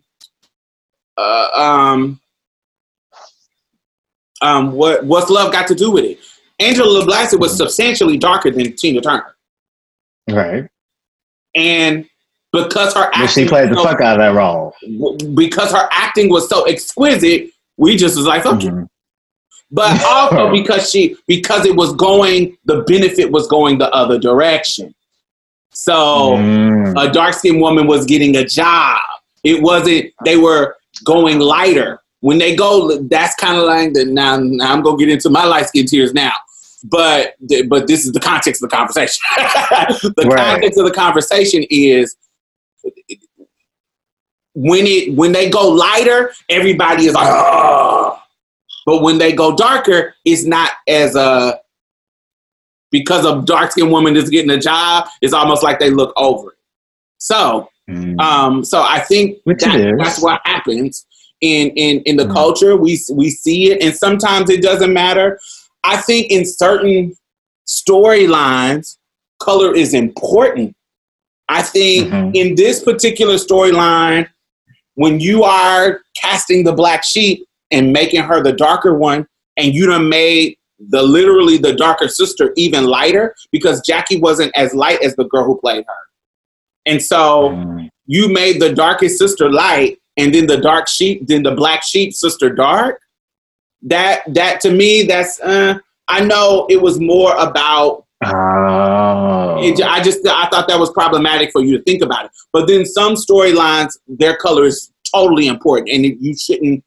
uh, 1.16 1.49
um 1.55 2.20
um 4.43 4.73
what 4.73 5.05
what's 5.05 5.31
love 5.31 5.53
got 5.53 5.66
to 5.69 5.74
do 5.74 5.91
with 5.91 6.05
it? 6.05 6.19
Angela 6.59 7.05
Bassett 7.06 7.40
was 7.40 7.56
substantially 7.56 8.16
darker 8.16 8.51
than 8.51 8.74
Tina 8.76 9.01
Turner. 9.01 9.35
Right. 10.31 10.68
And 11.55 12.06
because 12.52 12.94
her 12.94 13.10
But 13.12 13.26
she 13.28 13.47
played 13.47 13.70
the 13.70 13.74
was 13.74 13.85
fuck 13.85 14.01
out 14.01 14.20
of 14.20 14.20
that 14.20 14.39
role. 14.39 14.72
because 15.35 15.72
her 15.72 15.89
acting 15.90 16.31
was 16.31 16.48
so 16.48 16.64
exquisite, 16.64 17.51
we 17.76 17.97
just 17.97 18.16
was 18.16 18.26
like, 18.26 18.43
fuck 18.44 18.62
you. 18.62 18.70
Mhm. 18.70 18.89
But 19.70 20.05
also 20.06 20.52
because 20.52 20.89
she 20.90 21.16
because 21.26 21.66
it 21.66 21.74
was 21.74 21.93
going, 21.94 22.56
the 22.64 22.82
benefit 22.82 23.31
was 23.32 23.48
going 23.48 23.78
the 23.78 23.90
other 23.93 24.18
direction. 24.18 24.94
So 25.72 26.36
Mm. 26.36 26.94
a 26.97 27.12
dark 27.12 27.35
skinned 27.35 27.60
woman 27.60 27.86
was 27.89 28.05
getting 28.05 28.36
a 28.36 28.44
job. 28.44 29.01
It 29.43 29.60
wasn't 29.60 30.12
they 30.24 30.36
were 30.36 30.76
going 31.05 31.40
lighter. 31.40 32.01
When 32.20 32.39
they 32.39 32.55
go, 32.56 32.97
that's 33.02 33.35
kind 33.35 33.59
of 33.59 33.64
like 33.64 33.93
the 33.93 34.05
now, 34.06 34.39
now 34.39 34.72
I'm 34.72 34.82
gonna 34.82 34.97
get 34.97 35.09
into 35.10 35.28
my 35.28 35.44
light 35.44 35.66
skin 35.66 35.86
tears 35.86 36.14
now. 36.14 36.32
But 36.85 37.35
but 37.69 37.86
this 37.86 38.05
is 38.05 38.12
the 38.12 38.20
context 38.20 38.62
of 38.62 38.69
the 38.69 38.77
conversation. 38.77 39.23
the 40.16 40.27
Right. 40.28 40.36
context 40.36 40.78
of 40.78 40.85
the 40.85 40.93
conversation 40.93 41.65
is 41.70 42.15
when 44.55 44.86
it 44.86 45.15
when 45.16 45.32
they 45.32 45.48
go 45.51 45.66
lighter, 45.69 46.32
everybody 46.48 47.06
is 47.06 47.15
like, 47.15 47.27
oh. 47.28 48.20
But 48.86 49.01
when 49.02 49.16
they 49.16 49.32
go 49.32 49.56
darker, 49.56 50.15
it's 50.27 50.44
not 50.44 50.73
as 50.86 51.16
a 51.16 51.59
because 52.90 53.24
a 53.24 53.43
dark 53.43 53.73
skinned 53.73 53.90
woman 53.90 54.15
is 54.15 54.28
getting 54.28 54.51
a 54.51 54.59
job, 54.59 55.09
it's 55.23 55.32
almost 55.32 55.62
like 55.62 55.78
they 55.81 55.90
look 55.90 56.12
over 56.16 56.51
it. 56.52 56.59
So, 57.19 57.69
Mm. 57.90 58.19
um, 58.19 58.65
so 58.65 58.81
I 58.81 58.98
think 59.01 59.39
that, 59.44 59.77
that's 59.98 60.19
what 60.23 60.40
happens 60.47 61.05
in 61.43 61.69
in 61.77 62.01
in 62.05 62.16
the 62.16 62.24
Mhm. 62.24 62.32
culture. 62.32 62.77
We 62.77 62.98
we 63.12 63.28
see 63.28 63.70
it, 63.73 63.82
and 63.82 63.94
sometimes 63.94 64.48
it 64.48 64.62
doesn't 64.62 64.90
matter. 64.93 65.39
I 65.85 65.98
think 65.98 66.31
in 66.31 66.44
certain 66.44 67.15
storylines, 67.66 68.97
color 69.40 69.74
is 69.74 69.94
important. 69.94 70.74
I 71.48 71.62
think 71.62 72.11
Mhm. 72.11 72.35
in 72.35 72.55
this 72.55 72.82
particular 72.82 73.35
storyline, 73.35 74.28
when 74.94 75.20
you 75.20 75.44
are 75.44 76.01
casting 76.20 76.65
the 76.65 76.73
black 76.73 77.05
sheep 77.05 77.44
and 77.70 77.93
making 77.93 78.23
her 78.23 78.43
the 78.43 78.52
darker 78.52 78.94
one, 78.94 79.27
and 79.56 79.74
you 79.74 79.86
done 79.86 80.09
made 80.09 80.56
the 80.89 81.02
literally 81.02 81.59
the 81.59 81.73
darker 81.73 82.09
sister 82.09 82.52
even 82.56 82.85
lighter 82.86 83.35
because 83.52 83.81
Jackie 83.86 84.19
wasn't 84.20 84.52
as 84.56 84.74
light 84.74 85.01
as 85.02 85.15
the 85.16 85.24
girl 85.24 85.44
who 85.44 85.59
played 85.61 85.85
her. 85.86 86.02
And 86.86 87.02
so 87.02 87.51
Mm. 87.51 87.89
you 88.06 88.28
made 88.28 88.61
the 88.61 88.73
darkest 88.73 89.19
sister 89.19 89.51
light 89.51 89.98
and 90.16 90.35
then 90.35 90.47
the 90.47 90.56
dark 90.56 90.89
sheep, 90.89 91.27
then 91.27 91.43
the 91.43 91.52
black 91.52 91.82
sheep 91.85 92.12
sister 92.12 92.51
dark. 92.51 93.01
That 93.85 94.23
that 94.35 94.61
to 94.62 94.70
me, 94.70 95.02
that's 95.05 95.40
uh 95.40 95.78
I 96.09 96.20
know 96.24 96.66
it 96.70 96.81
was 96.81 96.98
more 97.01 97.35
about 97.36 98.05
Oh. 98.27 99.59
it, 99.62 99.81
I 99.82 100.02
just 100.02 100.27
I 100.27 100.48
thought 100.48 100.66
that 100.69 100.78
was 100.78 100.90
problematic 100.93 101.51
for 101.52 101.62
you 101.62 101.77
to 101.77 101.85
think 101.85 102.02
about 102.02 102.27
it. 102.27 102.31
But 102.52 102.66
then 102.66 102.86
some 102.86 103.15
storylines, 103.15 103.90
their 104.09 104.36
color 104.36 104.65
is 104.65 104.90
totally 105.12 105.47
important, 105.48 105.90
and 105.90 106.05
it, 106.06 106.16
you 106.20 106.35
shouldn't. 106.36 106.82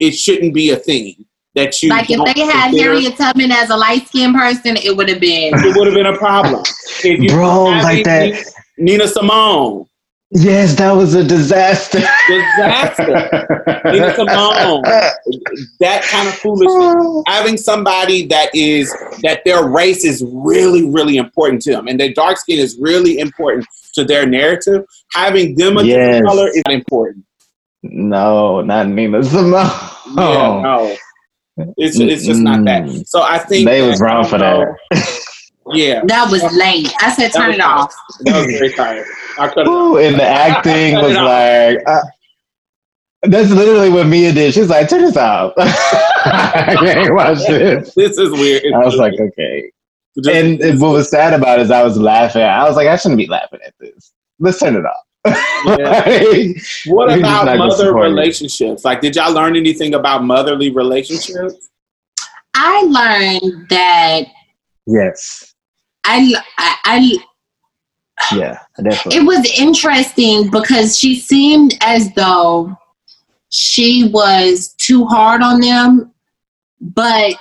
It 0.00 0.12
shouldn't 0.12 0.54
be 0.54 0.70
a 0.70 0.76
thing 0.76 1.26
that 1.56 1.82
you 1.82 1.88
Like 1.90 2.08
if 2.08 2.24
they 2.34 2.42
had 2.42 2.70
consider- 2.70 2.92
Harriet 2.92 3.16
Tubman 3.16 3.50
as 3.50 3.68
a 3.70 3.76
light 3.76 4.06
skinned 4.06 4.34
person, 4.36 4.76
it 4.76 4.96
would 4.96 5.08
have 5.08 5.20
been. 5.20 5.52
It 5.54 5.76
would 5.76 5.86
have 5.88 5.94
been 5.96 6.06
a 6.06 6.16
problem. 6.16 6.62
If 7.04 7.20
you 7.20 7.28
Bro, 7.30 7.64
like 7.82 8.06
Nina- 8.06 8.32
that. 8.32 8.52
Nina 8.78 9.08
Simone, 9.08 9.86
Yes, 10.30 10.74
that 10.74 10.92
was 10.92 11.14
a 11.14 11.24
disaster. 11.24 12.00
disaster. 12.28 13.06
Nina 13.90 14.14
Simone, 14.14 14.82
that 15.80 16.02
kind 16.02 16.28
of 16.28 16.34
foolishness. 16.34 16.68
Oh. 16.70 17.22
Having 17.26 17.56
somebody 17.56 18.26
that 18.26 18.54
is 18.54 18.90
that 19.22 19.40
their 19.46 19.66
race 19.66 20.04
is 20.04 20.22
really, 20.28 20.84
really 20.84 21.16
important 21.16 21.62
to 21.62 21.70
them, 21.72 21.88
and 21.88 21.98
their 21.98 22.12
dark 22.12 22.36
skin 22.36 22.58
is 22.58 22.76
really 22.78 23.18
important 23.18 23.66
to 23.94 24.04
their 24.04 24.26
narrative. 24.26 24.84
Having 25.14 25.54
them 25.56 25.78
a 25.78 25.82
different 25.82 26.12
Yes. 26.12 26.22
color 26.22 26.48
is 26.48 26.62
not 26.66 26.74
important. 26.74 27.24
no, 27.82 28.60
not 28.60 28.86
Nina 28.86 29.22
Simone. 29.22 29.70
Yeah, 30.14 30.60
no. 30.62 30.96
It's 31.78 31.98
it's 31.98 32.26
just 32.26 32.40
not 32.40 32.64
that. 32.66 32.86
So 33.06 33.22
I 33.22 33.38
think 33.38 33.66
They 33.66 33.80
was 33.80 33.98
wrong 34.00 34.24
for 34.26 34.38
that. 34.38 34.66
Yeah, 35.74 36.02
That 36.06 36.30
was 36.30 36.42
late. 36.54 36.92
I 37.00 37.12
said 37.12 37.32
turn 37.32 37.52
it 37.52 37.60
off. 37.60 37.94
that 38.20 38.46
was 38.46 38.56
very 38.58 38.72
tired. 38.72 39.06
I 39.38 39.48
cut 39.48 39.58
it 39.58 39.68
off. 39.68 39.68
Ooh, 39.68 39.98
and 39.98 40.16
the 40.16 40.24
acting 40.24 40.94
was 40.96 41.14
like. 41.16 41.78
Uh, 41.86 42.02
that's 43.22 43.50
literally 43.50 43.90
what 43.90 44.06
Mia 44.06 44.32
did. 44.32 44.54
She's 44.54 44.68
like, 44.70 44.88
"Turn 44.88 45.02
this 45.02 45.16
off." 45.16 45.52
I 45.58 46.76
can't 46.78 47.14
watch 47.14 47.38
this. 47.48 47.92
This 47.94 48.16
is 48.16 48.30
weird. 48.30 48.62
I 48.72 48.78
was 48.84 48.94
like, 48.96 49.14
"Okay." 49.18 49.70
Just- 50.16 50.28
And, 50.28 50.60
and 50.60 50.80
what 50.80 50.92
was 50.92 51.10
sad 51.10 51.32
about 51.34 51.58
it 51.58 51.62
is 51.62 51.70
I 51.72 51.82
was 51.82 51.96
laughing. 51.98 52.42
I 52.42 52.64
was 52.66 52.76
like, 52.76 52.86
"I 52.86 52.96
shouldn't 52.96 53.18
be 53.18 53.26
laughing 53.26 53.58
at 53.66 53.74
this. 53.80 54.12
Let's 54.38 54.60
turn 54.60 54.76
it 54.76 54.84
off." 54.84 55.04
Like, 55.64 56.56
what 56.86 57.12
about 57.18 57.58
mother 57.58 57.74
support 57.76 58.08
you. 58.08 58.14
relationships? 58.14 58.84
Like, 58.84 59.00
did 59.00 59.16
y'all 59.16 59.32
learn 59.32 59.56
anything 59.56 59.94
about 59.94 60.22
motherly 60.22 60.70
relationships? 60.70 61.68
I 62.54 62.82
learned 62.82 63.68
that 63.68 64.22
yes, 64.86 65.54
I, 66.04 66.34
I, 66.58 66.76
I 66.84 67.18
yeah, 68.34 68.58
definitely. 68.82 69.20
it 69.20 69.26
was 69.26 69.58
interesting 69.58 70.50
because 70.50 70.98
she 70.98 71.18
seemed 71.18 71.76
as 71.80 72.12
though 72.14 72.76
she 73.50 74.10
was 74.12 74.74
too 74.78 75.06
hard 75.06 75.42
on 75.42 75.60
them, 75.60 76.12
but 76.80 77.36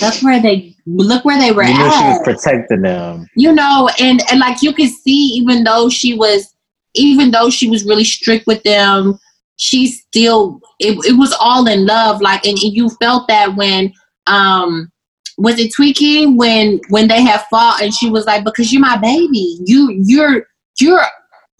that's 0.00 0.22
where 0.22 0.40
they 0.40 0.74
look 0.86 1.24
where 1.24 1.38
they 1.38 1.52
were 1.52 1.64
you 1.64 1.74
knew 1.74 1.90
she 1.90 2.04
was 2.04 2.20
protecting 2.24 2.82
them. 2.82 3.26
you 3.34 3.52
know, 3.52 3.90
and 4.00 4.20
and 4.30 4.40
like 4.40 4.62
you 4.62 4.72
could 4.72 4.90
see, 4.90 5.32
even 5.34 5.64
though 5.64 5.88
she 5.88 6.14
was, 6.14 6.54
even 6.94 7.30
though 7.30 7.50
she 7.50 7.68
was 7.68 7.84
really 7.84 8.04
strict 8.04 8.46
with 8.46 8.62
them, 8.62 9.18
she 9.56 9.86
still 9.86 10.60
it, 10.78 10.98
it 11.06 11.18
was 11.18 11.36
all 11.38 11.66
in 11.66 11.86
love. 11.86 12.20
Like, 12.20 12.46
and 12.46 12.58
you 12.58 12.88
felt 13.00 13.28
that 13.28 13.54
when 13.56 13.92
um 14.26 14.90
was 15.38 15.58
it 15.58 15.72
Twinkie 15.72 16.36
when 16.36 16.80
when 16.88 17.06
they 17.08 17.22
had 17.22 17.44
fought 17.48 17.80
and 17.80 17.94
she 17.94 18.10
was 18.10 18.26
like, 18.26 18.44
because 18.44 18.72
you're 18.72 18.82
my 18.82 18.96
baby, 18.98 19.58
you 19.64 19.92
you're 20.04 20.46
you're 20.80 21.00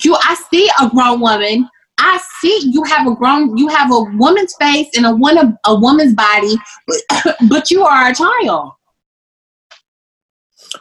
you. 0.02 0.14
I 0.14 0.36
see 0.50 0.68
a 0.80 0.90
grown 0.90 1.20
woman. 1.20 1.68
I 2.00 2.20
see 2.40 2.70
you 2.72 2.82
have 2.84 3.06
a 3.06 3.14
grown 3.14 3.56
you 3.56 3.68
have 3.68 3.90
a 3.92 4.00
woman's 4.16 4.55
face 4.56 4.88
and 4.96 5.06
a 5.06 5.14
one 5.14 5.56
a 5.64 5.74
woman's 5.74 6.14
body, 6.14 6.56
but, 6.86 7.36
but 7.48 7.70
you 7.70 7.84
are 7.84 8.10
a 8.10 8.14
child. 8.14 8.72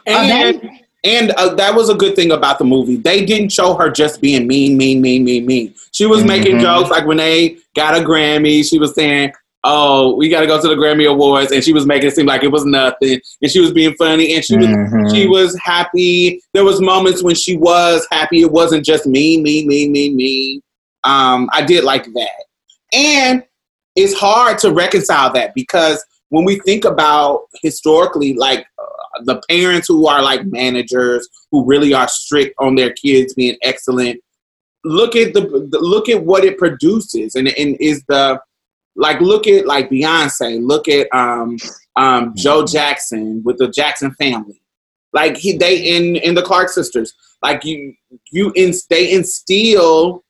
And 0.06 0.60
and 1.04 1.30
uh, 1.32 1.54
that 1.54 1.74
was 1.74 1.88
a 1.88 1.94
good 1.94 2.16
thing 2.16 2.32
about 2.32 2.58
the 2.58 2.64
movie. 2.64 2.96
They 2.96 3.24
didn't 3.24 3.50
show 3.50 3.74
her 3.74 3.88
just 3.88 4.20
being 4.20 4.48
mean, 4.48 4.76
mean, 4.76 5.00
mean, 5.00 5.24
mean, 5.24 5.46
mean. 5.46 5.74
She 5.92 6.06
was 6.06 6.24
making 6.24 6.56
Mhm. 6.56 6.60
jokes 6.62 6.90
like 6.90 7.06
when 7.06 7.18
they 7.18 7.58
got 7.76 7.96
a 7.96 8.00
Grammy, 8.00 8.68
she 8.68 8.78
was 8.78 8.94
saying, 8.94 9.32
"Oh, 9.64 10.14
we 10.16 10.28
got 10.28 10.40
to 10.40 10.46
go 10.46 10.60
to 10.60 10.68
the 10.68 10.74
Grammy 10.74 11.10
Awards," 11.10 11.52
and 11.52 11.62
she 11.64 11.72
was 11.72 11.86
making 11.86 12.08
it 12.08 12.14
seem 12.14 12.26
like 12.26 12.42
it 12.42 12.52
was 12.52 12.64
nothing, 12.64 13.20
and 13.42 13.50
she 13.50 13.60
was 13.60 13.72
being 13.72 13.94
funny, 13.94 14.34
and 14.34 14.44
she 14.44 14.56
was 14.56 14.66
Mhm. 14.66 15.14
she 15.14 15.26
was 15.26 15.56
happy. 15.62 16.40
There 16.54 16.64
was 16.64 16.80
moments 16.80 17.22
when 17.22 17.34
she 17.34 17.56
was 17.56 18.06
happy. 18.10 18.40
It 18.42 18.50
wasn't 18.52 18.84
just 18.84 19.06
me, 19.06 19.40
me, 19.40 19.66
me, 19.66 19.88
me, 19.88 20.10
me. 20.14 20.62
Um, 21.04 21.48
I 21.52 21.62
did 21.62 21.84
like 21.84 22.04
that, 22.04 22.44
and 22.92 23.42
it's 23.96 24.14
hard 24.14 24.58
to 24.58 24.72
reconcile 24.72 25.32
that 25.32 25.54
because 25.54 26.04
when 26.30 26.44
we 26.44 26.60
think 26.60 26.84
about 26.84 27.42
historically, 27.62 28.34
like 28.34 28.66
uh, 28.78 29.22
the 29.24 29.40
parents 29.48 29.88
who 29.88 30.06
are 30.06 30.22
like 30.22 30.44
managers 30.46 31.26
who 31.50 31.64
really 31.64 31.94
are 31.94 32.06
strict 32.06 32.54
on 32.60 32.74
their 32.76 32.92
kids 32.92 33.34
being 33.34 33.56
excellent, 33.62 34.20
look 34.84 35.16
at 35.16 35.32
the, 35.34 35.40
the 35.70 35.78
look 35.80 36.08
at 36.08 36.22
what 36.22 36.44
it 36.44 36.58
produces, 36.58 37.34
and 37.34 37.48
and 37.48 37.76
is 37.80 38.04
the 38.08 38.38
like 38.98 39.20
look 39.20 39.46
at 39.46 39.66
like 39.66 39.88
Beyonce, 39.88 40.62
look 40.62 40.88
at 40.88 41.08
um 41.14 41.56
um 41.96 42.34
Joe 42.36 42.66
Jackson 42.66 43.42
with 43.44 43.56
the 43.58 43.68
Jackson 43.68 44.10
family, 44.12 44.60
like 45.12 45.36
he 45.36 45.56
they 45.56 45.78
in 45.78 46.16
in 46.16 46.34
the 46.34 46.42
Clark 46.42 46.68
sisters, 46.68 47.14
like 47.42 47.64
you 47.64 47.94
you 48.30 48.52
in 48.54 48.74
they 48.90 49.12
instill 49.12 50.24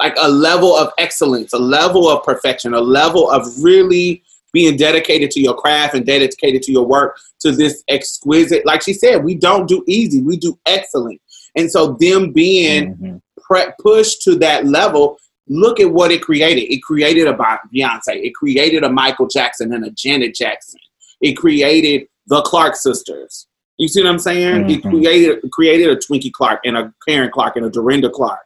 like 0.00 0.14
a 0.20 0.28
level 0.30 0.76
of 0.76 0.92
excellence, 0.98 1.52
a 1.52 1.58
level 1.58 2.08
of 2.08 2.22
perfection, 2.22 2.72
a 2.74 2.80
level 2.80 3.28
of 3.30 3.44
really 3.60 4.22
being 4.52 4.76
dedicated 4.76 5.30
to 5.32 5.40
your 5.40 5.54
craft 5.54 5.94
and 5.94 6.06
dedicated 6.06 6.62
to 6.62 6.72
your 6.72 6.86
work 6.86 7.18
to 7.40 7.50
this 7.52 7.82
exquisite. 7.88 8.64
Like 8.64 8.82
she 8.82 8.92
said, 8.92 9.24
we 9.24 9.34
don't 9.34 9.68
do 9.68 9.82
easy, 9.88 10.22
we 10.22 10.36
do 10.36 10.58
excellent. 10.66 11.20
And 11.56 11.70
so 11.70 11.96
them 12.00 12.32
being 12.32 12.94
Mhm. 12.96 13.20
pre- 13.42 13.72
pushed 13.80 14.22
to 14.22 14.36
that 14.36 14.66
level, 14.66 15.18
look 15.48 15.80
at 15.80 15.90
what 15.90 16.10
it 16.10 16.22
created. 16.22 16.72
It 16.72 16.82
created 16.82 17.26
a 17.26 17.32
Beyonce. 17.34 18.00
It 18.08 18.34
created 18.34 18.84
a 18.84 18.90
Michael 18.90 19.26
Jackson 19.26 19.72
and 19.72 19.84
a 19.84 19.90
Janet 19.90 20.34
Jackson. 20.34 20.80
It 21.20 21.32
created 21.34 22.06
the 22.26 22.42
Clark 22.42 22.76
sisters. 22.76 23.46
You 23.78 23.88
see 23.88 24.02
what 24.02 24.10
I'm 24.10 24.18
saying? 24.18 24.68
It 24.70 24.82
Mhm. 24.82 24.90
created 24.90 25.50
created 25.52 25.88
a 25.88 25.96
Twinkie 25.96 26.32
Clark 26.32 26.60
and 26.64 26.76
a 26.76 26.92
Karen 27.06 27.30
Clark 27.30 27.56
and 27.56 27.64
a 27.66 27.70
Dorinda 27.70 28.10
Clark, 28.10 28.40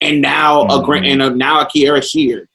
and 0.00 0.20
now 0.20 0.66
a 0.66 0.82
Gra- 0.84 1.00
Mhm. 1.00 1.12
and 1.12 1.22
a, 1.22 1.30
now 1.30 1.60
a 1.60 1.66
Kierra 1.66 2.02
Sheard. 2.02 2.48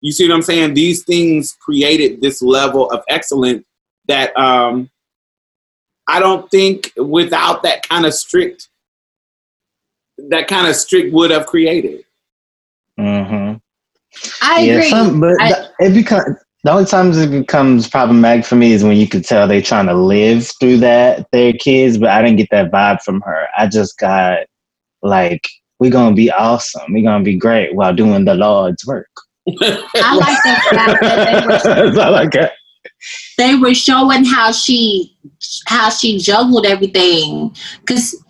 You 0.00 0.12
see 0.12 0.26
what 0.28 0.34
I'm 0.34 0.42
saying? 0.42 0.74
These 0.74 1.04
things 1.04 1.52
created 1.60 2.20
this 2.22 2.40
level 2.42 2.90
of 2.90 3.02
excellence 3.08 3.64
that 4.08 4.36
um, 4.38 4.90
I 6.08 6.18
don't 6.20 6.50
think 6.50 6.92
without 6.96 7.62
that 7.64 7.86
kind 7.88 8.06
of 8.06 8.14
strict 8.14 8.68
that 10.30 10.48
kind 10.48 10.66
of 10.66 10.74
strict 10.74 11.12
would 11.12 11.30
have 11.30 11.44
created. 11.46 12.05
Mhm. 12.98 13.60
I 14.42 14.60
yeah, 14.60 14.72
agree. 14.74 14.90
some, 14.90 15.20
but 15.20 15.34
I- 15.40 15.52
th- 15.52 15.68
it 15.80 15.94
becomes 15.94 16.36
the 16.64 16.72
only 16.72 16.84
times 16.86 17.16
it 17.18 17.30
becomes 17.30 17.88
problematic 17.88 18.44
for 18.44 18.56
me 18.56 18.72
is 18.72 18.82
when 18.82 18.96
you 18.96 19.06
could 19.06 19.24
tell 19.24 19.46
they're 19.46 19.62
trying 19.62 19.86
to 19.86 19.94
live 19.94 20.50
through 20.58 20.78
that 20.78 21.26
their 21.32 21.52
kids, 21.52 21.98
but 21.98 22.08
I 22.08 22.22
didn't 22.22 22.38
get 22.38 22.48
that 22.50 22.72
vibe 22.72 23.02
from 23.02 23.20
her. 23.22 23.46
I 23.56 23.68
just 23.68 23.98
got 23.98 24.46
like 25.02 25.46
we're 25.78 25.90
gonna 25.92 26.14
be 26.16 26.30
awesome, 26.30 26.92
we're 26.92 27.04
gonna 27.04 27.22
be 27.24 27.36
great 27.36 27.74
while 27.74 27.94
doing 27.94 28.24
the 28.24 28.34
Lord's 28.34 28.86
work. 28.86 29.08
I 29.60 30.16
like 30.16 30.42
the 30.42 30.76
fact 30.76 31.00
that 31.02 31.24
they 31.30 31.94
were 31.94 32.00
I 32.14 32.26
got. 32.26 32.50
they 33.38 33.54
were 33.54 33.74
showing 33.74 34.24
how 34.24 34.50
she 34.50 35.16
how 35.68 35.88
she 35.90 36.18
juggled 36.18 36.66
everything 36.66 37.54
because 37.80 38.20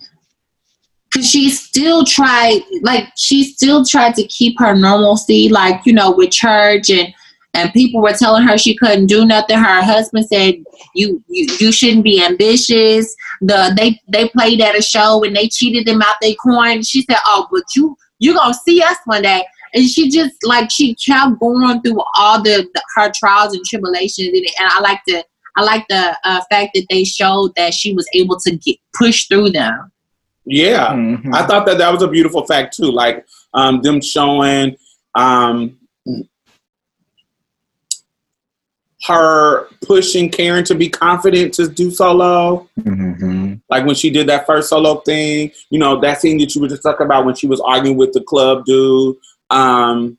because 1.17 1.31
she 1.31 1.51
still 1.51 2.05
tried 2.05 2.61
like 2.83 3.09
she 3.17 3.45
still 3.45 3.85
tried 3.85 4.15
to 4.15 4.27
keep 4.27 4.59
her 4.59 4.75
normalcy 4.75 5.49
like 5.49 5.81
you 5.87 5.93
know 5.93 6.11
with 6.11 6.31
church 6.31 6.91
and 6.91 7.13
and 7.55 7.73
people 7.73 8.03
were 8.03 8.13
telling 8.13 8.47
her 8.47 8.59
she 8.59 8.77
couldn't 8.77 9.07
do 9.07 9.25
nothing. 9.25 9.57
Her 9.57 9.83
husband 9.83 10.27
said 10.27 10.57
you 10.95 11.25
you, 11.29 11.47
you 11.59 11.73
shouldn't 11.73 12.05
be 12.05 12.23
ambitious. 12.23 13.15
The 13.41 13.73
they 13.77 13.99
they 14.09 14.29
played 14.29 14.61
at 14.61 14.79
a 14.79 14.83
show 14.83 15.25
and 15.25 15.35
they 15.35 15.49
cheated 15.49 15.87
them 15.87 16.03
out 16.03 16.17
their 16.21 16.35
coin. 16.35 16.83
She 16.83 17.03
said 17.03 17.19
oh 17.25 17.49
but 17.51 17.65
you 17.75 17.97
you 18.19 18.35
gonna 18.35 18.55
see 18.55 18.83
us 18.83 18.99
one 19.07 19.23
day. 19.23 19.45
And 19.73 19.89
she 19.89 20.11
just 20.11 20.35
like 20.43 20.71
she 20.71 20.95
kept 20.97 21.41
going 21.41 21.81
through 21.83 22.03
all 22.15 22.43
the, 22.43 22.69
the 22.75 22.83
her 22.95 23.11
trials 23.15 23.55
and 23.55 23.65
tribulations 23.65 24.31
it. 24.33 24.55
and 24.59 24.69
i 24.71 24.81
like 24.81 25.01
the 25.07 25.25
i 25.57 25.63
like 25.63 25.85
the 25.89 26.17
uh, 26.25 26.41
fact 26.49 26.71
that 26.75 26.87
they 26.89 27.05
showed 27.05 27.53
that 27.57 27.75
she 27.75 27.93
was 27.93 28.09
able 28.15 28.39
to 28.41 28.57
get 28.57 28.77
push 28.95 29.27
through 29.27 29.51
them 29.51 29.91
Yeah, 30.47 30.93
Mhm. 30.93 31.35
I 31.35 31.45
thought 31.47 31.67
that 31.67 31.79
that 31.79 31.93
was 31.93 32.03
a 32.03 32.09
beautiful 32.09 32.47
fact 32.47 32.77
too. 32.77 32.91
Like 32.91 33.27
um, 33.53 33.83
them 33.83 34.01
showing 34.01 34.77
um, 35.15 35.77
her 39.05 39.67
pushing 39.85 40.31
Karen 40.31 40.65
to 40.65 40.75
be 40.75 40.89
confident 40.89 41.55
to 41.55 41.69
do 41.69 41.91
solo. 41.91 42.69
Mhm. 42.81 43.61
Like 43.69 43.87
when 43.87 43.95
she 43.95 44.11
did 44.11 44.29
that 44.29 44.47
first 44.47 44.69
solo 44.69 44.97
thing, 45.01 45.51
you 45.71 45.79
know, 45.79 46.01
that 46.01 46.21
scene 46.21 46.39
that 46.39 46.55
you 46.55 46.61
were 46.61 46.69
just 46.69 46.83
talking 46.83 47.07
about 47.07 47.25
when 47.25 47.35
she 47.35 47.47
was 47.47 47.61
arguing 47.61 47.97
with 47.97 48.13
the 48.13 48.21
club 48.23 48.65
dude. 48.65 49.17
Um, 49.51 50.19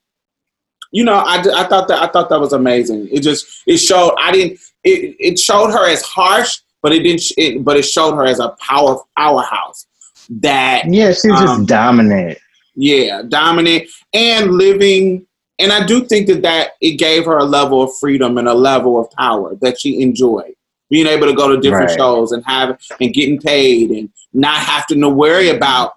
you 0.91 1.03
know, 1.03 1.15
I, 1.15 1.37
I 1.39 1.63
thought 1.67 1.87
that 1.89 2.01
I 2.01 2.07
thought 2.07 2.29
that 2.29 2.39
was 2.39 2.53
amazing. 2.53 3.09
It 3.11 3.21
just 3.21 3.45
it 3.65 3.77
showed 3.77 4.13
I 4.19 4.31
didn't 4.31 4.59
it, 4.83 5.15
it 5.19 5.39
showed 5.39 5.71
her 5.71 5.87
as 5.89 6.01
harsh, 6.01 6.59
but 6.81 6.93
it 6.93 6.99
didn't. 7.03 7.23
It, 7.37 7.63
but 7.63 7.77
it 7.77 7.83
showed 7.83 8.15
her 8.15 8.25
as 8.25 8.39
a 8.39 8.49
power 8.59 8.99
powerhouse 9.17 9.85
that 10.29 10.83
Yeah, 10.91 11.09
she's 11.09 11.23
just 11.23 11.47
Um, 11.47 11.65
dominant. 11.65 12.37
yeah, 12.75 13.21
dominant 13.27 13.85
and 14.13 14.51
living. 14.51 15.25
And 15.59 15.71
I 15.71 15.85
do 15.85 16.01
think 16.05 16.27
that 16.27 16.41
that 16.43 16.71
it 16.81 16.93
gave 16.97 17.25
her 17.25 17.37
a 17.37 17.43
level 17.45 17.81
of 17.81 17.89
freedom 17.99 18.37
and 18.37 18.47
a 18.47 18.53
level 18.53 18.99
of 18.99 19.09
power 19.11 19.55
that 19.61 19.79
she 19.79 20.01
enjoyed. 20.01 20.53
Being 20.89 21.07
able 21.07 21.27
to 21.27 21.33
go 21.33 21.49
to 21.49 21.57
different 21.59 21.89
Right. 21.89 21.97
shows 21.97 22.31
and 22.31 22.43
have 22.45 22.77
and 23.01 23.13
getting 23.13 23.39
paid 23.39 23.89
and 23.91 24.09
not 24.33 24.55
having 24.57 25.01
to 25.01 25.09
worry 25.09 25.49
about 25.49 25.93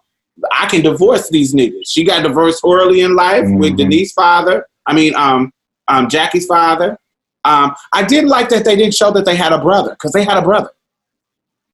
I 0.53 0.65
can 0.67 0.81
divorce 0.81 1.29
these 1.29 1.55
niggas. 1.55 1.83
She 1.87 2.03
got 2.03 2.23
divorced 2.23 2.63
early 2.65 3.03
in 3.03 3.15
life 3.15 3.45
with 3.45 3.73
Mhm. 3.73 3.77
Denise's 3.77 4.13
father. 4.13 4.67
I 4.87 4.95
mean, 4.95 5.15
um, 5.15 5.53
um, 5.89 6.09
Jackie's 6.09 6.47
father. 6.47 6.97
Um, 7.45 7.75
I 7.93 8.03
did 8.05 8.25
like 8.25 8.49
that 8.49 8.65
they 8.65 8.75
didn't 8.75 8.95
show 8.95 9.11
that 9.11 9.27
they 9.27 9.35
had 9.37 9.53
a 9.53 9.59
brother 9.59 9.91
because 9.91 10.13
they 10.13 10.25
had 10.25 10.39
a 10.39 10.43
brother. 10.43 10.71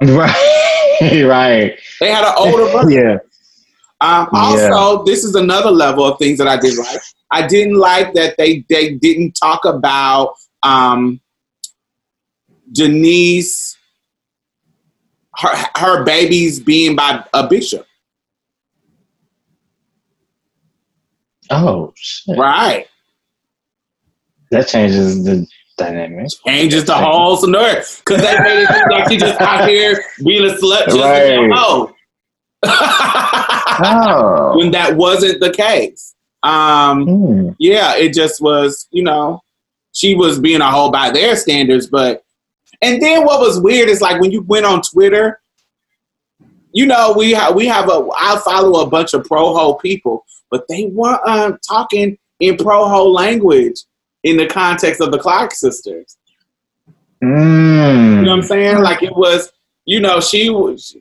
Right, 0.02 0.92
right. 1.24 1.78
They 2.00 2.10
had 2.10 2.24
an 2.24 2.34
older 2.36 2.70
brother. 2.70 2.90
Yeah. 2.90 3.18
Um, 4.02 4.28
Yeah. 4.32 4.70
also, 4.72 5.04
this 5.04 5.24
is 5.24 5.34
another 5.34 5.70
level 5.70 6.04
of 6.04 6.18
things 6.18 6.36
that 6.38 6.46
I 6.48 6.58
did 6.58 6.76
like. 6.76 7.00
I 7.30 7.46
didn't 7.46 7.76
like 7.78 8.12
that 8.14 8.36
they 8.36 8.64
they 8.68 8.94
didn't 8.94 9.32
talk 9.32 9.64
about 9.64 10.34
um, 10.62 11.20
Denise, 12.72 13.76
her 15.36 15.48
her 15.76 16.04
babies 16.04 16.60
being 16.60 16.94
by 16.94 17.24
a 17.32 17.46
bishop, 17.48 17.86
Oh, 21.50 21.92
shit. 21.96 22.36
right? 22.38 22.86
That 24.50 24.68
changes 24.68 25.24
the 25.24 25.46
dynamic. 25.76 26.28
Changes 26.46 26.84
the 26.84 26.94
whole 26.94 27.36
scenario 27.36 27.82
because 28.04 28.22
they 28.22 28.38
made 28.40 28.62
it 28.62 28.68
seem 28.68 28.88
like 28.90 29.08
she 29.10 29.16
just 29.16 29.40
out 29.40 29.68
here 29.68 30.02
being 30.24 30.44
a 30.50 30.54
slut 30.54 30.86
just 30.86 30.98
Right. 30.98 31.50
Oh. 31.54 31.92
when 34.58 34.70
that 34.72 34.96
wasn't 34.96 35.40
the 35.40 35.50
case. 35.50 36.14
Um, 36.42 37.06
Hmm. 37.06 37.48
yeah, 37.58 37.96
it 37.96 38.12
just 38.14 38.40
was, 38.40 38.86
you 38.90 39.02
know, 39.02 39.40
she 39.92 40.14
was 40.14 40.38
being 40.38 40.60
a 40.60 40.70
hoe 40.70 40.90
by 40.90 41.10
their 41.10 41.36
standards, 41.36 41.86
but 41.86 42.22
and 42.82 43.00
then 43.02 43.24
what 43.24 43.40
was 43.40 43.58
weird 43.60 43.88
is 43.88 44.00
like 44.02 44.20
when 44.20 44.30
you 44.30 44.42
went 44.42 44.66
on 44.66 44.82
Twitter, 44.82 45.40
you 46.72 46.84
know, 46.86 47.14
we 47.16 47.32
have 47.32 47.54
we 47.54 47.66
have 47.66 47.88
a 47.88 48.06
I 48.16 48.38
follow 48.44 48.82
a 48.82 48.86
bunch 48.90 49.14
of 49.14 49.24
pro 49.24 49.54
ho 49.54 49.74
people, 49.74 50.24
but 50.50 50.66
they 50.68 50.86
weren't 50.86 51.20
um, 51.26 51.58
talking 51.66 52.18
in 52.40 52.56
pro 52.58 52.86
ho 52.88 53.08
language 53.08 53.80
in 54.26 54.36
the 54.36 54.46
context 54.46 55.00
of 55.00 55.10
the 55.12 55.18
Clark 55.18 55.54
sisters. 55.54 56.16
Mm. 57.22 58.16
You 58.18 58.22
know 58.22 58.30
what 58.30 58.38
I'm 58.38 58.42
saying? 58.42 58.78
Like 58.82 59.02
it 59.02 59.14
was, 59.14 59.52
you 59.84 60.00
know, 60.00 60.20
she 60.20 60.50
was. 60.50 60.96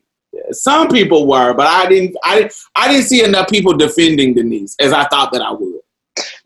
Some 0.52 0.90
people 0.90 1.28
were, 1.28 1.54
but 1.54 1.68
I 1.68 1.88
didn't. 1.88 2.16
I 2.24 2.40
didn't. 2.40 2.54
I 2.76 2.88
didn't 2.88 3.06
see 3.06 3.24
enough 3.24 3.50
people 3.50 3.74
defending 3.76 4.34
Denise 4.34 4.76
as 4.80 4.94
I 4.94 5.06
thought 5.06 5.32
that 5.32 5.42
I 5.42 5.52
would. 5.52 5.80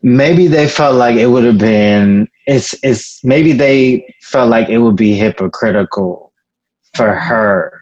Maybe 0.02 0.46
they 0.46 0.68
felt 0.68 0.96
like 0.96 1.16
it 1.16 1.26
would 1.26 1.44
have 1.44 1.58
been 1.58 2.28
it's 2.46 2.74
it's 2.82 3.22
maybe 3.22 3.52
they 3.52 4.14
felt 4.22 4.48
like 4.48 4.68
it 4.68 4.78
would 4.78 4.96
be 4.96 5.14
hypocritical 5.14 6.32
for 6.94 7.14
her 7.14 7.79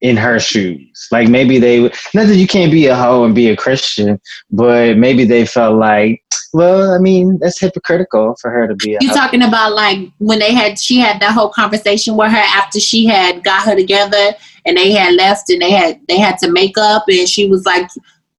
in 0.00 0.16
her 0.16 0.38
shoes. 0.38 1.08
Like 1.10 1.28
maybe 1.28 1.58
they 1.58 1.82
not 1.82 2.26
that 2.26 2.36
you 2.36 2.46
can't 2.46 2.70
be 2.70 2.86
a 2.86 2.94
hoe 2.94 3.24
and 3.24 3.34
be 3.34 3.48
a 3.48 3.56
Christian, 3.56 4.20
but 4.50 4.96
maybe 4.96 5.24
they 5.24 5.44
felt 5.44 5.76
like, 5.76 6.22
well, 6.52 6.92
I 6.92 6.98
mean, 6.98 7.38
that's 7.40 7.60
hypocritical 7.60 8.36
for 8.40 8.50
her 8.50 8.68
to 8.68 8.74
be 8.76 8.96
You 9.00 9.12
talking 9.12 9.42
about 9.42 9.74
like 9.74 10.08
when 10.18 10.38
they 10.38 10.54
had 10.54 10.78
she 10.78 10.98
had 10.98 11.20
that 11.20 11.32
whole 11.32 11.50
conversation 11.50 12.16
with 12.16 12.30
her 12.30 12.38
after 12.38 12.78
she 12.78 13.06
had 13.06 13.42
got 13.42 13.66
her 13.66 13.74
together 13.74 14.32
and 14.64 14.76
they 14.76 14.92
had 14.92 15.14
left 15.14 15.50
and 15.50 15.60
they 15.60 15.70
had 15.70 16.00
they 16.08 16.18
had 16.18 16.38
to 16.38 16.50
make 16.50 16.78
up 16.78 17.04
and 17.08 17.28
she 17.28 17.48
was 17.48 17.66
like, 17.66 17.88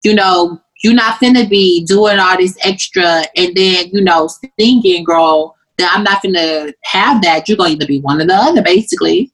you 0.04 0.14
know, 0.14 0.62
you're 0.82 0.94
not 0.94 1.20
finna 1.20 1.50
be 1.50 1.84
doing 1.86 2.20
all 2.20 2.38
this 2.38 2.58
extra 2.64 3.24
and 3.36 3.56
then 3.56 3.88
you 3.92 4.02
know 4.02 4.30
singing, 4.58 5.04
girl. 5.04 5.56
That 5.78 5.94
I'm 5.96 6.04
not 6.04 6.22
finna 6.22 6.74
have 6.84 7.22
that. 7.22 7.48
You're 7.48 7.58
gonna 7.58 7.72
either 7.72 7.88
be 7.88 8.02
one 8.02 8.22
or 8.22 8.26
the 8.26 8.34
other, 8.34 8.62
basically. 8.62 9.32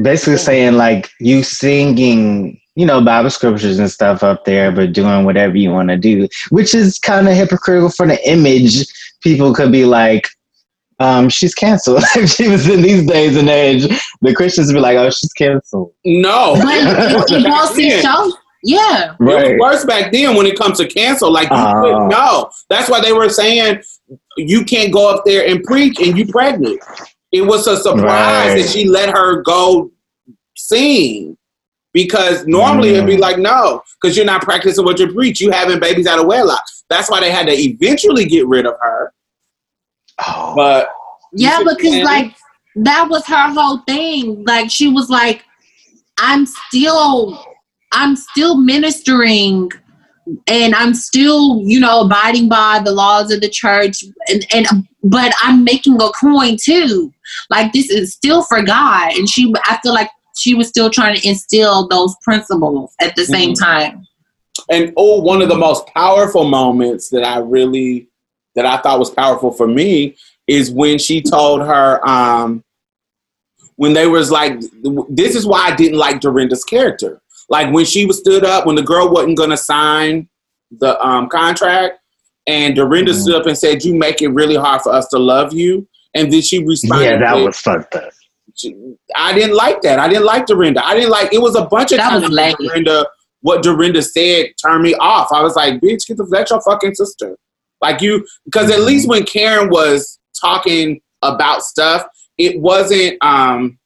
Basically 0.00 0.38
saying 0.38 0.74
like 0.74 1.10
you 1.20 1.42
singing 1.42 2.58
you 2.76 2.86
know 2.86 3.04
bible 3.04 3.28
scriptures 3.28 3.78
and 3.78 3.90
stuff 3.90 4.22
up 4.22 4.44
there 4.46 4.72
but 4.72 4.92
doing 4.92 5.24
whatever 5.24 5.56
you 5.56 5.70
want 5.70 5.88
to 5.90 5.96
do 5.98 6.26
which 6.50 6.74
is 6.74 6.98
kind 6.98 7.28
of 7.28 7.34
hypocritical 7.34 7.90
for 7.90 8.06
the 8.06 8.18
image 8.28 8.86
people 9.22 9.52
could 9.54 9.70
be 9.70 9.84
like 9.84 10.28
um 10.98 11.28
she's 11.28 11.54
canceled 11.54 12.02
if 12.16 12.30
she 12.30 12.48
was 12.48 12.66
in 12.68 12.80
these 12.80 13.06
days 13.06 13.36
and 13.36 13.50
age 13.50 13.82
the 14.22 14.34
christians 14.34 14.68
would 14.68 14.74
be 14.74 14.80
like 14.80 14.96
oh 14.96 15.10
she's 15.10 15.32
canceled 15.34 15.92
No. 16.04 16.54
But 16.54 16.74
it, 16.74 17.30
it 17.40 17.44
Back 17.44 17.52
goes 17.68 17.70
to 17.76 17.82
then. 17.82 18.02
show, 18.02 18.32
yeah. 18.64 19.14
It 19.14 19.20
was 19.20 19.58
worse 19.60 19.84
back 19.84 20.12
then 20.12 20.36
when 20.36 20.46
it 20.46 20.56
comes 20.56 20.78
to 20.78 20.86
cancel. 20.86 21.32
Like 21.32 21.50
you 21.50 21.56
Oh. 21.56 21.82
couldn't 21.82 22.08
know. 22.08 22.50
That's 22.70 22.88
why 22.88 23.00
they 23.00 23.12
were 23.12 23.28
saying 23.28 23.82
you 24.36 24.64
can't 24.64 24.92
go 24.92 25.12
up 25.12 25.24
there 25.24 25.44
and 25.46 25.62
preach 25.64 25.98
and 26.00 26.16
you 26.16 26.26
pregnant. 26.26 26.80
It 27.32 27.42
was 27.42 27.66
a 27.66 27.76
surprise 27.78 28.02
Right. 28.52 28.58
that 28.62 28.68
she 28.70 28.86
let 28.88 29.08
her 29.10 29.42
go 29.42 29.90
sing. 30.56 31.36
Because 31.94 32.46
normally 32.46 32.90
it'd 32.90 33.06
be 33.06 33.16
Mm. 33.16 33.20
like, 33.20 33.38
no, 33.38 33.82
because 34.00 34.16
you're 34.16 34.24
not 34.24 34.40
practicing 34.42 34.84
what 34.84 34.98
you 34.98 35.12
preach. 35.12 35.40
You 35.42 35.50
having 35.50 35.78
babies 35.78 36.06
out 36.06 36.18
of 36.18 36.26
wedlock. 36.26 36.62
That's 36.88 37.10
why 37.10 37.20
they 37.20 37.30
had 37.30 37.46
to 37.48 37.52
eventually 37.52 38.24
get 38.24 38.46
rid 38.46 38.64
of 38.66 38.74
her. 38.80 39.12
oh 40.26 40.54
But 40.56 40.88
Yeah, 41.34 41.58
see 41.58 41.64
what 41.64 41.70
I'm 41.72 41.76
because 41.76 41.92
saying? 41.92 42.04
like 42.04 42.34
that 42.76 43.08
was 43.10 43.26
her 43.26 43.52
whole 43.52 43.78
thing. 43.86 44.42
Like 44.46 44.70
she 44.70 44.88
was 44.88 45.10
like, 45.10 45.44
I'm 46.18 46.46
still 46.46 47.44
I'm 47.92 48.16
still 48.16 48.56
ministering 48.56 49.70
and 50.46 50.74
I'm 50.74 50.94
still, 50.94 51.60
you 51.64 51.80
know, 51.80 52.02
abiding 52.02 52.48
by 52.48 52.80
the 52.84 52.92
laws 52.92 53.32
of 53.32 53.40
the 53.40 53.48
church 53.48 54.04
and, 54.28 54.46
and 54.54 54.66
but 55.02 55.32
I'm 55.42 55.64
making 55.64 56.00
a 56.00 56.10
coin 56.10 56.56
too. 56.62 57.12
Like 57.50 57.72
this 57.72 57.90
is 57.90 58.12
still 58.12 58.42
for 58.44 58.62
God. 58.62 59.12
And 59.14 59.28
she 59.28 59.52
I 59.64 59.78
feel 59.82 59.94
like 59.94 60.10
she 60.36 60.54
was 60.54 60.68
still 60.68 60.90
trying 60.90 61.16
to 61.16 61.28
instill 61.28 61.88
those 61.88 62.14
principles 62.22 62.94
at 63.00 63.16
the 63.16 63.24
same 63.24 63.52
Mhm. 63.52 63.60
time. 63.60 64.06
and 64.68 64.92
oh, 64.96 65.20
one 65.20 65.40
of 65.42 65.48
the 65.48 65.56
most 65.56 65.86
powerful 65.88 66.44
moments 66.44 67.08
that 67.08 67.24
I 67.24 67.38
really 67.38 68.08
that 68.54 68.66
I 68.66 68.76
thought 68.78 68.98
was 68.98 69.10
powerful 69.10 69.50
for 69.50 69.66
me 69.66 70.14
is 70.46 70.70
when 70.70 70.98
she 70.98 71.22
told 71.22 71.62
her 71.62 72.06
um 72.06 72.62
when 73.76 73.94
they 73.94 74.06
was 74.06 74.30
like 74.30 74.60
this 75.08 75.34
is 75.34 75.46
why 75.46 75.60
I 75.70 75.74
didn't 75.74 75.98
like 75.98 76.20
Dorinda's 76.20 76.64
character. 76.64 77.21
Like 77.54 77.68
when 77.74 77.84
she 77.84 78.06
was 78.06 78.18
stood 78.18 78.44
up 78.44 78.66
when 78.66 78.76
the 78.76 78.82
girl 78.92 79.06
wasn't 79.12 79.36
gonna 79.38 79.56
sign 79.56 80.28
the 80.82 80.92
um 81.06 81.28
contract 81.28 81.98
and 82.46 82.74
Dorinda 82.74 83.12
Mhm. 83.12 83.20
stood 83.22 83.34
up 83.40 83.46
and 83.46 83.56
said, 83.56 83.84
You 83.84 83.94
make 83.94 84.22
it 84.22 84.28
really 84.40 84.56
hard 84.56 84.80
for 84.82 84.92
us 84.92 85.06
to 85.08 85.18
love 85.18 85.52
you. 85.52 85.86
And 86.14 86.32
then 86.32 86.42
she 86.42 86.64
responded. 86.64 87.04
yeah 87.04 87.18
that 87.18 87.36
with, 87.36 87.44
was 87.46 87.58
fucked 87.58 87.94
up 87.94 88.10
I 89.16 89.32
didn't 89.32 89.56
like 89.56 89.80
that. 89.82 89.98
I 89.98 90.08
didn't 90.08 90.24
like 90.26 90.46
Dorinda. 90.46 90.84
I 90.84 90.94
didn't 90.94 91.10
like 91.10 91.32
it 91.32 91.40
was 91.40 91.56
a 91.56 91.64
bunch 91.66 91.92
of 91.92 91.98
That 91.98 92.10
times 92.10 92.28
lame. 92.30 92.54
Dorinda 92.60 93.06
what 93.40 93.62
Dorinda 93.62 94.00
said 94.02 94.46
turned 94.62 94.82
me 94.84 94.94
off. 94.94 95.28
I 95.32 95.42
was 95.42 95.56
like, 95.56 95.74
bitch, 95.80 96.06
get 96.06 96.16
the 96.16 96.24
that's 96.30 96.50
your 96.50 96.60
fucking 96.62 96.94
sister. 96.94 97.36
Like 97.80 98.00
you 98.00 98.24
because 98.44 98.70
at 98.70 98.80
least 98.82 99.08
when 99.08 99.24
Karen 99.24 99.68
was 99.68 100.18
talking 100.40 101.00
about 101.22 101.62
stuff, 101.62 102.04
it 102.38 102.60
wasn't 102.60 103.16
um 103.22 103.78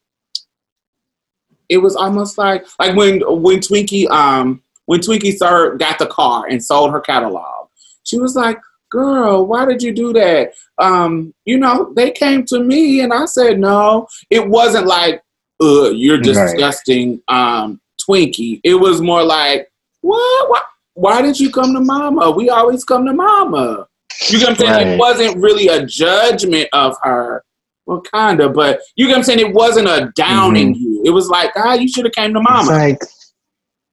it 1.69 1.79
was 1.79 1.97
almost 1.97 2.39
like 2.39 2.65
like 2.79 2.97
when 2.97 3.21
when 3.43 3.59
Twinkie 3.61 4.09
um 4.11 4.63
when 4.87 5.01
Twinkie 5.01 5.37
Sir 5.37 5.77
got 5.77 5.99
the 5.99 6.07
car 6.07 6.47
and 6.49 6.63
sold 6.63 6.93
her 6.93 7.01
catalog. 7.01 7.69
She 8.05 8.19
was 8.19 8.37
like, 8.37 8.59
Girl, 8.91 9.45
why 9.47 9.65
did 9.65 9.83
you 9.83 9.93
do 9.93 10.13
that? 10.13 10.53
Um, 10.79 11.35
you 11.45 11.59
know, 11.59 11.93
they 11.97 12.13
came 12.13 12.45
to 12.47 12.61
me 12.61 13.01
and 13.01 13.13
I 13.13 13.25
said 13.25 13.59
no. 13.59 14.07
It 14.31 14.49
wasn't 14.49 14.87
like, 14.87 15.23
uh, 15.61 15.91
you're 15.91 16.19
Right. 16.19 16.25
disgusting, 16.25 17.21
um, 17.27 17.81
Twinkie. 18.09 18.61
It 18.63 18.75
was 18.75 19.01
more 19.01 19.25
like, 19.25 19.69
what? 20.03 20.51
Why, 20.51 20.63
why 20.95 21.21
did 21.23 21.39
you 21.41 21.51
come 21.51 21.75
to 21.75 21.81
mama? 21.81 22.31
We 22.31 22.49
always 22.49 22.85
come 22.85 23.05
to 23.07 23.13
mama. 23.13 23.89
You 24.31 24.39
know 24.39 24.47
what 24.47 24.51
I'm 24.51 24.57
saying? 24.57 24.89
It 24.95 24.99
wasn't 24.99 25.37
really 25.43 25.67
a 25.69 25.85
judgment 25.85 26.69
of 26.73 26.97
her. 27.03 27.43
Well, 27.87 28.01
kind 28.01 28.41
of, 28.41 28.53
but 28.53 28.81
you 28.97 29.07
get 29.07 29.13
what 29.13 29.19
I'm 29.19 29.25
saying? 29.25 29.39
It 29.39 29.53
wasn't 29.55 29.87
a 29.89 30.13
downing 30.17 30.75
you. 30.75 31.03
It 31.05 31.11
was 31.11 31.29
like, 31.29 31.53
ah, 31.57 31.75
you 31.75 31.89
should 31.89 32.05
have 32.05 32.15
came 32.15 32.35
to 32.35 32.41
it's 32.41 32.49
mama. 32.51 32.71
like 32.73 32.99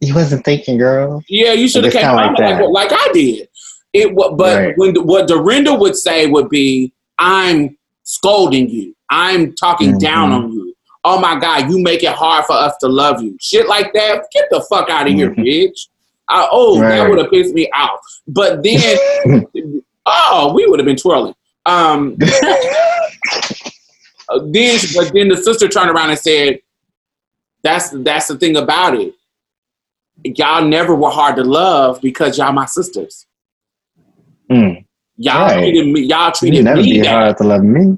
you 0.01 0.13
wasn't 0.15 0.43
thinking 0.43 0.77
girl 0.77 1.23
Yeah, 1.29 1.53
you 1.53 1.67
should 1.69 1.83
have 1.85 1.93
came 1.93 2.01
kinda 2.01 2.15
like, 2.15 2.37
like 2.39 2.59
like, 2.59 2.89
like 2.91 2.91
I 2.91 3.11
did. 3.13 3.47
It 3.93 4.15
but 4.15 4.39
Right. 4.39 4.73
when 4.77 4.95
what 5.05 5.27
Dorinda 5.27 5.73
would 5.75 5.95
say 5.95 6.25
would 6.25 6.49
be, 6.49 6.91
"I'm 7.19 7.77
scolding 8.03 8.67
you. 8.69 8.95
I'm 9.11 9.53
talking 9.53 9.93
Mhm. 9.93 9.99
down 9.99 10.31
on 10.31 10.51
you. 10.51 10.73
Oh 11.03 11.19
my 11.19 11.39
God, 11.39 11.69
you 11.69 11.77
make 11.79 12.01
it 12.03 12.13
hard 12.13 12.45
for 12.45 12.53
us 12.53 12.73
to 12.81 12.87
love 12.87 13.21
you. 13.21 13.37
Shit 13.39 13.67
like 13.67 13.93
that. 13.93 14.25
Get 14.33 14.45
the 14.49 14.61
fuck 14.69 14.89
out 14.89 15.05
of 15.07 15.13
here, 15.13 15.29
Mhm. 15.29 15.43
bitch. 15.45 15.87
I, 16.29 16.47
oh, 16.51 16.79
that 16.79 17.07
would 17.09 17.19
have 17.19 17.29
pissed 17.29 17.53
me 17.53 17.69
off. 17.75 17.99
But 18.27 18.63
then, 18.63 18.97
oh, 20.07 20.51
we 20.55 20.65
would 20.65 20.79
have 20.79 20.85
been 20.87 20.95
twirling. 20.97 21.35
Um, 21.67 22.17
uh, 24.29 24.39
then, 24.45 24.79
but 24.95 25.11
then 25.13 25.27
the 25.29 25.37
sister 25.37 25.67
turned 25.67 25.89
around 25.89 26.09
and 26.09 26.19
said, 26.19 26.59
"That's 27.63 27.89
that's 27.91 28.27
the 28.27 28.37
thing 28.37 28.55
about 28.57 28.95
it. 28.99 29.13
Y'all 30.23 30.63
never 30.65 30.95
were 30.95 31.09
hard 31.09 31.35
to 31.37 31.43
love 31.43 31.99
because 32.01 32.37
y'all 32.37 32.51
my 32.53 32.65
sisters. 32.65 33.25
Mm. 34.49 34.85
Y'all 35.17 35.47
Right. 35.47 35.57
treated 35.59 35.87
me. 35.87 36.01
Y'all 36.01 36.27
you 36.27 36.33
treated 36.33 36.63
never 36.65 36.81
me 36.81 36.93
be 36.93 37.01
bad. 37.01 37.07
hard 37.07 37.37
to 37.37 37.43
love 37.43 37.63
me 37.63 37.97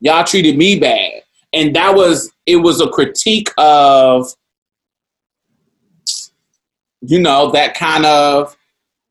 Y'all 0.00 0.24
treated 0.24 0.56
me 0.58 0.78
bad, 0.78 1.22
and 1.54 1.74
that 1.74 1.94
was 1.94 2.30
it. 2.44 2.56
Was 2.56 2.80
a 2.82 2.88
critique 2.88 3.50
of, 3.56 4.30
you 7.00 7.20
know, 7.20 7.50
that 7.52 7.74
kind 7.74 8.04
of 8.04 8.56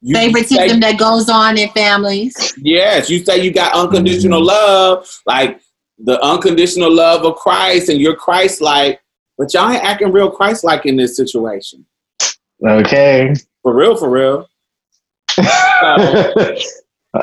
you 0.01 0.13
Favoritism 0.15 0.69
say- 0.69 0.79
that 0.79 0.99
goes 0.99 1.29
on 1.29 1.57
in 1.57 1.69
families. 1.69 2.53
Yes, 2.61 3.09
you 3.09 3.23
say 3.25 3.43
you 3.43 3.51
got 3.51 3.73
unconditional 3.73 4.41
Mhm. 4.41 4.45
love, 4.45 5.21
like 5.25 5.59
the 5.99 6.21
unconditional 6.21 6.93
love 6.93 7.25
of 7.25 7.35
Christ, 7.35 7.89
and 7.89 7.99
you're 8.01 8.15
Christ 8.15 8.61
like, 8.61 9.01
but 9.37 9.53
y'all 9.53 9.69
ain't 9.71 9.83
acting 9.83 10.11
real 10.11 10.29
Christ 10.31 10.63
like 10.63 10.85
in 10.85 10.95
this 10.95 11.15
situation. 11.15 11.85
okay 12.65 13.33
For 13.63 13.73
real, 13.75 13.95
for 13.95 14.09
real. 14.09 14.47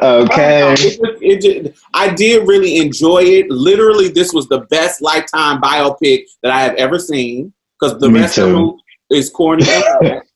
okay 0.02 0.74
It 1.20 1.44
it 1.44 1.76
I 1.94 2.12
did 2.14 2.46
really 2.48 2.78
enjoy 2.78 3.22
it. 3.22 3.50
Literally, 3.50 4.08
this 4.08 4.32
was 4.32 4.48
the 4.48 4.60
best 4.70 5.02
lifetime 5.02 5.60
biopic 5.60 6.24
that 6.42 6.52
I 6.52 6.62
have 6.62 6.74
ever 6.74 6.98
seen 6.98 7.52
because 7.78 7.98
the 8.00 8.08
Me 8.08 8.20
rest 8.20 8.38
of 8.38 8.48
too. 8.48 8.52
them 8.52 8.76
is 9.10 9.30
corny. 9.30 9.64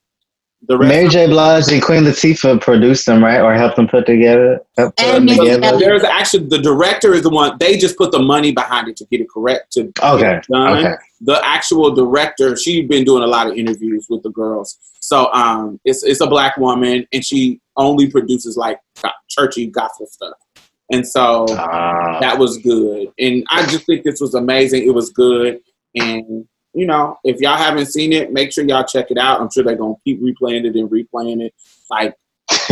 the 0.62 0.76
rest 0.78 0.88
Mary 0.88 1.08
J. 1.08 1.26
Blige 1.28 1.68
and 1.70 1.82
Queen 1.82 2.02
Latifah 2.02 2.60
produced 2.60 3.06
them, 3.06 3.22
right, 3.22 3.40
or 3.40 3.54
helped 3.54 3.76
them 3.76 3.86
put 3.88 4.06
together. 4.06 4.60
Helped 4.76 4.96
put 4.98 5.06
And 5.06 5.28
them 5.28 5.38
together. 5.38 5.78
There's 5.78 6.02
actually 6.04 6.46
the 6.46 6.58
director 6.58 7.14
is 7.14 7.22
the 7.22 7.30
one 7.30 7.56
they 7.60 7.76
just 7.76 7.96
put 7.96 8.10
the 8.10 8.18
money 8.18 8.52
behind 8.52 8.88
it 8.88 8.96
to 8.96 9.04
get 9.06 9.20
it 9.20 9.28
correct 9.28 9.72
to 9.72 9.84
get 9.84 10.04
Okay, 10.04 10.36
it 10.36 10.46
done. 10.50 10.78
okay. 10.78 10.94
the 11.20 11.40
actual 11.44 11.94
director, 11.94 12.56
she's 12.56 12.88
been 12.88 13.04
doing 13.04 13.22
a 13.22 13.26
lot 13.26 13.46
of 13.46 13.54
interviews 13.54 14.06
with 14.08 14.22
the 14.22 14.30
girls. 14.30 14.78
So 15.00 15.30
um, 15.32 15.78
it's 15.84 16.02
it's 16.02 16.20
a 16.20 16.26
black 16.26 16.56
woman, 16.56 17.06
and 17.12 17.24
she 17.24 17.60
only 17.76 18.10
produces 18.10 18.56
like 18.56 18.80
churchy 19.28 19.66
gospel 19.66 20.06
stuff. 20.06 20.34
And 20.90 21.06
so 21.06 21.46
Ah. 21.50 22.18
that 22.20 22.38
was 22.38 22.58
good. 22.58 23.08
And 23.18 23.44
I 23.50 23.66
just 23.66 23.86
think 23.86 24.04
this 24.04 24.20
was 24.20 24.34
amazing. 24.34 24.86
It 24.86 24.94
was 24.94 25.10
good. 25.10 25.60
And 25.94 26.46
you 26.76 26.86
know, 26.86 27.18
if 27.24 27.40
y'all 27.40 27.56
haven't 27.56 27.86
seen 27.86 28.12
it, 28.12 28.32
make 28.32 28.52
sure 28.52 28.64
y'all 28.64 28.84
check 28.84 29.10
it 29.10 29.18
out. 29.18 29.40
I'm 29.40 29.50
sure 29.50 29.64
they're 29.64 29.76
gonna 29.76 29.94
keep 30.04 30.20
replaying 30.22 30.66
it 30.66 30.76
and 30.76 30.90
replaying 30.90 31.42
it, 31.42 31.54
like 31.90 32.14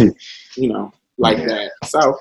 you 0.56 0.68
know, 0.68 0.92
like 1.18 1.38
Yeah. 1.38 1.46
that. 1.46 1.70
So 1.84 2.18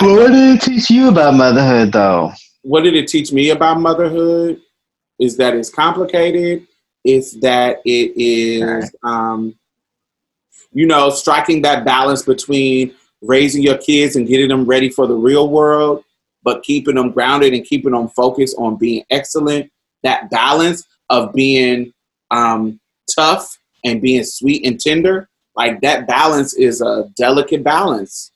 Well, 0.00 0.16
what 0.16 0.30
did 0.32 0.56
it 0.56 0.62
teach 0.62 0.90
you 0.90 1.08
about 1.08 1.34
motherhood, 1.34 1.92
though? 1.92 2.32
what 2.62 2.82
did 2.84 2.94
it 2.94 3.08
teach 3.08 3.32
me 3.32 3.50
about 3.50 3.80
motherhood 3.80 4.60
is 5.18 5.36
that 5.36 5.54
it's 5.54 5.68
complicated 5.68 6.66
it's 7.04 7.32
that 7.40 7.78
it 7.84 8.12
is 8.16 8.94
um, 9.02 9.54
you 10.72 10.86
know 10.86 11.10
striking 11.10 11.62
that 11.62 11.84
balance 11.84 12.22
between 12.22 12.94
raising 13.20 13.62
your 13.62 13.78
kids 13.78 14.16
and 14.16 14.26
getting 14.28 14.48
them 14.48 14.64
ready 14.64 14.88
for 14.88 15.06
the 15.06 15.14
real 15.14 15.48
world, 15.48 16.04
but 16.42 16.62
keeping 16.62 16.94
them 16.96 17.10
grounded 17.12 17.52
and 17.54 17.64
keeping 17.64 17.92
them 17.92 18.08
focused 18.08 18.56
on 18.58 18.76
being 18.76 19.04
excellent. 19.10 19.70
That 20.02 20.30
balance 20.30 20.84
of 21.10 21.32
being 21.32 21.92
um, 22.30 22.80
tough 23.14 23.56
and 23.84 24.00
being 24.00 24.24
sweet 24.24 24.64
and 24.66 24.80
tender, 24.80 25.28
like 25.56 25.80
that 25.82 26.06
balance 26.06 26.54
is 26.54 26.80
a 26.80 27.10
delicate 27.16 27.62
balance. 27.62 28.32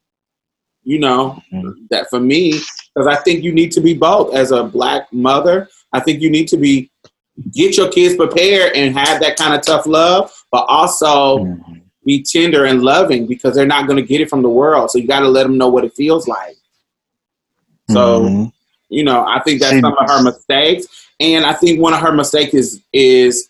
You 0.85 1.01
know, 1.01 1.43
that 1.91 2.09
for 2.11 2.21
me, 2.21 2.53
because 2.95 3.09
I 3.09 3.17
think 3.17 3.43
you 3.43 3.53
need 3.53 3.73
to 3.73 3.81
be 3.81 3.95
both 3.95 4.35
as 4.35 4.53
a 4.53 4.63
black 4.63 5.13
mother. 5.13 5.69
I 5.93 5.99
think 6.01 6.21
you 6.21 6.31
need 6.31 6.47
to 6.49 6.57
be 6.57 6.91
get 7.53 7.77
your 7.77 7.91
kids 7.91 8.15
prepared 8.17 8.75
and 8.77 8.97
have 8.97 9.21
that 9.21 9.37
kind 9.37 9.55
of 9.55 9.63
tough 9.63 9.87
love, 9.87 10.33
but 10.53 10.65
also 10.69 11.45
be 12.05 12.23
tender 12.23 12.67
and 12.67 12.83
loving 12.83 13.27
because 13.27 13.55
they're 13.57 13.67
not 13.67 13.89
going 13.89 13.97
to 13.97 14.07
get 14.07 14.21
it 14.21 14.31
from 14.31 14.43
the 14.43 14.49
world. 14.49 14.91
So 14.91 14.99
you 14.99 15.09
got 15.09 15.21
to 15.21 15.29
let 15.29 15.43
them 15.43 15.59
know 15.59 15.69
what 15.69 15.85
it 15.85 15.93
feels 15.95 16.29
like. 16.29 16.57
So, 17.91 18.23
Mhm. 18.23 18.53
you 18.89 19.05
know, 19.05 19.25
I 19.27 19.41
think 19.41 19.61
that's 19.61 19.75
She- 19.75 19.81
some 19.81 19.97
of 19.97 20.09
her 20.09 20.23
mistakes, 20.23 20.87
and 21.21 21.47
I 21.47 21.53
think 21.53 21.81
one 21.81 21.95
of 21.95 22.01
her 22.01 22.13
mistakes 22.13 22.55
is 22.55 22.83
is 22.93 23.49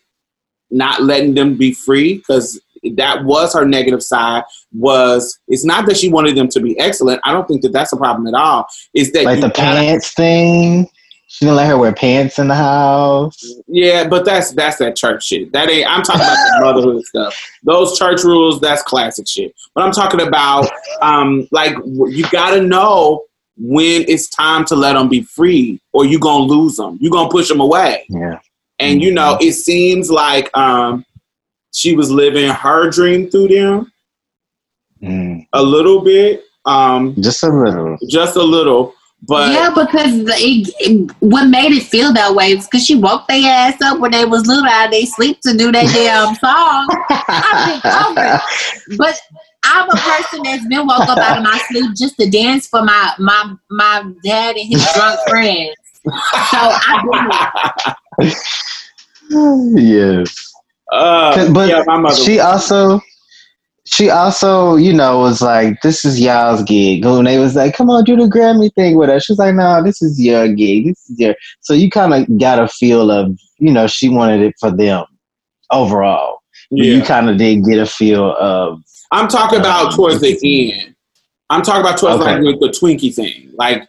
not 0.70 1.02
letting 1.02 1.34
them 1.34 1.56
be 1.56 1.72
free 1.72 2.18
because 2.18 2.60
that 2.94 3.24
was 3.24 3.54
her 3.54 3.64
negative 3.64 4.02
side. 4.02 4.44
Was 4.72 5.38
it's 5.48 5.64
not 5.64 5.86
that 5.86 5.96
she 5.96 6.08
wanted 6.08 6.36
them 6.36 6.48
to 6.48 6.60
be 6.60 6.78
excellent. 6.78 7.20
I 7.24 7.32
don't 7.32 7.46
think 7.48 7.62
that 7.62 7.72
that's 7.72 7.92
a 7.92 7.96
problem 7.96 8.26
at 8.26 8.34
all. 8.38 8.66
is 8.94 9.12
that 9.12 9.24
like 9.24 9.40
the 9.40 9.48
gotta- 9.48 9.80
pants 9.80 10.12
thing. 10.12 10.88
She 11.28 11.44
didn't 11.44 11.56
let 11.56 11.66
her 11.66 11.76
wear 11.76 11.92
pants 11.92 12.38
in 12.38 12.46
the 12.46 12.54
house. 12.54 13.36
Yeah, 13.66 14.06
but 14.06 14.24
that's 14.24 14.52
that's 14.52 14.78
that 14.78 14.94
church 14.94 15.26
shit. 15.26 15.52
That 15.52 15.68
ain't. 15.68 15.86
I'm 15.90 16.04
talking 16.04 16.20
about 16.20 16.36
the 16.36 16.58
motherhood 16.64 17.04
stuff. 17.04 17.50
Those 17.64 17.98
church 17.98 18.22
rules, 18.22 18.60
that's 18.60 18.82
classic 18.82 19.26
shit. 19.26 19.52
But 19.74 19.82
I'm 19.82 19.90
talking 19.90 20.20
about, 20.20 20.70
um, 21.02 21.48
like 21.50 21.74
you 21.84 22.24
got 22.30 22.54
to 22.54 22.62
know 22.62 23.24
when 23.58 24.04
it's 24.08 24.28
time 24.28 24.64
to 24.66 24.76
let 24.76 24.92
them 24.94 25.08
be 25.08 25.22
free, 25.22 25.80
or 25.92 26.04
you're 26.04 26.20
gonna 26.20 26.44
lose 26.44 26.76
them. 26.76 26.98
you're 27.00 27.10
gonna 27.12 27.28
push 27.30 27.48
them 27.48 27.60
away. 27.60 28.04
Yeah. 28.08 28.38
And 28.78 29.02
you 29.02 29.12
know, 29.12 29.38
it 29.40 29.52
seems 29.54 30.10
like 30.10 30.54
um, 30.56 31.04
she 31.72 31.94
was 31.96 32.10
living 32.10 32.50
her 32.50 32.90
dream 32.90 33.30
through 33.30 33.48
them 33.48 33.92
Mm. 35.02 35.46
a 35.52 35.62
little 35.62 36.00
bit, 36.00 36.42
um, 36.64 37.14
Just 37.20 37.42
a 37.42 37.48
little. 37.48 37.98
just 38.08 38.34
a 38.36 38.42
little. 38.42 38.94
But 39.28 39.52
yeah, 39.52 39.68
because 39.70 40.14
it, 40.40 40.74
it- 40.80 41.10
what 41.20 41.48
made 41.48 41.72
it 41.72 41.82
feel 41.84 42.12
that 42.14 42.34
way 42.34 42.54
was 42.54 42.66
because 42.66 42.84
she 42.86 42.94
woke 42.96 43.26
their 43.28 43.42
ass 43.46 43.80
up 43.82 43.98
when 44.00 44.12
they 44.12 44.24
was 44.24 44.46
little 44.46 44.64
out 44.64 44.86
of 44.86 44.90
their 44.92 45.04
sleep 45.06 45.38
to 45.42 45.54
do 45.56 45.70
that 45.72 45.84
damn 45.92 46.34
song. 46.36 46.86
I've 47.84 48.14
been. 48.14 48.96
But 48.98 49.18
I'm 49.66 49.90
a 49.90 49.96
person 49.96 50.42
that's 50.44 50.66
been 50.66 50.86
woke 50.86 51.08
up 51.08 51.18
out 51.18 51.38
of 51.38 51.44
my 51.44 51.58
sleep 51.68 51.94
just 51.96 52.16
to 52.18 52.30
dance 52.30 52.68
for 52.68 52.82
my 52.82 53.12
my 53.18 53.54
my 53.70 54.12
dad 54.22 54.56
and 54.56 54.68
his 54.68 54.86
drunk 54.94 55.18
friends. 55.28 55.74
So 56.04 56.58
I've 56.60 57.04
been 58.18 58.32
yes. 59.84 60.54
uh, 60.92 61.52
but 61.52 61.68
yeah, 61.68 61.82
my 61.86 62.12
she 62.12 62.38
also 62.38 63.00
she 63.86 64.10
also, 64.10 64.74
you 64.74 64.92
know, 64.92 65.20
was 65.20 65.40
like, 65.40 65.80
This 65.80 66.04
is 66.04 66.20
y'all's 66.20 66.62
gig. 66.64 67.04
When 67.04 67.24
they 67.24 67.38
was 67.38 67.54
like, 67.54 67.74
Come 67.74 67.88
on, 67.88 68.04
do 68.04 68.16
the 68.16 68.24
Grammy 68.24 68.72
thing 68.74 68.96
with 68.96 69.08
us. 69.08 69.24
She's 69.24 69.38
like, 69.38 69.54
No, 69.54 69.82
this 69.82 70.02
is 70.02 70.20
your 70.20 70.48
gig. 70.52 70.86
This 70.86 71.08
is 71.08 71.18
your 71.18 71.34
so 71.60 71.72
you 71.72 71.88
kinda 71.88 72.26
got 72.38 72.58
a 72.58 72.68
feel 72.68 73.10
of, 73.10 73.38
you 73.58 73.72
know, 73.72 73.86
she 73.86 74.08
wanted 74.08 74.42
it 74.42 74.54
for 74.58 74.70
them 74.70 75.04
overall. 75.70 76.40
But 76.70 76.80
yeah. 76.80 76.94
you 76.94 77.02
kinda 77.02 77.36
did 77.36 77.64
get 77.64 77.78
a 77.78 77.86
feel 77.86 78.36
of 78.36 78.82
I'm 79.12 79.28
talking 79.28 79.58
about 79.60 79.86
Um, 79.86 79.92
towards 79.92 80.20
the 80.20 80.72
end. 80.72 80.94
I'm 81.50 81.62
talking 81.62 81.80
about 81.80 81.98
towards 81.98 82.20
Okay. 82.20 82.40
like 82.40 82.60
the, 82.60 82.66
the 82.66 82.72
Twinkie 82.72 83.14
thing. 83.14 83.50
Like 83.54 83.88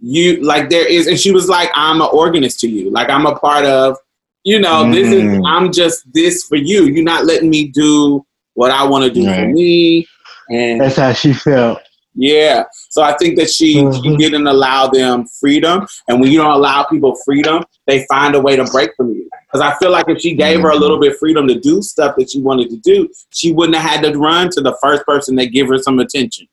you, 0.00 0.42
like 0.42 0.70
there 0.70 0.86
is, 0.86 1.06
and 1.06 1.18
she 1.18 1.32
was 1.32 1.48
like, 1.48 1.70
"I'm 1.74 2.00
an 2.00 2.08
organist 2.12 2.60
to 2.60 2.68
you. 2.68 2.90
Like 2.90 3.08
I'm 3.10 3.26
a 3.26 3.34
part 3.36 3.64
of, 3.64 3.96
you 4.44 4.60
know, 4.60 4.90
this 4.90 5.08
is. 5.08 5.22
Mm. 5.22 5.42
I'm 5.46 5.72
just 5.72 6.12
this 6.12 6.44
for 6.44 6.56
you. 6.56 6.84
You're 6.84 7.04
not 7.04 7.24
letting 7.24 7.50
me 7.50 7.68
do 7.68 8.24
what 8.54 8.70
I 8.70 8.84
want 8.84 9.04
to 9.04 9.10
do 9.10 9.24
for 9.32 9.46
me." 9.48 10.06
And 10.50 10.80
that's 10.80 10.96
how 10.96 11.12
she 11.12 11.32
felt. 11.32 11.80
Yeah, 12.14 12.64
so 12.90 13.02
I 13.02 13.16
think 13.16 13.36
that 13.38 13.50
she, 13.50 13.74
she 13.74 13.80
Mhm. 13.82 14.18
didn't 14.18 14.46
allow 14.46 14.88
them 14.88 15.26
freedom, 15.40 15.86
and 16.08 16.20
when 16.20 16.30
you 16.30 16.38
don't 16.38 16.50
allow 16.52 16.84
people 16.84 17.14
freedom, 17.24 17.64
they 17.86 18.04
find 18.08 18.34
a 18.34 18.40
way 18.40 18.56
to 18.56 18.64
break 18.64 18.90
from 18.96 19.10
you. 19.14 19.28
Because 19.46 19.60
I 19.60 19.74
feel 19.78 19.90
like 19.90 20.08
if 20.08 20.20
she 20.20 20.34
gave 20.34 20.60
her 20.60 20.70
a 20.70 20.76
little 20.76 20.98
bit 21.00 21.16
freedom 21.18 21.46
to 21.48 21.58
do 21.58 21.82
stuff 21.82 22.16
that 22.16 22.30
she 22.30 22.40
wanted 22.40 22.70
to 22.70 22.76
do, 22.78 23.08
she 23.30 23.52
wouldn't 23.52 23.76
have 23.76 23.90
had 24.02 24.12
to 24.12 24.18
run 24.18 24.48
to 24.50 24.60
the 24.60 24.76
first 24.82 25.04
person 25.04 25.36
that 25.36 25.46
give 25.46 25.68
her 25.68 25.78
some 25.78 25.98
attention. 25.98 26.46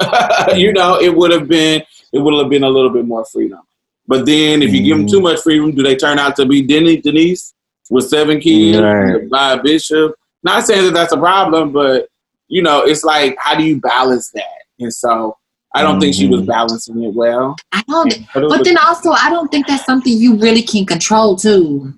you 0.56 0.72
know, 0.72 1.00
it 1.00 1.14
would 1.14 1.30
have 1.30 1.48
been 1.48 1.82
it 2.12 2.18
would 2.18 2.34
have 2.40 2.50
been 2.50 2.64
a 2.64 2.68
little 2.68 2.90
bit 2.90 3.06
more 3.06 3.24
freedom. 3.24 3.60
But 4.06 4.26
then, 4.26 4.62
if 4.62 4.72
you 4.72 4.82
give 4.82 4.98
them 4.98 5.06
too 5.06 5.20
much 5.20 5.40
freedom, 5.40 5.74
do 5.74 5.82
they 5.82 5.96
turn 5.96 6.18
out 6.18 6.36
to 6.36 6.44
be 6.46 6.60
Denny 6.62 6.98
Denise 7.00 7.54
with 7.90 8.08
seven 8.08 8.38
kids 8.40 8.78
Right. 8.78 9.28
by 9.30 9.52
a 9.52 9.62
bishop? 9.62 10.14
Not 10.42 10.66
saying 10.66 10.84
that 10.84 10.92
that's 10.94 11.12
a 11.12 11.16
problem, 11.16 11.72
but 11.72 12.08
you 12.48 12.62
know, 12.62 12.82
it's 12.82 13.04
like 13.04 13.36
how 13.38 13.56
do 13.56 13.62
you 13.64 13.80
balance 13.80 14.30
that? 14.32 14.63
And 14.78 14.92
so, 14.92 15.36
I 15.74 15.82
don't 15.82 16.00
think 16.00 16.14
she 16.14 16.28
was 16.28 16.42
Mhm. 16.42 16.46
balancing 16.46 17.02
it 17.02 17.14
well. 17.14 17.56
I 17.72 17.82
don't 17.88 18.14
But 18.32 18.48
but 18.48 18.64
then 18.64 18.78
also 18.78 19.10
I 19.10 19.28
don't 19.30 19.50
think 19.50 19.66
that's 19.66 19.84
something 19.84 20.12
you 20.16 20.36
really 20.36 20.62
can 20.62 20.86
control 20.86 21.36
too. 21.36 21.92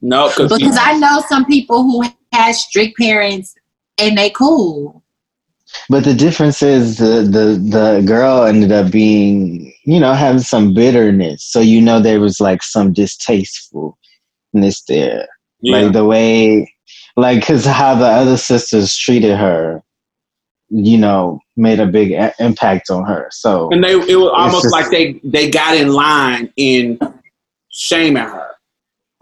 no, 0.00 0.28
Because 0.36 0.78
I 0.80 0.96
know 0.98 1.22
some 1.28 1.44
people 1.44 1.82
who 1.82 2.04
had 2.32 2.52
strict 2.54 2.96
parents 2.98 3.54
and 3.98 4.16
they 4.16 4.30
cool. 4.30 5.02
But 5.90 6.04
the 6.04 6.14
difference 6.14 6.62
is 6.62 6.96
the, 6.98 7.22
the 7.36 7.46
the 7.76 8.02
girl 8.06 8.44
ended 8.44 8.72
up 8.72 8.90
being, 8.90 9.72
you 9.84 9.98
know, 10.00 10.14
having 10.14 10.40
some 10.40 10.72
bitterness. 10.72 11.44
So 11.44 11.60
you 11.60 11.80
know 11.80 12.00
there 12.00 12.20
was 12.20 12.40
like 12.40 12.62
some 12.62 12.92
distastefulness 12.92 14.82
there. 14.88 15.28
yeah. 15.60 15.80
Like 15.80 15.92
the 15.92 16.04
way 16.04 16.72
like 17.16 17.44
cuz 17.44 17.64
how 17.66 17.96
the 17.96 18.06
other 18.06 18.36
sisters 18.36 18.96
treated 18.96 19.36
her, 19.36 19.82
you 20.70 20.98
know, 20.98 21.40
made 21.58 21.80
a 21.80 21.86
big 21.86 22.12
a- 22.12 22.32
impact 22.38 22.90
on 22.90 23.04
her. 23.04 23.28
So 23.30 23.68
and 23.70 23.82
they 23.84 23.92
it 23.92 24.16
was 24.16 24.30
almost 24.34 24.64
just- 24.64 24.72
like 24.72 24.90
they 24.90 25.20
they 25.24 25.50
got 25.50 25.76
in 25.76 25.92
line 25.92 26.52
in 26.56 26.98
shaming 27.70 28.22
her. 28.22 28.50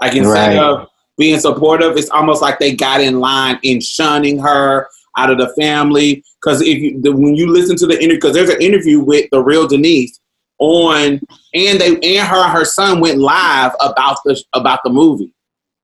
Like 0.00 0.14
instead 0.14 0.56
Right. 0.56 0.58
of 0.58 0.88
being 1.18 1.40
supportive, 1.40 1.96
it's 1.96 2.10
almost 2.10 2.42
like 2.42 2.58
they 2.58 2.74
got 2.74 3.00
in 3.00 3.18
line 3.20 3.58
in 3.62 3.80
shunning 3.80 4.38
her 4.38 4.86
out 5.16 5.30
of 5.30 5.38
the 5.38 5.48
family. 5.58 6.22
Because 6.40 6.60
if 6.60 6.78
you 6.78 7.00
the, 7.00 7.10
when 7.12 7.34
you 7.34 7.46
listen 7.50 7.76
to 7.76 7.86
the 7.86 7.94
interview, 7.94 8.16
because 8.18 8.34
there's 8.34 8.50
an 8.50 8.60
interview 8.60 9.00
with 9.00 9.26
the 9.32 9.42
real 9.42 9.66
Denise 9.66 10.20
on, 10.58 11.20
and 11.54 11.80
they 11.80 11.94
and 12.18 12.28
her 12.28 12.36
and 12.44 12.52
her 12.52 12.64
son 12.66 13.00
went 13.00 13.18
live 13.18 13.72
about 13.80 14.18
the 14.26 14.40
about 14.52 14.80
the 14.84 14.90
movie 14.90 15.32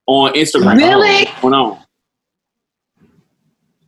on 0.07 0.33
Instagram. 0.35 0.77
Really? 0.77 1.27
Went 1.43 1.55
on. 1.55 1.79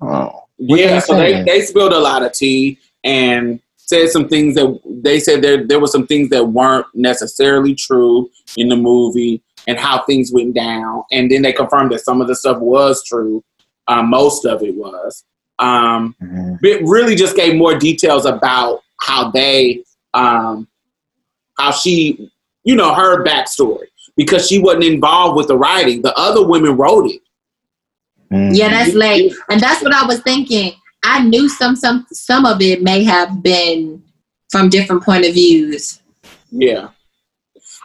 oh, 0.00 0.43
What 0.66 0.80
Yeah, 0.80 0.94
they 0.94 1.00
so 1.00 1.16
they, 1.16 1.42
they 1.42 1.60
spilled 1.62 1.92
a 1.92 1.98
lot 1.98 2.22
of 2.22 2.32
tea 2.32 2.78
and 3.02 3.60
said 3.76 4.08
some 4.08 4.28
things 4.28 4.54
that 4.54 4.80
they 5.02 5.20
said 5.20 5.42
there 5.42 5.66
there 5.66 5.80
were 5.80 5.86
some 5.86 6.06
things 6.06 6.30
that 6.30 6.44
weren't 6.44 6.86
necessarily 6.94 7.74
true 7.74 8.30
in 8.56 8.68
the 8.68 8.76
movie 8.76 9.42
and 9.66 9.78
how 9.78 10.02
things 10.04 10.32
went 10.32 10.54
down. 10.54 11.04
And 11.10 11.30
then 11.30 11.42
they 11.42 11.52
confirmed 11.52 11.92
that 11.92 12.00
some 12.00 12.20
of 12.20 12.28
the 12.28 12.34
stuff 12.34 12.58
was 12.58 13.04
true. 13.04 13.42
Um, 13.88 14.10
most 14.10 14.44
of 14.44 14.62
it 14.62 14.74
was. 14.74 15.24
Um, 15.58 16.16
mhm. 16.20 16.58
it 16.62 16.82
really 16.84 17.14
just 17.14 17.36
gave 17.36 17.54
more 17.54 17.78
details 17.78 18.26
about 18.26 18.80
how 19.00 19.30
they 19.30 19.84
um, 20.12 20.66
how 21.58 21.70
she 21.70 22.30
you 22.64 22.74
know 22.74 22.92
her 22.92 23.24
backstory 23.24 23.86
because 24.16 24.48
she 24.48 24.58
wasn't 24.58 24.84
involved 24.84 25.36
with 25.36 25.48
the 25.48 25.56
writing. 25.56 26.02
The 26.02 26.14
other 26.16 26.46
women 26.46 26.76
wrote 26.76 27.10
it. 27.10 27.20
Mhm. 28.34 28.56
Yeah, 28.56 28.68
that's 28.68 28.94
late. 28.94 29.32
And 29.48 29.60
that's 29.60 29.82
what 29.82 29.94
I 29.94 30.06
was 30.06 30.20
thinking. 30.20 30.72
I 31.04 31.22
knew 31.22 31.48
some 31.48 31.76
some 31.76 32.06
some 32.12 32.44
of 32.44 32.60
it 32.60 32.82
may 32.82 33.04
have 33.04 33.42
been 33.42 34.02
from 34.50 34.68
different 34.68 35.02
point 35.02 35.24
of 35.26 35.34
views. 35.34 36.00
Yeah. 36.50 36.88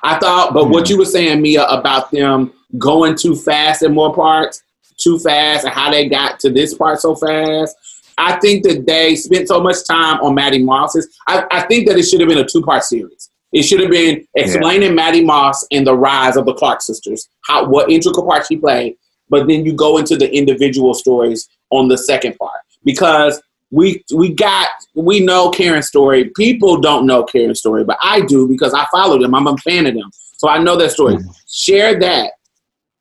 I 0.03 0.17
thought, 0.17 0.53
but 0.53 0.69
what 0.69 0.89
you 0.89 0.97
were 0.97 1.05
saying, 1.05 1.41
Mia, 1.41 1.65
about 1.65 2.09
them 2.11 2.53
going 2.77 3.15
too 3.15 3.35
fast 3.35 3.83
in 3.83 3.93
more 3.93 4.13
parts, 4.13 4.63
too 4.97 5.19
fast, 5.19 5.65
and 5.65 5.73
how 5.73 5.91
they 5.91 6.07
got 6.07 6.39
to 6.41 6.49
this 6.49 6.73
part 6.73 7.01
so 7.01 7.15
fast. 7.15 7.75
I 8.17 8.39
think 8.39 8.63
that 8.63 8.85
they 8.85 9.15
spent 9.15 9.47
so 9.47 9.61
much 9.61 9.85
time 9.85 10.19
on 10.21 10.35
Mattie 10.35 10.63
Moss's. 10.63 11.07
I, 11.27 11.45
I 11.51 11.61
think 11.63 11.87
that 11.87 11.97
it 11.97 12.03
should 12.03 12.19
have 12.21 12.29
been 12.29 12.37
a 12.37 12.47
two 12.47 12.61
part 12.61 12.83
series. 12.83 13.29
It 13.51 13.63
should 13.63 13.79
have 13.79 13.89
been 13.89 14.25
explaining 14.35 14.93
Maddie 14.93 15.23
Moss 15.23 15.65
and 15.71 15.85
the 15.85 15.95
rise 15.95 16.37
of 16.37 16.45
the 16.45 16.53
Clark 16.53 16.81
sisters, 16.81 17.27
how 17.45 17.65
what 17.65 17.89
integral 17.89 18.25
part 18.25 18.45
she 18.45 18.57
played, 18.57 18.95
but 19.29 19.47
then 19.47 19.65
you 19.65 19.73
go 19.73 19.97
into 19.97 20.17
the 20.17 20.33
individual 20.35 20.93
stories 20.93 21.47
on 21.69 21.87
the 21.87 21.97
second 21.97 22.37
part 22.37 22.61
because 22.83 23.41
we 23.71 24.03
we 24.13 24.33
got 24.33 24.69
we 24.95 25.19
know 25.19 25.49
Karen's 25.51 25.87
story. 25.87 26.31
People 26.35 26.81
don't 26.81 27.05
know 27.05 27.23
Karen's 27.23 27.59
story, 27.59 27.83
but 27.83 27.97
I 28.01 28.21
do 28.21 28.47
because 28.47 28.73
I 28.73 28.85
follow 28.91 29.19
them. 29.19 29.35
I'm 29.35 29.47
a 29.47 29.57
fan 29.57 29.85
of 29.85 29.93
them, 29.93 30.09
so 30.37 30.49
I 30.49 30.57
know 30.57 30.75
that 30.77 30.91
story. 30.91 31.15
Mm-hmm. 31.15 31.29
Share 31.47 31.99
that. 31.99 32.31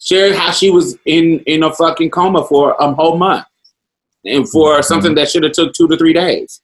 Share 0.00 0.36
how 0.36 0.52
she 0.52 0.70
was 0.70 0.96
in 1.06 1.40
in 1.46 1.62
a 1.62 1.72
fucking 1.72 2.10
coma 2.10 2.44
for 2.46 2.76
a 2.78 2.92
whole 2.92 3.16
month, 3.16 3.46
and 4.24 4.48
for 4.48 4.74
mm-hmm. 4.74 4.82
something 4.82 5.14
that 5.14 5.30
should 5.30 5.42
have 5.42 5.52
took 5.52 5.72
two 5.72 5.88
to 5.88 5.96
three 5.96 6.12
days. 6.12 6.60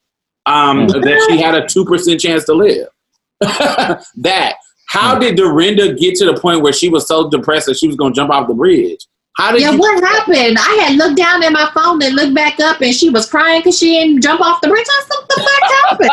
um, 0.46 0.86
mm-hmm. 0.86 1.00
that 1.00 1.26
she 1.28 1.40
had 1.40 1.54
a 1.54 1.66
two 1.66 1.84
percent 1.84 2.20
chance 2.20 2.44
to 2.44 2.54
live. 2.54 2.88
that 3.40 4.54
how 4.88 5.18
did 5.18 5.36
Dorinda 5.36 5.94
get 5.94 6.14
to 6.16 6.26
the 6.26 6.38
point 6.38 6.62
where 6.62 6.72
she 6.72 6.88
was 6.88 7.08
so 7.08 7.28
depressed 7.28 7.66
that 7.66 7.76
she 7.76 7.86
was 7.86 7.96
going 7.96 8.12
to 8.12 8.16
jump 8.16 8.30
off 8.30 8.46
the 8.46 8.54
bridge? 8.54 9.06
How 9.36 9.50
did 9.52 9.62
Yeah, 9.62 9.72
you? 9.72 9.78
what 9.78 10.02
happened? 10.04 10.56
I 10.60 10.84
had 10.86 10.96
looked 10.96 11.16
down 11.16 11.42
at 11.42 11.52
my 11.52 11.68
phone 11.74 12.00
and 12.02 12.14
looked 12.14 12.34
back 12.34 12.60
up, 12.60 12.80
and 12.80 12.94
she 12.94 13.10
was 13.10 13.28
crying 13.28 13.60
because 13.60 13.78
she 13.78 13.94
didn't 13.98 14.22
jump 14.22 14.40
off 14.40 14.60
the 14.60 14.68
bridge. 14.68 14.86
I 14.88 15.02
said, 15.02 15.16
"What 15.18 15.28
the 15.28 15.42
fuck 15.42 16.08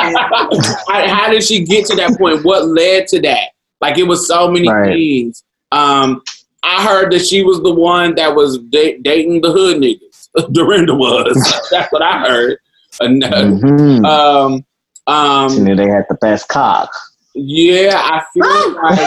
happened?" 0.58 0.66
how, 0.88 1.16
how 1.16 1.30
did 1.32 1.44
she 1.44 1.64
get 1.64 1.86
to 1.88 1.96
that 1.98 2.18
point? 2.18 2.44
What 2.44 2.66
led 2.68 3.08
to 3.10 3.22
that? 3.22 3.50
Like 3.80 3.98
it 4.00 4.04
was 4.04 4.28
so 4.28 4.50
many 4.50 4.68
Right. 4.70 4.94
things. 4.94 5.44
Um, 5.72 6.22
I 6.64 6.84
heard 6.84 7.12
that 7.14 7.26
she 7.26 7.44
was 7.44 7.62
the 7.62 7.72
one 7.74 8.16
that 8.16 8.36
was 8.36 8.58
da- 8.58 8.98
dating 9.00 9.42
the 9.42 9.52
hood 9.52 9.78
niggas. 9.78 10.30
Dorinda 10.54 10.94
was. 10.96 11.36
That's 11.72 11.92
what 11.92 12.02
I 12.02 12.20
heard. 12.28 12.58
And, 13.00 13.24
uh, 13.24 13.30
Mhm. 13.44 14.06
um, 14.06 14.66
she 15.50 15.58
um, 15.58 15.64
knew 15.64 15.76
they 15.76 15.88
had 15.90 16.06
the 16.10 16.16
best 16.16 16.48
cock. 16.50 16.92
yeah, 17.34 17.94
I 17.96 18.24
feel 18.34 18.74
like 18.82 19.00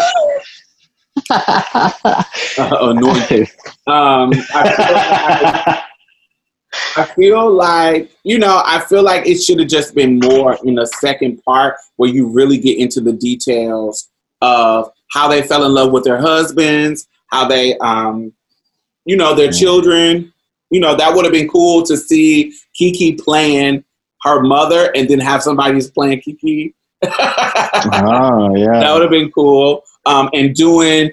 anointed. 2.58 3.48
Um, 3.86 4.32
I 4.54 4.74
feel 4.76 4.92
like 4.94 5.84
I 6.96 7.04
feel 7.04 7.50
like, 7.52 8.10
you 8.24 8.38
know, 8.38 8.62
I 8.64 8.80
feel 8.80 9.02
like 9.02 9.26
it 9.26 9.40
should 9.40 9.58
have 9.58 9.68
just 9.68 9.94
been 9.94 10.18
more 10.18 10.58
in 10.64 10.74
the 10.74 10.86
second 10.86 11.42
part 11.44 11.76
where 11.96 12.10
you 12.10 12.28
really 12.28 12.58
get 12.58 12.78
into 12.78 13.00
the 13.00 13.12
details 13.12 14.08
of 14.40 14.90
how 15.10 15.28
they 15.28 15.42
fell 15.42 15.64
in 15.64 15.72
love 15.72 15.92
with 15.92 16.04
their 16.04 16.20
husbands, 16.20 17.08
how 17.28 17.46
they, 17.46 17.76
um, 17.78 18.32
you 19.04 19.16
know, 19.16 19.34
their 19.34 19.50
children. 19.50 20.32
You 20.70 20.80
know, 20.80 20.96
that 20.96 21.14
would 21.14 21.24
have 21.24 21.32
been 21.32 21.48
cool 21.48 21.82
to 21.84 21.96
see 21.96 22.54
Kiki 22.74 23.12
playing 23.14 23.84
her 24.22 24.42
mother 24.42 24.90
and 24.94 25.08
then 25.08 25.20
have 25.20 25.42
somebody 25.42 25.74
who's 25.74 25.90
playing 25.90 26.20
Kiki. 26.20 26.74
oh 27.02 27.08
yeah. 28.56 28.80
That 28.80 28.92
would 28.92 29.02
have 29.02 29.10
been 29.10 29.30
cool. 29.30 29.82
Um, 30.06 30.28
and 30.34 30.54
doing 30.54 31.12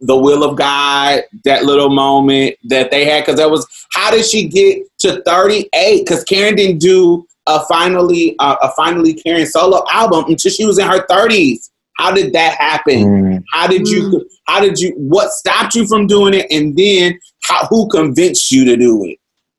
the 0.00 0.16
will 0.16 0.44
of 0.44 0.56
God, 0.56 1.22
that 1.44 1.64
little 1.64 1.90
moment 1.90 2.56
that 2.64 2.90
they 2.90 3.04
had, 3.04 3.24
because 3.24 3.38
that 3.38 3.50
was 3.50 3.66
how 3.92 4.10
did 4.10 4.24
she 4.24 4.48
get 4.48 4.82
to 5.00 5.22
38? 5.22 6.00
Because 6.00 6.24
Karen 6.24 6.54
didn't 6.54 6.78
do 6.78 7.26
a 7.46 7.60
finally 7.66 8.36
uh, 8.38 8.56
a 8.62 8.70
finally 8.72 9.14
Karen 9.14 9.46
solo 9.46 9.84
album 9.90 10.24
until 10.28 10.50
she 10.50 10.64
was 10.64 10.78
in 10.78 10.86
her 10.86 11.06
30s. 11.06 11.70
How 11.96 12.12
did 12.12 12.32
that 12.32 12.56
happen? 12.56 13.04
Mm. 13.04 13.44
How 13.52 13.66
did 13.66 13.86
you? 13.86 14.26
How 14.46 14.60
did 14.60 14.78
you? 14.78 14.92
What 14.96 15.32
stopped 15.32 15.74
you 15.74 15.86
from 15.86 16.06
doing 16.06 16.34
it? 16.34 16.46
And 16.50 16.76
then 16.76 17.18
how, 17.42 17.66
who 17.66 17.88
convinced 17.88 18.50
you 18.50 18.64
to 18.64 18.76
do 18.76 19.04
it? 19.04 19.18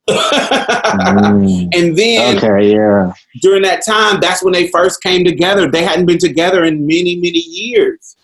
Mm. 0.09 1.69
and 1.75 1.95
then 1.95 2.37
Okay, 2.37 2.73
yeah. 2.73 3.13
during 3.41 3.61
that 3.61 3.85
time, 3.85 4.19
that's 4.19 4.43
when 4.43 4.53
they 4.53 4.67
first 4.69 5.03
came 5.03 5.23
together. 5.23 5.69
They 5.69 5.83
hadn't 5.83 6.07
been 6.07 6.17
together 6.17 6.63
in 6.63 6.87
many, 6.87 7.15
many 7.17 7.39
years. 7.39 8.17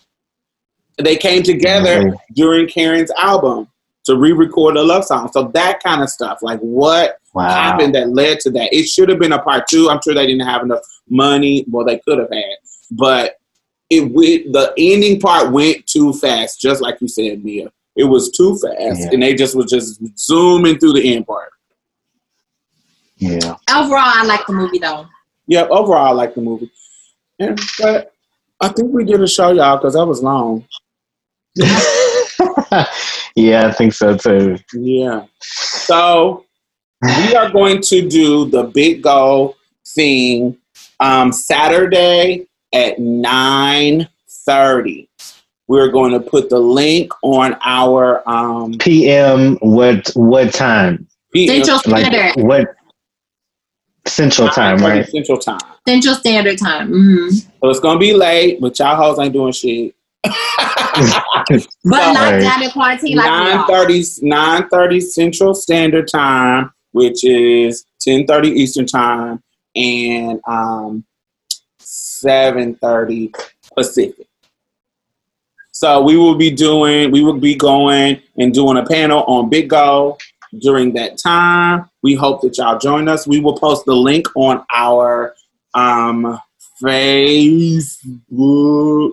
They 1.02 1.16
came 1.16 1.42
together 1.42 2.08
Okay. 2.08 2.16
during 2.34 2.66
Karen's 2.68 3.10
album 3.12 3.68
to 4.04 4.16
re-record 4.16 4.76
a 4.76 4.82
love 4.82 5.04
song. 5.04 5.30
So 5.32 5.44
that 5.54 5.82
kind 5.82 6.02
of 6.02 6.08
stuff, 6.08 6.38
like 6.42 6.60
what 6.60 7.18
Wow. 7.34 7.48
happened 7.50 7.94
that 7.94 8.10
led 8.10 8.40
to 8.40 8.50
that? 8.52 8.74
It 8.74 8.84
should 8.86 9.08
have 9.08 9.18
been 9.18 9.32
a 9.32 9.38
part 9.40 9.68
two. 9.68 9.88
I'm 9.90 10.00
sure 10.02 10.14
they 10.14 10.26
didn't 10.26 10.46
have 10.46 10.62
enough 10.62 10.80
money. 11.08 11.64
Well, 11.68 11.84
they 11.84 11.98
could 11.98 12.18
have 12.18 12.30
had, 12.32 12.56
but 12.90 13.36
it 13.90 14.00
went, 14.12 14.52
the 14.52 14.72
ending 14.76 15.20
part 15.20 15.52
went 15.52 15.86
too 15.86 16.12
fast, 16.14 16.60
just 16.60 16.80
like 16.82 17.00
you 17.00 17.08
said, 17.08 17.44
Mia. 17.44 17.70
It 17.96 18.04
was 18.04 18.30
too 18.30 18.56
fast, 18.58 19.00
Yeah. 19.00 19.10
and 19.12 19.22
they 19.22 19.34
just 19.34 19.54
was 19.54 19.70
just 19.70 20.00
zooming 20.18 20.78
through 20.78 20.94
the 20.94 21.14
end 21.14 21.26
part. 21.26 21.50
Yeah. 23.16 23.56
Overall, 23.74 23.98
I 24.04 24.24
like 24.24 24.46
the 24.46 24.52
movie 24.52 24.78
though. 24.78 25.06
Yeah. 25.46 25.62
overall, 25.68 26.06
I 26.08 26.10
like 26.12 26.34
the 26.34 26.40
movie. 26.40 26.70
And, 27.38 27.58
but 27.78 28.12
I 28.60 28.68
think 28.68 28.92
we 28.92 29.04
did 29.04 29.20
a 29.22 29.28
show, 29.28 29.52
y'all, 29.52 29.76
because 29.76 29.94
that 29.94 30.04
was 30.06 30.22
long. 30.22 30.66
yeah, 33.36 33.66
I 33.66 33.72
think 33.72 33.92
so 33.92 34.16
too. 34.16 34.56
Yeah. 34.74 35.24
So 35.42 36.44
we 37.02 37.34
are 37.34 37.50
going 37.50 37.80
to 37.82 38.08
do 38.08 38.48
the 38.48 38.64
Bigo 38.68 39.54
thing 39.86 40.56
um, 41.00 41.32
Saturday 41.32 42.46
at 42.72 42.98
nine 42.98 44.08
thirty. 44.46 45.08
We're 45.66 45.90
going 45.90 46.12
to 46.12 46.20
put 46.20 46.48
the 46.48 46.58
link 46.58 47.12
on 47.22 47.56
our 47.64 48.26
um, 48.28 48.74
PM 48.78 49.56
what 49.56 50.10
what 50.14 50.52
time? 50.52 51.06
PM 51.32 51.64
Central 51.64 51.92
Like 51.92 52.06
Standard. 52.06 52.44
what 52.44 52.74
Central 54.06 54.48
time, 54.48 54.78
right? 54.78 55.06
Central 55.06 55.38
Time. 55.38 55.58
Central 55.86 56.14
Standard 56.14 56.58
Time. 56.58 56.88
hmm 56.88 57.28
So 57.28 57.68
it's 57.68 57.80
gonna 57.80 57.98
be 57.98 58.14
late, 58.14 58.60
but 58.60 58.78
y'all 58.78 58.96
hoes 58.96 59.18
ain't 59.18 59.32
doing 59.34 59.52
shit. 59.52 59.94
But 61.48 61.60
So- 61.60 62.12
not 62.12 62.32
Right. 62.32 62.40
down 62.40 62.62
in 62.62 62.70
quarantine 62.70 63.16
like 63.16 63.24
we 63.30 63.30
Nine 63.30 63.58
are. 63.58 63.66
thirty, 63.66 64.02
nine 64.22 64.68
thirty 64.68 65.00
Central 65.00 65.54
Standard 65.54 66.08
Time, 66.08 66.70
which 66.92 67.24
is 67.24 67.84
ten 68.00 68.26
thirty 68.26 68.48
Eastern 68.50 68.86
Time, 68.86 69.42
and 69.76 70.40
um, 70.46 71.04
seven 71.78 72.74
thirty 72.76 73.32
Pacific. 73.76 74.26
So 75.72 76.02
we 76.02 76.16
will 76.16 76.34
be 76.34 76.50
doing, 76.50 77.12
we 77.12 77.22
will 77.22 77.38
be 77.38 77.54
going 77.54 78.20
and 78.36 78.52
doing 78.52 78.78
a 78.78 78.84
panel 78.84 79.22
on 79.28 79.48
Bigo 79.48 80.18
during 80.60 80.92
that 80.94 81.18
time. 81.18 81.88
We 82.02 82.14
hope 82.14 82.40
that 82.42 82.58
y'all 82.58 82.78
join 82.78 83.08
us. 83.08 83.28
We 83.28 83.38
will 83.40 83.56
post 83.56 83.84
the 83.86 83.94
link 83.94 84.26
on 84.34 84.64
our 84.74 85.34
um, 85.74 86.40
Facebook 86.82 89.12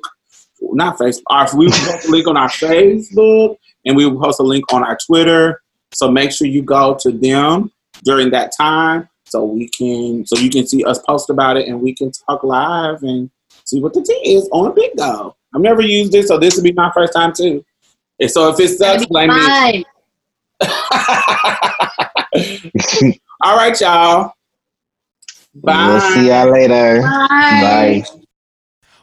not 0.74 0.98
Facebook. 0.98 1.22
Our, 1.28 1.58
we 1.58 1.66
will 1.66 1.74
post 1.74 2.08
a 2.08 2.12
link 2.12 2.28
on 2.28 2.38
our 2.38 2.50
Facebook 2.50 3.58
and 3.86 3.96
we 3.96 4.06
will 4.06 4.22
post 4.22 4.40
a 4.40 4.44
link 4.44 4.72
on 4.74 4.84
our 4.84 4.98
Twitter. 5.06 5.62
So 5.94 6.12
make 6.12 6.32
sure 6.32 6.48
you 6.48 6.62
go 6.62 6.98
to 7.02 7.12
them 7.12 7.72
during 8.04 8.30
that 8.32 8.52
time 8.56 9.08
so 9.26 9.44
we 9.44 9.70
can 9.70 10.26
so 10.26 10.38
you 10.38 10.50
can 10.50 10.68
see 10.68 10.84
us 10.84 11.00
post 11.00 11.30
about 11.30 11.58
it 11.58 11.68
and 11.68 11.82
we 11.82 11.94
can 11.94 12.12
talk 12.12 12.44
live 12.44 13.04
and 13.04 13.30
see 13.64 13.82
what 13.82 13.94
the 13.94 14.02
tea 14.02 14.36
is 14.36 14.50
on 14.52 14.76
Bigo. 14.76 15.34
I've 15.54 15.62
never 15.62 15.82
used 15.82 16.14
it, 16.16 16.28
so 16.28 16.38
this 16.38 16.56
will 16.56 16.64
be 16.64 16.74
my 16.74 16.92
first 16.94 17.14
time 17.14 17.34
too. 17.34 17.64
And 18.20 18.30
so 18.30 18.50
if 18.50 18.60
it 18.60 18.78
sucks, 18.78 19.06
blame 19.06 19.30
me. 19.30 19.86
All 23.42 23.58
right, 23.58 23.80
y'all. 23.80 24.34
Bye. 25.56 25.88
We'll 25.88 26.02
see 26.02 26.28
y'all 26.28 26.52
later. 26.52 27.02
Bye. 27.02 28.04
Bye. 28.04 28.22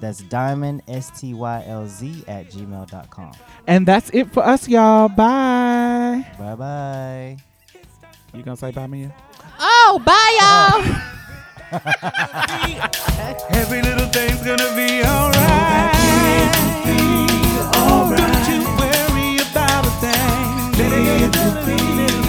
That's 0.00 0.18
diamond, 0.20 0.82
S 0.88 1.10
T 1.18 1.34
Y 1.34 1.64
L 1.66 1.86
Z, 1.86 2.24
at 2.28 2.50
gmail.com. 2.50 3.32
And 3.66 3.86
that's 3.86 4.10
it 4.10 4.30
for 4.32 4.44
us, 4.44 4.68
y'all. 4.68 5.08
Bye. 5.08 6.26
Bye 6.38 6.54
bye. 6.54 7.36
You 8.34 8.42
gonna 8.42 8.56
say 8.56 8.70
bye, 8.70 8.86
Mia? 8.86 9.14
Oh, 9.58 10.00
bye, 10.04 10.36
y'all. 10.38 10.82
Oh. 10.84 11.12
Every 13.50 13.82
little 13.82 14.06
thing's 14.08 14.42
gonna 14.42 14.74
be 14.76 15.02
alright. 15.02 15.92
Be. 16.84 17.26
Don't 18.16 18.48
you 18.48 18.62
worry 18.78 19.38
about 19.50 19.86
a 19.86 19.90
thing. 20.00 20.74
It'll 20.78 21.66
be, 21.66 22.04
it'll. 22.04 22.25